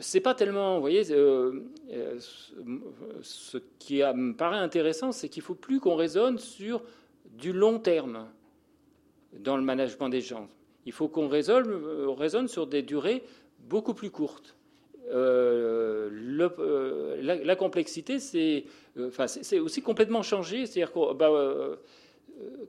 c'est 0.00 0.20
pas 0.20 0.34
tellement, 0.34 0.74
vous 0.74 0.80
voyez, 0.80 1.10
euh, 1.12 1.62
euh, 1.92 2.18
ce 3.22 3.58
qui 3.78 4.02
me 4.02 4.32
paraît 4.32 4.58
intéressant, 4.58 5.12
c'est 5.12 5.28
qu'il 5.28 5.42
faut 5.42 5.54
plus 5.54 5.78
qu'on 5.80 5.94
raisonne 5.94 6.38
sur 6.38 6.82
du 7.32 7.52
long 7.52 7.78
terme 7.78 8.26
dans 9.38 9.56
le 9.56 9.62
management 9.62 10.08
des 10.08 10.20
gens. 10.20 10.48
Il 10.86 10.92
faut 10.92 11.08
qu'on 11.08 11.28
raisonne, 11.28 11.70
raisonne, 12.16 12.48
sur 12.48 12.66
des 12.66 12.82
durées 12.82 13.22
beaucoup 13.60 13.94
plus 13.94 14.10
courtes. 14.10 14.56
la, 15.12 16.48
complexité, 17.56 18.18
c'est, 18.18 18.64
aussi 19.58 19.82
complètement 19.82 20.22
changé. 20.22 20.66
C'est-à-dire 20.66 20.92
que 20.92 21.14
bah, 21.14 21.30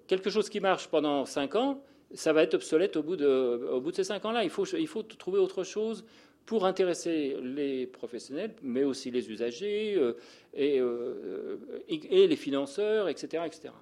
quelque 0.07 0.29
chose 0.29 0.49
qui 0.49 0.59
marche 0.59 0.87
pendant 0.89 1.25
5 1.25 1.55
ans, 1.55 1.81
ça 2.13 2.33
va 2.33 2.43
être 2.43 2.55
obsolète 2.55 2.97
au 2.97 3.03
bout 3.03 3.15
de, 3.15 3.91
ces 3.93 4.03
5 4.03 4.25
ans-là. 4.25 4.43
Il 4.43 4.49
faut 4.49 5.03
trouver 5.03 5.39
autre 5.39 5.63
chose 5.63 6.03
pour 6.45 6.65
intéresser 6.65 7.37
les 7.41 7.87
professionnels, 7.87 8.53
mais 8.61 8.83
aussi 8.83 9.11
les 9.11 9.29
usagers 9.29 9.95
euh, 9.95 10.13
euh, 10.57 11.57
et, 11.87 12.27
les 12.27 12.35
financeurs, 12.35 13.07
etc. 13.09 13.43
etc. 13.45 13.73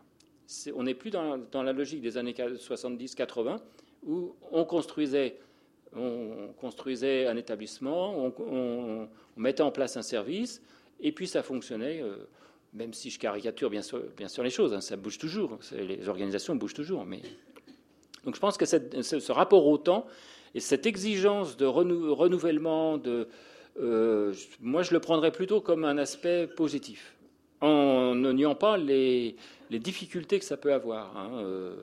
on 0.76 0.84
n'est 0.84 0.94
plus 0.94 1.10
dans, 1.10 1.64
la 1.64 1.74
logique 1.74 2.02
des 2.02 2.18
années 2.18 2.34
70-80 2.34 3.60
où 4.06 4.36
on 4.52 4.66
construisait, 4.66 5.38
on 5.96 6.54
construisait 6.60 7.28
un 7.28 7.38
établissement, 7.38 8.34
on, 8.40 9.08
mettait 9.38 9.64
en 9.64 9.72
place 9.72 9.96
un 9.98 10.02
service, 10.02 10.62
et 11.00 11.12
puis 11.12 11.28
ça 11.28 11.44
fonctionnait. 11.44 12.02
Euh, 12.02 12.28
même 12.72 12.94
si 12.94 13.10
je 13.10 13.18
caricature 13.18 13.72
bien 13.72 13.82
sûr, 13.82 14.04
les 14.44 14.50
choses, 14.52 14.76
hein, 14.76 14.82
ça 14.82 14.96
bouge 14.96 15.18
toujours, 15.18 15.58
les 15.72 16.08
organisations 16.08 16.56
bougent 16.56 16.76
toujours. 16.76 17.04
Donc 18.26 18.36
je 18.36 18.40
pense 18.40 18.58
que 18.58 18.66
ce, 18.66 19.32
rapport 19.32 19.66
au 19.66 19.78
temps 19.78 20.06
et 20.56 20.60
cette 20.60 20.86
exigence 20.86 21.58
de 21.58 21.66
renouvellement, 21.66 22.98
de, 22.98 23.28
euh, 23.80 24.34
moi 24.60 24.84
je 24.84 24.94
le 24.94 25.00
prendrais 25.00 25.32
plutôt 25.32 25.62
comme 25.62 25.86
un 25.86 25.98
aspect 25.98 26.48
positif, 26.48 27.16
en 27.62 28.16
ne 28.16 28.32
niant 28.32 28.56
pas 28.56 28.78
les, 28.78 29.36
difficultés 29.70 30.40
que 30.40 30.46
ça 30.46 30.58
peut 30.58 30.74
avoir 30.74 31.16
hein, 31.18 31.32
euh, 31.44 31.82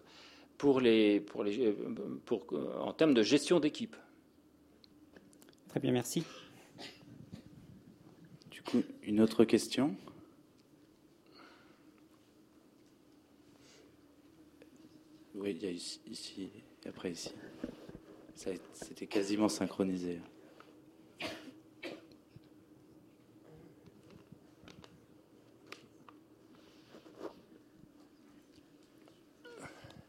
pour 0.58 0.80
les, 0.80 1.20
pour 1.20 1.44
les, 1.44 1.76
pour, 2.24 2.46
en 2.80 2.92
termes 2.92 3.14
de 3.14 3.22
gestion 3.22 3.60
d'équipe. 3.60 3.96
Très 5.68 5.80
bien, 5.80 5.92
merci. 5.92 6.24
Du 8.50 8.62
coup, 8.62 8.82
une 9.02 9.20
autre 9.20 9.44
question? 9.44 9.94
Oui, 15.34 15.54
il 15.54 15.62
y 15.62 15.66
a 15.66 15.70
ici, 15.70 16.50
et 16.84 16.88
après 16.88 17.12
ici. 17.12 17.30
C'était 18.36 19.06
quasiment 19.06 19.48
synchronisé. 19.48 20.20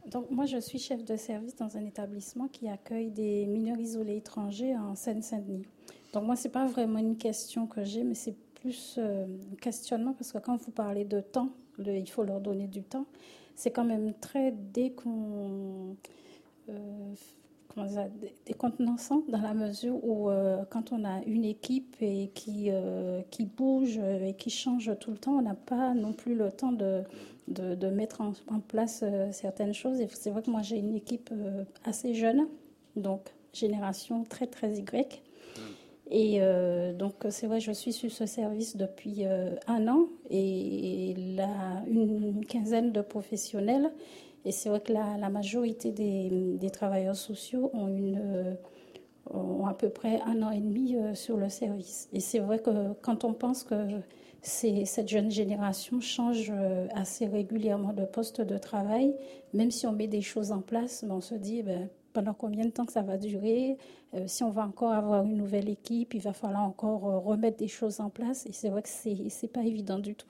Donc, 0.06 0.30
moi, 0.32 0.45
je 0.45 0.58
suis 0.58 0.80
chef 0.80 1.04
de 1.04 1.18
service 1.18 1.56
dans 1.56 1.76
un 1.78 1.86
établissement 1.86 2.48
qui 2.48 2.70
accueille 2.70 3.10
des 3.10 3.45
mineurs 3.45 3.80
isolés 3.80 4.18
étrangers 4.18 4.76
en 4.76 4.95
Seine-Saint-Denis. 4.95 5.66
Donc, 6.14 6.24
moi, 6.24 6.36
ce 6.36 6.48
n'est 6.48 6.52
pas 6.52 6.66
vraiment 6.66 6.99
une 6.99 7.18
question 7.18 7.68
que 7.68 7.84
j'ai, 7.84 8.04
mais 8.04 8.14
c'est 8.14 8.36
plus 8.56 8.95
euh, 8.98 9.26
un 9.26 9.56
questionnement 9.56 10.14
parce 10.14 10.32
que 10.32 10.38
quand 10.38 10.56
vous 10.58 10.72
parlez 10.72 11.04
de 11.06 11.20
temps, 11.20 11.49
il 11.80 12.10
faut 12.10 12.24
leur 12.24 12.40
donner 12.40 12.68
du 12.68 12.84
temps 12.84 13.06
c'est 13.58 13.72
quand 13.72 13.84
même 13.84 14.14
très 14.14 14.52
décon... 14.52 15.98
Euh, 16.70 17.14
décontenançant 18.45 19.23
dans 19.27 19.41
la 19.41 19.53
mesure 19.53 20.03
où 20.03 20.30
euh, 20.30 20.64
quand 20.69 20.91
on 20.91 21.06
a 21.06 21.22
une 21.26 21.45
équipe 21.45 21.95
et 22.02 22.31
qui, 22.34 22.68
euh, 22.69 23.22
qui 23.30 23.45
bouge 23.45 23.98
et 23.98 24.34
qui 24.34 24.49
change 24.49 24.91
tout 24.99 25.11
le 25.11 25.18
temps, 25.18 25.34
on 25.34 25.41
n'a 25.41 25.56
pas 25.56 25.94
non 25.94 26.14
plus 26.14 26.35
le 26.35 26.52
temps 26.52 26.72
de, 26.72 27.03
de, 27.48 27.89
mettre 27.89 28.22
en, 28.22 28.60
place 28.60 29.03
certaines 29.31 29.73
choses. 29.73 29.99
C'est 30.10 30.31
vrai 30.31 30.41
que 30.41 30.49
moi 30.49 30.61
j'ai 30.61 30.77
une 30.77 30.95
équipe 30.95 31.31
assez 31.85 32.14
jeune, 32.14 32.48
donc 32.95 33.22
génération 33.53 34.23
très 34.23 34.48
très 34.48 34.77
Y. 34.77 35.22
Et 36.10 36.38
euh, 36.39 36.94
donc, 36.94 37.15
c'est 37.30 37.48
vrai, 37.48 37.60
je 37.60 37.72
suis 37.72 37.91
sur 37.91 38.11
ce 38.11 38.26
service 38.26 38.77
depuis 38.77 39.26
euh, 39.26 39.56
un 39.68 39.88
an 39.88 40.07
et 40.30 41.14
là, 41.35 41.84
une 41.89 42.45
quinzaine 42.45 42.91
de 42.91 43.02
professionnels. 43.02 43.91
Et 44.48 44.52
c'est 44.52 44.69
vrai 44.69 44.80
que 44.80 44.94
la, 44.94 45.30
majorité 45.30 45.91
des, 45.91 46.69
travailleurs 46.72 47.15
sociaux 47.15 47.69
ont, 47.74 47.88
une, 47.88 48.57
ont 49.30 49.65
à 49.68 49.74
peu 49.74 49.90
près 49.90 50.22
un 50.22 50.41
an 50.41 50.52
et 50.52 50.60
demi 50.60 50.95
sur 51.14 51.36
le 51.36 51.49
service. 51.49 52.07
Et 52.14 52.22
c'est 52.22 52.40
vrai 52.40 52.60
que 52.60 52.94
quand 53.02 53.26
on 53.26 53.34
pense 53.34 53.64
que 53.64 53.76
cette 54.41 55.10
jeune 55.10 55.30
génération 55.30 55.99
change 55.99 56.53
assez 56.95 57.26
régulièrement 57.26 57.91
de 57.91 58.06
poste 58.06 58.40
de 58.40 58.57
travail, 58.57 59.14
même 59.53 59.69
si 59.69 59.86
on 59.86 59.91
met 59.91 60.07
des 60.07 60.22
choses 60.22 60.53
en 60.53 60.61
place, 60.61 61.03
ben, 61.03 61.15
on 61.15 61.22
se 61.22 61.36
dit 61.36 61.61
ben, 61.61 61.90
pendant 62.18 62.34
combien 62.34 62.65
de 62.65 62.72
temps 62.72 62.88
ça 62.88 63.03
va 63.03 63.15
durer? 63.18 63.78
Euh, 64.15 64.24
si 64.26 64.44
on 64.44 64.49
va 64.49 64.64
encore 64.64 64.91
avoir 64.91 65.24
une 65.24 65.38
nouvelle 65.38 65.69
équipe, 65.69 66.15
il 66.15 66.22
va 66.22 66.34
falloir 66.34 66.64
encore 66.64 67.07
euh, 67.07 67.19
remettre 67.19 67.57
des 67.57 67.68
choses 67.68 67.99
en 67.99 68.10
place. 68.10 68.48
Et 68.48 68.53
c'est 68.53 68.69
vrai 68.69 68.82
que 68.82 68.90
ce 68.90 69.10
n'est 69.10 69.49
pas 69.49 69.61
évident 69.64 69.99
du 69.99 70.15
tout. 70.15 70.28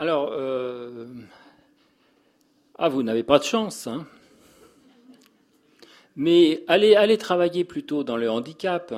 Alors, 0.00 0.30
euh, 0.32 1.06
ah, 2.76 2.88
vous 2.88 3.02
n'avez 3.02 3.24
pas 3.24 3.40
de 3.40 3.44
chance. 3.44 3.88
Hein. 3.88 4.06
Mais 6.14 6.62
allez, 6.68 6.94
allez 6.94 7.18
travailler 7.18 7.64
plutôt 7.64 8.04
dans 8.04 8.16
le 8.16 8.30
handicap. 8.30 8.94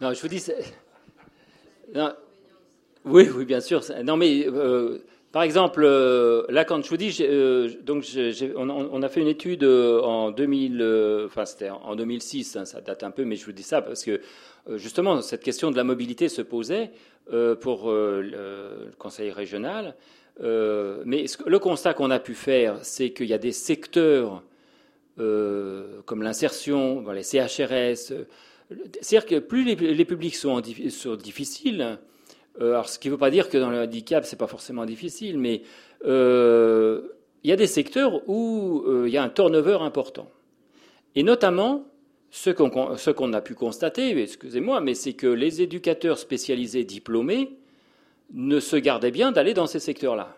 Non, 0.00 0.14
je 0.14 0.20
vous 0.22 0.28
dis. 0.28 0.42
oui, 3.04 3.28
oui, 3.34 3.44
bien 3.44 3.60
sûr. 3.60 3.82
Non, 4.02 4.16
mais 4.16 4.46
par 5.34 5.42
exemple, 5.42 5.82
euh, 5.84 6.44
là, 6.48 6.64
quand 6.64 6.80
je 6.84 6.88
vous 6.88 6.96
dis, 6.96 7.16
euh, 7.20 7.68
donc 7.82 8.04
on, 8.56 9.02
a 9.02 9.08
fait 9.08 9.20
une 9.20 9.26
étude 9.26 9.64
euh, 9.64 10.00
en 10.00 10.30
2000, 10.30 11.26
enfin 11.26 11.42
en 11.82 11.96
2006, 11.96 12.54
hein, 12.54 12.64
ça 12.64 12.80
date 12.80 13.02
un 13.02 13.10
peu, 13.10 13.24
mais 13.24 13.34
je 13.34 13.44
vous 13.44 13.50
dis 13.50 13.64
ça 13.64 13.82
parce 13.82 14.04
que 14.04 14.20
justement 14.76 15.20
cette 15.22 15.42
question 15.42 15.72
de 15.72 15.76
la 15.76 15.82
mobilité 15.82 16.28
se 16.28 16.40
posait 16.40 16.92
pour 17.60 17.90
le 17.90 18.90
Conseil 18.98 19.30
régional. 19.30 19.94
mais 20.40 21.24
le 21.46 21.58
constat 21.58 21.94
qu'on 21.94 22.10
a 22.10 22.18
pu 22.18 22.34
faire, 22.34 22.78
c'est 22.82 23.10
qu'il 23.10 23.26
y 23.26 23.34
a 23.34 23.38
des 23.38 23.52
secteurs 23.52 24.42
comme 25.16 26.22
l'insertion, 26.22 27.08
les 27.10 27.22
CHRS. 27.22 28.12
C'est-à-dire 29.00 29.26
que 29.26 29.38
plus 29.38 29.64
les, 29.64 30.04
publics 30.04 30.36
sont, 30.36 30.60
difficiles, 30.60 31.98
euh, 32.60 32.72
alors, 32.72 32.88
ce 32.88 32.98
qui 32.98 33.08
ne 33.08 33.12
veut 33.12 33.18
pas 33.18 33.30
dire 33.30 33.48
que 33.48 33.58
dans 33.58 33.70
le 33.70 33.80
handicap, 33.80 34.24
ce 34.24 34.34
n'est 34.34 34.38
pas 34.38 34.46
forcément 34.46 34.84
difficile, 34.84 35.38
mais 35.38 35.62
euh, 36.06 37.02
il 37.42 37.50
y 37.50 37.52
a 37.52 37.56
des 37.56 37.66
secteurs 37.66 38.28
où 38.28 38.84
euh, 38.86 39.04
il 39.06 39.12
y 39.12 39.16
a 39.16 39.22
un 39.22 39.28
turnover 39.28 39.78
important. 39.80 40.30
Et 41.14 41.22
notamment, 41.22 41.84
ce 42.36 43.10
qu'on 43.10 43.32
a 43.32 43.40
pu 43.40 43.54
constater, 43.54 44.20
excusez-moi, 44.20 44.80
mais 44.80 44.94
c'est 44.94 45.12
que 45.12 45.28
les 45.28 45.62
éducateurs 45.62 46.18
spécialisés 46.18 46.84
diplômés 46.84 47.56
ne 48.32 48.58
se 48.58 48.74
gardaient 48.74 49.12
bien 49.12 49.30
d'aller 49.30 49.54
dans 49.54 49.68
ces 49.68 49.78
secteurs-là. 49.78 50.36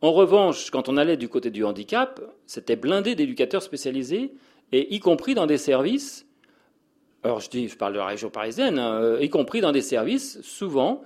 En 0.00 0.12
revanche, 0.12 0.70
quand 0.70 0.88
on 0.88 0.96
allait 0.96 1.16
du 1.18 1.28
côté 1.28 1.50
du 1.50 1.62
handicap, 1.62 2.20
c'était 2.46 2.76
blindé 2.76 3.14
d'éducateurs 3.14 3.62
spécialisés, 3.62 4.32
et 4.72 4.94
y 4.94 4.98
compris 5.00 5.34
dans 5.34 5.46
des 5.46 5.58
services 5.58 6.24
alors 7.22 7.40
je, 7.40 7.50
dis, 7.50 7.68
je 7.68 7.76
parle 7.76 7.94
de 7.94 7.98
la 7.98 8.06
région 8.06 8.30
parisienne, 8.30 8.78
hein, 8.78 9.02
euh, 9.02 9.18
y 9.20 9.28
compris 9.28 9.60
dans 9.60 9.72
des 9.72 9.82
services, 9.82 10.40
souvent, 10.42 11.02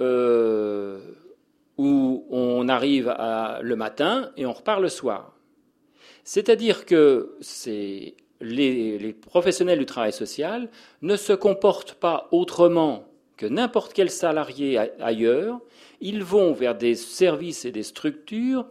euh, 0.00 1.00
où 1.76 2.24
on 2.30 2.68
arrive 2.68 3.14
le 3.60 3.74
matin 3.74 4.30
et 4.36 4.46
on 4.46 4.52
repart 4.52 4.80
le 4.80 4.88
soir. 4.88 5.36
C'est-à-dire 6.24 6.86
que 6.86 7.36
les, 8.42 9.12
professionnels 9.12 9.78
du 9.78 9.86
travail 9.86 10.12
social 10.12 10.68
ne 11.00 11.16
se 11.16 11.32
comportent 11.32 11.94
pas 11.94 12.28
autrement 12.32 13.04
que 13.36 13.46
n'importe 13.46 13.92
quel 13.92 14.10
salarié 14.10 14.78
ailleurs. 15.00 15.60
Ils 16.00 16.22
vont 16.22 16.52
vers 16.52 16.74
des 16.74 16.94
services 16.94 17.64
et 17.64 17.72
des 17.72 17.82
structures 17.82 18.66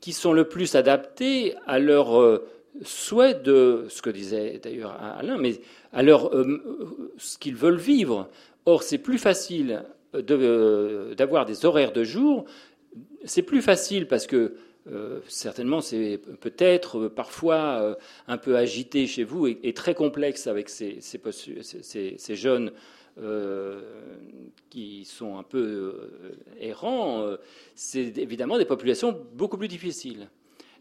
qui 0.00 0.12
sont 0.12 0.32
le 0.32 0.44
plus 0.48 0.74
adaptés 0.74 1.54
à 1.66 1.78
leur 1.78 2.20
euh, 2.20 2.46
souhait 2.82 3.34
de, 3.34 3.86
ce 3.88 4.02
que 4.02 4.10
disait 4.10 4.60
d'ailleurs 4.62 4.96
Alain, 5.18 5.38
mais 5.38 5.60
à 5.92 6.02
leur, 6.02 6.34
euh, 6.34 7.12
ce 7.16 7.38
qu'ils 7.38 7.56
veulent 7.56 7.78
vivre. 7.78 8.28
Or, 8.66 8.82
c'est 8.82 8.98
plus 8.98 9.18
facile 9.18 9.82
euh, 10.14 11.14
d'avoir 11.14 11.44
des 11.44 11.64
horaires 11.64 11.92
de 11.92 12.04
jour, 12.04 12.44
c'est 13.24 13.42
plus 13.42 13.62
facile 13.62 14.06
parce 14.06 14.26
que 14.26 14.54
euh, 14.90 15.20
certainement 15.28 15.80
c'est 15.80 16.18
peut-être 16.40 17.08
parfois 17.08 17.96
un 18.28 18.38
peu 18.38 18.56
agité 18.56 19.06
chez 19.06 19.24
vous 19.24 19.46
et, 19.46 19.72
très 19.72 19.94
complexe 19.94 20.46
avec 20.46 20.68
ces, 20.68 21.00
jeunes 22.30 22.72
qui 24.70 25.04
sont 25.04 25.38
un 25.38 25.42
peu 25.42 26.10
errants. 26.60 27.26
c'est 27.74 28.18
évidemment 28.18 28.58
des 28.58 28.64
populations 28.66 29.18
beaucoup 29.32 29.56
plus 29.56 29.68
difficiles. 29.68 30.28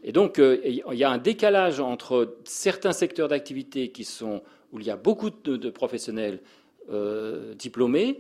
Et 0.04 0.12
donc, 0.12 0.38
euh, 0.38 0.60
il 0.66 0.84
y 0.94 1.04
a 1.04 1.10
un 1.10 1.18
décalage 1.18 1.80
entre 1.80 2.36
certains 2.44 2.92
secteurs 2.92 3.30
d'activité 3.30 3.90
qui 3.90 4.04
sont 4.04 4.44
où 4.74 4.80
il 4.80 4.86
y 4.86 4.92
a 4.92 4.98
beaucoup 4.98 5.30
de, 5.30 5.70
professionnels 5.70 6.40
euh, 6.92 7.54
diplômés 7.54 8.20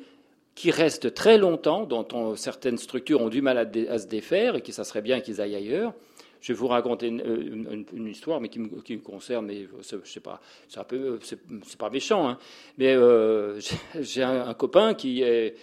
qui 0.55 0.71
restent 0.71 1.13
très 1.13 1.37
longtemps, 1.37 1.85
dont 1.85 2.35
certaines 2.35 2.77
structures 2.77 3.21
ont 3.21 3.29
du 3.29 3.41
mal 3.41 3.57
à, 3.57 3.97
se 3.97 4.07
défaire 4.07 4.55
et 4.55 4.61
que 4.61 4.71
ça 4.71 4.83
serait 4.83 5.01
bien 5.01 5.19
qu'ils 5.19 5.41
aillent 5.41 5.55
ailleurs. 5.55 5.93
Je 6.41 6.51
vais 6.51 6.59
vous 6.59 6.67
raconter 6.67 7.07
une, 7.07 8.07
histoire, 8.07 8.41
mais 8.41 8.49
qui 8.49 8.59
me, 8.59 8.97
concerne, 8.97 9.45
mais 9.45 9.67
je 9.81 10.09
sais 10.09 10.19
pas, 10.19 10.41
c'est 10.67 10.79
un 10.79 10.85
pas 11.77 11.89
méchant, 11.89 12.27
hein. 12.27 12.37
mais 12.77 12.93
euh, 12.93 13.59
j'ai 13.99 14.23
un, 14.23 14.53
copain 14.53 14.93
qui 14.93 15.21
est 15.21 15.55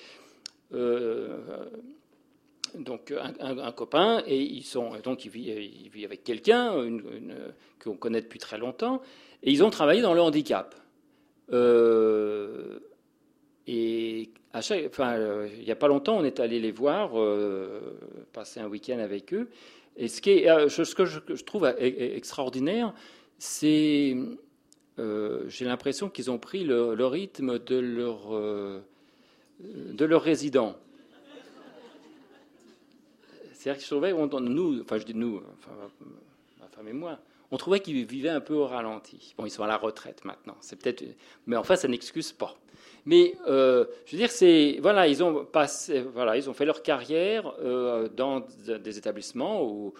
donc 2.78 3.12
un, 3.40 3.72
copain 3.72 4.22
et 4.26 4.40
ils 4.40 4.62
sont 4.62 4.92
donc 5.02 5.24
il 5.24 5.30
vit, 5.30 6.04
avec 6.04 6.24
quelqu'un 6.24 6.72
qu'on 7.82 7.96
connaît 7.96 8.20
depuis 8.20 8.38
très 8.38 8.58
longtemps 8.58 9.02
et 9.42 9.50
ils 9.50 9.64
ont 9.64 9.70
travaillé 9.70 10.02
dans 10.02 10.14
le 10.14 10.20
handicap. 10.20 10.74
Euh, 11.52 12.78
et 13.72 14.30
enfin, 14.52 15.46
il 15.46 15.64
n'y 15.64 15.70
a 15.70 15.76
pas 15.76 15.86
longtemps, 15.86 16.16
on 16.18 16.24
est 16.24 16.40
allé 16.40 16.58
les 16.58 16.72
voir, 16.72 17.12
euh, 17.14 17.80
passer 18.32 18.58
un 18.58 18.66
week-end 18.66 18.98
avec 18.98 19.32
eux. 19.32 19.48
Et 19.96 20.08
ce, 20.08 20.20
euh, 20.48 20.94
que 20.96 21.04
je, 21.04 21.44
trouve 21.44 21.66
e, 21.66 21.76
e, 21.78 22.16
extraordinaire, 22.16 22.92
c'est, 23.38 24.16
j'ai 24.98 25.64
l'impression 25.64 26.10
qu'ils 26.10 26.32
ont 26.32 26.38
pris 26.38 26.64
le, 26.64 27.06
rythme 27.06 27.60
de 27.60 27.76
leur, 27.76 28.32
de 29.60 30.04
leurs 30.04 30.22
résidents. 30.22 30.74
C'est-à-dire 33.52 33.78
que 33.78 33.84
je 33.84 33.88
trouvais, 33.88 34.40
nous, 34.40 34.80
enfin 34.80 34.98
je 34.98 35.04
dis 35.04 35.14
nous, 35.14 35.42
enfin, 35.58 35.70
ma 36.58 36.66
femme 36.66 36.88
et 36.88 36.92
moi, 36.92 37.20
on 37.52 37.56
trouvait 37.56 37.78
qu'ils 37.78 38.04
vivaient 38.04 38.30
un 38.30 38.40
peu 38.40 38.54
au 38.54 38.66
ralenti. 38.66 39.32
Bon, 39.38 39.46
ils 39.46 39.50
sont 39.50 39.62
à 39.62 39.68
la 39.68 39.76
retraite 39.76 40.24
maintenant, 40.24 40.56
c'est 40.60 40.74
peut-être, 40.74 41.04
mais 41.46 41.54
enfin 41.54 41.76
ça 41.76 41.86
n'excuse 41.86 42.32
pas. 42.32 42.56
Mais 43.06 43.34
euh, 43.46 43.84
je 44.06 44.12
veux 44.12 44.18
dire, 44.18 44.30
c'est 44.30 44.78
voilà, 44.80 45.08
ils 45.08 45.22
ont 45.22 45.44
passé, 45.44 46.04
voilà, 46.14 46.36
ils 46.36 46.48
ont 46.50 46.54
fait 46.54 46.64
leur 46.64 46.82
carrière 46.82 47.54
euh, 47.60 48.08
dans 48.08 48.44
des 48.66 48.98
établissements 48.98 49.92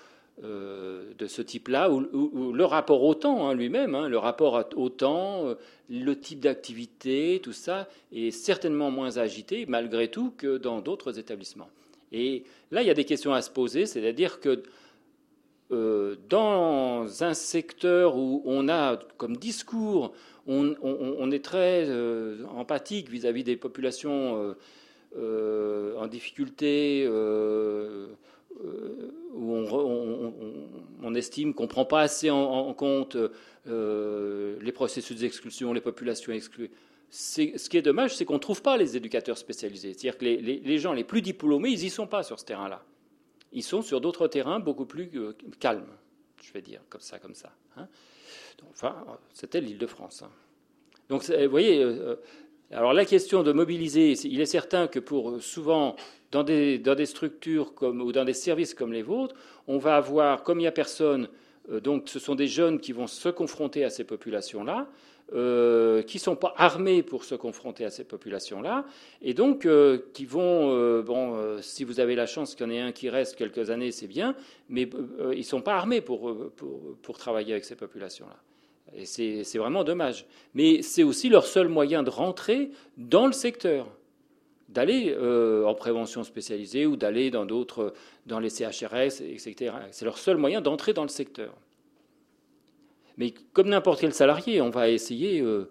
euh, 0.43 1.13
de 1.19 1.27
ce 1.27 1.43
type-là, 1.43 1.91
où, 1.91 2.53
le 2.53 2.65
rapport 2.65 3.03
au 3.03 3.15
temps 3.15 3.49
hein, 3.49 3.55
lui-même, 3.55 3.95
hein, 3.95 4.09
le 4.09 4.19
rapport 4.19 4.65
au 4.77 4.89
temps, 4.89 5.55
le 5.89 6.15
type 6.19 6.41
d'activité, 6.41 7.41
tout 7.43 7.53
ça, 7.53 7.89
est 8.13 8.31
certainement 8.31 8.91
moins 8.91 9.17
agité 9.17 9.67
malgré 9.67 10.09
tout 10.09 10.33
que 10.37 10.59
dans 10.59 10.81
d'autres 10.81 11.19
établissements. 11.19 11.71
Et 12.13 12.45
là, 12.71 12.83
il 12.83 12.89
y 12.89 12.91
a 12.91 12.95
des 12.95 13.05
questions 13.05 13.33
à 13.33 13.43
se 13.43 13.51
poser, 13.51 13.87
c'est-à-dire 13.87 14.41
que 14.41 14.63
dans 16.29 17.23
un 17.23 17.35
secteur 17.35 18.17
où 18.17 18.43
on 18.45 18.69
a 18.69 18.99
comme 19.19 19.37
discours, 19.37 20.13
on, 20.51 21.31
est 21.31 21.45
très 21.45 21.85
euh, 21.89 22.45
empathique 22.49 23.09
vis-à-vis 23.09 23.45
des 23.45 23.57
populations 23.57 24.55
euh, 25.17 25.97
en 25.97 26.07
difficulté, 26.07 27.09
où 29.35 29.55
on, 31.03 31.15
estime 31.15 31.55
qu'on 31.55 31.65
ne 31.65 31.69
prend 31.69 31.85
pas 31.85 32.01
assez 32.01 32.31
en 32.31 32.75
compte 32.75 33.17
les 33.67 34.73
processus 34.73 35.19
d'exclusion, 35.19 35.73
les 35.73 35.81
populations 35.81 36.33
exclues 36.33 36.71
ce 37.11 37.69
qui 37.69 37.77
est 37.77 37.83
dommage, 37.83 38.17
c'est 38.17 38.25
qu'on 38.25 38.35
ne 38.35 38.39
trouve 38.39 38.63
pas 38.63 38.77
les 38.77 38.97
éducateurs 38.97 39.37
spécialisés. 39.37 39.93
C'est-à-dire 39.93 40.17
que 40.17 40.25
les, 40.25 40.79
gens 40.79 40.93
les 40.93 41.05
plus 41.05 41.23
diplômés, 41.23 41.71
ils 41.71 41.81
n'y 41.81 41.91
sont 41.91 42.07
pas 42.07 42.23
sur 42.23 42.39
ce 42.39 42.45
terrain-là. 42.45 42.85
Ils 43.53 43.65
sont 43.65 43.83
sur 43.83 44.01
d'autres 44.01 44.29
terrains 44.29 44.61
beaucoup 44.61 44.87
plus 44.87 45.11
euh, 45.17 45.37
calmes, 45.59 45.89
je 46.41 46.53
vais 46.53 46.63
dire, 46.63 46.81
comme 46.89 47.01
ça, 47.01 47.19
comme 47.19 47.35
ça. 47.35 47.53
Hein. 47.77 47.89
Enfin, 48.71 48.95
c'était 49.33 49.61
l'île 49.61 49.79
de 49.79 49.87
France. 49.87 50.23
Hein. 50.23 50.31
Donc, 51.09 51.25
vous 51.29 51.51
voyez, 51.51 51.83
euh, 51.83 52.17
alors 52.71 52.93
la 52.93 53.05
question 53.05 53.43
de 53.43 53.53
mobiliser, 53.53 54.13
il 54.25 54.41
est 54.41 54.47
certain 54.47 54.87
que 54.87 55.01
pour 55.01 55.43
souvent, 55.43 55.97
dans 56.31 56.45
des, 56.45 56.79
dans 56.79 56.95
des 56.95 57.07
structures 57.07 57.75
comme, 57.75 58.01
ou 58.01 58.13
dans 58.13 58.25
des 58.25 58.33
services 58.33 58.75
comme 58.75 58.93
les 58.93 59.03
vôtres, 59.03 59.35
on 59.67 59.79
va 59.79 59.97
avoir, 59.97 60.45
comme 60.45 60.59
il 60.59 60.63
n'y 60.63 60.69
a 60.69 60.73
personne, 60.73 61.29
euh, 61.71 61.81
donc 61.81 62.09
ce 62.09 62.19
sont 62.19 62.37
des 62.37 62.47
jeunes 62.47 62.79
qui 62.79 62.93
vont 62.93 63.09
se 63.09 63.29
confronter 63.29 63.85
à 63.85 63.91
ces 63.91 64.05
populations-là, 64.05 64.89
euh, 65.33 66.03
qui 66.03 66.17
ne 66.17 66.23
sont 66.23 66.35
pas 66.35 66.55
armés 66.57 67.05
pour 67.05 67.23
se 67.25 67.37
confronter 67.37 67.85
à 67.85 67.91
ces 67.91 68.03
populations-là, 68.03 68.85
et 69.23 69.33
donc 69.33 69.65
euh, 69.65 69.99
qui 70.13 70.25
vont, 70.25 70.75
euh, 70.75 71.03
bon, 71.03 71.37
si 71.63 71.85
vous 71.85 72.01
avez 72.01 72.17
la 72.17 72.27
chance 72.27 72.57
qu'il 72.57 72.67
y 72.67 72.69
en 72.69 72.73
ait 72.73 72.81
un 72.81 72.91
qui 72.91 73.09
reste 73.09 73.37
quelques 73.37 73.71
années, 73.71 73.93
c'est 73.93 74.09
bien, 74.09 74.35
mais 74.69 74.89
ils 75.33 75.39
ne 75.39 75.43
sont 75.43 75.61
pas 75.61 75.75
armés 75.77 76.01
pour, 76.01 76.35
pour, 77.03 77.19
travailler 77.19 77.53
avec 77.53 77.65
ces 77.65 77.77
populations-là. 77.77 78.37
Et 78.97 79.05
c'est 79.05 79.59
vraiment 79.59 79.85
dommage. 79.85 80.27
Mais 80.55 80.83
c'est 80.83 81.05
aussi 81.05 81.29
leur 81.29 81.47
seul 81.47 81.69
moyen 81.69 82.03
de 82.03 82.11
rentrer 82.11 82.71
dans 82.97 83.27
le 83.27 83.33
secteur, 83.33 83.87
d'aller 84.69 85.17
en 85.17 85.75
prévention 85.75 86.25
spécialisée 86.25 86.87
ou 86.87 86.97
d'aller 86.97 87.31
dans 87.31 87.45
d'autres, 87.47 87.95
dans 88.27 88.41
les 88.41 88.51
CHRS, 88.51 89.23
etc. 89.23 89.75
C'est 89.93 90.05
leur 90.05 90.19
seul 90.19 90.39
moyen 90.39 90.61
d'entrer 90.61 90.93
dans 90.93 91.05
le 91.05 91.09
secteur. 91.09 91.55
Mais 93.21 93.33
comme 93.53 93.69
n'importe 93.69 94.01
quel 94.01 94.15
salarié, 94.15 94.63
on 94.63 94.71
va 94.71 94.89
essayer 94.89 95.43
euh, 95.43 95.69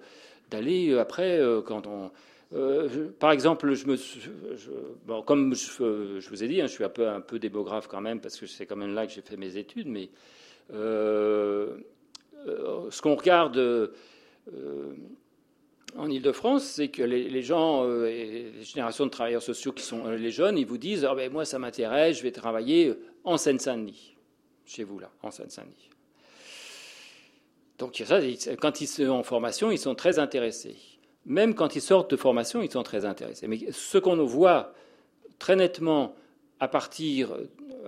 d'aller 0.51 0.91
euh, 0.91 1.01
après, 1.01 1.39
euh, 1.39 1.63
quand 1.63 1.87
on. 1.87 2.11
par 3.17 3.31
exemple, 3.31 3.73
je 3.73 3.87
me, 3.87 3.97
comme 5.21 5.55
je, 5.55 6.29
vous 6.29 6.43
ai 6.43 6.47
dit, 6.47 6.61
hein, 6.61 6.67
je 6.67 6.73
suis 6.73 6.83
un 6.83 6.89
peu, 6.89 7.07
un 7.07 7.21
peu 7.21 7.39
démographe 7.39 7.87
quand 7.87 8.01
même, 8.01 8.21
parce 8.21 8.39
que 8.39 8.45
c'est 8.45 8.67
quand 8.67 8.75
même 8.75 8.93
là 8.93 9.07
que 9.07 9.13
j'ai 9.13 9.23
fait 9.23 9.35
mes 9.35 9.57
études, 9.57 9.87
mais 9.87 10.11
ce 10.69 11.71
qu'on 13.01 13.15
regarde 13.15 13.91
en 15.97 16.07
Ile-de-France, 16.07 16.65
c'est 16.65 16.89
que 16.89 17.01
les, 17.01 17.41
gens, 17.41 17.83
les 18.03 18.61
générations 18.61 19.07
de 19.07 19.11
travailleurs 19.11 19.41
sociaux 19.41 19.71
qui 19.71 19.83
sont 19.83 20.07
les 20.07 20.31
jeunes, 20.31 20.59
ils 20.59 20.67
vous 20.67 20.77
disent 20.77 21.03
ah 21.03 21.15
ben, 21.15 21.31
Moi, 21.31 21.45
ça 21.45 21.57
m'intéresse, 21.57 22.19
je 22.19 22.23
vais 22.23 22.31
travailler 22.31 22.93
en 23.23 23.37
Seine-Saint-Denis, 23.37 24.15
chez 24.67 24.83
vous, 24.83 24.99
là, 24.99 25.09
en 25.23 25.31
Seine-Saint-Denis. 25.31 25.89
Donc 27.79 28.03
quand 28.61 28.81
ils 28.81 28.87
sont 28.87 29.09
en 29.09 29.23
formation, 29.23 29.71
ils 29.71 29.79
sont 29.79 29.95
très 29.95 30.19
intéressés. 30.19 30.75
Même 31.25 31.55
quand 31.55 31.75
ils 31.75 31.81
sortent 31.81 32.11
de 32.11 32.17
formation, 32.17 32.61
ils 32.61 32.71
sont 32.71 32.83
très 32.83 33.05
intéressés. 33.05 33.47
Mais 33.47 33.59
ce 33.71 33.97
qu'on 33.97 34.23
voit 34.25 34.73
très 35.39 35.55
nettement 35.55 36.13
à 36.59 36.67
partir, 36.67 37.35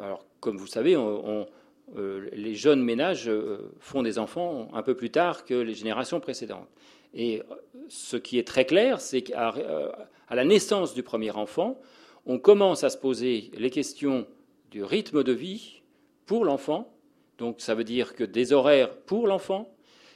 alors 0.02 0.26
comme 0.40 0.58
vous 0.58 0.68
savez, 0.68 0.96
euh, 0.96 2.30
les 2.34 2.56
jeunes 2.56 2.82
ménages 2.82 3.28
euh, 3.28 3.72
font 3.80 4.02
des 4.02 4.18
enfants 4.18 4.70
un 4.74 4.82
peu 4.82 4.96
plus 4.96 5.12
tard 5.12 5.44
que 5.44 5.54
les 5.54 5.74
générations 5.74 6.20
précédentes. 6.20 6.68
Et 7.14 7.42
ce 7.90 8.16
qui 8.16 8.40
est 8.40 8.48
très 8.48 8.66
clair, 8.66 9.02
c'est 9.02 9.22
qu'à 9.22 9.54
euh, 9.58 9.92
la 10.30 10.46
naissance 10.46 10.94
du 10.94 11.04
premier 11.04 11.32
enfant, 11.32 11.80
on 12.26 12.40
commence 12.40 12.84
à 12.84 12.90
se 12.90 12.98
poser 12.98 13.52
les 13.56 13.70
questions 13.70 14.26
du 14.72 14.84
rythme 14.84 15.24
de 15.24 15.34
vie 15.34 15.82
pour 16.26 16.46
l'enfant. 16.46 16.94
Donc 17.38 17.60
ça 17.60 17.76
veut 17.76 17.84
dire 17.84 18.16
que 18.16 18.24
des 18.24 18.54
horaires 18.54 18.96
pour 18.96 19.28
l'enfant, 19.28 19.70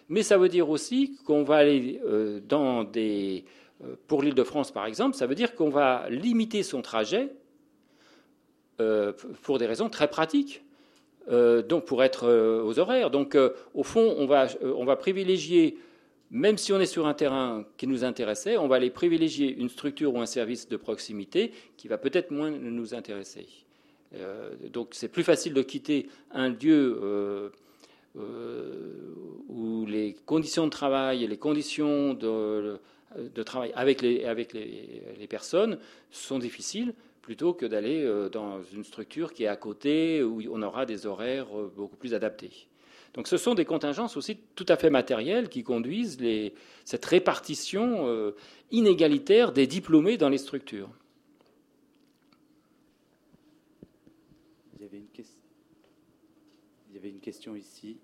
mais 0.09 0.23
ça 0.23 0.37
veut 0.37 0.49
dire 0.49 0.69
aussi 0.69 1.17
qu'on 1.25 1.43
va 1.43 1.57
aller 1.57 1.99
euh, 2.05 2.39
dans 2.47 2.83
des. 2.83 3.45
Euh, 3.83 3.95
pour 4.07 4.21
l'île 4.21 4.35
de 4.35 4.43
France, 4.43 4.71
par 4.71 4.85
exemple, 4.85 5.15
ça 5.15 5.25
veut 5.25 5.35
dire 5.35 5.55
qu'on 5.55 5.69
va 5.69 6.07
limiter 6.09 6.63
son 6.63 6.81
trajet 6.81 7.29
euh, 8.79 9.13
pour 9.41 9.57
des 9.57 9.65
raisons 9.65 9.89
très 9.89 10.07
pratiques. 10.07 10.63
donc 11.27 11.85
pour 11.85 12.03
être 12.03 12.27
aux 12.63 12.77
horaires. 12.77 13.09
Donc 13.09 13.35
au 13.73 13.83
fond, 13.83 14.15
on 14.17 14.27
va, 14.27 14.47
on 14.61 14.85
va 14.85 14.95
privilégier, 14.95 15.77
même 16.29 16.57
si 16.57 16.71
on 16.71 16.79
est 16.79 16.85
sur 16.85 17.07
un 17.07 17.15
terrain 17.15 17.65
qui 17.77 17.87
nous 17.87 18.03
intéressait, 18.03 18.57
on 18.57 18.67
va 18.67 18.75
aller 18.75 18.91
privilégier 18.91 19.55
une 19.55 19.69
structure 19.69 20.13
ou 20.13 20.19
un 20.19 20.27
service 20.27 20.69
de 20.69 20.77
proximité 20.77 21.51
qui 21.77 21.87
va 21.87 21.97
peut-être 21.97 22.29
moins 22.29 22.51
nous 22.51 22.93
intéresser. 22.93 23.47
donc 24.71 24.89
c'est 24.91 25.09
plus 25.09 25.23
facile 25.23 25.55
de 25.55 25.63
quitter 25.63 26.07
un 26.29 26.49
lieu 26.49 27.51
où 28.15 29.85
les 29.85 30.13
conditions 30.25 30.65
de 30.65 30.69
travail 30.69 31.23
et 31.23 31.27
les 31.27 31.37
conditions 31.37 32.13
de, 32.13 32.79
travail 33.43 33.71
avec, 33.75 34.01
les, 34.01 35.27
personnes 35.29 35.79
sont 36.11 36.39
difficiles 36.39 36.93
plutôt 37.21 37.53
que 37.53 37.65
d'aller 37.65 38.03
euh, 38.03 38.29
dans 38.29 38.61
une 38.61 38.83
structure 38.83 39.33
qui 39.33 39.45
est 39.45 39.47
à 39.47 39.55
côté 39.55 40.21
où 40.21 40.43
on 40.51 40.61
aura 40.61 40.85
des 40.85 41.07
horaires 41.07 41.47
euh, 41.57 41.73
beaucoup 41.75 41.95
plus 41.95 42.13
adaptés. 42.13 42.67
Donc 43.15 43.27
ce 43.27 43.37
sont 43.37 43.55
des 43.55 43.65
contingences 43.65 44.15
aussi 44.15 44.37
tout 44.53 44.65
à 44.67 44.75
fait 44.75 44.91
matérielles 44.91 45.49
qui 45.49 45.63
conduisent 45.63 46.19
les, 46.19 46.53
cette 46.83 47.05
répartition 47.05 48.33
inégalitaire 48.71 49.53
des 49.53 49.67
diplômés 49.67 50.17
dans 50.17 50.27
les 50.27 50.37
structures. 50.37 50.89
Il 56.95 56.99
y 56.99 56.99
avait 56.99 57.09
une 57.09 57.19
question 57.19 57.55
ici. 57.55 57.97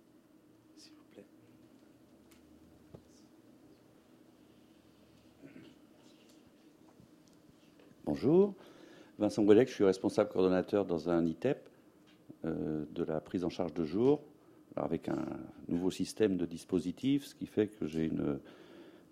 Bonjour. 8.05 8.55
Vincent 9.19 9.43
Gouelec, 9.43 9.69
je 9.69 9.75
suis 9.75 9.83
responsable 9.83 10.31
coordonnateur 10.31 10.85
dans 10.85 11.09
un 11.09 11.23
ITEP 11.23 11.69
euh, 12.45 12.83
de 12.95 13.03
la 13.03 13.19
prise 13.19 13.43
en 13.43 13.49
charge 13.49 13.75
de 13.75 13.85
jour, 13.85 14.23
avec 14.75 15.07
un 15.07 15.23
nouveau 15.67 15.91
système 15.91 16.35
de 16.35 16.47
dispositifs, 16.47 17.25
ce 17.25 17.35
qui 17.35 17.45
fait 17.45 17.67
que 17.67 17.85
j'ai 17.85 18.05
une 18.05 18.39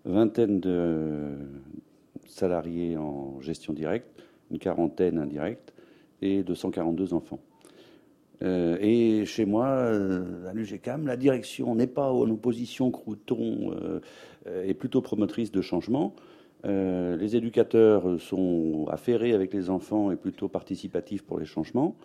vingtaine 0.04 0.58
de 0.58 1.36
salariés 2.26 2.96
en 2.96 3.40
gestion 3.40 3.72
directe, 3.72 4.24
une 4.50 4.58
quarantaine 4.58 5.18
indirecte 5.18 5.72
et 6.20 6.42
242 6.42 7.14
enfants. 7.14 7.40
Euh, 8.42 8.76
et 8.80 9.24
chez 9.24 9.44
moi, 9.44 9.68
euh, 9.68 10.48
à 10.48 10.52
l'UGCAM, 10.52 11.06
la 11.06 11.16
direction 11.16 11.76
n'est 11.76 11.86
pas 11.86 12.10
en 12.10 12.28
opposition 12.28 12.90
crouton, 12.90 14.00
est 14.46 14.74
plutôt 14.74 15.00
promotrice 15.00 15.52
de 15.52 15.60
changement. 15.60 16.16
Euh, 16.64 17.16
les 17.16 17.36
éducateurs 17.36 18.20
sont 18.20 18.86
affairés 18.90 19.32
avec 19.32 19.54
les 19.54 19.70
enfants 19.70 20.10
et 20.10 20.16
plutôt 20.16 20.48
participatifs 20.48 21.22
pour 21.22 21.38
les 21.38 21.46
changements. 21.46 21.96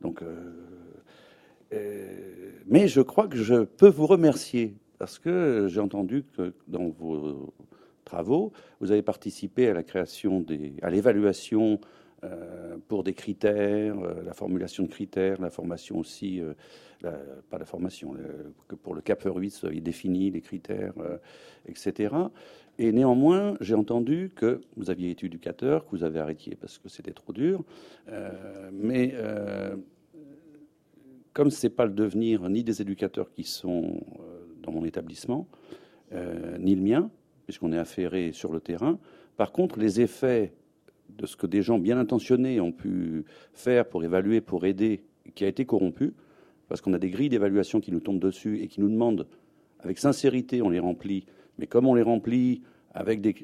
Donc, 0.00 0.22
euh, 0.22 0.52
euh, 1.72 2.52
mais 2.66 2.88
je 2.88 3.00
crois 3.00 3.28
que 3.28 3.36
je 3.36 3.64
peux 3.64 3.88
vous 3.88 4.06
remercier 4.06 4.74
parce 4.98 5.18
que 5.18 5.66
j'ai 5.68 5.80
entendu 5.80 6.24
que 6.36 6.54
dans 6.68 6.88
vos 6.88 7.52
travaux, 8.04 8.52
vous 8.80 8.90
avez 8.90 9.02
participé 9.02 9.68
à 9.68 9.74
la 9.74 9.82
création 9.82 10.40
des, 10.40 10.74
à 10.82 10.90
l'évaluation 10.90 11.80
pour 12.86 13.02
des 13.02 13.14
critères, 13.14 13.96
la 14.26 14.34
formulation 14.34 14.82
de 14.82 14.90
critères, 14.90 15.40
la 15.40 15.48
formation 15.48 15.96
aussi, 15.96 16.42
pas 17.00 17.58
la 17.58 17.64
formation, 17.64 18.14
que 18.68 18.74
pour 18.74 18.94
le 18.94 19.00
CAP 19.00 19.22
8, 19.24 19.64
il 19.72 19.82
définit 19.82 20.30
les 20.30 20.42
critères, 20.42 20.92
etc. 21.64 22.14
Et 22.82 22.92
néanmoins, 22.92 23.58
j'ai 23.60 23.74
entendu 23.74 24.32
que 24.34 24.62
vous 24.74 24.88
aviez 24.88 25.10
été 25.10 25.26
éducateur, 25.26 25.84
que 25.84 25.90
vous 25.90 26.02
avez 26.02 26.18
arrêté 26.18 26.56
parce 26.58 26.78
que 26.78 26.88
c'était 26.88 27.12
trop 27.12 27.34
dur. 27.34 27.62
Euh, 28.08 28.70
mais 28.72 29.12
euh, 29.16 29.76
comme 31.34 31.50
ce 31.50 31.66
n'est 31.66 31.70
pas 31.70 31.84
le 31.84 31.92
devenir 31.92 32.48
ni 32.48 32.64
des 32.64 32.80
éducateurs 32.80 33.30
qui 33.32 33.44
sont 33.44 34.00
euh, 34.18 34.46
dans 34.62 34.72
mon 34.72 34.86
établissement, 34.86 35.46
ni 36.58 36.74
le 36.74 36.80
mien, 36.80 37.10
puisqu'on 37.44 37.72
est 37.72 37.78
affairé 37.78 38.32
sur 38.32 38.50
le 38.50 38.60
terrain, 38.60 38.98
par 39.36 39.52
contre, 39.52 39.78
les 39.78 40.00
effets 40.00 40.54
de 41.10 41.26
ce 41.26 41.36
que 41.36 41.46
des 41.46 41.60
gens 41.60 41.78
bien 41.78 41.98
intentionnés 41.98 42.60
ont 42.60 42.72
pu 42.72 43.26
faire 43.52 43.86
pour 43.86 44.02
évaluer, 44.04 44.40
pour 44.40 44.64
aider, 44.64 45.04
qui 45.34 45.44
a 45.44 45.48
été 45.48 45.66
corrompu, 45.66 46.14
parce 46.66 46.80
qu'on 46.80 46.94
a 46.94 46.98
des 46.98 47.10
grilles 47.10 47.28
d'évaluation 47.28 47.78
qui 47.80 47.92
nous 47.92 48.00
tombent 48.00 48.18
dessus 48.18 48.58
et 48.60 48.68
qui 48.68 48.80
nous 48.80 48.88
demandent, 48.88 49.26
avec 49.80 49.98
sincérité, 49.98 50.62
on 50.62 50.70
les 50.70 50.80
remplit, 50.80 51.26
mais 51.58 51.66
comme 51.66 51.86
on 51.86 51.94
les 51.94 52.02
remplit 52.02 52.62
avec 52.92 53.20
des, 53.20 53.34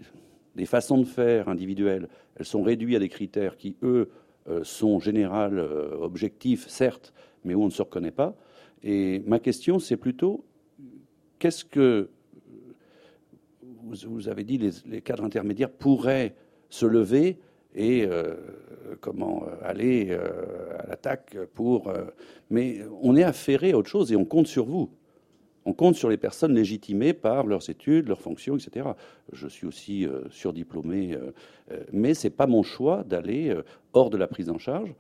façons 0.65 0.99
de 0.99 1.05
faire 1.05 1.49
individuelles, 1.49 2.09
elles 2.37 2.47
sont 2.47 2.63
réduites 2.63 2.97
à 2.97 2.99
des 2.99 3.09
critères 3.09 3.57
qui, 3.57 3.77
eux, 3.83 4.11
euh, 4.49 4.65
sont 4.65 5.01
générales, 5.01 5.59
euh, 5.59 5.97
objectifs, 6.01 6.69
certes, 6.69 7.13
mais 7.45 7.55
où 7.55 7.63
on 7.63 7.67
ne 7.67 7.71
se 7.71 7.83
reconnaît 7.83 8.11
pas. 8.11 8.37
Et 8.83 9.21
ma 9.27 9.39
question, 9.39 9.79
c'est 9.79 9.97
plutôt, 9.97 10.45
qu'est-ce 11.39 11.65
que 11.65 12.11
vous, 13.63 14.29
avez 14.29 14.43
dit, 14.43 14.59
les, 14.87 15.01
cadres 15.01 15.25
intermédiaires 15.25 15.71
pourraient 15.71 16.35
se 16.69 16.87
lever 16.87 17.39
et 17.75 18.05
euh, 18.05 18.35
comment 19.01 19.45
aller 19.63 20.13
à 20.13 20.87
l'attaque 20.89 21.37
pour. 21.55 21.93
mais 22.51 22.81
on 23.01 23.15
est 23.17 23.23
affairé 23.23 23.73
à 23.73 23.79
autre 23.79 23.89
chose 23.89 24.11
et 24.11 24.17
on 24.17 24.25
compte 24.25 24.49
sur 24.49 24.65
vous 24.65 24.91
on 25.67 25.73
compte 25.73 25.97
sur 25.97 26.09
les 26.09 26.17
personnes 26.17 26.55
légitimées 26.55 27.13
par 27.13 27.45
leurs 27.45 27.69
études, 27.69 28.07
leurs 28.07 28.21
fonctions, 28.21 28.57
etc. 28.57 28.89
Je 29.33 29.49
suis 29.49 29.67
aussi 29.67 30.07
euh, 30.07 30.23
surdiplômé, 30.31 31.13
euh, 31.13 31.33
euh, 31.73 31.83
mais 31.93 32.15
ce 32.15 32.29
n'est 32.29 32.31
pas 32.31 32.47
mon 32.47 32.63
choix 32.63 33.03
d'aller 33.03 33.55
hors 33.93 34.09
de 34.09 34.17
la 34.17 34.29
prise 34.29 34.49
en 34.49 34.59
charge. 34.59 34.95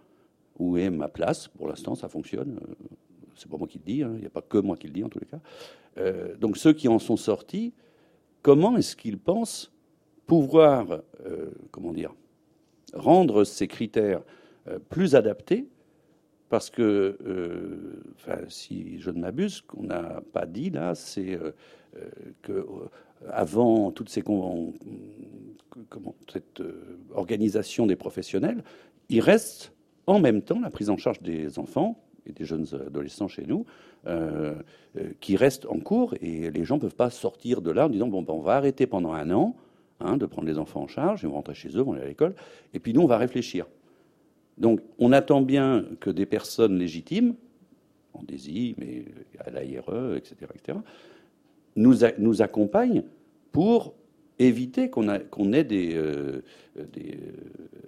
Où 0.59 0.76
est 0.76 0.90
ma 0.90 1.09
place? 1.09 1.47
Pour 1.48 1.68
l'instant, 1.68 1.94
ça 1.94 2.09
fonctionne. 2.09 2.59
c'est 3.36 3.48
pas 3.48 3.56
moi 3.56 3.68
qui 3.68 3.78
le 3.78 3.84
dis, 3.84 4.02
hein. 4.02 4.10
il 4.14 4.20
n'y 4.20 4.26
a 4.26 4.30
pas 4.30 4.43
que 4.43 4.59
moi 4.59 4.76
qui 4.76 4.88
le 4.88 4.93
dis 4.93 5.05
en 5.05 5.09
tous 5.09 5.20
les 5.20 5.26
cas. 5.26 5.40
donc 6.36 6.56
ceux 6.56 6.72
qui 6.72 6.88
en 6.88 6.98
sont 6.98 7.16
sortis, 7.16 7.72
comment 8.43 8.76
est-ce 8.76 8.97
qu'ils 8.97 9.18
pensent 9.18 9.72
pouvoir, 10.26 11.02
comment 11.70 11.93
dire, 11.93 12.12
rendre 12.94 13.44
ces 13.44 13.68
critères 13.68 14.22
plus 14.88 15.14
adaptés 15.14 15.68
parce 16.48 16.70
que, 16.70 17.18
si 18.48 18.98
je 19.01 19.10
ne 19.10 19.20
m'abuse, 19.20 19.55
ce 19.55 19.62
qu'on 19.62 19.85
n'a 19.85 20.23
pas 20.32 20.47
dit 20.47 20.70
là, 20.70 20.94
c'est 20.94 21.39
que 22.43 22.66
avant 23.31 23.90
toute 23.90 24.09
ces, 24.09 24.23
cette 26.32 26.62
organisation 27.14 27.86
des 27.86 27.97
professionnels, 27.97 28.62
il 29.09 29.20
reste 29.20 29.73
en 30.06 30.20
même 30.20 30.43
temps 30.43 30.60
la 30.60 30.70
prise 30.70 30.90
en 30.90 30.97
charge 30.97 31.20
des 31.20 31.59
enfants 31.59 31.98
et 32.27 32.32
des 32.32 32.44
jeunes 32.44 32.66
adolescents 32.86 33.28
chez 33.28 33.44
nous, 33.47 33.64
euh, 34.06 34.55
euh, 34.97 35.10
qui 35.20 35.36
restent 35.36 35.66
en 35.66 35.78
cours 35.78 36.14
et 36.20 36.51
les 36.51 36.64
gens 36.64 36.77
ne 36.77 36.81
peuvent 36.81 36.94
pas 36.94 37.10
sortir 37.10 37.62
de 37.62 37.70
là 37.70 37.86
en 37.86 37.89
disant 37.89 38.09
bon, 38.09 38.23
ben, 38.23 38.35
on 38.35 38.40
va 38.40 38.56
arrêter 38.56 38.86
pendant 38.86 39.12
un 39.12 39.31
an 39.31 39.56
hein, 40.01 40.16
de 40.16 40.27
prendre 40.27 40.48
les 40.48 40.59
enfants 40.59 40.82
en 40.82 40.89
charge, 40.89 41.23
ils 41.23 41.28
vont 41.28 41.35
rentrer 41.35 41.55
chez 41.55 41.77
eux, 41.77 41.82
vont 41.82 41.93
aller 41.93 42.02
à 42.02 42.06
l'école, 42.06 42.35
et 42.74 42.81
puis 42.81 42.93
nous, 42.93 43.01
on 43.01 43.06
va 43.06 43.18
réfléchir. 43.18 43.66
Donc, 44.59 44.81
on 44.99 45.12
attend 45.12 45.43
bien 45.43 45.85
que 46.01 46.11
des 46.11 46.27
personnes 46.27 46.78
légitimes, 46.78 47.35
en 48.15 48.23
DESI, 48.23 48.74
mais 48.78 49.05
à 49.41 49.51
l'AIRE, 49.51 50.15
etc., 50.16 50.37
etc., 50.55 50.78
nous, 51.77 52.43
accompagnent 52.43 53.03
pour 53.53 53.95
éviter 54.39 54.91
qu'on 54.91 55.09
ait 55.09 55.65
des, 55.65 55.95
euh, 55.95 56.43
des, 56.93 57.19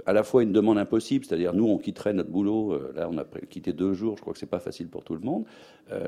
à 0.07 0.13
la 0.13 0.23
fois 0.23 0.43
une 0.43 0.53
demande 0.53 0.79
impossible, 0.79 1.25
c'est-à-dire 1.25 1.53
nous 1.53 1.67
on 1.67 1.77
quitterait 1.77 2.15
notre 2.15 2.31
boulot, 2.31 2.73
euh, 2.73 2.93
là 2.95 3.09
on 3.11 3.19
a 3.19 3.25
quitté 3.51 3.75
deux 3.75 3.93
jours, 3.93 4.17
je 4.17 4.23
crois 4.23 4.33
que 4.33 4.39
c'est 4.39 4.47
pas 4.47 4.61
facile 4.61 4.89
pour 4.89 5.05
tout 5.05 5.15
le 5.15 5.21
monde, 5.21 5.45
euh, 5.91 6.07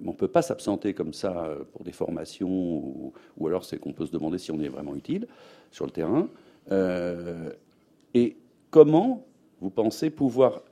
mais 0.00 0.08
on 0.08 0.12
peut 0.12 0.28
pas 0.28 0.42
s'absenter 0.42 0.94
comme 0.94 1.12
ça 1.12 1.56
pour 1.72 1.82
des 1.82 1.90
formations 1.92 2.48
ou, 2.48 3.12
ou 3.36 3.46
alors 3.48 3.64
c'est 3.64 3.78
qu'on 3.78 3.92
peut 3.92 4.06
se 4.06 4.12
demander 4.12 4.38
si 4.38 4.52
on 4.52 4.60
est 4.60 4.68
vraiment 4.68 4.94
utile 4.94 5.26
sur 5.72 5.86
le 5.86 5.92
terrain. 5.92 6.28
et 8.14 8.36
comment 8.70 9.26
vous 9.60 9.70
pensez 9.70 10.10
pouvoir 10.10 10.62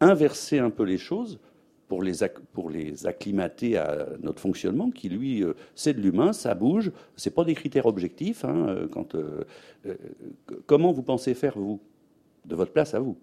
inverser 0.00 0.58
un 0.58 0.70
peu 0.70 0.84
les 0.84 0.98
choses 0.98 1.38
pour 1.88 2.02
les, 2.02 2.14
pour 2.52 2.70
les 2.70 3.06
acclimater 3.06 3.76
à 3.76 4.08
notre 4.20 4.40
fonctionnement, 4.40 4.90
qui 4.90 5.08
lui, 5.08 5.42
euh, 5.42 5.54
c'est 5.74 5.94
de 5.94 6.00
l'humain, 6.00 6.32
ça 6.32 6.54
bouge, 6.54 6.90
c'est 7.16 7.34
pas 7.34 7.44
des 7.44 7.54
critères 7.54 7.86
objectifs. 7.86 8.44
Hein, 8.44 8.66
euh, 8.68 8.88
quand, 8.88 9.14
euh, 9.14 9.44
comment 10.66 10.92
vous 10.92 11.02
pensez 11.02 11.34
faire, 11.34 11.56
vous, 11.56 11.80
de 12.44 12.56
votre 12.56 12.72
place 12.72 12.94
à 12.94 13.00
vous? 13.00 13.16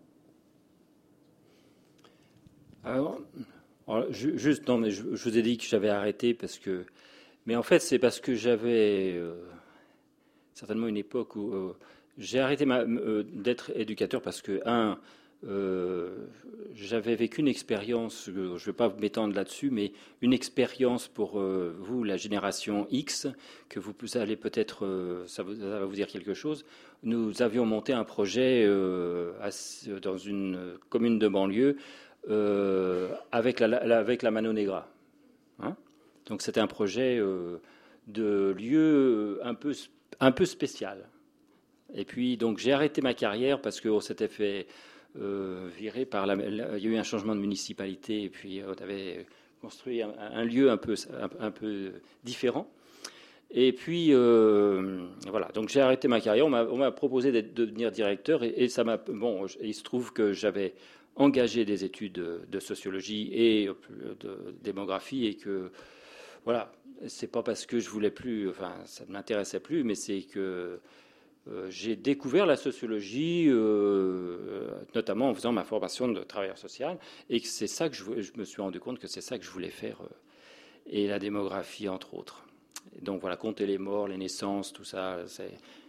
Alors, 2.85 3.19
juste, 4.09 4.67
non, 4.67 4.77
mais 4.77 4.91
je, 4.91 5.03
vous 5.03 5.37
ai 5.37 5.41
dit 5.41 5.57
que 5.57 5.63
j'avais 5.63 5.89
arrêté 5.89 6.33
parce 6.33 6.57
que. 6.57 6.85
Mais 7.45 7.55
en 7.57 7.63
fait, 7.63 7.79
c'est 7.79 7.99
parce 7.99 8.21
que 8.21 8.35
j'avais 8.35 9.19
certainement 10.53 10.87
une 10.87 10.97
époque 10.97 11.35
où 11.35 11.73
j'ai 12.17 12.39
arrêté 12.39 12.65
d'être 13.33 13.71
éducateur 13.75 14.21
parce 14.21 14.41
que, 14.41 14.61
un, 14.65 14.99
euh, 15.45 16.15
j'avais 16.73 17.15
vécu 17.15 17.41
une 17.41 17.47
expérience, 17.47 18.25
je 18.27 18.31
ne 18.31 18.57
vais 18.57 18.73
pas 18.73 18.93
m'étendre 18.99 19.35
là-dessus, 19.35 19.69
mais 19.69 19.91
une 20.21 20.33
expérience 20.33 21.07
pour 21.07 21.39
euh, 21.39 21.75
vous, 21.79 22.03
la 22.03 22.17
génération 22.17 22.87
X, 22.91 23.27
que 23.69 23.79
vous 23.79 23.93
allez 24.15 24.37
peut-être, 24.37 24.85
euh, 24.85 25.27
ça, 25.27 25.43
va 25.43 25.85
vous 25.85 25.95
dire 25.95 26.07
quelque 26.07 26.33
chose. 26.33 26.65
Nous 27.03 27.41
avions 27.41 27.65
monté 27.65 27.91
un 27.93 28.05
projet 28.05 28.65
dans 28.65 30.17
une 30.17 30.77
commune 30.89 31.19
de 31.19 31.27
banlieue 31.27 31.75
avec, 33.31 33.59
la, 33.59 33.97
avec 33.97 34.21
la 34.21 34.31
Mano 34.31 34.53
Negra. 34.53 34.87
Hein. 35.59 35.75
Donc 36.25 36.41
c'était 36.41 36.61
un 36.61 36.67
projet 36.67 37.19
de 38.07 38.55
lieu 38.57 39.41
un 39.43 39.53
peu, 39.53 39.73
un 40.21 40.31
peu 40.31 40.45
spécial. 40.45 41.09
Et 41.95 42.05
puis 42.05 42.37
donc 42.37 42.57
j'ai 42.57 42.71
arrêté 42.71 43.01
ma 43.01 43.13
carrière 43.13 43.61
parce 43.61 43.81
qu'on 43.81 43.99
s'était 43.99 44.27
fait 44.27 44.67
euh, 45.19 45.69
viré 45.77 46.05
par 46.05 46.25
la, 46.25 46.35
Il 46.35 46.83
y 46.83 46.87
a 46.87 46.91
eu 46.91 46.97
un 46.97 47.03
changement 47.03 47.35
de 47.35 47.41
municipalité 47.41 48.23
et 48.23 48.29
puis 48.29 48.61
on 48.65 48.81
avait 48.81 49.25
construit 49.61 50.01
un, 50.01 50.43
lieu 50.43 50.69
un 50.69 50.77
peu, 50.77 50.95
un, 51.39 51.51
peu 51.51 51.93
différent. 52.23 52.69
Et 53.49 53.71
puis, 53.71 54.07
euh, 54.11 55.05
voilà, 55.29 55.49
donc 55.53 55.69
j'ai 55.69 55.79
arrêté 55.79 56.07
ma 56.07 56.19
carrière. 56.19 56.45
On 56.47 56.49
m'a 56.77 56.91
proposé 56.91 57.31
de 57.31 57.41
devenir 57.41 57.91
directeur 57.91 58.43
et, 58.43 58.67
ça 58.67 58.83
m'a. 58.83 58.97
Bon, 58.97 59.45
il 59.61 59.73
se 59.73 59.83
trouve 59.83 60.11
que 60.11 60.33
j'avais 60.33 60.73
engagé 61.15 61.63
des 61.63 61.85
études 61.85 62.21
de 62.49 62.59
sociologie 62.59 63.29
et 63.33 63.69
de 64.19 64.55
démographie 64.63 65.27
et 65.27 65.35
que, 65.35 65.71
voilà, 66.43 66.73
c'est 67.07 67.31
pas 67.31 67.43
parce 67.43 67.65
que 67.65 67.79
je 67.79 67.89
voulais 67.89 68.11
plus, 68.11 68.49
enfin, 68.49 68.73
ça 68.85 69.05
ne 69.05 69.13
m'intéressait 69.13 69.59
plus, 69.59 69.83
mais 69.83 69.95
c'est 69.95 70.23
que 70.23 70.79
euh, 71.49 71.69
j'ai 71.69 71.97
découvert 71.97 72.45
la 72.45 72.55
sociologie, 72.55 73.47
euh, 73.49 74.69
notamment 74.95 75.29
en 75.29 75.33
faisant 75.33 75.51
ma 75.51 75.65
formation 75.65 76.07
de 76.07 76.23
travailleur 76.23 76.57
social, 76.57 76.97
et 77.29 77.39
c'est 77.39 77.67
ça 77.67 77.89
que 77.89 77.95
je, 77.95 78.05
me 78.37 78.45
suis 78.45 78.61
rendu 78.61 78.79
compte 78.79 78.97
que 78.97 79.07
c'est 79.07 79.19
ça 79.19 79.37
que 79.37 79.43
je 79.43 79.49
voulais 79.49 79.69
faire, 79.69 80.01
euh, 80.03 80.07
et 80.85 81.07
la 81.07 81.19
démographie 81.19 81.89
entre 81.89 82.13
autres. 82.13 82.45
donc 83.01 83.19
voilà, 83.19 83.35
compter 83.35 83.65
les 83.65 83.77
morts, 83.77 84.07
les 84.07 84.17
naissances, 84.17 84.71
tout 84.71 84.85
ça, 84.85 85.17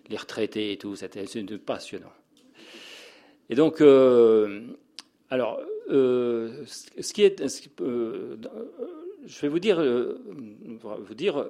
les 0.09 0.17
retraités 0.17 0.73
et 0.73 0.77
tout, 0.77 0.97
c'était 0.97 1.25
passionnant. 1.59 2.13
Et 3.49 3.55
donc, 3.55 3.81
alors, 5.31 5.61
ce 5.89 7.13
qui 7.13 7.23
est, 7.23 7.45
je 9.27 9.41
vais 9.41 9.49
vous 9.49 9.59
dire, 9.59 9.83
vous 9.83 11.15
dire 11.15 11.47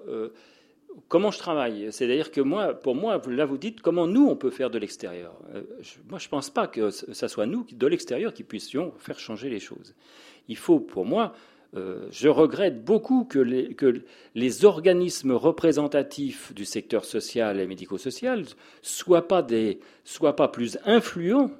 comment 1.09 1.31
je 1.31 1.39
travaille. 1.39 1.93
C'est-à-dire 1.93 2.31
que 2.31 2.41
moi, 2.41 2.75
pour 2.75 2.95
moi, 2.95 3.21
là 3.29 3.45
vous 3.45 3.59
dites 3.59 3.81
comment 3.81 4.07
nous 4.07 4.27
on 4.27 4.37
peut 4.37 4.51
faire 4.51 4.71
de 4.71 4.79
l'extérieur. 4.79 5.35
Euh, 5.55 5.63
moi, 6.09 6.19
je 6.19 6.27
ne 6.27 6.31
pense 6.31 6.51
pas 6.51 6.67
que 6.67 6.91
ce 6.91 7.29
soit 7.29 7.47
nous 7.47 7.67
de 7.73 7.87
l'extérieur 7.87 8.33
qui 8.33 8.45
puissions 8.45 8.93
faire 8.99 9.19
changer 9.19 9.49
les 9.49 9.61
choses. 9.61 9.95
Il 10.49 10.57
faut, 10.57 10.81
pour 10.81 11.05
moi, 11.05 11.35
euh, 11.77 12.07
je 12.11 12.29
regrette 12.29 12.85
beaucoup 12.85 13.25
que 13.25 13.39
les, 14.35 14.65
organismes 14.65 15.33
représentatifs 15.33 16.55
du 16.55 16.65
secteur 16.65 17.05
social 17.05 17.59
et 17.59 17.67
médico-social 17.67 18.45
soient 18.83 19.27
pas 19.27 19.43
des, 19.43 19.81
soient 20.05 20.37
pas 20.37 20.49
plus 20.49 20.79
influents 20.85 21.51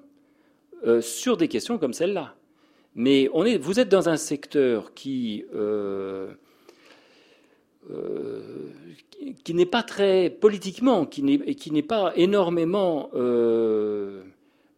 euh, 0.87 1.01
sur 1.01 1.37
des 1.37 1.49
questions 1.49 1.79
comme 1.79 1.93
celle-là. 1.93 2.37
Mais 2.95 3.29
on 3.33 3.45
est, 3.45 3.59
vous 3.59 3.81
êtes 3.81 3.89
dans 3.89 4.09
un 4.09 4.17
secteur 4.17 4.95
qui 4.95 5.45
qui 9.45 9.55
n'est 9.55 9.67
pas 9.67 9.83
très 9.83 10.31
politiquement, 10.31 11.07
qui 11.07 11.23
n'est 11.23 11.83
pas 11.83 12.13
énormément 12.17 13.11
euh, 13.15 14.23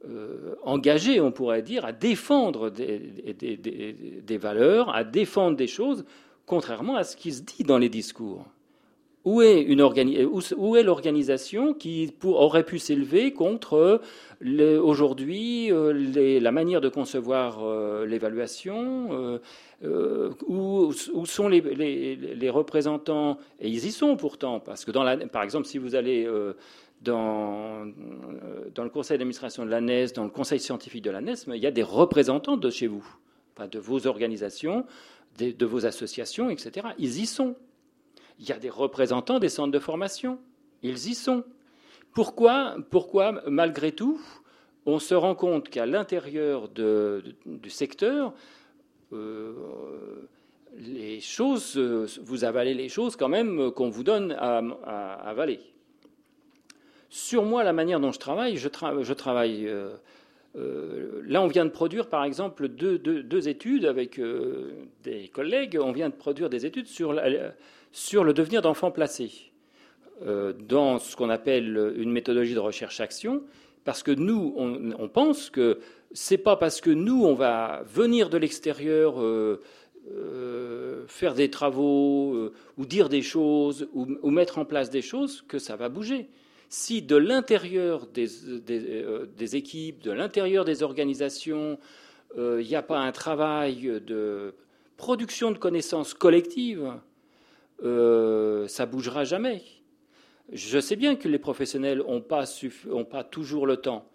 euh, 0.08 0.54
engagé, 0.62 1.20
on 1.20 1.32
pourrait 1.32 1.62
dire, 1.62 1.84
à 1.84 1.92
défendre 1.92 2.70
des, 2.70 4.38
valeurs, 4.38 4.94
à 4.94 5.04
défendre 5.04 5.56
des 5.56 5.66
choses, 5.66 6.04
contrairement 6.46 6.96
à 6.96 7.04
ce 7.04 7.16
qui 7.16 7.32
se 7.32 7.42
dit 7.42 7.64
dans 7.64 7.78
les 7.78 7.88
discours. 7.88 8.44
Où 9.26 9.42
est, 9.42 9.64
l'organisation 10.84 11.74
qui 11.74 12.14
aurait 12.24 12.64
pu 12.64 12.78
s'élever 12.78 13.32
contre 13.32 14.00
aujourd'hui 14.40 15.70
la 15.70 16.52
manière 16.52 16.80
de 16.80 16.88
concevoir 16.88 17.60
l'évaluation 18.06 19.40
euh, 19.84 20.30
où, 20.46 20.92
sont 20.92 21.48
les, 21.48 22.50
représentants 22.50 23.38
Et 23.60 23.68
ils 23.68 23.84
y 23.84 23.92
sont 23.92 24.16
pourtant, 24.16 24.58
parce 24.58 24.84
que, 24.86 25.26
par 25.26 25.42
exemple, 25.42 25.66
si 25.66 25.76
vous 25.76 25.94
allez 25.94 26.24
euh, 26.24 26.54
euh, 27.08 27.84
dans, 28.74 28.84
le 28.84 28.88
conseil 28.88 29.18
d'administration 29.18 29.66
de 29.66 29.70
l'ANES, 29.70 30.06
dans 30.14 30.24
le 30.24 30.30
conseil 30.30 30.60
scientifique 30.60 31.04
de 31.04 31.10
l'ANES, 31.10 31.34
il 31.48 31.56
y 31.56 31.66
a 31.66 31.70
des 31.70 31.82
représentants 31.82 32.56
de 32.56 32.70
chez 32.70 32.86
vous, 32.86 33.06
de 33.70 33.78
vos 33.78 34.06
organisations, 34.06 34.86
de, 35.38 35.66
vos 35.66 35.84
associations, 35.84 36.48
etc. 36.48 36.88
Ils 36.98 37.20
y 37.20 37.26
sont. 37.26 37.54
Il 38.38 38.48
y 38.48 38.52
a 38.52 38.58
des 38.58 38.70
représentants 38.70 39.38
des 39.38 39.48
centres 39.48 39.72
de 39.72 39.78
formation. 39.78 40.38
Ils 40.82 41.08
y 41.08 41.14
sont. 41.14 41.44
Pourquoi, 42.12 42.76
pourquoi 42.90 43.42
malgré 43.46 43.92
tout, 43.92 44.20
on 44.86 44.98
se 44.98 45.14
rend 45.14 45.34
compte 45.34 45.68
qu'à 45.68 45.84
l'intérieur 45.84 46.68
du 46.68 47.70
secteur, 47.70 48.32
euh, 49.12 49.52
les 50.78 51.20
choses, 51.20 51.76
vous 51.76 52.44
avalez 52.44 52.74
les 52.74 52.88
choses 52.88 53.16
quand 53.16 53.28
même 53.28 53.70
qu'on 53.72 53.90
vous 53.90 54.04
donne 54.04 54.32
à, 54.38 55.14
avaler. 55.28 55.60
Sur 57.08 57.44
moi, 57.44 57.64
la 57.64 57.72
manière 57.72 58.00
dont 58.00 58.12
je 58.12 58.18
travaille, 58.18 58.56
je, 58.56 58.68
travaille. 58.68 59.66
Euh, 59.66 59.90
euh, 60.56 61.22
là, 61.26 61.42
on 61.42 61.46
vient 61.46 61.64
de 61.64 61.70
produire, 61.70 62.08
par 62.08 62.24
exemple, 62.24 62.68
deux, 62.68 63.48
études 63.48 63.86
avec 63.86 64.20
des 65.02 65.28
collègues. 65.28 65.78
On 65.80 65.92
vient 65.92 66.10
de 66.10 66.14
produire 66.14 66.50
des 66.50 66.66
études 66.66 66.86
sur, 66.86 67.12
sur 67.96 68.24
le 68.24 68.34
devenir 68.34 68.60
d'enfants 68.60 68.90
placés 68.90 69.52
dans 70.58 70.98
ce 70.98 71.14
qu'on 71.14 71.28
appelle 71.28 71.92
une 71.96 72.10
méthodologie 72.10 72.54
de 72.54 72.58
recherche-action, 72.58 73.42
parce 73.84 74.02
que 74.02 74.10
nous, 74.10 74.54
on 74.56 75.08
pense 75.08 75.50
que 75.50 75.78
c'est 76.12 76.38
pas 76.38 76.56
parce 76.56 76.80
que 76.80 76.90
nous, 76.90 77.24
on 77.24 77.34
va 77.34 77.82
venir 77.86 78.30
de 78.30 78.38
l'extérieur 78.38 79.20
euh, 79.20 79.60
euh, 80.10 81.04
faire 81.06 81.34
des 81.34 81.50
travaux 81.50 82.34
euh, 82.34 82.52
ou 82.78 82.86
dire 82.86 83.08
des 83.08 83.22
choses 83.22 83.88
ou, 83.92 84.30
mettre 84.30 84.58
en 84.58 84.64
place 84.64 84.90
des 84.90 85.02
choses 85.02 85.42
que 85.46 85.58
ça 85.58 85.76
va 85.76 85.88
bouger. 85.88 86.28
Si 86.68 87.02
de 87.02 87.16
l'intérieur 87.16 88.06
des, 88.06 89.56
équipes, 89.56 90.02
de 90.02 90.10
l'intérieur 90.10 90.64
des 90.64 90.82
organisations, 90.82 91.78
il 92.36 92.66
n'y 92.66 92.74
a 92.74 92.82
pas 92.82 92.98
un 92.98 93.12
travail 93.12 94.00
de 94.04 94.52
production 94.96 95.52
de 95.52 95.58
connaissances 95.58 96.12
collectives, 96.12 96.92
ça 97.80 98.86
bougera 98.86 99.24
jamais. 99.24 99.62
Je 100.52 100.78
sais 100.78 100.96
bien 100.96 101.16
que 101.16 101.28
les 101.28 101.38
professionnels 101.38 101.98
n'ont 101.98 102.20
pas, 102.20 102.44
pas, 103.10 103.24
toujours 103.24 103.66
le 103.66 103.76
temps, 103.76 104.08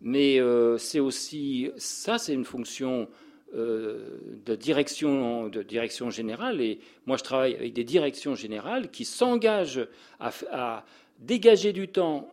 mais 0.00 0.40
c'est 0.78 1.00
aussi 1.00 1.70
ça, 1.76 2.18
c'est 2.18 2.34
une 2.34 2.44
fonction 2.44 3.08
euh, 3.54 4.18
de, 4.44 4.54
direction, 4.54 6.10
générale. 6.10 6.60
Et 6.60 6.80
moi, 7.06 7.16
je 7.16 7.22
travaille 7.22 7.54
avec 7.54 7.72
des 7.72 7.84
directions 7.84 8.34
générales 8.34 8.90
qui 8.90 9.04
s'engagent 9.04 9.86
à, 10.18 10.84
dégager 11.20 11.72
du 11.72 11.88
temps 11.88 12.28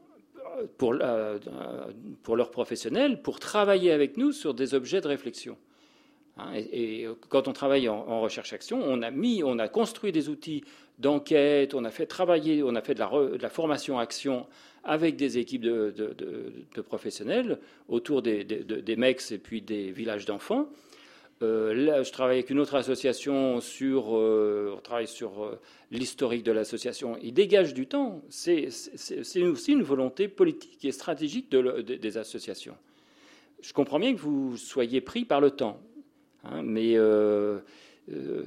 pour, 0.77 0.95
pour 2.23 2.35
leurs 2.35 2.51
professionnels 2.51 3.22
pour 3.22 3.39
travailler 3.39 3.91
avec 3.91 4.18
nous 4.18 4.31
sur 4.31 4.53
des 4.53 4.73
objets 4.73 5.01
de 5.01 5.07
réflexion. 5.07 5.57
Hein, 6.38 6.53
et, 6.55 7.07
quand 7.30 7.47
on 7.47 7.53
travaille 7.53 7.88
en, 7.89 8.22
recherche-action, 8.22 8.81
on 8.84 9.01
a 9.01 9.11
mis, 9.11 9.43
on 9.43 9.60
a 9.60 9.68
construit 9.68 10.11
des 10.11 10.30
outils 10.30 10.64
d'enquête, 10.99 11.73
on 11.73 11.85
a 11.85 11.91
fait 11.91 12.05
travailler, 12.05 12.64
on 12.64 12.76
a 12.76 12.81
fait 12.81 12.95
de 12.95 12.99
la, 13.41 13.49
formation-action 13.49 14.45
avec 14.84 15.15
des 15.15 15.38
équipes 15.38 15.61
de, 15.61 15.93
professionnels 16.88 17.60
autour 17.88 18.22
des, 18.22 18.43
des, 18.43 18.95
MEX 18.95 19.31
et 19.31 19.38
puis 19.38 19.61
des 19.61 19.91
villages 19.91 20.26
d'enfants. 20.26 20.68
Euh, 21.43 21.73
là, 21.73 22.03
je 22.03 22.11
travaille 22.11 22.38
avec 22.38 22.49
une 22.49 22.60
autre 22.60 22.76
association 22.76 23.60
sur, 23.60 24.15
euh, 24.15 24.80
sur 25.05 25.43
euh, 25.43 25.60
l'historique 25.91 26.43
de 26.43 26.51
l'association. 26.51 27.18
Il 27.22 27.34
dégage 27.34 27.73
du 27.73 27.88
temps. 27.88 28.22
C'est 28.30 28.68
aussi 29.41 29.72
une 29.72 29.84
volonté 29.84 30.27
politique 30.27 30.85
et 30.85 30.91
stratégique 30.91 31.49
des 31.51 32.18
associations. 32.18 32.76
Je 33.61 33.73
comprends 33.73 33.99
bien 33.99 34.14
que 34.14 34.19
vous 34.19 34.57
soyez 34.57 35.01
pris 35.01 35.26
par 35.26 35.41
le 35.41 35.51
temps, 35.51 35.80
hein, 36.44 36.61
mais 36.64 36.98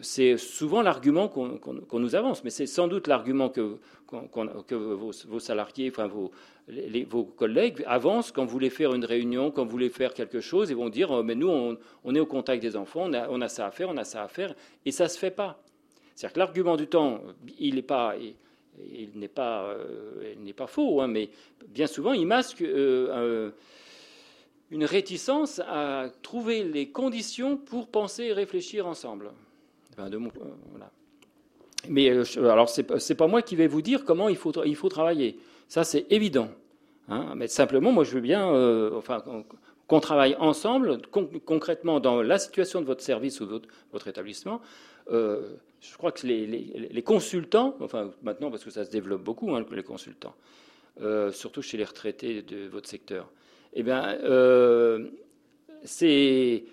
c'est 0.02 0.36
souvent 0.36 0.82
l'argument 0.82 1.28
qu'on 1.28 1.98
nous 1.98 2.14
avance. 2.14 2.44
Mais 2.44 2.51
c'est 2.51 2.66
sans 2.66 2.89
doute 2.89 3.06
l'argument 3.06 3.48
que, 3.48 3.78
vos, 4.10 5.40
salariés, 5.40 5.90
enfin 5.90 6.06
vos, 6.06 7.24
collègues 7.24 7.82
avancent 7.86 8.32
quand 8.32 8.44
vous 8.44 8.51
voulez 8.51 8.70
faire 8.70 8.94
une 8.94 9.05
réunion, 9.05 9.51
quand 9.51 9.64
vous 9.64 9.70
voulez 9.70 9.90
faire 9.90 10.14
quelque 10.14 10.40
chose, 10.40 10.70
ils 10.70 10.77
vont 10.77 10.89
dire 10.89 11.10
oh, 11.10 11.23
Mais 11.23 11.35
nous, 11.35 11.48
on, 11.48 12.14
est 12.14 12.20
au 12.20 12.27
contact 12.27 12.62
des 12.62 12.77
enfants, 12.77 13.10
on 13.10 13.40
a, 13.40 13.48
ça 13.48 13.66
à 13.66 13.70
faire, 13.70 13.89
on 13.89 13.97
a 13.97 14.05
ça 14.05 14.23
à 14.23 14.28
faire, 14.28 14.55
et 14.85 14.90
ça 14.90 15.05
ne 15.05 15.09
se 15.09 15.18
fait 15.18 15.31
pas. 15.31 15.62
C'est-à-dire 16.14 16.35
que 16.35 16.39
l'argument 16.39 16.77
du 16.77 16.86
temps, 16.86 17.20
il 17.59 17.74
n'est 17.74 17.82
pas. 17.82 18.14
Euh, 18.78 20.66
faux, 20.66 21.01
hein, 21.01 21.09
mais 21.09 21.31
bien 21.68 21.86
souvent, 21.86 22.12
il 22.12 22.27
masque 22.27 22.62
euh, 22.62 23.51
une 24.70 24.84
réticence 24.84 25.60
à 25.60 26.09
trouver 26.22 26.64
les 26.64 26.88
conditions 26.88 27.56
pour 27.56 27.88
penser 27.88 28.24
et 28.24 28.32
réfléchir 28.32 28.86
ensemble. 28.86 29.30
Euh. 29.98 30.28
Mais 31.88 32.10
alors, 32.36 32.68
ce 32.68 32.80
n'est 32.80 33.16
pas 33.16 33.26
moi 33.26 33.43
qui 33.43 33.56
vais 33.56 33.68
vous 33.68 33.82
dire 33.82 34.05
comment 34.05 34.28
il 34.28 34.36
faut, 34.36 34.52
il 34.64 34.76
faut 34.76 34.88
travailler. 34.88 35.38
Ça, 35.68 35.84
c'est 35.84 36.06
évident. 36.10 36.48
Hein. 37.09 37.34
mais 37.36 37.47
simplement, 37.47 37.93
moi, 37.93 38.02
je 38.05 38.12
veux 38.12 38.20
bien 38.20 38.51
euh, 38.52 38.97
enfin, 38.97 39.22
qu'on 39.86 40.01
travaille 40.01 40.34
ensemble, 40.40 41.01
concrètement, 41.44 42.01
dans 42.01 42.22
la 42.22 42.38
situation 42.38 42.80
de 42.80 42.86
votre 42.86 43.02
service 43.02 43.40
ou 43.40 43.47
de 43.47 43.62
votre, 43.93 44.09
établissement. 44.09 44.60
Euh, 45.12 45.55
je 45.80 45.97
crois 45.97 46.10
que 46.10 46.26
les, 46.26 47.02
consultants, 47.02 47.76
enfin, 47.80 48.10
maintenant, 48.22 48.51
parce 48.51 48.64
que 48.64 48.70
ça 48.70 48.84
se 48.84 48.90
développe 48.90 49.22
beaucoup, 49.22 49.55
hein, 49.55 49.64
les 49.70 49.84
consultants, 49.84 50.34
euh, 51.01 51.30
surtout 51.30 51.62
chez 51.62 51.76
les 51.76 51.84
retraités 51.84 52.43
de 52.43 52.66
votre 52.66 52.88
secteur, 52.88 53.30
eh 53.76 53.82
bien, 53.82 54.18
c'est 55.84 56.64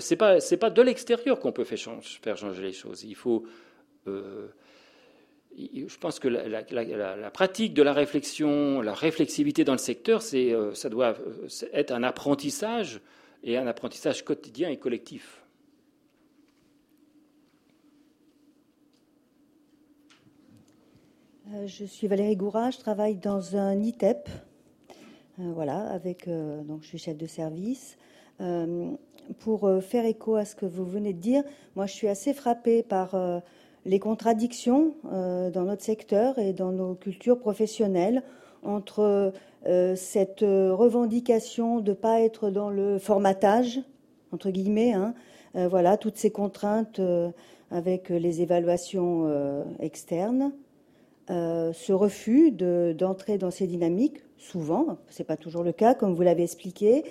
c'est 0.00 0.16
pas 0.16 0.38
pas 0.60 0.70
de 0.70 0.82
l'extérieur 0.82 1.38
qu'on 1.40 1.52
peut 1.52 1.64
faire 1.64 1.78
changer, 1.78 2.62
les 2.62 2.72
choses. 2.72 3.04
Il 3.04 3.14
faut 3.14 3.44
je 5.56 5.98
pense 5.98 6.18
que 6.18 6.28
la, 6.28 7.30
pratique 7.30 7.74
de 7.74 7.82
la 7.82 7.92
réflexion, 7.92 8.80
la 8.80 8.94
réflexivité 8.94 9.64
dans 9.64 9.72
le 9.72 9.78
secteur, 9.78 10.22
c'est, 10.22 10.52
euh, 10.52 10.74
ça 10.74 10.88
doit 10.88 11.16
euh, 11.18 11.48
être 11.72 11.92
un 11.92 12.02
apprentissage 12.02 13.00
et 13.42 13.56
un 13.56 13.66
apprentissage 13.66 14.24
quotidien 14.24 14.68
et 14.68 14.76
collectif. 14.76 15.42
Euh, 21.54 21.66
je 21.66 21.84
suis 21.84 22.06
Valérie 22.06 22.36
Goura, 22.36 22.70
je 22.70 22.78
travaille 22.78 23.16
dans 23.16 23.56
un 23.56 23.82
ITEP. 23.82 24.28
Voilà, 25.38 25.88
avec 25.90 26.28
donc 26.28 26.82
je 26.82 26.88
suis 26.88 26.98
chef 26.98 27.16
de 27.16 27.26
service. 27.26 27.96
pour 29.38 29.70
faire 29.82 30.04
écho 30.04 30.36
à 30.36 30.44
ce 30.44 30.54
que 30.56 30.66
vous 30.66 30.84
venez 30.84 31.12
de 31.12 31.20
dire, 31.20 31.42
moi 31.76 31.86
je 31.86 31.92
suis 31.92 32.08
assez 32.08 32.34
frappée 32.34 32.82
par 32.82 33.14
les 33.88 33.98
contradictions 33.98 34.94
euh, 35.12 35.50
dans 35.50 35.64
notre 35.64 35.82
secteur 35.82 36.38
et 36.38 36.52
dans 36.52 36.72
nos 36.72 36.94
cultures 36.94 37.38
professionnelles 37.38 38.22
entre 38.62 39.32
euh, 39.66 39.96
cette 39.96 40.40
revendication 40.42 41.80
de 41.80 41.90
ne 41.90 41.96
pas 41.96 42.20
être 42.20 42.50
dans 42.50 42.70
le 42.70 42.98
formatage, 42.98 43.80
entre 44.32 44.50
guillemets, 44.50 44.92
hein, 44.92 45.14
euh, 45.56 45.68
voilà, 45.68 45.96
toutes 45.96 46.16
ces 46.16 46.30
contraintes 46.30 47.00
avec 47.70 48.08
les 48.08 48.40
évaluations 48.40 49.28
externes, 49.78 50.52
ce 51.28 51.92
refus 51.92 52.50
d'entrer 52.50 53.36
dans 53.36 53.50
ces 53.50 53.66
dynamiques, 53.66 54.22
souvent, 54.38 54.98
ce 55.10 55.20
n'est 55.22 55.26
pas 55.26 55.36
toujours 55.36 55.62
le 55.62 55.72
cas, 55.72 55.94
comme 55.94 56.14
vous 56.14 56.22
l'avez 56.22 56.44
expliqué, 56.44 57.04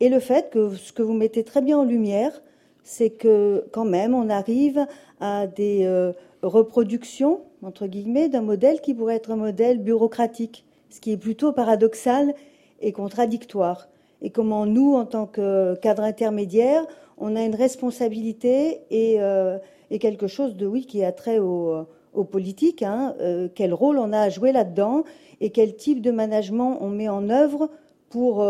et 0.00 0.08
le 0.08 0.20
fait 0.20 0.50
que 0.50 0.74
ce 0.74 0.92
que 0.92 1.02
vous 1.02 1.14
mettez 1.14 1.44
très 1.44 1.62
bien 1.62 1.78
en 1.78 1.84
lumière, 1.84 2.42
c'est 2.82 3.10
que 3.10 3.64
quand 3.72 3.84
même 3.84 4.14
on 4.14 4.28
arrive 4.28 4.86
à 5.20 5.46
des 5.46 5.84
euh, 5.84 6.12
reproductions, 6.42 7.40
entre 7.62 7.86
guillemets, 7.86 8.28
d'un 8.28 8.42
modèle 8.42 8.80
qui 8.80 8.92
pourrait 8.94 9.16
être 9.16 9.30
un 9.30 9.36
modèle 9.36 9.78
bureaucratique, 9.78 10.64
ce 10.90 11.00
qui 11.00 11.12
est 11.12 11.16
plutôt 11.16 11.52
paradoxal 11.52 12.34
et 12.80 12.92
contradictoire. 12.92 13.88
Et 14.20 14.30
comment 14.30 14.66
nous, 14.66 14.94
en 14.94 15.06
tant 15.06 15.26
que 15.26 15.74
cadre 15.76 16.02
intermédiaire, 16.02 16.84
on 17.18 17.36
a 17.36 17.42
une 17.42 17.54
responsabilité 17.54 18.80
et, 18.90 19.20
euh, 19.20 19.58
quelque 20.00 20.26
chose 20.26 20.56
de 20.56 20.66
oui 20.66 20.86
qui 20.86 21.04
a 21.04 21.12
trait 21.12 21.38
au, 21.38 21.86
politique, 22.22 22.84
hein, 22.84 23.16
euh, 23.20 23.48
quel 23.52 23.74
rôle 23.74 23.98
on 23.98 24.12
a 24.12 24.20
à 24.20 24.28
jouer 24.28 24.52
là-dedans 24.52 25.02
et 25.40 25.50
quel 25.50 25.74
type 25.74 26.00
de 26.00 26.12
management 26.12 26.78
on 26.80 26.88
met 26.90 27.08
en 27.08 27.28
œuvre 27.28 27.68
pour 28.08 28.46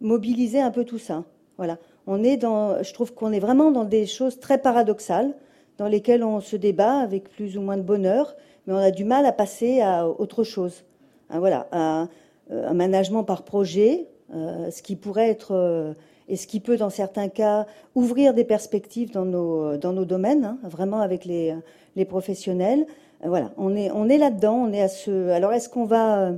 mobiliser 0.00 0.60
un 0.60 0.70
peu 0.70 0.84
tout 0.84 0.98
ça. 1.00 1.24
Voilà 1.56 1.78
on 2.06 2.22
est 2.22 2.36
dans, 2.36 2.82
je 2.82 2.92
trouve 2.94 3.12
qu'on 3.14 3.32
est 3.32 3.40
vraiment 3.40 3.70
dans 3.70 3.84
des 3.84 4.06
choses 4.06 4.38
très 4.38 4.58
paradoxales, 4.58 5.34
dans 5.78 5.88
lesquelles 5.88 6.24
on 6.24 6.40
se 6.40 6.56
débat 6.56 6.98
avec 6.98 7.28
plus 7.28 7.58
ou 7.58 7.60
moins 7.60 7.76
de 7.76 7.82
bonheur, 7.82 8.34
mais 8.66 8.72
on 8.72 8.78
a 8.78 8.90
du 8.90 9.04
mal 9.04 9.26
à 9.26 9.32
passer 9.32 9.80
à 9.80 10.08
autre 10.08 10.44
chose. 10.44 10.84
Hein, 11.30 11.40
voilà, 11.40 11.66
un, 11.72 12.08
un, 12.50 12.74
management 12.74 13.24
par 13.24 13.42
projet, 13.42 14.06
euh, 14.32 14.70
ce 14.70 14.82
qui 14.82 14.96
pourrait 14.96 15.28
être 15.28 15.52
euh, 15.52 15.92
et 16.28 16.36
ce 16.36 16.46
qui 16.46 16.60
peut, 16.60 16.76
dans 16.76 16.90
certains 16.90 17.28
cas, 17.28 17.66
ouvrir 17.94 18.34
des 18.34 18.44
perspectives 18.44 19.10
dans 19.12 19.24
nos, 19.24 19.76
dans 19.76 19.92
nos 19.92 20.04
domaines, 20.04 20.44
hein, 20.44 20.58
vraiment 20.64 21.00
avec 21.00 21.24
les, 21.24 21.54
les 21.96 22.04
professionnels. 22.04 22.86
Euh, 23.24 23.28
voilà, 23.28 23.52
on 23.56 23.74
est, 23.74 23.90
on 23.90 24.08
est 24.08 24.18
là-dedans, 24.18 24.54
on 24.54 24.72
est 24.72 24.82
à 24.82 24.88
ce. 24.88 25.30
Alors, 25.30 25.52
est-ce 25.52 25.68
qu'on 25.68 25.84
va 25.84 26.32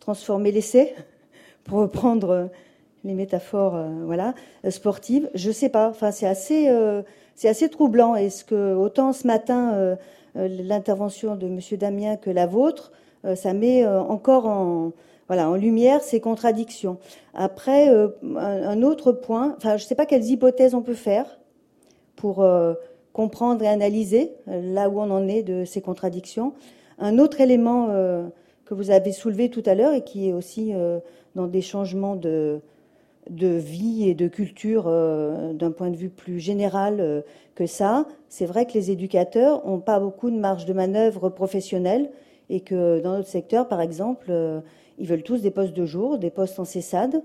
transformer 0.00 0.52
l'essai, 0.52 0.94
pour 1.64 1.78
reprendre 1.78 2.50
les 3.04 3.14
métaphores 3.14 3.76
euh, 3.76 3.88
voilà, 4.04 4.34
euh, 4.64 4.70
sportives? 4.70 5.30
Je 5.34 5.50
sais 5.50 5.68
pas. 5.68 5.88
Enfin, 5.88 6.10
c'est 6.10 6.26
assez, 6.26 6.68
euh, 6.68 7.02
c'est 7.34 7.48
assez 7.48 7.68
troublant. 7.68 8.14
Est-ce 8.14 8.44
que 8.44 8.74
autant 8.74 9.12
ce 9.12 9.26
matin 9.26 9.96
l'intervention 10.34 11.36
de 11.36 11.46
Monsieur 11.46 11.76
Damien 11.76 12.16
que 12.16 12.30
la 12.30 12.46
vôtre, 12.46 12.92
ça 13.36 13.52
met 13.52 13.86
encore 13.86 14.46
en 14.46 14.92
voilà, 15.28 15.48
en 15.48 15.54
lumière 15.54 16.02
ces 16.02 16.20
contradictions? 16.20 16.98
Après, 17.34 17.88
un, 17.88 18.82
autre 18.82 19.12
point, 19.12 19.54
enfin, 19.56 19.76
je 19.76 19.84
ne 19.84 19.88
sais 19.88 19.94
pas 19.94 20.06
quelles 20.06 20.24
hypothèses 20.24 20.74
on 20.74 20.82
peut 20.82 20.94
faire 20.94 21.38
pour 22.16 22.46
comprendre 23.14 23.62
et 23.62 23.68
analyser 23.68 24.32
là 24.46 24.90
où 24.90 25.00
on 25.00 25.10
en 25.10 25.26
est 25.26 25.42
de 25.42 25.64
ces 25.64 25.80
contradictions. 25.80 26.52
Un 26.98 27.18
autre 27.18 27.40
élément 27.40 27.88
que 28.66 28.74
vous 28.74 28.90
avez 28.90 29.12
soulevé 29.12 29.48
tout 29.48 29.62
à 29.64 29.74
l'heure 29.74 29.94
et 29.94 30.02
qui 30.02 30.28
est 30.28 30.32
aussi 30.32 30.74
dans 31.34 31.46
des 31.46 31.60
changements 31.60 32.16
de, 32.16 32.60
vie 33.28 34.08
et 34.08 34.14
de 34.14 34.28
culture 34.28 34.84
euh, 34.86 35.52
d'un 35.52 35.70
point 35.70 35.90
de 35.90 35.96
vue 35.96 36.10
plus 36.10 36.38
général 36.38 37.00
euh, 37.00 37.22
que 37.54 37.66
ça. 37.66 38.06
C'est 38.28 38.46
vrai 38.46 38.66
que 38.66 38.72
les 38.74 38.90
éducateurs 38.90 39.66
n'ont 39.66 39.80
pas 39.80 39.98
beaucoup 39.98 40.30
de 40.30 40.36
marge 40.36 40.66
de 40.66 40.72
manœuvre 40.72 41.28
professionnelle 41.28 42.10
et 42.50 42.60
que 42.60 43.00
dans 43.00 43.16
notre 43.16 43.28
secteur, 43.28 43.68
par 43.68 43.80
exemple, 43.80 44.26
euh, 44.30 44.60
ils 44.98 45.06
veulent 45.06 45.22
tous 45.22 45.40
des 45.40 45.50
postes 45.50 45.72
de 45.72 45.86
jour, 45.86 46.18
des 46.18 46.30
postes 46.30 46.58
en 46.58 46.64
CESAD. 46.64 47.22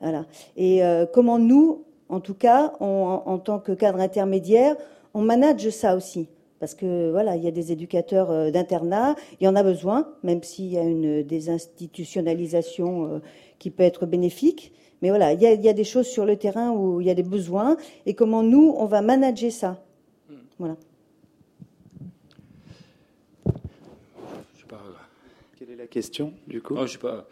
Voilà. 0.00 0.24
Et 0.56 0.80
comment 1.12 1.38
nous, 1.38 1.84
en 2.08 2.18
tout 2.18 2.34
cas, 2.34 2.72
en 2.80 3.38
tant 3.38 3.60
que 3.60 3.70
cadre 3.70 4.00
intermédiaire, 4.00 4.74
on 5.14 5.22
manage 5.22 5.68
ça 5.70 5.96
aussi 5.96 6.28
parce 6.58 6.76
que 6.76 7.10
voilà, 7.10 7.34
il 7.34 7.42
y 7.42 7.48
a 7.48 7.50
des 7.50 7.72
éducateurs 7.72 8.52
d'internat, 8.52 9.16
il 9.40 9.44
y 9.44 9.48
en 9.48 9.56
a 9.56 9.64
besoin, 9.64 10.08
même 10.22 10.44
s'il 10.44 10.66
y 10.66 10.78
a 10.78 10.82
une 10.82 11.24
désinstitutionnalisation 11.24 13.20
qui 13.58 13.72
peut 13.72 13.82
être 13.82 14.06
bénéfique. 14.06 14.72
Mais 15.02 15.08
voilà, 15.08 15.32
il 15.32 15.42
y, 15.42 15.68
a, 15.68 15.72
des 15.72 15.82
choses 15.82 16.06
sur 16.06 16.24
le 16.24 16.36
terrain 16.36 16.70
où 16.70 17.00
il 17.00 17.08
y 17.08 17.10
a 17.10 17.14
des 17.14 17.24
besoins 17.24 17.76
et 18.06 18.14
comment 18.14 18.44
nous, 18.44 18.72
on 18.78 18.86
va 18.86 19.02
manager 19.02 19.50
ça. 19.50 19.84
Voilà. 20.60 20.76
Je 24.54 24.60
sais 24.60 24.66
pas. 24.68 24.80
Quelle 25.58 25.70
est 25.70 25.76
la 25.76 25.88
question, 25.88 26.32
du 26.46 26.62
coup? 26.62 26.76
Oh, 26.78 26.86
je 26.86 26.92
sais 26.92 26.98
pas. 26.98 27.26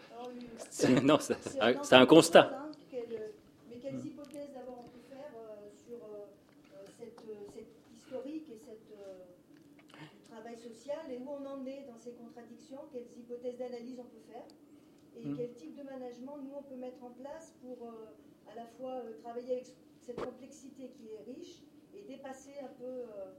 Non, 1.03 1.17
c'est 1.19 1.95
un 1.95 2.05
constat. 2.05 2.60
Quelles 12.91 13.07
hypothèses 13.17 13.57
d'analyse 13.57 13.99
on 13.99 14.03
peut 14.03 14.23
faire 14.31 14.45
et 15.17 15.25
hmm. 15.25 15.35
quel 15.37 15.53
type 15.53 15.75
de 15.75 15.83
management 15.83 16.37
nous 16.43 16.53
on 16.57 16.63
peut 16.63 16.75
mettre 16.75 17.03
en 17.03 17.11
place 17.11 17.53
pour 17.61 17.87
euh, 17.87 18.51
à 18.51 18.55
la 18.55 18.65
fois 18.65 18.93
euh, 18.93 19.13
travailler 19.21 19.53
avec 19.53 19.67
cette 19.99 20.21
complexité 20.21 20.89
qui 20.89 21.09
est 21.09 21.33
riche 21.33 21.63
et 21.93 22.01
dépasser 22.03 22.53
un 22.63 22.71
peu 22.79 22.85
euh, 22.85 23.31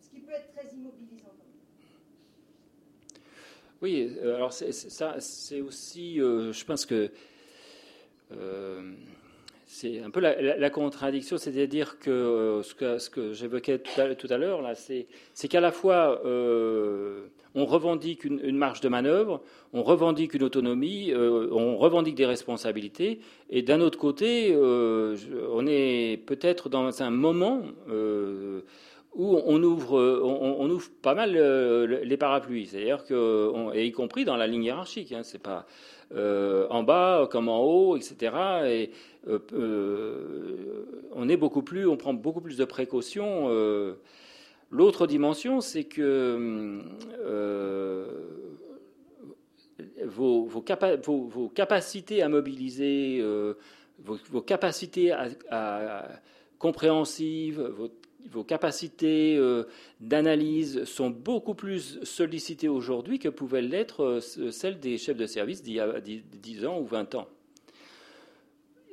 ce 0.00 0.10
qui 0.10 0.20
peut 0.20 0.32
être 0.32 0.52
très 0.54 0.68
immobilisant. 0.74 1.32
Oui, 3.80 4.18
alors 4.20 4.52
ça, 4.52 5.20
c'est 5.20 5.60
aussi, 5.60 6.16
je 6.16 6.64
pense 6.64 6.84
que 6.84 7.12
c'est 9.70 10.02
un 10.02 10.08
peu 10.08 10.20
la, 10.20 10.70
contradiction, 10.70 11.36
c'est-à-dire 11.36 11.98
que 11.98 12.10
euh, 12.10 12.62
ce 12.62 12.74
que, 12.74 12.98
ce 12.98 13.10
que 13.10 13.34
j'évoquais 13.34 13.78
tout 13.78 14.26
à, 14.30 14.38
l'heure, 14.38 14.62
c'est, 14.74 15.48
qu'à 15.48 15.60
la 15.60 15.72
fois 15.72 16.22
euh, 16.24 17.26
on 17.54 17.66
revendique 17.66 18.24
une, 18.24 18.56
marge 18.56 18.80
de 18.80 18.88
manœuvre, 18.88 19.42
on 19.74 19.82
revendique 19.82 20.32
une 20.32 20.42
autonomie, 20.42 21.12
euh, 21.12 21.48
on 21.52 21.76
revendique 21.76 22.14
des 22.14 22.24
responsabilités, 22.24 23.20
et 23.50 23.60
d'un 23.60 23.82
autre 23.82 23.98
côté, 23.98 24.56
on 24.56 25.66
est 25.66 26.16
peut-être 26.24 26.70
dans 26.70 27.02
un 27.02 27.10
moment 27.10 27.60
où 29.14 29.40
on 29.46 29.62
ouvre, 29.62 29.98
on, 30.22 30.70
ouvre 30.70 30.90
pas 31.02 31.14
mal 31.14 31.32
les 31.32 32.16
parapluies, 32.16 32.66
c'est-à-dire 32.66 33.04
que, 33.04 33.76
y 33.76 33.90
compris 33.90 34.24
dans 34.24 34.36
la 34.36 34.46
ligne 34.46 34.64
hiérarchique, 34.64 35.12
hein, 35.12 35.22
c'est 35.22 35.42
pas 35.42 35.66
en 36.14 36.82
bas 36.82 37.28
comme 37.30 37.48
en 37.48 37.60
haut, 37.60 37.96
etc. 37.96 38.32
Et 38.66 38.90
euh, 39.28 39.38
euh, 39.52 41.06
on 41.12 41.28
est 41.28 41.36
beaucoup 41.36 41.62
plus, 41.62 41.86
on 41.86 41.96
prend 41.96 42.14
beaucoup 42.14 42.40
plus 42.40 42.56
de 42.56 42.64
précautions. 42.64 43.48
Euh, 43.48 43.94
l'autre 44.70 45.06
dimension, 45.06 45.60
c'est 45.60 45.84
que 45.84 46.80
vos, 50.04 50.62
capacités 51.54 52.22
à 52.22 52.28
mobiliser, 52.28 53.22
vos, 53.98 54.40
capacités 54.42 55.12
à, 55.12 56.08
compréhensives, 56.58 57.70
vos, 58.30 58.44
capacités 58.44 59.40
d'analyse 60.00 60.84
sont 60.84 61.10
beaucoup 61.10 61.54
plus 61.54 61.98
sollicitées 62.02 62.68
aujourd'hui 62.68 63.18
que 63.18 63.28
pouvaient 63.28 63.62
l'être 63.62 64.20
celles 64.50 64.80
des 64.80 64.98
chefs 64.98 65.16
de 65.16 65.26
service 65.26 65.62
d'il 65.62 65.74
y 65.74 65.80
a 65.80 66.00
10 66.00 66.66
ans 66.66 66.78
ou 66.78 66.84
20 66.84 67.14
ans. 67.14 67.28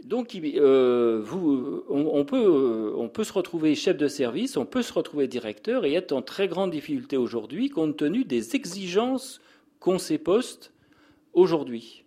Donc, 0.05 0.35
euh, 0.35 1.23
on, 1.89 2.25
peut, 2.25 2.45
euh, 2.45 3.23
se 3.23 3.33
retrouver 3.33 3.73
chef 3.73 3.97
de 3.97 4.07
service, 4.07 4.55
on 4.55 4.65
peut 4.65 4.83
se 4.83 4.93
retrouver 4.93 5.27
directeur 5.27 5.83
et 5.83 5.93
être 5.93 6.11
en 6.11 6.21
très 6.21 6.47
grande 6.47 6.69
difficulté 6.69 7.17
aujourd'hui 7.17 7.69
compte 7.69 7.97
tenu 7.97 8.23
des 8.23 8.55
exigences 8.55 9.41
qu'ont 9.79 9.97
ces 9.97 10.19
postes 10.19 10.73
aujourd'hui. 11.33 12.03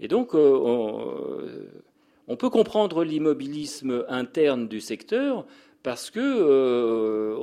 Et 0.00 0.08
donc, 0.08 0.34
euh, 0.34 1.68
on, 2.28 2.36
peut 2.36 2.48
comprendre 2.48 3.04
l'immobilisme 3.04 4.06
interne 4.08 4.66
du 4.66 4.80
secteur 4.80 5.46
parce 5.84 6.10
que 6.10 7.36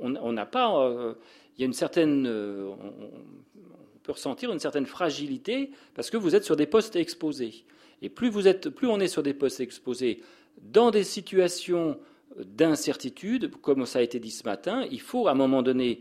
on 0.00 0.32
n'a 0.32 0.46
pas, 0.46 1.14
il 1.56 1.60
y 1.60 1.62
a 1.62 1.66
une 1.66 1.72
certaine, 1.72 2.26
on 2.26 3.98
peut 4.02 4.12
ressentir 4.12 4.50
une 4.50 4.58
certaine 4.58 4.86
fragilité 4.86 5.70
parce 5.94 6.10
que 6.10 6.16
vous 6.16 6.34
êtes 6.34 6.42
sur 6.42 6.56
des 6.56 6.66
postes 6.66 6.96
exposés. 6.96 7.64
Et 8.02 8.08
plus, 8.08 8.30
vous 8.30 8.48
êtes, 8.48 8.70
plus 8.70 8.88
on 8.88 8.98
est 8.98 9.08
sur 9.08 9.22
des 9.22 9.34
postes 9.34 9.60
exposés 9.60 10.22
dans 10.62 10.90
des 10.90 11.04
situations 11.04 11.98
d'incertitude, 12.36 13.50
comme 13.60 13.86
ça 13.86 14.00
a 14.00 14.02
été 14.02 14.18
dit 14.18 14.30
ce 14.30 14.44
matin, 14.44 14.86
il 14.90 15.00
faut 15.00 15.28
à 15.28 15.32
un 15.32 15.34
moment 15.34 15.62
donné 15.62 16.00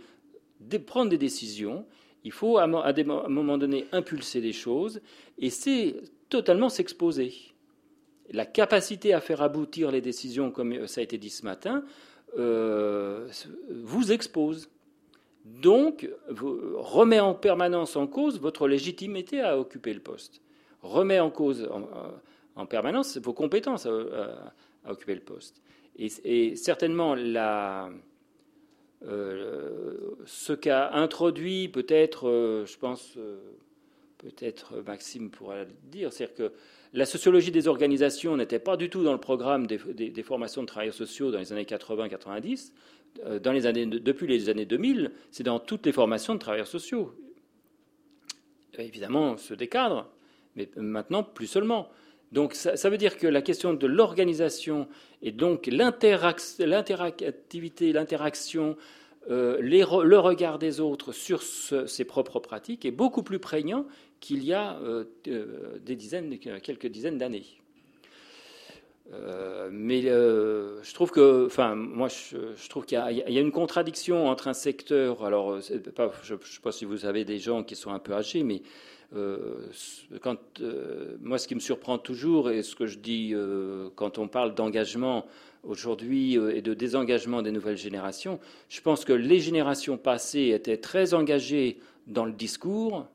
prendre 0.88 1.10
des 1.10 1.18
décisions, 1.18 1.86
il 2.24 2.32
faut 2.32 2.58
à 2.58 2.64
un 2.64 2.68
moment 2.68 3.58
donné 3.58 3.86
impulser 3.92 4.40
des 4.40 4.54
choses, 4.54 5.02
et 5.38 5.50
c'est 5.50 5.96
totalement 6.30 6.70
s'exposer. 6.70 7.53
La 8.32 8.46
capacité 8.46 9.14
à 9.14 9.22
faire 9.22 9.42
aboutir 9.42 9.92
les 9.92 10.02
décisions, 10.02 10.52
comme 10.52 10.88
ça 10.88 11.02
a 11.02 11.04
été 11.04 11.18
dit 11.18 11.30
ce 11.30 11.44
matin, 11.44 11.84
euh, 12.38 13.28
vous 13.70 14.12
expose. 14.12 14.70
Donc, 15.46 16.10
remet 16.30 17.20
en 17.20 17.34
permanence 17.34 17.96
en 17.96 18.08
cause 18.08 18.40
votre 18.40 18.68
légitimité 18.68 19.42
à 19.42 19.60
occuper 19.60 19.94
le 19.94 20.00
poste 20.00 20.44
remet 20.84 21.20
en 21.20 21.32
cause 21.32 21.68
en, 22.56 22.66
permanence 22.66 23.18
vos 23.18 23.34
compétences 23.34 23.88
à, 23.88 24.54
occuper 24.88 25.16
le 25.16 25.22
poste. 25.22 25.62
Et, 25.98 26.56
certainement, 26.56 27.16
euh, 29.06 30.16
ce 30.26 30.54
qu'a 30.54 30.94
introduit 30.94 31.70
peut-être, 31.70 32.28
euh, 32.28 32.66
je 32.66 32.78
pense, 32.78 33.16
euh, 33.18 33.38
peut-être 34.18 34.82
Maxime 34.86 35.30
pourra 35.30 35.64
le 35.64 35.68
dire, 35.84 36.12
c'est-à-dire 36.12 36.36
que 36.36 36.54
la 36.94 37.06
sociologie 37.06 37.52
des 37.52 37.68
organisations 37.68 38.38
n'était 38.38 38.60
pas 38.60 38.78
du 38.78 38.90
tout 38.90 39.04
dans 39.04 39.14
le 39.14 39.20
programme 39.20 39.66
des, 39.66 40.24
formations 40.24 40.62
de 40.62 40.68
travailleurs 40.68 40.94
sociaux 40.94 41.32
dans 41.32 41.40
les 41.40 41.52
années 41.52 41.64
80-90. 41.64 42.72
Dans 43.42 43.52
les 43.52 43.66
années, 43.66 43.86
depuis 43.86 44.28
les 44.28 44.50
années 44.50 44.66
2000, 44.66 45.12
c'est 45.32 45.44
dans 45.44 45.60
toutes 45.60 45.86
les 45.86 45.92
formations 45.92 46.36
de 46.36 46.40
travailleurs 46.40 46.68
sociaux. 46.68 47.16
Évidemment, 48.78 49.38
ce 49.38 49.56
décadre, 49.56 50.10
mais 50.56 50.70
maintenant 50.76 51.24
plus 51.24 51.48
seulement. 51.48 51.90
Donc 52.32 52.54
ça, 52.56 52.90
veut 52.90 52.98
dire 52.98 53.18
que 53.18 53.28
la 53.28 53.44
question 53.44 53.76
de 53.76 53.86
l'organisation 53.86 54.88
et 55.22 55.32
donc 55.32 55.68
l'interactivité, 55.68 57.94
l'interaction, 57.94 58.76
euh, 59.30 59.60
le 59.62 60.18
regard 60.18 60.58
des 60.58 60.80
autres 60.80 61.12
sur 61.12 61.44
ses 61.44 62.06
propres 62.06 62.40
pratiques 62.40 62.86
est 62.86 62.92
beaucoup 62.92 63.22
plus 63.22 63.38
prégnant 63.38 63.86
qu'il 64.24 64.44
y 64.44 64.54
a 64.54 64.78
euh, 64.78 65.04
euh, 65.28 65.78
des 65.86 65.98
dizaines, 65.98 66.40
quelques 66.40 66.88
dizaines 66.88 67.18
d'années. 67.18 67.46
mais 69.70 70.02
je 70.02 70.94
trouve 70.94 71.12
que, 71.12 71.46
enfin, 71.46 71.76
moi, 71.76 72.08
je, 72.08 72.70
trouve 72.70 72.86
qu'il 72.86 72.98
y, 72.98 73.38
a 73.38 73.42
une 73.42 73.52
contradiction 73.52 74.28
entre 74.28 74.48
un 74.48 74.54
secteur. 74.54 75.26
Alors, 75.26 75.60
je 75.60 75.76
ne 75.76 76.40
sais 76.40 76.62
pas 76.62 76.72
si 76.72 76.86
vous 76.86 77.06
avez 77.06 77.26
des 77.26 77.38
gens 77.38 77.64
qui 77.64 77.76
sont 77.76 77.92
un 77.92 78.00
peu 78.00 78.14
âgés, 78.14 78.44
mais 78.44 78.62
euh, 79.16 79.68
euh, 80.62 81.18
moi, 81.22 81.38
ce 81.38 81.48
qui 81.48 81.56
me 81.56 81.60
surprend 81.60 81.98
toujours, 81.98 82.50
et 82.50 82.64
ce 82.64 82.76
que 82.76 82.88
je 82.88 82.98
dis 82.98 83.32
euh, 83.34 83.90
quand 83.96 84.18
on 84.18 84.28
parle 84.28 84.56
d'engagement 84.56 85.26
aujourd'hui 85.64 86.36
et 86.36 86.62
de 86.62 86.74
désengagement 86.74 87.42
des 87.42 87.52
nouvelles 87.52 87.78
générations, 87.78 88.40
je 88.70 88.82
pense 88.82 89.06
que 89.06 89.14
les 89.14 89.40
générations 89.40 89.98
passées 89.98 90.52
étaient 90.54 90.78
très 90.78 91.14
engagées 91.14 91.80
dans 92.08 92.26
le 92.26 92.34
discours. 92.34 93.08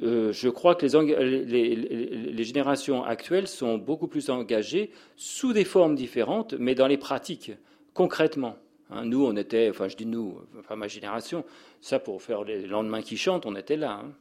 Je 0.00 0.48
crois 0.48 0.74
que 0.74 0.86
les, 0.86 2.44
générations 2.44 3.04
actuelles 3.04 3.46
sont 3.46 3.78
beaucoup 3.78 4.08
plus 4.08 4.30
engagées 4.30 4.90
sous 5.16 5.52
des 5.52 5.64
formes 5.64 5.94
différentes, 5.94 6.54
mais 6.58 6.74
dans 6.74 6.86
les 6.86 6.96
pratiques, 6.96 7.52
concrètement. 7.94 8.56
Hein, 8.90 9.04
nous, 9.04 9.24
on 9.24 9.36
était, 9.36 9.70
enfin 9.70 9.88
je 9.88 9.96
dis 9.96 10.06
nous, 10.06 10.38
enfin 10.58 10.76
ma 10.76 10.88
génération, 10.88 11.44
ça 11.80 11.98
pour 11.98 12.22
faire 12.22 12.44
les 12.44 12.66
lendemains 12.66 13.02
qui 13.02 13.16
chantent, 13.16 13.46
on 13.46 13.56
était 13.56 13.76
là. 13.76 14.02
Hein. 14.04 14.12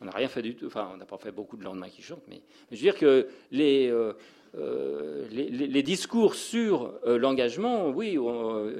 On 0.00 0.06
n'a 0.06 0.12
rien 0.12 0.28
fait 0.28 0.42
du 0.42 0.54
tout. 0.54 0.66
Enfin, 0.66 0.90
on 0.92 0.96
n'a 0.96 1.04
pas 1.04 1.18
fait 1.18 1.30
beaucoup 1.32 1.56
de 1.56 1.64
lendemains 1.64 1.88
qui 1.88 2.02
chantent, 2.02 2.24
mais, 2.28 2.40
je 2.70 2.76
veux 2.76 2.82
dire 2.82 2.96
que 2.96 3.28
les, 3.50 3.88
euh, 3.88 4.14
euh, 4.56 5.82
discours 5.82 6.34
sur 6.34 6.94
euh, 7.06 7.18
l'engagement, 7.18 7.88
oui, 7.90 8.12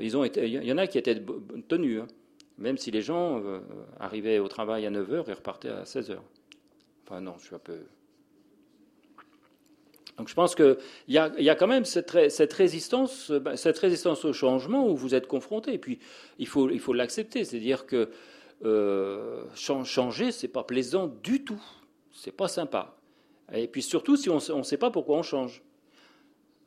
ils 0.01 0.16
ont 0.16 0.24
il 0.24 0.65
y 0.65 0.73
en 0.73 0.78
a 0.78 0.86
qui 0.86 0.98
étaient 0.98 1.23
tenus, 1.69 2.01
hein. 2.01 2.07
Même 2.61 2.78
si 2.78 2.91
les 2.91 3.03
gens 3.03 3.43
arrivaient 3.99 4.39
au 4.39 4.49
travail 4.49 4.87
à 4.87 4.91
9h 4.91 5.28
et 5.28 5.32
repartaient 5.32 5.70
à 5.70 5.82
16h. 5.85 6.19
Enfin, 7.07 7.20
non, 7.20 7.35
je 7.39 7.47
suis 7.47 7.55
un 7.55 7.59
peu. 7.59 7.78
Donc 10.19 10.28
je 10.28 10.35
pense 10.35 10.55
qu'il 10.55 10.77
y, 11.09 11.15
y, 11.15 11.49
a 11.49 11.55
quand 11.55 11.66
même 11.66 11.87
cette, 11.87 12.31
cette, 12.31 12.53
résistance, 12.53 13.31
ben, 13.31 13.57
cette 13.57 13.78
résistance 13.78 14.27
au 14.27 14.35
changement 14.35 14.87
où 14.87 14.95
vous 14.95 15.15
êtes 15.15 15.27
confronté. 15.27 15.73
Et 15.73 15.78
puis 15.78 15.99
il 16.39 16.47
faut 16.47 16.69
l'accepter, 16.93 17.39
il 17.39 17.45
faut 17.45 17.51
c'est-à-dire 17.51 17.87
que 17.87 18.11
euh, 18.62 19.43
changer, 19.55 20.31
c'est 20.31 20.49
pas 20.49 20.62
plaisant 20.62 21.07
du 21.07 21.43
tout. 21.43 21.62
C'est 22.12 22.37
pas 22.37 22.49
sympa. 22.49 22.97
Et 23.53 23.66
puis 23.66 23.82
surtout 23.82 24.16
si 24.16 24.28
on 24.28 24.59
ne 24.59 24.62
sait 24.62 24.77
pas 24.77 24.91
pourquoi 24.91 25.16
on 25.16 25.23
change. 25.23 25.62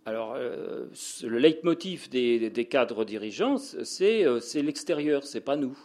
Alors, 0.05 0.33
euh, 0.35 0.85
le 1.23 1.37
leitmotiv 1.37 2.09
des, 2.09 2.67
cadres 2.69 3.05
dirigeants, 3.05 3.57
c'est 3.57 4.25
euh, 4.25 4.39
l'extérieur, 4.55 5.23
c'est 5.23 5.41
pas 5.41 5.55
nous. 5.55 5.77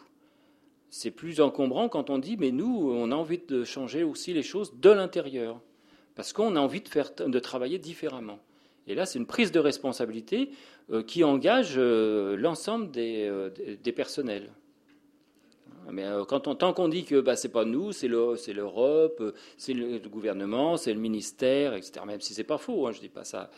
C'est 0.91 1.13
plus 1.13 1.41
encombrant 1.41 1.89
quand 1.89 2.11
on 2.11 2.19
dit, 2.19 2.37
mais 2.37 2.51
nous, 2.51 2.91
on 2.93 3.13
a 3.13 3.15
envie 3.15 3.39
de 3.39 3.63
changer 3.63 4.03
aussi 4.03 4.33
les 4.33 4.43
choses 4.43 4.75
de 4.81 4.91
l'intérieur. 4.91 5.61
parce 6.17 6.33
qu'on 6.33 6.57
a 6.57 6.61
envie 6.61 6.81
de, 6.81 6.89
faire, 6.89 7.13
de 7.15 7.39
travailler 7.39 7.79
différemment. 7.79 8.41
Et 8.89 8.97
là, 8.97 9.07
c'est 9.07 9.21
une 9.21 9.27
prise 9.27 9.53
de 9.53 9.61
responsabilité 9.61 10.51
qui 11.07 11.23
engage 11.23 11.79
l'ensemble 11.79 12.91
des, 12.91 13.31
des, 13.85 13.93
personnels. 13.93 14.51
Mais 15.93 16.07
tant 16.31 16.73
qu'on 16.73 16.89
dit 16.89 17.05
que 17.05 17.21
bah, 17.21 17.37
c'est 17.37 17.53
pas 17.53 17.67
nous, 17.67 17.93
c'est 17.93 18.09
l'Europe, 18.09 19.23
c'est 19.59 19.75
le 19.75 20.09
gouvernement, 20.09 20.77
c'est 20.79 20.95
le 20.95 20.99
ministère, 20.99 21.75
etc. 21.75 22.01
Même 22.07 22.23
si 22.23 22.35
c'est 22.35 22.45
pas 22.45 22.59
faux, 22.59 22.87
hein, 22.89 22.93
je 22.93 23.01
dis 23.01 23.11
pas 23.11 23.25
ça 23.25 23.51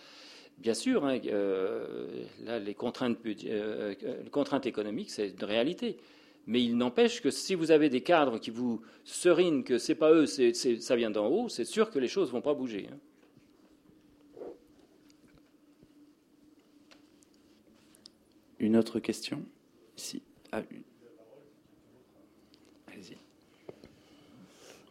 Bien 0.61 0.75
sûr, 0.75 1.07
hein, 1.07 1.19
euh, 1.27 2.07
là, 2.45 2.59
les 2.59 2.75
contraintes, 2.75 3.17
euh, 3.47 3.95
les 4.23 4.31
contraintes 4.31 4.67
économiques, 4.67 5.11
c'est 5.11 5.29
une 5.31 5.45
réalité. 5.45 5.97
Mais 6.47 6.63
il 6.63 6.77
n'empêche 6.77 7.23
que 7.23 7.31
si 7.31 7.55
vous 7.55 7.71
avez 7.71 7.89
des 7.89 8.03
cadres 8.03 8.39
qui 8.39 8.51
vous 8.51 8.83
serinent 9.05 9.65
que 9.65 9.79
c'est 9.79 9.95
pas 9.95 10.13
eux, 10.13 10.27
ça 10.27 10.97
vient 10.97 11.11
d'en 11.11 11.29
haut, 11.29 11.49
c'est 11.49 11.65
sûr 11.65 11.91
que 11.91 11.99
les 11.99 12.09
choses 12.09 12.31
vont 12.31 12.43
pas 12.43 12.53
bouger. 12.53 12.89
Hein. 12.93 12.99
Une 18.59 18.77
autre 18.77 19.01
question? 19.01 19.43
Ah, 20.53 20.63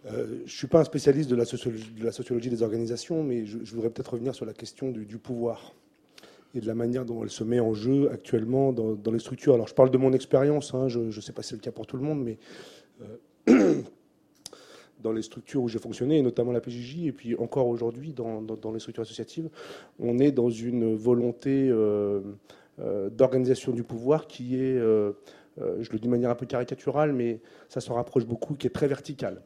Euh, 0.05 0.27
je 0.39 0.43
ne 0.43 0.47
suis 0.47 0.67
pas 0.67 0.79
un 0.79 0.83
spécialiste 0.83 1.29
de 1.29 1.35
la, 1.35 1.45
sociologie, 1.45 2.49
des 2.49 2.63
organisations, 2.63 3.23
mais 3.23 3.45
je, 3.45 3.57
voudrais 3.73 3.89
peut-être 3.89 4.13
revenir 4.13 4.33
sur 4.33 4.45
la 4.45 4.53
question 4.53 4.91
du, 4.91 5.17
pouvoir 5.17 5.73
et 6.55 6.61
de 6.61 6.67
la 6.67 6.75
manière 6.75 7.05
dont 7.05 7.21
elle 7.23 7.29
se 7.29 7.43
met 7.43 7.59
en 7.59 7.73
jeu 7.73 8.09
actuellement 8.11 8.71
dans, 8.71 9.11
les 9.11 9.19
structures. 9.19 9.53
Alors 9.53 9.67
je 9.67 9.73
parle 9.73 9.91
de 9.91 9.97
mon 9.97 10.13
expérience, 10.13 10.73
hein, 10.73 10.87
je 10.87 10.99
ne 10.99 11.11
sais 11.11 11.33
pas 11.33 11.43
si 11.43 11.49
c'est 11.49 11.55
le 11.55 11.61
cas 11.61 11.71
pour 11.71 11.85
tout 11.85 11.97
le 11.97 12.03
monde, 12.03 12.23
mais 12.23 12.37
euh, 13.49 13.81
dans 15.01 15.11
les 15.11 15.21
structures 15.21 15.61
où 15.61 15.67
j'ai 15.67 15.79
fonctionné, 15.79 16.17
et 16.17 16.21
notamment 16.21 16.53
la 16.53 16.61
PJJ, 16.61 17.05
et 17.05 17.11
puis 17.11 17.35
encore 17.35 17.67
aujourd'hui 17.67 18.13
dans, 18.13 18.41
les 18.73 18.79
structures 18.79 19.03
associatives, 19.03 19.49
on 19.99 20.17
est 20.17 20.31
dans 20.31 20.49
une 20.49 20.95
volonté 20.95 21.69
euh, 21.69 22.21
d'organisation 23.11 23.73
du 23.73 23.83
pouvoir 23.83 24.27
qui 24.27 24.55
est, 24.55 24.77
je 24.77 25.91
le 25.91 25.99
dis 25.99 26.07
de 26.07 26.11
manière 26.11 26.29
un 26.29 26.35
peu 26.35 26.45
caricaturale, 26.45 27.11
mais 27.11 27.41
ça 27.67 27.81
se 27.81 27.91
rapproche 27.91 28.25
beaucoup, 28.25 28.55
qui 28.55 28.65
est 28.65 28.71
très 28.71 28.87
verticale. 28.87 29.41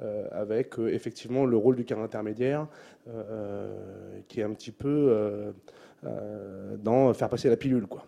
Euh, 0.00 0.26
avec 0.32 0.78
euh, 0.78 0.88
effectivement 0.88 1.44
le 1.44 1.56
rôle 1.56 1.76
du 1.76 1.84
cadre 1.84 2.00
intermédiaire 2.00 2.66
euh, 3.08 3.70
qui 4.26 4.40
est 4.40 4.42
un 4.42 4.52
petit 4.52 4.70
peu 4.70 5.52
dans 6.82 7.12
faire 7.14 7.28
passer 7.28 7.48
la 7.48 7.56
pilule, 7.56 7.86
quoi, 7.86 8.06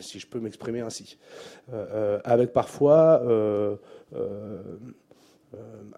si 0.00 0.20
je 0.20 0.26
peux 0.26 0.38
m'exprimer 0.38 0.80
ainsi. 0.80 1.18
avec 2.24 2.52
parfois 2.52 3.22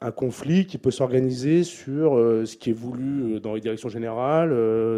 un 0.00 0.10
conflit 0.10 0.66
qui 0.66 0.78
peut 0.78 0.90
s'organiser 0.90 1.64
sur 1.64 2.14
ce 2.46 2.56
qui 2.56 2.70
est 2.70 2.74
voulu 2.74 3.40
dans 3.40 3.54
les 3.54 3.60
directions 3.60 3.90
générales, 3.90 4.50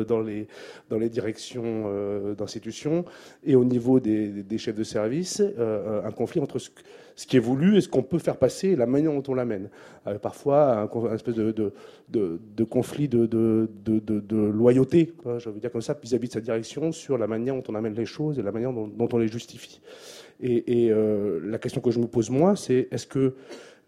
dans, 0.06 0.20
les, 0.20 0.46
dans 0.88 0.98
les 0.98 1.08
directions 1.08 2.34
d'institutions 2.34 3.04
et 3.44 3.56
au 3.56 3.64
niveau 3.64 3.98
des, 3.98 4.28
des, 4.28 4.58
chefs 4.58 4.76
de 4.76 4.84
service, 4.84 5.42
un 5.58 6.12
conflit 6.12 6.40
entre 6.40 6.60
ce, 6.60 6.70
ce 7.16 7.26
qui 7.26 7.36
est 7.36 7.40
voulu 7.40 7.76
et 7.76 7.80
ce 7.80 7.88
qu'on 7.88 8.02
peut 8.02 8.18
faire 8.18 8.36
passer 8.36 8.76
la 8.76 8.86
manière 8.86 9.12
dont 9.12 9.22
on 9.26 9.34
l'amène. 9.34 9.70
Euh, 10.06 10.18
parfois, 10.18 10.88
un, 10.94 11.14
espèce 11.14 11.34
de, 11.34 11.72
de, 12.10 12.64
conflit 12.64 13.08
de, 13.08 13.28
loyauté, 14.30 15.14
je 15.38 15.48
veux 15.48 15.58
dire 15.58 15.72
comme 15.72 15.80
ça, 15.80 15.98
vis-à-vis 16.00 16.28
de 16.28 16.32
sa 16.34 16.40
direction 16.40 16.92
sur 16.92 17.16
la 17.16 17.26
manière 17.26 17.54
dont 17.54 17.64
on 17.68 17.74
amène 17.74 17.94
les 17.94 18.06
choses 18.06 18.38
et 18.38 18.42
la 18.42 18.52
manière 18.52 18.72
dont, 18.72 19.08
on 19.12 19.18
les 19.18 19.28
justifie. 19.28 19.80
Et, 20.40 20.90
euh, 20.90 21.40
la 21.42 21.58
question 21.58 21.80
que 21.80 21.90
je 21.90 21.98
me 21.98 22.06
pose, 22.06 22.28
moi, 22.28 22.54
c'est 22.54 22.88
est-ce 22.90 23.06
que 23.06 23.34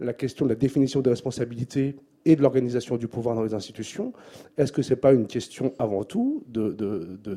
la 0.00 0.14
question 0.14 0.46
de 0.46 0.50
la 0.50 0.56
définition 0.56 1.00
des 1.00 1.10
responsabilités 1.10 1.96
et 2.28 2.36
de 2.36 2.42
l'organisation 2.42 2.98
du 2.98 3.08
pouvoir 3.08 3.34
dans 3.34 3.42
les 3.42 3.54
institutions, 3.54 4.12
est-ce 4.58 4.70
que 4.70 4.82
ce 4.82 4.90
n'est 4.90 5.00
pas 5.00 5.14
une 5.14 5.26
question 5.26 5.72
avant 5.78 6.04
tout 6.04 6.44
de, 6.46 6.76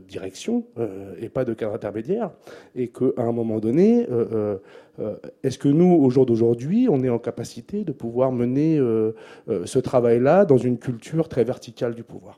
direction 0.05 0.65
euh, 0.77 1.15
et 1.18 1.30
pas 1.30 1.45
de 1.45 1.53
cadre 1.53 1.73
intermédiaire 1.73 2.31
Et 2.76 2.89
qu'à 2.89 3.05
un 3.23 3.31
moment 3.31 3.59
donné, 3.59 4.05
euh, 4.11 4.57
euh, 4.99 5.15
est-ce 5.43 5.57
que 5.57 5.69
nous, 5.69 5.93
au 5.93 6.09
jour 6.09 6.26
d'aujourd'hui, 6.26 6.89
on 6.89 7.01
est 7.05 7.09
en 7.09 7.19
capacité 7.19 7.85
de 7.85 7.93
pouvoir 7.93 8.34
mener 8.34 8.77
ce 9.47 9.80
travail-là 9.80 10.43
dans 10.43 10.57
une 10.57 10.77
culture 10.77 11.30
très 11.30 11.45
verticale 11.45 11.95
du 11.95 12.03
pouvoir? 12.03 12.38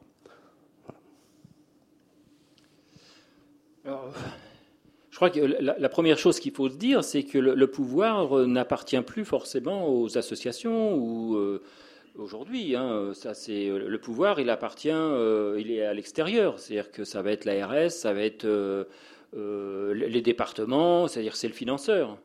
Je 3.84 5.16
crois 5.16 5.32
que 5.32 5.40
la, 5.40 5.90
première 5.90 6.20
chose 6.20 6.40
qu'il 6.40 6.52
faut 6.52 6.70
se 6.70 6.78
dire, 6.78 7.04
c'est 7.04 7.24
que 7.24 7.40
le, 7.40 7.68
pouvoir 7.68 8.48
n'appartient 8.48 9.02
plus 9.02 9.26
forcément 9.26 9.90
aux 9.90 10.20
associations 10.20 10.96
ou 10.96 11.60
aujourd'hui. 12.16 12.76
Hein, 12.76 13.12
ça, 13.14 13.34
c'est 13.34 13.70
euh, 13.70 13.88
le 13.88 13.98
pouvoir, 14.00 14.40
il 14.40 14.50
appartient, 14.50 14.92
euh, 14.92 15.58
il 15.60 15.72
est 15.72 15.84
à 15.84 15.94
l'extérieur. 15.94 16.60
C'est-à-dire 16.60 16.92
que 16.92 17.04
ça 17.04 17.22
va 17.22 17.32
être 17.32 17.46
l'ARS, 17.46 17.92
ça 17.92 18.14
va 18.14 18.22
être 18.22 18.46
euh, 18.46 18.86
les 19.94 20.22
départements, 20.22 21.08
c'est-à-dire 21.08 21.36
c'est 21.36 21.48
le 21.48 21.54
financeur. 21.54 22.18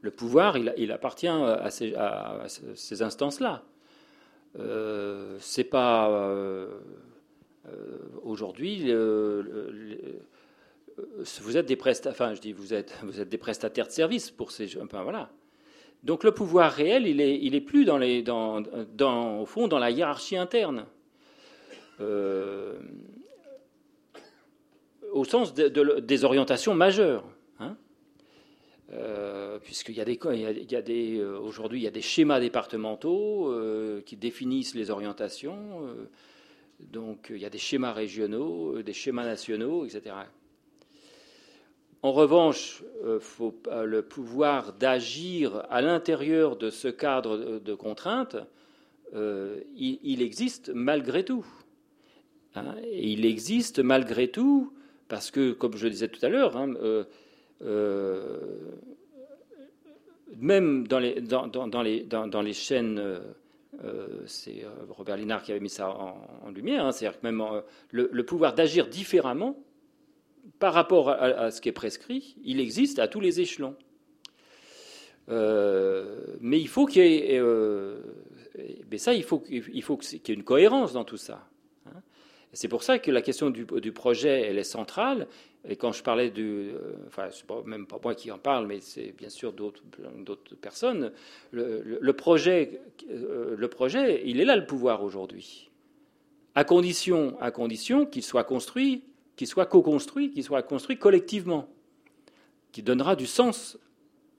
Le 0.00 0.10
pouvoir, 0.12 0.56
il, 0.56 0.92
appartient 0.92 1.26
à 1.26 1.70
ces, 1.70 1.92
ces 2.74 3.02
instances-là. 3.02 3.64
c'est 5.40 5.64
pas 5.64 6.08
aujourd'hui. 8.22 8.92
vous 11.40 11.56
êtes 11.56 11.66
des 11.66 11.74
prestataires, 11.74 12.12
enfin, 12.12 12.34
je 12.34 12.40
dis 12.40 12.52
vous 12.52 12.74
êtes, 12.74 12.96
vous 13.02 13.20
êtes 13.20 13.28
des 13.28 13.38
prestataires 13.38 13.88
de 13.88 13.92
services 13.92 14.30
pour 14.30 14.52
ces, 14.52 14.80
enfin 14.80 15.02
voilà. 15.02 15.30
Donc 16.04 16.24
le 16.24 16.32
pouvoir 16.32 16.72
réel, 16.72 17.06
il 17.06 17.54
est 17.54 17.60
plus 17.60 17.84
dans 17.84 17.98
les, 17.98 18.24
au 18.28 19.46
fond 19.46 19.68
dans 19.68 19.78
la 19.78 19.90
hiérarchie 19.90 20.36
interne. 20.36 20.86
Euh, 22.00 22.78
au 25.12 25.24
sens 25.24 25.54
des 25.54 26.24
orientations 26.24 26.74
majeures. 26.74 27.24
Hein. 27.58 27.76
Euh, 28.92 29.58
puisqu'il 29.58 29.96
y 29.96 30.00
a 30.00 30.04
des, 30.04 30.18
il 30.32 30.70
y 30.70 30.76
a, 30.76 30.82
des 30.82 31.18
euh, 31.18 31.38
aujourd'hui 31.38 31.80
il 31.80 31.82
y 31.82 31.88
a 31.88 31.90
des 31.90 32.02
schémas 32.02 32.40
départementaux 32.40 33.52
qui 34.06 34.16
définissent 34.16 34.74
les 34.74 34.90
orientations. 34.90 35.88
donc 36.80 37.28
il 37.30 37.38
y 37.38 37.46
a 37.46 37.50
des 37.50 37.58
schémas 37.58 37.92
régionaux, 37.92 38.82
des 38.82 38.92
schémas 38.92 39.24
nationaux, 39.24 39.84
etc. 39.86 40.14
En 42.02 42.12
revanche, 42.12 42.84
euh, 43.04 43.18
le 43.84 44.02
pouvoir 44.02 44.72
d'agir 44.72 45.64
à 45.68 45.80
l'intérieur 45.80 46.56
de 46.56 46.70
ce 46.70 46.86
cadre 46.86 47.58
de, 47.58 47.74
contraintes, 47.74 48.36
euh, 49.14 49.58
il, 49.76 50.22
existe 50.22 50.70
malgré 50.72 51.24
tout. 51.24 51.44
Hein. 52.54 52.76
il 52.92 53.26
existe 53.26 53.80
malgré 53.80 54.28
tout 54.28 54.72
parce 55.08 55.30
que, 55.32 55.52
comme 55.52 55.76
je 55.76 55.84
le 55.84 55.90
disais 55.90 56.08
tout 56.08 56.24
à 56.24 56.28
l'heure, 56.28 56.56
hein, 56.56 56.72
euh, 57.62 58.44
même 60.36 60.86
dans 60.86 61.00
les, 61.00 61.20
dans, 61.20 61.82
les, 61.82 62.04
dans 62.04 62.42
les 62.42 62.52
chaînes, 62.52 63.20
c'est 64.26 64.64
Robert 64.90 65.16
Linard 65.16 65.42
qui 65.42 65.50
avait 65.50 65.60
mis 65.60 65.68
ça 65.68 65.90
en, 65.90 66.50
lumière, 66.50 66.84
hein, 66.86 66.92
c'est-à-dire 66.92 67.18
que 67.18 67.26
même 67.26 67.42
le 67.90 68.22
pouvoir 68.24 68.54
d'agir 68.54 68.86
différemment 68.86 69.56
par 70.58 70.74
rapport 70.74 71.10
à, 71.10 71.50
ce 71.50 71.60
qui 71.60 71.68
est 71.68 71.72
prescrit, 71.72 72.36
il 72.44 72.60
existe 72.60 72.98
à 72.98 73.08
tous 73.08 73.20
les 73.20 73.40
échelons. 73.40 73.76
Euh, 75.28 76.36
mais 76.40 76.60
il 76.60 76.68
faut 76.68 76.86
qu'il 76.86 77.02
y 77.04 77.16
ait, 77.16 77.38
euh, 77.38 78.00
ça, 78.96 79.12
il 79.12 79.22
faut, 79.22 79.42
il 79.48 79.82
faut 79.82 79.96
qu'il 79.96 80.20
y 80.26 80.30
ait 80.30 80.34
une 80.34 80.44
cohérence 80.44 80.92
dans 80.94 81.04
tout 81.04 81.16
ça. 81.16 81.46
Hein. 81.86 82.00
C'est 82.52 82.68
pour 82.68 82.82
ça 82.82 82.98
que 82.98 83.10
la 83.10 83.22
question 83.22 83.50
du, 83.50 83.92
projet, 83.92 84.42
elle 84.42 84.58
est 84.58 84.64
centrale. 84.64 85.28
Et 85.68 85.76
quand 85.76 85.92
je 85.92 86.02
parlais 86.02 86.30
du, 86.30 86.70
euh, 86.70 86.94
enfin, 87.08 87.28
c'est 87.30 87.44
même 87.66 87.86
pas 87.86 87.98
moi 88.02 88.14
qui 88.14 88.30
en 88.30 88.38
parle, 88.38 88.66
mais 88.66 88.80
c'est 88.80 89.12
bien 89.12 89.28
sûr 89.28 89.52
d'autres, 89.52 89.82
personnes. 90.60 91.12
Le, 91.50 92.12
projet, 92.12 92.80
le 93.10 93.68
projet, 93.68 94.22
il 94.24 94.40
est 94.40 94.44
là 94.44 94.56
le 94.56 94.66
pouvoir 94.66 95.02
aujourd'hui, 95.02 95.70
à 96.54 96.64
condition, 96.64 97.36
à 97.40 97.50
condition 97.50 98.06
qu'il 98.06 98.22
soit 98.22 98.44
construit 98.44 99.02
qui 99.38 99.46
soit 99.46 99.66
co-construit, 99.66 100.32
qui 100.32 100.42
soit 100.42 100.64
construit 100.64 100.98
collectivement, 100.98 101.68
qui 102.72 102.82
donnera 102.82 103.14
du 103.14 103.26
sens 103.26 103.78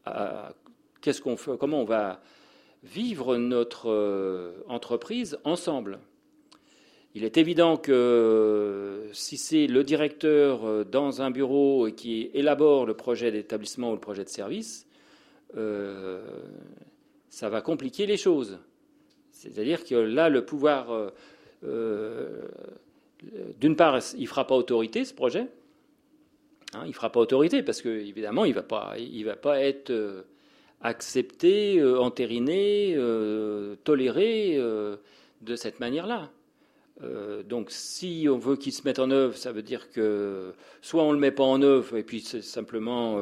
à 0.05 0.51
qu'est-ce 0.99 1.21
qu'on 1.21 1.37
fait, 1.37 1.57
comment 1.57 1.81
on 1.81 1.85
va 1.85 2.21
vivre 2.83 3.37
notre 3.37 3.89
euh, 3.89 4.61
entreprise 4.67 5.39
ensemble. 5.45 5.99
Il 7.15 7.23
est 7.23 7.37
évident 7.37 7.77
que 7.77 9.07
si 9.13 9.37
c'est 9.37 9.67
le 9.67 9.85
directeur 9.85 10.65
euh, 10.65 10.83
dans 10.83 11.21
un 11.21 11.31
bureau 11.31 11.87
qui 11.95 12.29
élabore 12.33 12.85
le 12.85 12.93
projet 12.93 13.31
d'établissement 13.31 13.91
ou 13.91 13.93
le 13.93 14.01
projet 14.01 14.25
de 14.25 14.29
service, 14.29 14.85
euh, 15.55 16.21
ça 17.29 17.47
va 17.47 17.61
compliquer 17.61 18.05
les 18.05 18.17
choses. 18.17 18.59
C'est-à-dire 19.31 19.85
que 19.85 19.95
là, 19.95 20.27
le 20.27 20.43
pouvoir 20.43 21.13
d'une 23.59 23.75
part, 23.75 23.99
il 24.15 24.21
ne 24.21 24.27
fera 24.27 24.47
pas 24.47 24.55
autorité, 24.55 25.05
ce 25.05 25.13
projet. 25.13 25.47
Hein, 26.73 26.81
il 26.85 26.89
ne 26.89 26.93
fera 26.93 27.11
pas 27.11 27.19
autorité 27.19 27.63
parce 27.63 27.81
qu'évidemment, 27.81 28.45
il 28.45 28.49
ne 28.49 28.55
va, 28.55 28.63
pas, 29.35 29.61
être 29.61 29.89
euh, 29.89 30.23
accepté, 30.81 31.79
euh, 31.79 31.99
entériné, 31.99 32.93
euh, 32.95 33.75
toléré 33.83 34.57
de 34.57 35.55
cette 35.55 35.79
manière-là. 35.79 36.29
donc, 37.47 37.71
si 37.71 38.27
on 38.29 38.37
veut 38.37 38.57
qu'il 38.57 38.73
se 38.73 38.83
mette 38.83 38.99
en 38.99 39.09
œuvre, 39.09 39.35
ça 39.35 39.51
veut 39.51 39.63
dire 39.63 39.89
que 39.89 40.53
soit 40.81 41.03
on 41.03 41.09
ne 41.09 41.13
le 41.13 41.19
met 41.19 41.31
pas 41.31 41.43
en 41.43 41.61
œuvre, 41.61 41.97
et 41.97 42.03
puis 42.03 42.19
c'est 42.19 42.41
simplement 42.41 43.19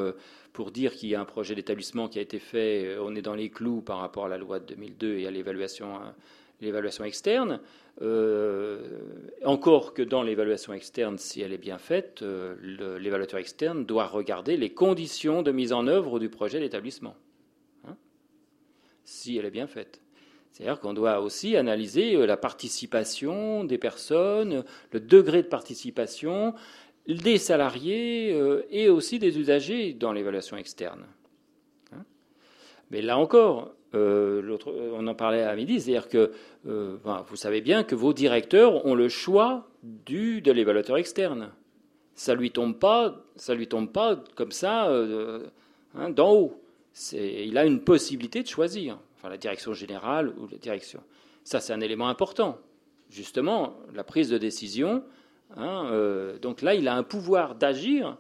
pour 0.52 0.72
dire 0.72 0.96
qu'il 0.96 1.10
y 1.10 1.16
a 1.16 1.22
un 1.22 1.26
projet 1.26 1.54
d'établissement 1.54 2.08
qui 2.08 2.18
a 2.18 2.24
été 2.24 2.40
fait, 2.40 2.98
on 3.00 3.16
est 3.16 3.22
dans 3.22 3.36
les 3.36 3.50
clous 3.50 3.82
par 3.82 4.00
rapport 4.00 4.26
à 4.26 4.30
la 4.30 4.40
loi 4.40 4.60
de 4.60 4.66
2002 4.66 5.20
et 5.20 5.28
à 5.28 5.32
l'évaluation, 5.32 6.00
l'évaluation 6.62 7.04
externe. 7.04 7.60
encore 9.44 9.94
que 9.94 10.02
dans 10.02 10.24
l'évaluation 10.24 10.74
externe, 10.74 11.18
si 11.18 11.42
elle 11.42 11.54
est 11.54 11.58
bien 11.58 11.78
faite, 11.78 12.24
l'évaluateur 12.62 13.40
externe 13.40 13.86
doit 13.86 14.08
regarder 14.08 14.58
les 14.58 14.70
conditions 14.72 15.42
de 15.42 15.52
mise 15.52 15.74
en 15.74 15.88
œuvre 15.88 16.20
du 16.20 16.30
projet 16.30 16.60
d'établissement 16.60 17.16
si 19.08 19.38
elle 19.38 19.46
est 19.46 19.52
bien 19.52 19.68
faite. 19.68 20.02
C'est-à-dire 20.52 20.80
qu'on 20.80 20.94
doit 20.94 21.22
aussi 21.22 21.56
analyser 21.56 22.16
euh, 22.16 22.26
la 22.26 22.36
participation 22.36 23.64
des 23.64 23.78
personnes, 23.78 24.66
le 24.92 25.00
degré 25.00 25.42
de 25.42 25.48
participation 25.48 26.54
des 27.08 27.38
salariés 27.38 28.34
euh, 28.34 28.66
et 28.70 28.90
aussi 28.90 29.18
des 29.18 29.40
usagers 29.40 29.94
dans 29.94 30.12
l'évaluation 30.12 30.58
externe. 30.58 31.06
Hein 31.94 32.04
Mais 32.92 33.02
là 33.02 33.18
encore, 33.18 33.74
euh, 33.96 34.58
on 34.94 35.08
en 35.08 35.16
parlait 35.16 35.44
à 35.44 35.56
midi, 35.56 35.80
c'est-à-dire 35.80 36.10
que 36.10 36.32
vous 36.64 37.36
savez 37.36 37.62
bien 37.62 37.84
que 37.84 37.96
vos 37.96 38.14
directeurs 38.14 38.86
ont 38.86 38.96
le 38.96 39.10
choix 39.10 39.68
du, 39.84 40.42
de 40.42 40.52
l'évaluateur 40.52 40.98
externe. 40.98 41.52
Ça 42.16 42.36
lui 42.36 42.52
tombe 42.52 42.78
pas, 42.78 43.24
ça 43.36 43.54
lui 43.54 43.68
tombe 43.68 43.92
pas 43.92 44.22
comme 44.36 44.52
ça 44.52 44.92
hein, 45.96 46.10
d'en 46.10 46.34
haut 46.34 46.62
il 47.14 47.58
a 47.58 47.66
une 47.66 47.82
possibilité 47.82 48.42
de 48.42 48.48
choisir, 48.48 48.98
enfin 49.16 49.30
la 49.30 49.38
direction 49.38 49.74
générale 49.74 50.34
ou 50.38 50.48
la 50.48 50.58
direction. 50.58 51.02
Ça, 51.44 51.60
c'est 51.60 51.74
un 51.74 51.82
élément 51.82 52.10
important. 52.10 52.58
Justement, 53.10 53.78
la 53.94 54.04
prise 54.04 54.30
de 54.30 54.38
décision. 54.38 55.04
Hein, 55.56 55.90
euh, 55.92 56.38
donc 56.40 56.62
là, 56.62 56.76
il 56.76 56.88
a 56.88 56.96
un 56.96 57.04
pouvoir 57.04 57.56
d'agir. 57.56 58.18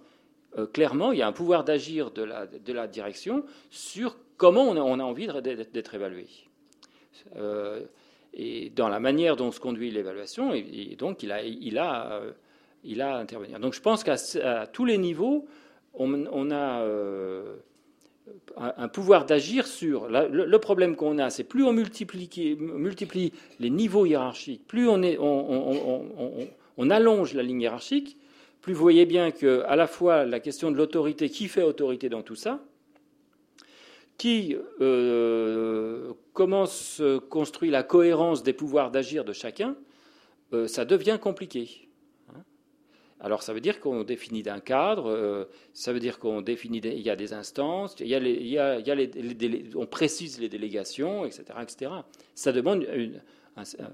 Euh, 0.57 0.65
clairement, 0.65 1.11
il 1.11 1.19
y 1.19 1.21
a 1.21 1.27
un 1.27 1.33
pouvoir 1.33 1.63
d'agir 1.63 2.11
de 2.11 2.23
la, 2.23 2.45
de 2.47 2.73
la, 2.73 2.87
direction 2.87 3.43
sur 3.69 4.15
comment 4.37 4.63
on 4.63 4.99
a, 4.99 5.03
envie 5.03 5.27
d'être 5.27 5.95
évalué. 5.95 6.27
Euh, 7.35 7.81
et 8.33 8.71
dans 8.75 8.89
la 8.89 8.99
manière 8.99 9.35
dont 9.35 9.51
se 9.51 9.59
conduit 9.59 9.91
l'évaluation, 9.91 10.53
et, 10.53 10.95
donc 10.97 11.23
il 11.23 11.31
a, 11.31 11.43
il 11.43 11.77
a, 11.77 12.21
à 13.01 13.17
intervenir. 13.17 13.59
Donc 13.59 13.73
je 13.73 13.81
pense 13.81 14.03
qu'à 14.03 14.15
tous 14.67 14.85
les 14.85 14.97
niveaux, 14.97 15.47
on, 15.93 16.51
a 16.51 16.85
un 18.55 18.87
pouvoir 18.87 19.25
d'agir 19.25 19.67
sur. 19.67 20.07
le, 20.07 20.57
problème 20.57 20.95
qu'on 20.95 21.17
a, 21.17 21.29
c'est 21.29 21.43
plus 21.43 21.63
on 21.63 21.73
multiplie, 21.73 23.33
les 23.59 23.69
niveaux 23.69 24.05
hiérarchiques, 24.05 24.65
plus 24.67 24.87
on, 24.89 25.01
allonge 26.89 27.33
la 27.33 27.43
ligne 27.43 27.61
hiérarchique, 27.61 28.17
plus 28.61 28.73
vous 28.73 28.81
voyez 28.81 29.05
bien 29.05 29.31
que 29.31 29.63
à 29.67 29.75
la 29.75 29.87
fois 29.87 30.25
la 30.25 30.39
question 30.39 30.71
de 30.71 30.77
l'autorité, 30.77 31.29
qui 31.29 31.47
fait 31.47 31.63
autorité 31.63 32.09
dans 32.09 32.21
tout 32.21 32.35
ça, 32.35 32.59
qui 34.17 34.55
euh, 34.81 36.13
comment 36.33 36.65
se 36.65 37.17
construit 37.19 37.69
la 37.69 37.83
cohérence 37.83 38.43
des 38.43 38.53
pouvoirs 38.53 38.91
d'agir 38.91 39.23
de 39.23 39.33
chacun, 39.33 39.75
euh, 40.53 40.67
ça 40.67 40.85
devient 40.85 41.19
compliqué. 41.21 41.87
Alors 43.19 43.41
ça 43.41 43.53
veut 43.53 43.61
dire 43.61 43.79
qu'on 43.79 44.03
définit 44.03 44.43
un 44.47 44.59
cadre, 44.59 45.09
euh, 45.09 45.45
ça 45.73 45.91
veut 45.91 45.99
dire 45.99 46.19
qu'on 46.19 46.41
définit, 46.41 46.79
il 46.79 47.01
y 47.01 47.09
a 47.09 47.15
des 47.15 47.33
instances, 47.33 47.95
on 49.75 49.85
précise 49.87 50.39
les 50.39 50.49
délégations, 50.49 51.25
etc., 51.25 51.43
etc. 51.61 51.91
Ça 52.35 52.51
demande 52.51 52.85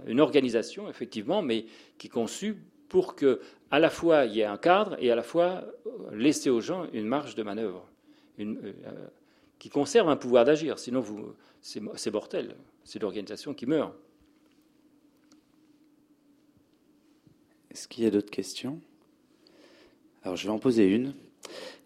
une, 0.06 0.20
organisation 0.20 0.90
effectivement, 0.90 1.42
mais 1.42 1.66
qui 1.98 2.08
est 2.08 2.10
conçue 2.10 2.58
pour 2.90 3.16
que 3.16 3.40
à 3.72 3.80
la 3.80 3.90
fois 3.90 4.26
il 4.26 4.36
y 4.36 4.42
ait 4.42 4.46
un 4.46 4.58
cadre 4.58 4.98
et 5.00 5.10
à 5.10 5.16
la 5.16 5.24
fois 5.24 5.64
laisser 6.12 6.50
aux 6.50 6.60
gens 6.60 6.88
une 6.92 7.08
marge 7.08 7.36
de 7.36 7.44
manœuvre, 7.44 7.88
euh, 8.40 8.74
qui 9.64 9.70
conserve 9.70 10.10
un 10.10 10.18
pouvoir 10.18 10.44
d'agir. 10.44 10.78
Sinon, 10.78 11.00
vous, 11.00 11.36
c'est 11.62 12.12
mortel, 12.12 12.58
c'est 12.84 13.02
l'organisation 13.02 13.54
qui 13.54 13.66
meurt. 13.66 13.94
Est-ce 17.72 17.88
qu'il 17.88 18.04
y 18.04 18.08
a 18.08 18.10
d'autres 18.10 18.30
questions? 18.30 18.82
Alors 20.24 20.36
je 20.36 20.44
vais 20.48 20.52
en 20.52 20.60
poser 20.60 20.86
une. 20.86 21.14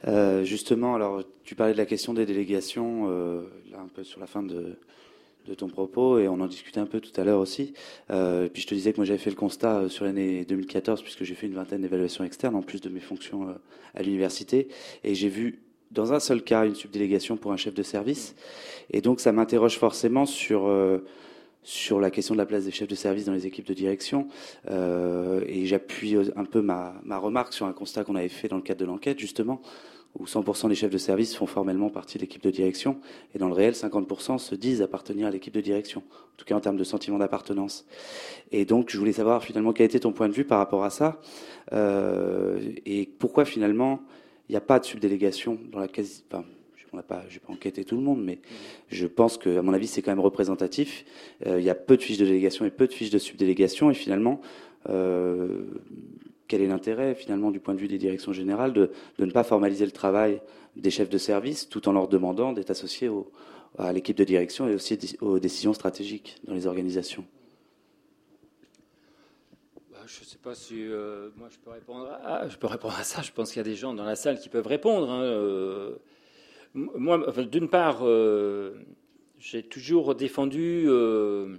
Euh, 0.07 0.43
justement, 0.43 0.95
alors 0.95 1.21
tu 1.43 1.53
parlais 1.53 1.73
de 1.73 1.77
la 1.77 1.85
question 1.85 2.15
des 2.15 2.25
délégations, 2.25 3.11
euh, 3.11 3.43
là 3.69 3.79
un 3.79 3.89
peu 3.89 4.03
sur 4.03 4.19
la 4.19 4.25
fin 4.25 4.41
de, 4.41 4.75
ton 5.55 5.67
propos, 5.67 6.17
et 6.17 6.27
on 6.27 6.39
en 6.41 6.47
discutait 6.47 6.79
un 6.79 6.87
peu 6.87 6.99
tout 6.99 7.13
à 7.21 7.23
l'heure 7.23 7.39
aussi. 7.39 7.73
Euh, 8.09 8.49
puis 8.49 8.63
je 8.63 8.67
te 8.67 8.73
disais 8.73 8.91
que 8.91 8.97
moi 8.97 9.05
j'avais 9.05 9.19
fait 9.19 9.29
le 9.29 9.35
constat 9.35 9.87
sur 9.87 10.03
l'année 10.03 10.45
2014, 10.45 11.03
puisque 11.03 11.23
j'ai 11.25 11.35
fait 11.35 11.45
une 11.45 11.53
vingtaine 11.53 11.83
d'évaluations 11.83 12.23
externes, 12.23 12.55
en 12.55 12.63
plus 12.63 12.81
de 12.81 12.89
mes 12.89 13.01
fonctions 13.01 13.55
à 13.93 14.01
l'université, 14.01 14.67
et 15.03 15.13
j'ai 15.13 15.29
vu 15.29 15.61
dans 15.91 16.14
un 16.14 16.19
seul 16.19 16.43
cas 16.43 16.65
une 16.65 16.76
subdélégation 16.76 17.38
pour 17.38 17.51
un 17.51 17.57
chef 17.57 17.73
de 17.73 17.84
service. 17.84 18.35
Et 18.91 19.01
donc 19.01 19.19
ça 19.19 19.31
m'interroge 19.31 19.77
forcément 19.77 20.26
sur 20.26 20.69
sur 21.68 21.99
la 21.99 22.11
question 22.11 22.34
de 22.34 22.38
la 22.38 22.45
place 22.45 22.64
des 22.64 22.72
chefs 22.72 22.88
de 22.88 22.95
service 22.95 23.26
dans 23.26 23.34
les 23.34 23.45
équipes 23.45 23.68
de 23.68 23.73
direction. 23.73 24.30
Euh, 24.69 25.41
et 25.47 25.65
j'appuie 25.65 26.15
un 26.38 26.45
peu 26.45 26.61
ma, 26.61 26.95
ma, 27.03 27.18
remarque 27.18 27.51
sur 27.51 27.65
un 27.65 27.73
constat 27.73 28.05
qu'on 28.05 28.15
avait 28.15 28.30
fait 28.30 28.47
dans 28.47 28.55
le 28.55 28.61
cadre 28.61 28.80
de 28.80 28.85
l'enquête, 28.85 29.19
justement, 29.19 29.61
où 30.18 30.23
100% 30.23 30.69
des 30.69 30.76
chefs 30.76 30.91
de 30.91 30.97
service 30.97 31.35
font 31.35 31.45
formellement 31.45 31.89
partie 31.89 32.18
de 32.18 32.22
l'équipe 32.22 32.41
de 32.41 32.51
direction. 32.51 33.01
Et 33.35 33.38
dans 33.38 33.49
le 33.49 33.53
réel, 33.53 33.73
50% 33.73 34.38
se 34.38 34.55
disent 34.55 34.81
appartenir 34.81 35.27
à 35.27 35.30
l'équipe 35.30 35.53
de 35.53 35.59
direction, 35.59 36.03
en 36.09 36.38
tout 36.38 36.45
cas 36.45 36.55
en 36.55 36.61
termes 36.61 36.77
de 36.77 36.85
sentiment 36.85 37.18
d'appartenance. 37.18 37.85
Et 38.53 38.64
donc, 38.64 38.89
je 38.89 38.97
voulais 38.97 39.11
savoir 39.11 39.43
finalement 39.43 39.73
quel 39.73 39.88
était 39.88 39.99
ton 39.99 40.14
point 40.14 40.30
de 40.30 40.34
vue 40.34 40.45
par 40.45 40.59
rapport 40.59 40.85
à 40.85 40.89
ça, 40.89 41.19
euh, 41.73 42.61
et 42.85 43.09
pourquoi 43.19 43.43
finalement 43.43 43.99
il 44.49 44.53
n'y 44.53 44.57
a 44.57 44.61
pas 44.61 44.80
de 44.80 44.86
subdélégation 44.86 45.60
dans 45.72 45.80
la 45.80 45.88
quasi... 45.88 46.24
Enfin, 46.32 46.45
on 46.94 46.98
n'a 46.98 47.03
pas, 47.03 47.24
j'ai 47.30 47.40
pas 47.40 47.52
enquêté 47.52 47.84
tout 47.84 47.95
le 47.95 48.02
monde, 48.02 48.24
mais 48.24 48.40
je 48.90 49.07
pense 49.07 49.38
que, 49.38 49.57
à 49.57 49.61
mon 49.61 49.74
avis, 49.74 49.88
c'est 49.88 50.02
quand 50.02 50.11
même 50.11 50.19
représentatif. 50.19 51.06
Euh, 51.45 51.60
il 51.60 51.65
y 51.65 51.69
a 51.69 51.76
peu 51.76 51.98
de 51.98 52.02
fiches 52.02 52.18
de 52.18 52.26
délégation 52.26 52.65
et 52.65 52.72
peu 52.72 52.88
de 52.88 52.94
fiches 52.94 53.10
de 53.10 53.18
subdélégation, 53.18 53.91
et 53.91 53.94
finalement, 53.94 54.41
euh, 54.90 55.65
quel 56.48 56.61
est 56.61 56.68
l'intérêt, 56.68 57.14
finalement, 57.14 57.52
du 57.52 57.60
point 57.60 57.74
de 57.74 57.80
vue 57.80 57.88
des 57.88 57.98
directions 57.98 58.32
générales, 58.32 58.74
de, 58.74 58.91
ne 59.19 59.32
pas 59.32 59.44
formaliser 59.44 59.86
le 59.86 59.91
travail 59.91 60.41
des 60.76 60.90
chefs 60.90 61.10
de 61.10 61.18
service, 61.18 61.68
tout 61.68 61.90
en 61.90 61.91
leur 61.91 62.07
demandant 62.07 62.53
d'être 62.53 62.72
associés 62.72 63.10
à 63.78 63.91
l'équipe 63.91 64.18
de 64.18 64.24
direction 64.24 64.69
et 64.69 64.76
aussi 64.76 64.98
aux 65.22 65.40
décisions 65.40 65.74
stratégiques 65.74 66.38
dans 66.45 66.53
les 66.53 66.68
organisations? 66.68 67.26
Je 70.07 70.21
ne 70.21 70.25
sais 70.25 70.38
pas 70.41 70.55
si 70.55 70.75
euh, 70.88 71.29
moi 71.35 71.49
je 71.51 71.57
peux 71.57 71.69
répondre 71.69 72.09
à, 72.23 72.47
je 72.47 72.57
peux 72.57 72.67
répondre 72.67 72.95
à 72.97 73.03
ça. 73.03 73.21
Je 73.21 73.31
pense 73.31 73.51
qu'il 73.51 73.57
y 73.57 73.61
a 73.61 73.69
des 73.69 73.75
gens 73.75 73.93
dans 73.93 74.05
la 74.05 74.15
salle 74.15 74.39
qui 74.39 74.49
peuvent 74.49 74.67
répondre. 74.67 75.09
Hein, 75.11 75.93
moi, 76.73 77.34
d'une 77.49 77.69
part, 77.69 77.99
euh, 78.03 78.73
j'ai 79.39 79.63
toujours 79.63 80.15
défendu 80.15 80.85
euh, 80.88 81.55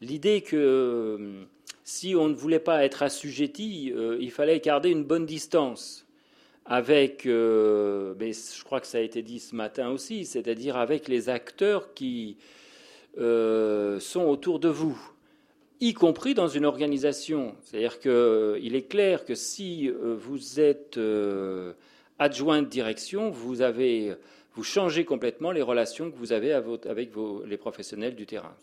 l'idée 0.00 0.42
que 0.42 0.56
euh, 0.56 1.44
si 1.84 2.14
on 2.14 2.28
ne 2.28 2.34
voulait 2.34 2.60
pas 2.60 2.84
être 2.84 3.02
assujetti, 3.02 3.92
il 4.20 4.30
fallait 4.30 4.60
garder 4.60 4.90
une 4.90 5.04
bonne 5.04 5.26
distance 5.26 6.06
avec, 6.64 7.24
mais 7.24 7.32
je 8.32 8.64
crois 8.64 8.80
que 8.80 8.86
ça 8.86 8.98
a 8.98 9.00
été 9.00 9.22
dit 9.22 9.40
ce 9.40 9.56
matin 9.56 9.90
aussi, 9.90 10.24
c'est-à-dire 10.24 10.76
avec 10.76 11.08
les 11.08 11.28
acteurs 11.28 11.92
qui 11.92 12.36
sont 13.16 14.20
autour 14.20 14.60
de 14.60 14.68
vous, 14.68 14.96
y 15.80 15.94
compris 15.94 16.34
dans 16.34 16.48
une 16.48 16.64
organisation. 16.64 17.54
C'est-à-dire 17.62 17.98
qu'il 17.98 18.74
est 18.74 18.88
clair 18.88 19.24
que 19.24 19.34
si 19.34 19.88
vous 19.88 20.60
êtes 20.60 20.98
adjoint 22.18 22.62
de 22.62 22.68
direction, 22.68 23.30
vous 23.30 24.62
changez 24.62 25.04
complètement 25.04 25.52
les 25.52 25.62
relations 25.62 26.10
que 26.10 26.16
vous 26.16 26.32
avez 26.32 26.52
avec 26.52 27.10
les 27.46 27.56
professionnels 27.56 28.14
du 28.14 28.26
terrain. 28.26 28.54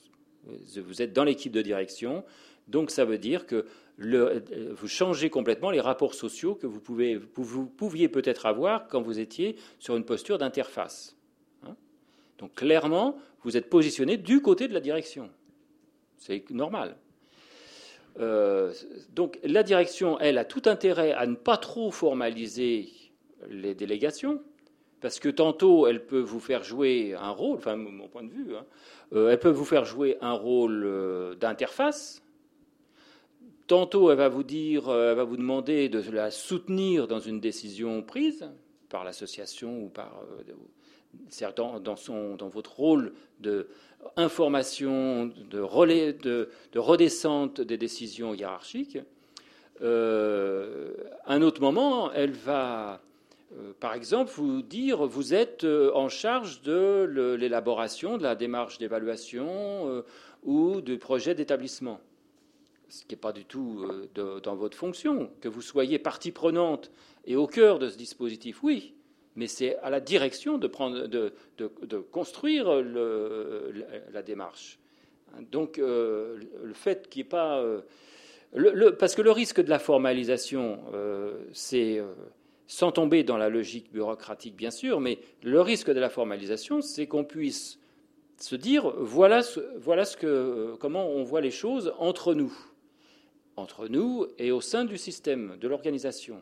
Vous 0.45 1.01
êtes 1.01 1.13
dans 1.13 1.23
l'équipe 1.23 1.51
de 1.51 1.61
direction, 1.61 2.23
donc 2.67 2.91
ça 2.91 3.03
veut 3.03 3.17
dire 3.17 3.45
que 3.45 3.65
vous 3.97 4.87
changez 4.87 5.29
complètement 5.29 5.71
les 5.71 5.81
rapports 5.81 6.13
sociaux 6.13 6.55
que 6.55 6.67
vous, 6.67 6.79
pouviez 6.79 8.09
peut-être 8.09 8.45
avoir 8.45 8.87
quand 8.87 9.01
vous 9.01 9.19
étiez 9.19 9.55
sur 9.79 9.95
une 9.95 10.05
posture 10.05 10.37
d'interface. 10.37 11.15
Hein. 11.63 11.75
donc 12.37 12.53
clairement, 12.53 13.17
vous 13.43 13.57
êtes 13.57 13.69
positionné 13.69 14.17
du 14.17 14.41
côté 14.41 14.67
de 14.67 14.73
la 14.73 14.79
direction. 14.79 15.29
C'est 16.17 16.49
normal. 16.51 16.95
Euh, 18.19 18.73
donc 19.13 19.39
la 19.43 19.63
direction, 19.63 20.19
elle, 20.19 20.37
a 20.37 20.45
tout 20.45 20.63
intérêt 20.65 21.13
à 21.13 21.25
ne 21.27 21.35
pas 21.35 21.57
trop 21.57 21.91
formaliser 21.91 22.89
les 23.49 23.75
délégations, 23.75 24.41
parce 24.99 25.19
que 25.19 25.29
tantôt, 25.29 25.87
elle 25.87 26.05
peut 26.05 26.19
vous 26.19 26.39
faire 26.39 26.63
jouer 26.63 27.15
un 27.19 27.29
rôle, 27.29 27.57
enfin, 27.57 27.75
mon 27.75 28.07
point 28.07 28.23
de 28.23 28.31
vue, 28.31 28.55
hein, 28.55 28.65
euh, 29.13 29.29
elle 29.29 29.39
peut 29.39 29.49
vous 29.49 29.65
faire 29.65 29.85
jouer 29.85 30.17
un 30.21 30.33
rôle 30.33 30.83
euh, 30.85 31.35
d'interface. 31.35 32.23
Tantôt, 33.67 34.09
elle 34.11 34.17
va 34.17 34.29
vous 34.29 34.43
dire, 34.43 34.89
euh, 34.89 35.11
elle 35.11 35.17
va 35.17 35.23
vous 35.23 35.37
demander 35.37 35.89
de 35.89 35.99
la 36.11 36.31
soutenir 36.31 37.07
dans 37.07 37.19
une 37.19 37.39
décision 37.39 38.01
prise 38.01 38.49
par 38.89 39.03
l'association 39.03 39.83
ou 39.83 39.89
par 39.89 40.23
dans, 41.55 41.79
dans, 41.79 42.47
votre 42.49 42.75
rôle 42.75 43.13
de 43.39 43.67
information, 44.15 45.31
de, 45.49 45.59
relais, 45.59 46.13
de, 46.13 46.49
redescente 46.75 47.61
des 47.61 47.77
décisions 47.77 48.33
hiérarchiques. 48.33 48.99
Euh, 49.81 50.93
un 51.25 51.41
autre 51.41 51.61
moment, 51.61 52.11
elle 52.13 52.31
va, 52.31 53.01
euh, 53.53 53.73
par 53.79 53.93
exemple, 53.93 54.31
vous 54.31 54.61
dire 54.61 55.05
vous 55.05 55.33
êtes 55.33 55.63
euh, 55.65 55.91
en 55.93 56.09
charge 56.09 56.61
de 56.61 57.35
l'élaboration 57.37 58.17
de 58.17 58.23
la 58.23 58.35
démarche 58.35 58.77
d'évaluation 58.79 60.03
ou 60.43 60.81
du 60.81 60.97
projet 60.97 61.35
d'établissement. 61.35 61.99
Ce 62.89 63.01
qui 63.01 63.13
n'est 63.15 63.19
pas 63.19 63.33
du 63.33 63.43
tout 63.43 63.85
dans 64.15 64.55
votre 64.55 64.77
fonction. 64.77 65.29
Que 65.41 65.49
vous 65.49 65.61
soyez 65.61 65.99
partie 65.99 66.31
prenante 66.31 66.89
et 67.25 67.35
au 67.35 67.45
cœur 67.45 67.79
de 67.79 67.89
ce 67.89 67.97
dispositif, 67.97 68.63
oui, 68.63 68.93
mais 69.37 69.45
c'est 69.45 69.77
à 69.77 69.91
la 69.91 69.99
direction 69.99 70.57
de, 70.57 70.67
prendre, 70.67 71.05
de, 71.05 71.31
construire 72.11 72.83
la, 74.11 74.21
démarche. 74.23 74.79
Donc, 75.51 75.77
euh, 75.77 76.39
le 76.63 76.73
fait 76.73 77.07
qu'il 77.07 77.21
n'y 77.21 77.27
ait 77.27 77.29
pas. 77.29 77.59
Euh, 77.59 77.81
parce 78.97 79.13
que 79.13 79.21
le 79.21 79.31
risque 79.31 79.61
de 79.61 79.69
la 79.69 79.77
formalisation, 79.77 80.79
euh, 80.93 81.37
c'est. 81.53 82.03
sans 82.65 82.91
tomber 82.91 83.23
dans 83.23 83.37
la 83.37 83.49
logique 83.49 83.93
bureaucratique, 83.93 84.55
bien 84.55 84.71
sûr, 84.71 84.99
mais 84.99 85.19
le 85.43 85.61
risque 85.61 85.91
de 85.91 85.99
la 85.99 86.09
formalisation, 86.09 86.81
c'est 86.81 87.05
qu'on 87.05 87.23
puisse 87.23 87.79
se 88.39 88.55
dire 88.55 88.89
voilà, 88.97 89.41
voilà 89.77 90.03
ce 90.03 90.17
que, 90.17 90.73
comment 90.79 91.07
on 91.09 91.23
voit 91.23 91.41
les 91.41 91.51
choses 91.51 91.93
entre 91.99 92.33
nous, 92.33 92.53
entre 93.55 93.87
nous 93.87 94.25
et 94.39 94.51
au 94.51 94.61
sein 94.61 94.83
du 94.83 94.97
système, 94.97 95.57
de 95.61 95.67
l'organisation. 95.67 96.41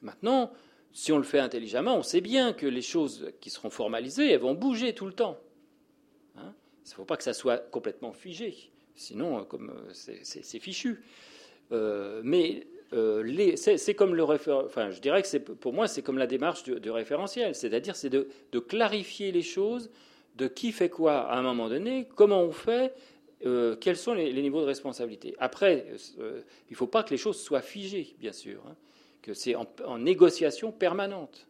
Maintenant, 0.00 0.50
si 0.92 1.10
on 1.12 1.16
le 1.16 1.24
fait 1.24 1.38
intelligemment, 1.38 1.96
on 1.96 2.02
sait 2.02 2.20
bien 2.20 2.52
que 2.52 2.66
les 2.66 2.82
choses 2.82 3.32
qui 3.40 3.50
seront 3.50 3.70
formalisées, 3.70 4.30
elles 4.30 4.40
vont 4.40 4.54
bouger 4.54 4.94
tout 4.94 5.06
le 5.06 5.12
temps. 5.12 5.38
Hein? 6.36 6.52
Il 6.84 6.90
ne 6.90 6.94
faut 6.94 7.04
pas 7.04 7.16
que 7.16 7.24
ça 7.24 7.32
soit 7.32 7.58
complètement 7.70 8.12
figé, 8.12 8.70
sinon, 8.94 9.40
euh, 9.40 9.42
comme 9.42 9.70
euh, 9.70 9.90
c'est 9.92 10.58
fichu. 10.58 11.02
Euh, 11.72 12.20
mais 12.22 12.66
c'est 13.56 13.94
comme 13.94 14.14
le 14.14 14.22
enfin, 14.22 14.90
je 14.90 15.00
dirais 15.00 15.22
que 15.22 15.38
pour 15.38 15.72
moi, 15.72 15.88
c'est 15.88 16.02
comme 16.02 16.18
la 16.18 16.26
démarche 16.26 16.62
du, 16.64 16.90
référentiel, 16.90 17.54
c'est-à-dire 17.54 17.96
c'est 17.96 18.10
de, 18.10 18.28
clarifier 18.58 19.32
les 19.32 19.40
choses, 19.40 19.90
de 20.36 20.46
qui 20.46 20.72
fait 20.72 20.90
quoi 20.90 21.20
à 21.20 21.38
un 21.38 21.42
moment 21.42 21.70
donné, 21.70 22.06
comment 22.14 22.42
on 22.42 22.52
fait, 22.52 22.94
quels 23.80 23.96
sont 23.96 24.12
les, 24.12 24.42
niveaux 24.42 24.60
de 24.60 24.66
responsabilité. 24.66 25.34
Après, 25.38 25.86
il 26.18 26.34
ne 26.70 26.76
faut 26.76 26.86
pas 26.86 27.02
que 27.02 27.10
les 27.10 27.16
choses 27.16 27.40
soient 27.40 27.62
figées, 27.62 28.14
bien 28.18 28.32
sûr. 28.32 28.62
Hein 28.68 28.76
que 29.22 29.34
c'est 29.34 29.54
en, 29.54 29.98
négociation 29.98 30.72
permanente. 30.72 31.46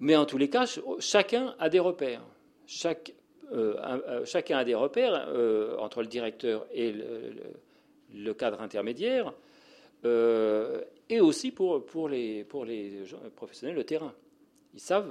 Mais 0.00 0.16
en 0.16 0.24
tous 0.24 0.38
les 0.38 0.48
cas, 0.48 0.66
chacun 1.00 1.54
a 1.58 1.68
des 1.68 1.80
repères. 1.80 2.22
Chaque, 2.66 3.12
euh, 3.52 3.74
euh, 3.78 4.24
chacun 4.24 4.58
a 4.58 4.64
des 4.64 4.74
repères 4.74 5.26
euh, 5.28 5.76
entre 5.78 6.00
le 6.00 6.08
directeur 6.08 6.66
et 6.72 6.92
le, 6.92 8.34
cadre 8.34 8.60
intermédiaire, 8.62 9.32
et 10.04 11.20
aussi 11.20 11.50
pour, 11.50 11.84
pour, 11.84 12.08
les, 12.08 12.44
pour 12.44 12.64
les 12.64 13.02
professionnels 13.36 13.76
de 13.76 13.82
terrain. 13.82 14.14
Ils 14.74 14.80
savent, 14.80 15.08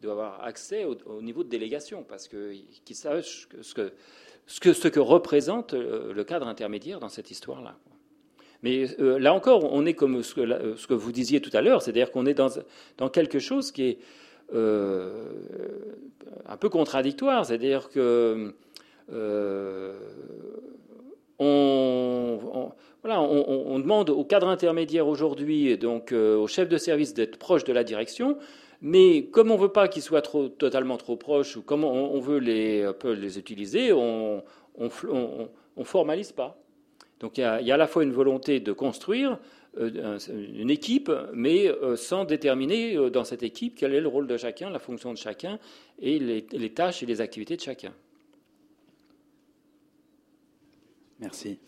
doivent 0.00 0.18
avoir 0.18 0.44
accès 0.44 0.84
au, 0.84 1.20
niveau 1.20 1.44
de 1.44 1.48
délégation, 1.48 2.02
parce 2.02 2.26
qu'ils 2.26 2.96
savent 2.96 3.20
ce 3.20 3.46
que, 3.46 3.92
ce, 4.46 4.60
que, 4.60 4.72
ce 4.72 4.88
que 4.88 5.00
représente 5.00 5.74
le 5.74 6.24
cadre 6.24 6.48
intermédiaire 6.48 7.00
dans 7.00 7.10
cette 7.10 7.30
histoire-là. 7.30 7.76
Mais 8.62 8.86
euh, 9.00 9.18
là 9.18 9.34
encore, 9.34 9.72
on 9.72 9.84
est 9.86 9.94
comme 9.94 10.22
ce 10.22 10.34
que, 10.34 10.94
vous 10.94 11.12
disiez 11.12 11.40
tout 11.40 11.50
à 11.52 11.60
l'heure, 11.60 11.82
c'est-à-dire 11.82 12.10
qu'on 12.12 12.26
est 12.26 12.34
dans, 12.34 13.08
quelque 13.08 13.38
chose 13.40 13.72
qui 13.72 13.82
est 13.82 13.98
euh, 14.54 15.32
un 16.46 16.56
peu 16.56 16.68
contradictoire, 16.68 17.44
c'est-à-dire 17.44 17.90
que 17.90 18.54
euh, 19.12 19.98
on, 21.40 22.70
demande 23.78 24.10
au 24.10 24.22
cadre 24.22 24.46
intermédiaire 24.46 25.08
aujourd'hui, 25.08 25.76
donc 25.76 26.12
au 26.12 26.46
chef 26.46 26.68
de 26.68 26.78
service, 26.78 27.14
d'être 27.14 27.36
proche 27.36 27.64
de 27.64 27.72
la 27.72 27.82
direction, 27.82 28.38
mais 28.80 29.24
comme 29.24 29.50
on 29.50 29.56
ne 29.56 29.62
veut 29.62 29.72
pas 29.72 29.88
qu'ils 29.88 30.02
soient 30.02 30.22
trop, 30.22 30.48
totalement 30.48 30.98
trop 30.98 31.16
proches, 31.16 31.56
ou 31.56 31.62
comme 31.62 31.82
on, 31.82 32.20
veut 32.20 32.38
les, 32.38 32.88
les 33.04 33.38
utiliser, 33.40 33.92
on 33.92 34.44
ne 34.78 35.84
formalise 35.84 36.30
pas. 36.30 36.62
Donc 37.22 37.38
il 37.38 37.42
y, 37.42 37.44
a, 37.44 37.54
à 37.54 37.76
la 37.76 37.86
fois 37.86 38.02
une 38.02 38.12
volonté 38.12 38.58
de 38.58 38.72
construire 38.72 39.38
euh, 39.78 40.18
une 40.28 40.70
équipe, 40.70 41.10
mais 41.32 41.68
euh, 41.68 41.96
sans 41.96 42.24
déterminer 42.24 42.96
euh, 42.96 43.10
dans 43.10 43.24
cette 43.24 43.44
équipe 43.44 43.76
quel 43.76 43.94
est 43.94 44.00
le 44.00 44.08
rôle 44.08 44.26
de 44.26 44.36
chacun, 44.36 44.70
la 44.70 44.80
fonction 44.80 45.12
de 45.12 45.18
chacun 45.18 45.60
et 46.00 46.18
les, 46.18 46.70
tâches 46.70 47.04
et 47.04 47.06
les 47.06 47.20
activités 47.20 47.56
de 47.56 47.60
chacun. 47.60 47.94
Merci. 51.20 51.60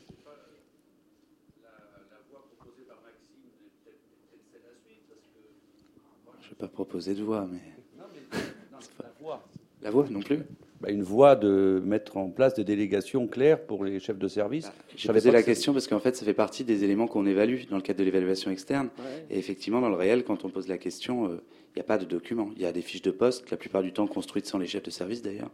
Je 6.41 6.47
ne 6.47 6.51
vais 6.51 6.57
pas 6.59 6.69
proposer 6.69 7.15
de 7.15 7.23
voix, 7.23 7.47
mais. 7.51 7.61
Non, 7.97 8.07
mais 8.13 8.39
la 9.01 9.13
voix. 9.21 9.45
La 9.83 9.91
voix 9.91 10.07
non 10.11 10.21
plus 10.21 10.43
une 10.89 11.03
voie 11.03 11.37
de 11.37 11.81
mettre 11.85 12.17
en 12.17 12.29
place 12.29 12.55
des 12.55 12.65
délégations 12.65 13.27
claires 13.27 13.65
pour 13.65 13.85
les 13.85 14.01
chefs 14.01 14.19
de 14.19 14.29
service. 14.29 14.67
Bah, 14.67 14.73
J'ai 14.97 15.13
posé 15.13 15.31
la 15.31 15.43
question 15.43 15.73
parce 15.73 15.87
qu'en 15.87 16.01
fait, 16.01 16.17
ça 16.17 16.25
fait 16.25 16.35
partie 16.35 16.65
des 16.65 16.85
éléments 16.85 17.07
qu'on 17.07 17.27
évalue 17.27 17.63
dans 17.71 17.77
le 17.77 17.83
cadre 17.83 18.01
de 18.01 18.05
l'évaluation 18.05 18.51
externe. 18.51 18.91
Et 19.31 19.39
effectivement, 19.39 19.81
dans 19.81 19.89
le 19.89 19.97
réel, 19.97 20.25
quand 20.25 20.45
on 20.45 20.51
pose 20.51 20.69
la 20.69 20.79
question, 20.79 21.27
euh, 21.27 21.43
il 21.75 21.79
n'y 21.79 21.81
a 21.81 21.85
pas 21.85 21.99
de 21.99 22.05
document. 22.05 22.51
Il 22.57 22.63
y 22.63 22.67
a 22.67 22.73
des 22.73 22.83
fiches 22.83 23.03
de 23.03 23.11
poste, 23.11 23.51
la 23.51 23.57
plupart 23.57 23.83
du 23.83 23.93
temps 23.93 24.07
construites 24.07 24.47
sans 24.47 24.59
les 24.59 24.67
chefs 24.67 24.83
de 24.83 24.91
service 24.91 25.23
d'ailleurs. 25.23 25.51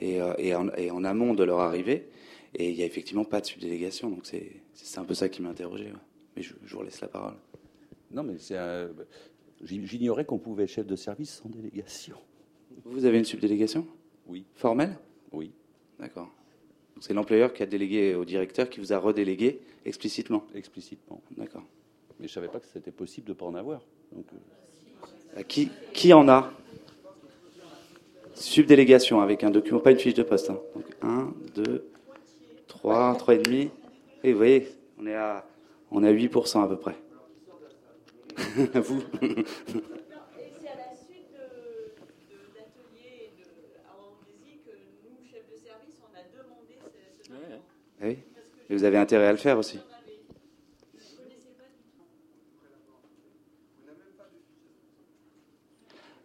Et, 0.00 0.20
euh, 0.20 0.34
et, 0.38 0.54
en, 0.54 1.04
amont 1.04 1.34
de 1.34 1.44
leur 1.44 1.60
arrivée. 1.60 2.08
Et 2.54 2.70
il 2.70 2.76
n'y 2.76 2.82
a 2.82 2.86
effectivement 2.86 3.24
pas 3.24 3.40
de 3.40 3.46
subdélégation. 3.46 4.10
Donc 4.10 4.26
c'est 4.26 4.98
un 4.98 5.04
peu 5.04 5.14
ça 5.14 5.28
qui 5.28 5.42
m'a 5.42 5.50
interrogé. 5.50 5.92
Mais 6.36 6.42
je, 6.42 6.54
vous 6.62 6.82
laisse 6.82 7.00
la 7.00 7.08
parole. 7.08 7.34
Non, 8.10 8.22
mais 8.22 8.34
j'ignorais 9.62 10.24
qu'on 10.24 10.38
pouvait 10.38 10.64
être 10.64 10.70
chef 10.70 10.86
de 10.86 10.96
service 10.96 11.40
sans 11.42 11.48
délégation. 11.48 12.16
Vous 12.84 13.04
avez 13.04 13.18
une 13.18 13.24
subdélégation? 13.24 13.86
Oui. 14.28 14.44
Formel 14.54 14.96
Oui. 15.32 15.50
D'accord. 15.98 16.28
C'est 17.00 17.14
l'employeur 17.14 17.52
qui 17.52 17.62
a 17.62 17.66
délégué 17.66 18.14
au 18.14 18.24
directeur 18.24 18.70
qui 18.70 18.80
vous 18.80 18.92
a 18.92 18.98
redélégué 18.98 19.60
explicitement 19.84 20.44
Explicitement. 20.54 21.20
D'accord. 21.36 21.62
Mais 22.18 22.26
je 22.26 22.32
ne 22.32 22.34
savais 22.34 22.48
pas 22.48 22.60
que 22.60 22.66
c'était 22.72 22.90
possible 22.90 23.26
de 23.26 23.32
ne 23.32 23.36
pas 23.36 23.46
en 23.46 23.54
avoir. 23.54 23.80
Donc, 24.12 24.24
euh. 25.36 25.42
qui, 25.42 25.70
qui 25.92 26.12
en 26.12 26.28
a? 26.28 26.52
Subdélégation 28.34 29.20
avec 29.20 29.44
un 29.44 29.50
document, 29.50 29.80
pas 29.80 29.92
une 29.92 29.98
fiche 29.98 30.14
de 30.14 30.22
poste. 30.22 30.50
Hein. 30.50 30.58
Donc 30.74 30.84
1, 31.02 31.34
2, 31.54 31.88
3, 32.66 33.14
3,5. 33.14 33.70
Et 34.24 34.32
vous 34.32 34.38
voyez, 34.38 34.68
on 34.98 35.06
est 35.06 35.14
à, 35.14 35.46
on 35.90 36.04
est 36.04 36.08
à 36.08 36.12
8% 36.12 36.62
à 36.62 36.68
peu 36.68 36.76
près. 36.76 36.96
vous 38.80 39.02
Et 48.68 48.74
vous 48.74 48.84
avez 48.84 48.98
intérêt 48.98 49.26
à 49.26 49.32
le 49.32 49.38
faire 49.38 49.58
aussi. 49.58 49.78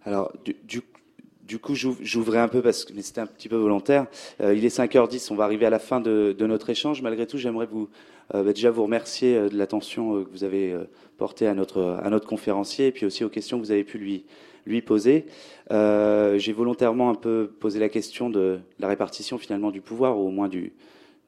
Alors, 0.03 0.31
du, 0.43 0.81
du, 1.43 1.59
coup, 1.59 1.75
j'ouvrais 1.75 2.39
un 2.39 2.47
peu, 2.47 2.61
parce 2.61 2.85
que 2.85 2.93
mais 2.93 3.01
c'était 3.03 3.21
un 3.21 3.27
petit 3.27 3.49
peu 3.49 3.55
volontaire. 3.55 4.07
Euh, 4.41 4.55
il 4.55 4.65
est 4.65 4.75
5h10, 4.75 5.27
on 5.31 5.35
va 5.35 5.43
arriver 5.43 5.65
à 5.65 5.69
la 5.69 5.79
fin 5.79 5.99
de, 5.99 6.35
notre 6.39 6.69
échange. 6.69 7.01
Malgré 7.01 7.27
tout, 7.27 7.37
j'aimerais 7.37 7.67
vous 7.67 7.89
euh, 8.33 8.43
bah, 8.43 8.53
déjà 8.53 8.71
vous 8.71 8.83
remercier 8.83 9.35
euh, 9.35 9.49
de 9.49 9.57
l'attention 9.57 10.23
que 10.23 10.29
vous 10.31 10.43
avez 10.43 10.75
portée 11.17 11.45
à 11.45 11.53
notre, 11.53 12.25
conférencier 12.25 12.87
et 12.87 12.91
puis 12.91 13.05
aussi 13.05 13.23
aux 13.23 13.29
questions 13.29 13.59
que 13.59 13.65
vous 13.65 13.71
avez 13.71 13.83
pu 13.83 14.25
lui 14.65 14.81
poser. 14.81 15.25
J'ai 15.69 16.53
volontairement 16.53 17.11
un 17.11 17.15
peu 17.15 17.51
posé 17.59 17.79
la 17.79 17.89
question 17.89 18.31
de 18.31 18.59
la 18.79 18.87
répartition 18.87 19.37
finalement 19.37 19.69
du 19.69 19.81
pouvoir, 19.81 20.17
ou 20.17 20.27
au 20.27 20.31
moins 20.31 20.49
du, 20.49 20.73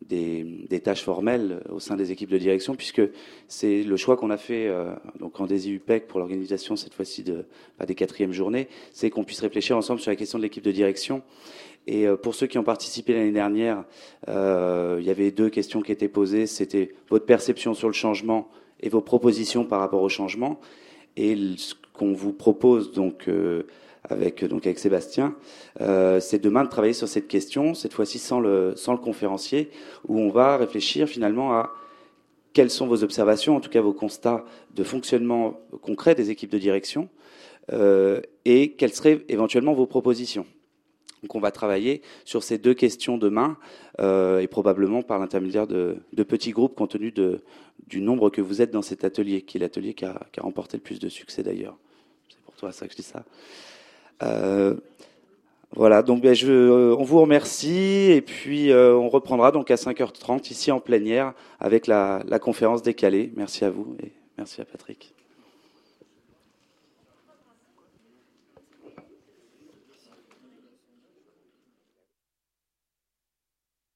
des, 0.09 0.79
tâches 0.83 1.03
formelles 1.03 1.61
au 1.69 1.79
sein 1.79 1.95
des 1.95 2.11
équipes 2.11 2.29
de 2.29 2.37
direction, 2.37 2.75
puisque 2.75 3.01
c'est 3.47 3.83
le 3.83 3.97
choix 3.97 4.17
qu'on 4.17 4.29
a 4.29 4.37
fait 4.37 4.67
euh, 4.67 4.93
donc 5.19 5.39
en 5.39 5.45
DSIUPEC 5.45 6.07
pour 6.07 6.19
l'organisation 6.19 6.75
cette 6.75 6.93
fois-ci 6.93 7.23
de, 7.23 7.45
des 7.85 7.95
quatrièmes 7.95 8.33
journées, 8.33 8.67
c'est 8.91 9.09
qu'on 9.09 9.23
puisse 9.23 9.39
réfléchir 9.39 9.77
ensemble 9.77 9.99
sur 9.99 10.11
la 10.11 10.15
question 10.15 10.37
de 10.37 10.43
l'équipe 10.43 10.63
de 10.63 10.71
direction. 10.71 11.21
Et 11.85 12.07
euh, 12.07 12.15
pour 12.15 12.35
ceux 12.35 12.47
qui 12.47 12.57
ont 12.57 12.63
participé 12.63 13.13
l'année 13.13 13.31
dernière, 13.31 13.83
euh, 14.29 14.97
il 14.99 15.05
y 15.05 15.09
avait 15.09 15.31
deux 15.31 15.49
questions 15.49 15.81
qui 15.81 15.91
étaient 15.91 16.07
posées. 16.07 16.47
C'était 16.47 16.95
votre 17.09 17.25
perception 17.25 17.73
sur 17.73 17.87
le 17.87 17.93
changement 17.93 18.49
et 18.79 18.89
vos 18.89 19.01
propositions 19.01 19.65
par 19.65 19.79
rapport 19.79 20.01
au 20.01 20.09
changement. 20.09 20.59
Et 21.15 21.37
ce 21.57 21.75
qu'on 21.93 22.13
vous 22.13 22.33
propose 22.33 22.91
donc 22.91 23.29
avec 24.09 24.43
donc 24.43 24.65
avec 24.65 24.79
Sébastien, 24.79 25.35
euh, 25.81 26.19
c'est 26.19 26.39
demain 26.39 26.63
de 26.63 26.69
travailler 26.69 26.93
sur 26.93 27.07
cette 27.07 27.27
question, 27.27 27.73
cette 27.73 27.93
fois-ci 27.93 28.19
sans 28.19 28.39
le 28.39 28.73
sans 28.75 28.91
le 28.91 28.97
conférencier, 28.97 29.69
où 30.07 30.19
on 30.19 30.29
va 30.29 30.57
réfléchir 30.57 31.07
finalement 31.07 31.53
à 31.53 31.71
quelles 32.53 32.69
sont 32.69 32.85
vos 32.85 33.03
observations, 33.03 33.55
en 33.55 33.61
tout 33.61 33.69
cas 33.69 33.81
vos 33.81 33.93
constats 33.93 34.45
de 34.75 34.83
fonctionnement 34.83 35.59
concret 35.81 36.15
des 36.15 36.29
équipes 36.29 36.51
de 36.51 36.59
direction, 36.59 37.09
et 38.45 38.73
quelles 38.77 38.93
seraient 38.93 39.23
éventuellement 39.29 39.73
vos 39.73 39.87
propositions. 39.87 40.45
Donc 41.23 41.33
on 41.33 41.39
va 41.39 41.49
travailler 41.51 42.01
sur 42.25 42.43
ces 42.43 42.57
deux 42.57 42.73
questions 42.73 43.17
demain 43.17 43.57
et 43.97 44.47
probablement 44.47 45.01
par 45.01 45.17
l'intermédiaire 45.17 45.65
de, 45.65 45.97
petits 46.27 46.51
groupes 46.51 46.75
compte 46.75 46.91
tenu 46.91 47.11
du 47.87 48.01
nombre 48.01 48.29
que 48.29 48.41
vous 48.41 48.61
êtes 48.61 48.71
dans 48.71 48.81
cet 48.81 49.03
atelier, 49.03 49.41
qui 49.41 49.57
est 49.57 49.61
l'atelier 49.61 49.93
qui 49.93 50.05
a, 50.05 50.27
remporté 50.37 50.77
le 50.77 50.83
plus 50.83 50.99
de 50.99 51.09
succès 51.09 51.41
d'ailleurs. 51.41 51.77
C'est 52.29 52.41
pour 52.41 52.53
toi 52.55 52.71
ça 52.71 52.85
que 52.85 52.91
je 52.91 52.97
dis 52.97 53.03
ça. 53.03 53.23
Voilà, 55.75 56.03
donc 56.03 56.21
ben, 56.21 56.35
euh, 56.43 56.95
on 56.99 57.03
vous 57.03 57.19
remercie 57.19 58.11
et 58.11 58.21
puis 58.21 58.71
euh, 58.71 58.95
on 58.95 59.09
reprendra 59.09 59.51
donc 59.51 59.71
à 59.71 59.75
5h30 59.75 60.51
ici 60.51 60.71
en 60.71 60.79
plénière 60.79 61.33
avec 61.59 61.87
la, 61.87 62.21
la 62.27 62.37
conférence 62.37 62.83
décalée. 62.83 63.33
Merci 63.35 63.65
à 63.65 63.71
vous 63.71 63.95
et 64.03 64.11
merci 64.37 64.61
à 64.61 64.65
Patrick. 64.65 65.15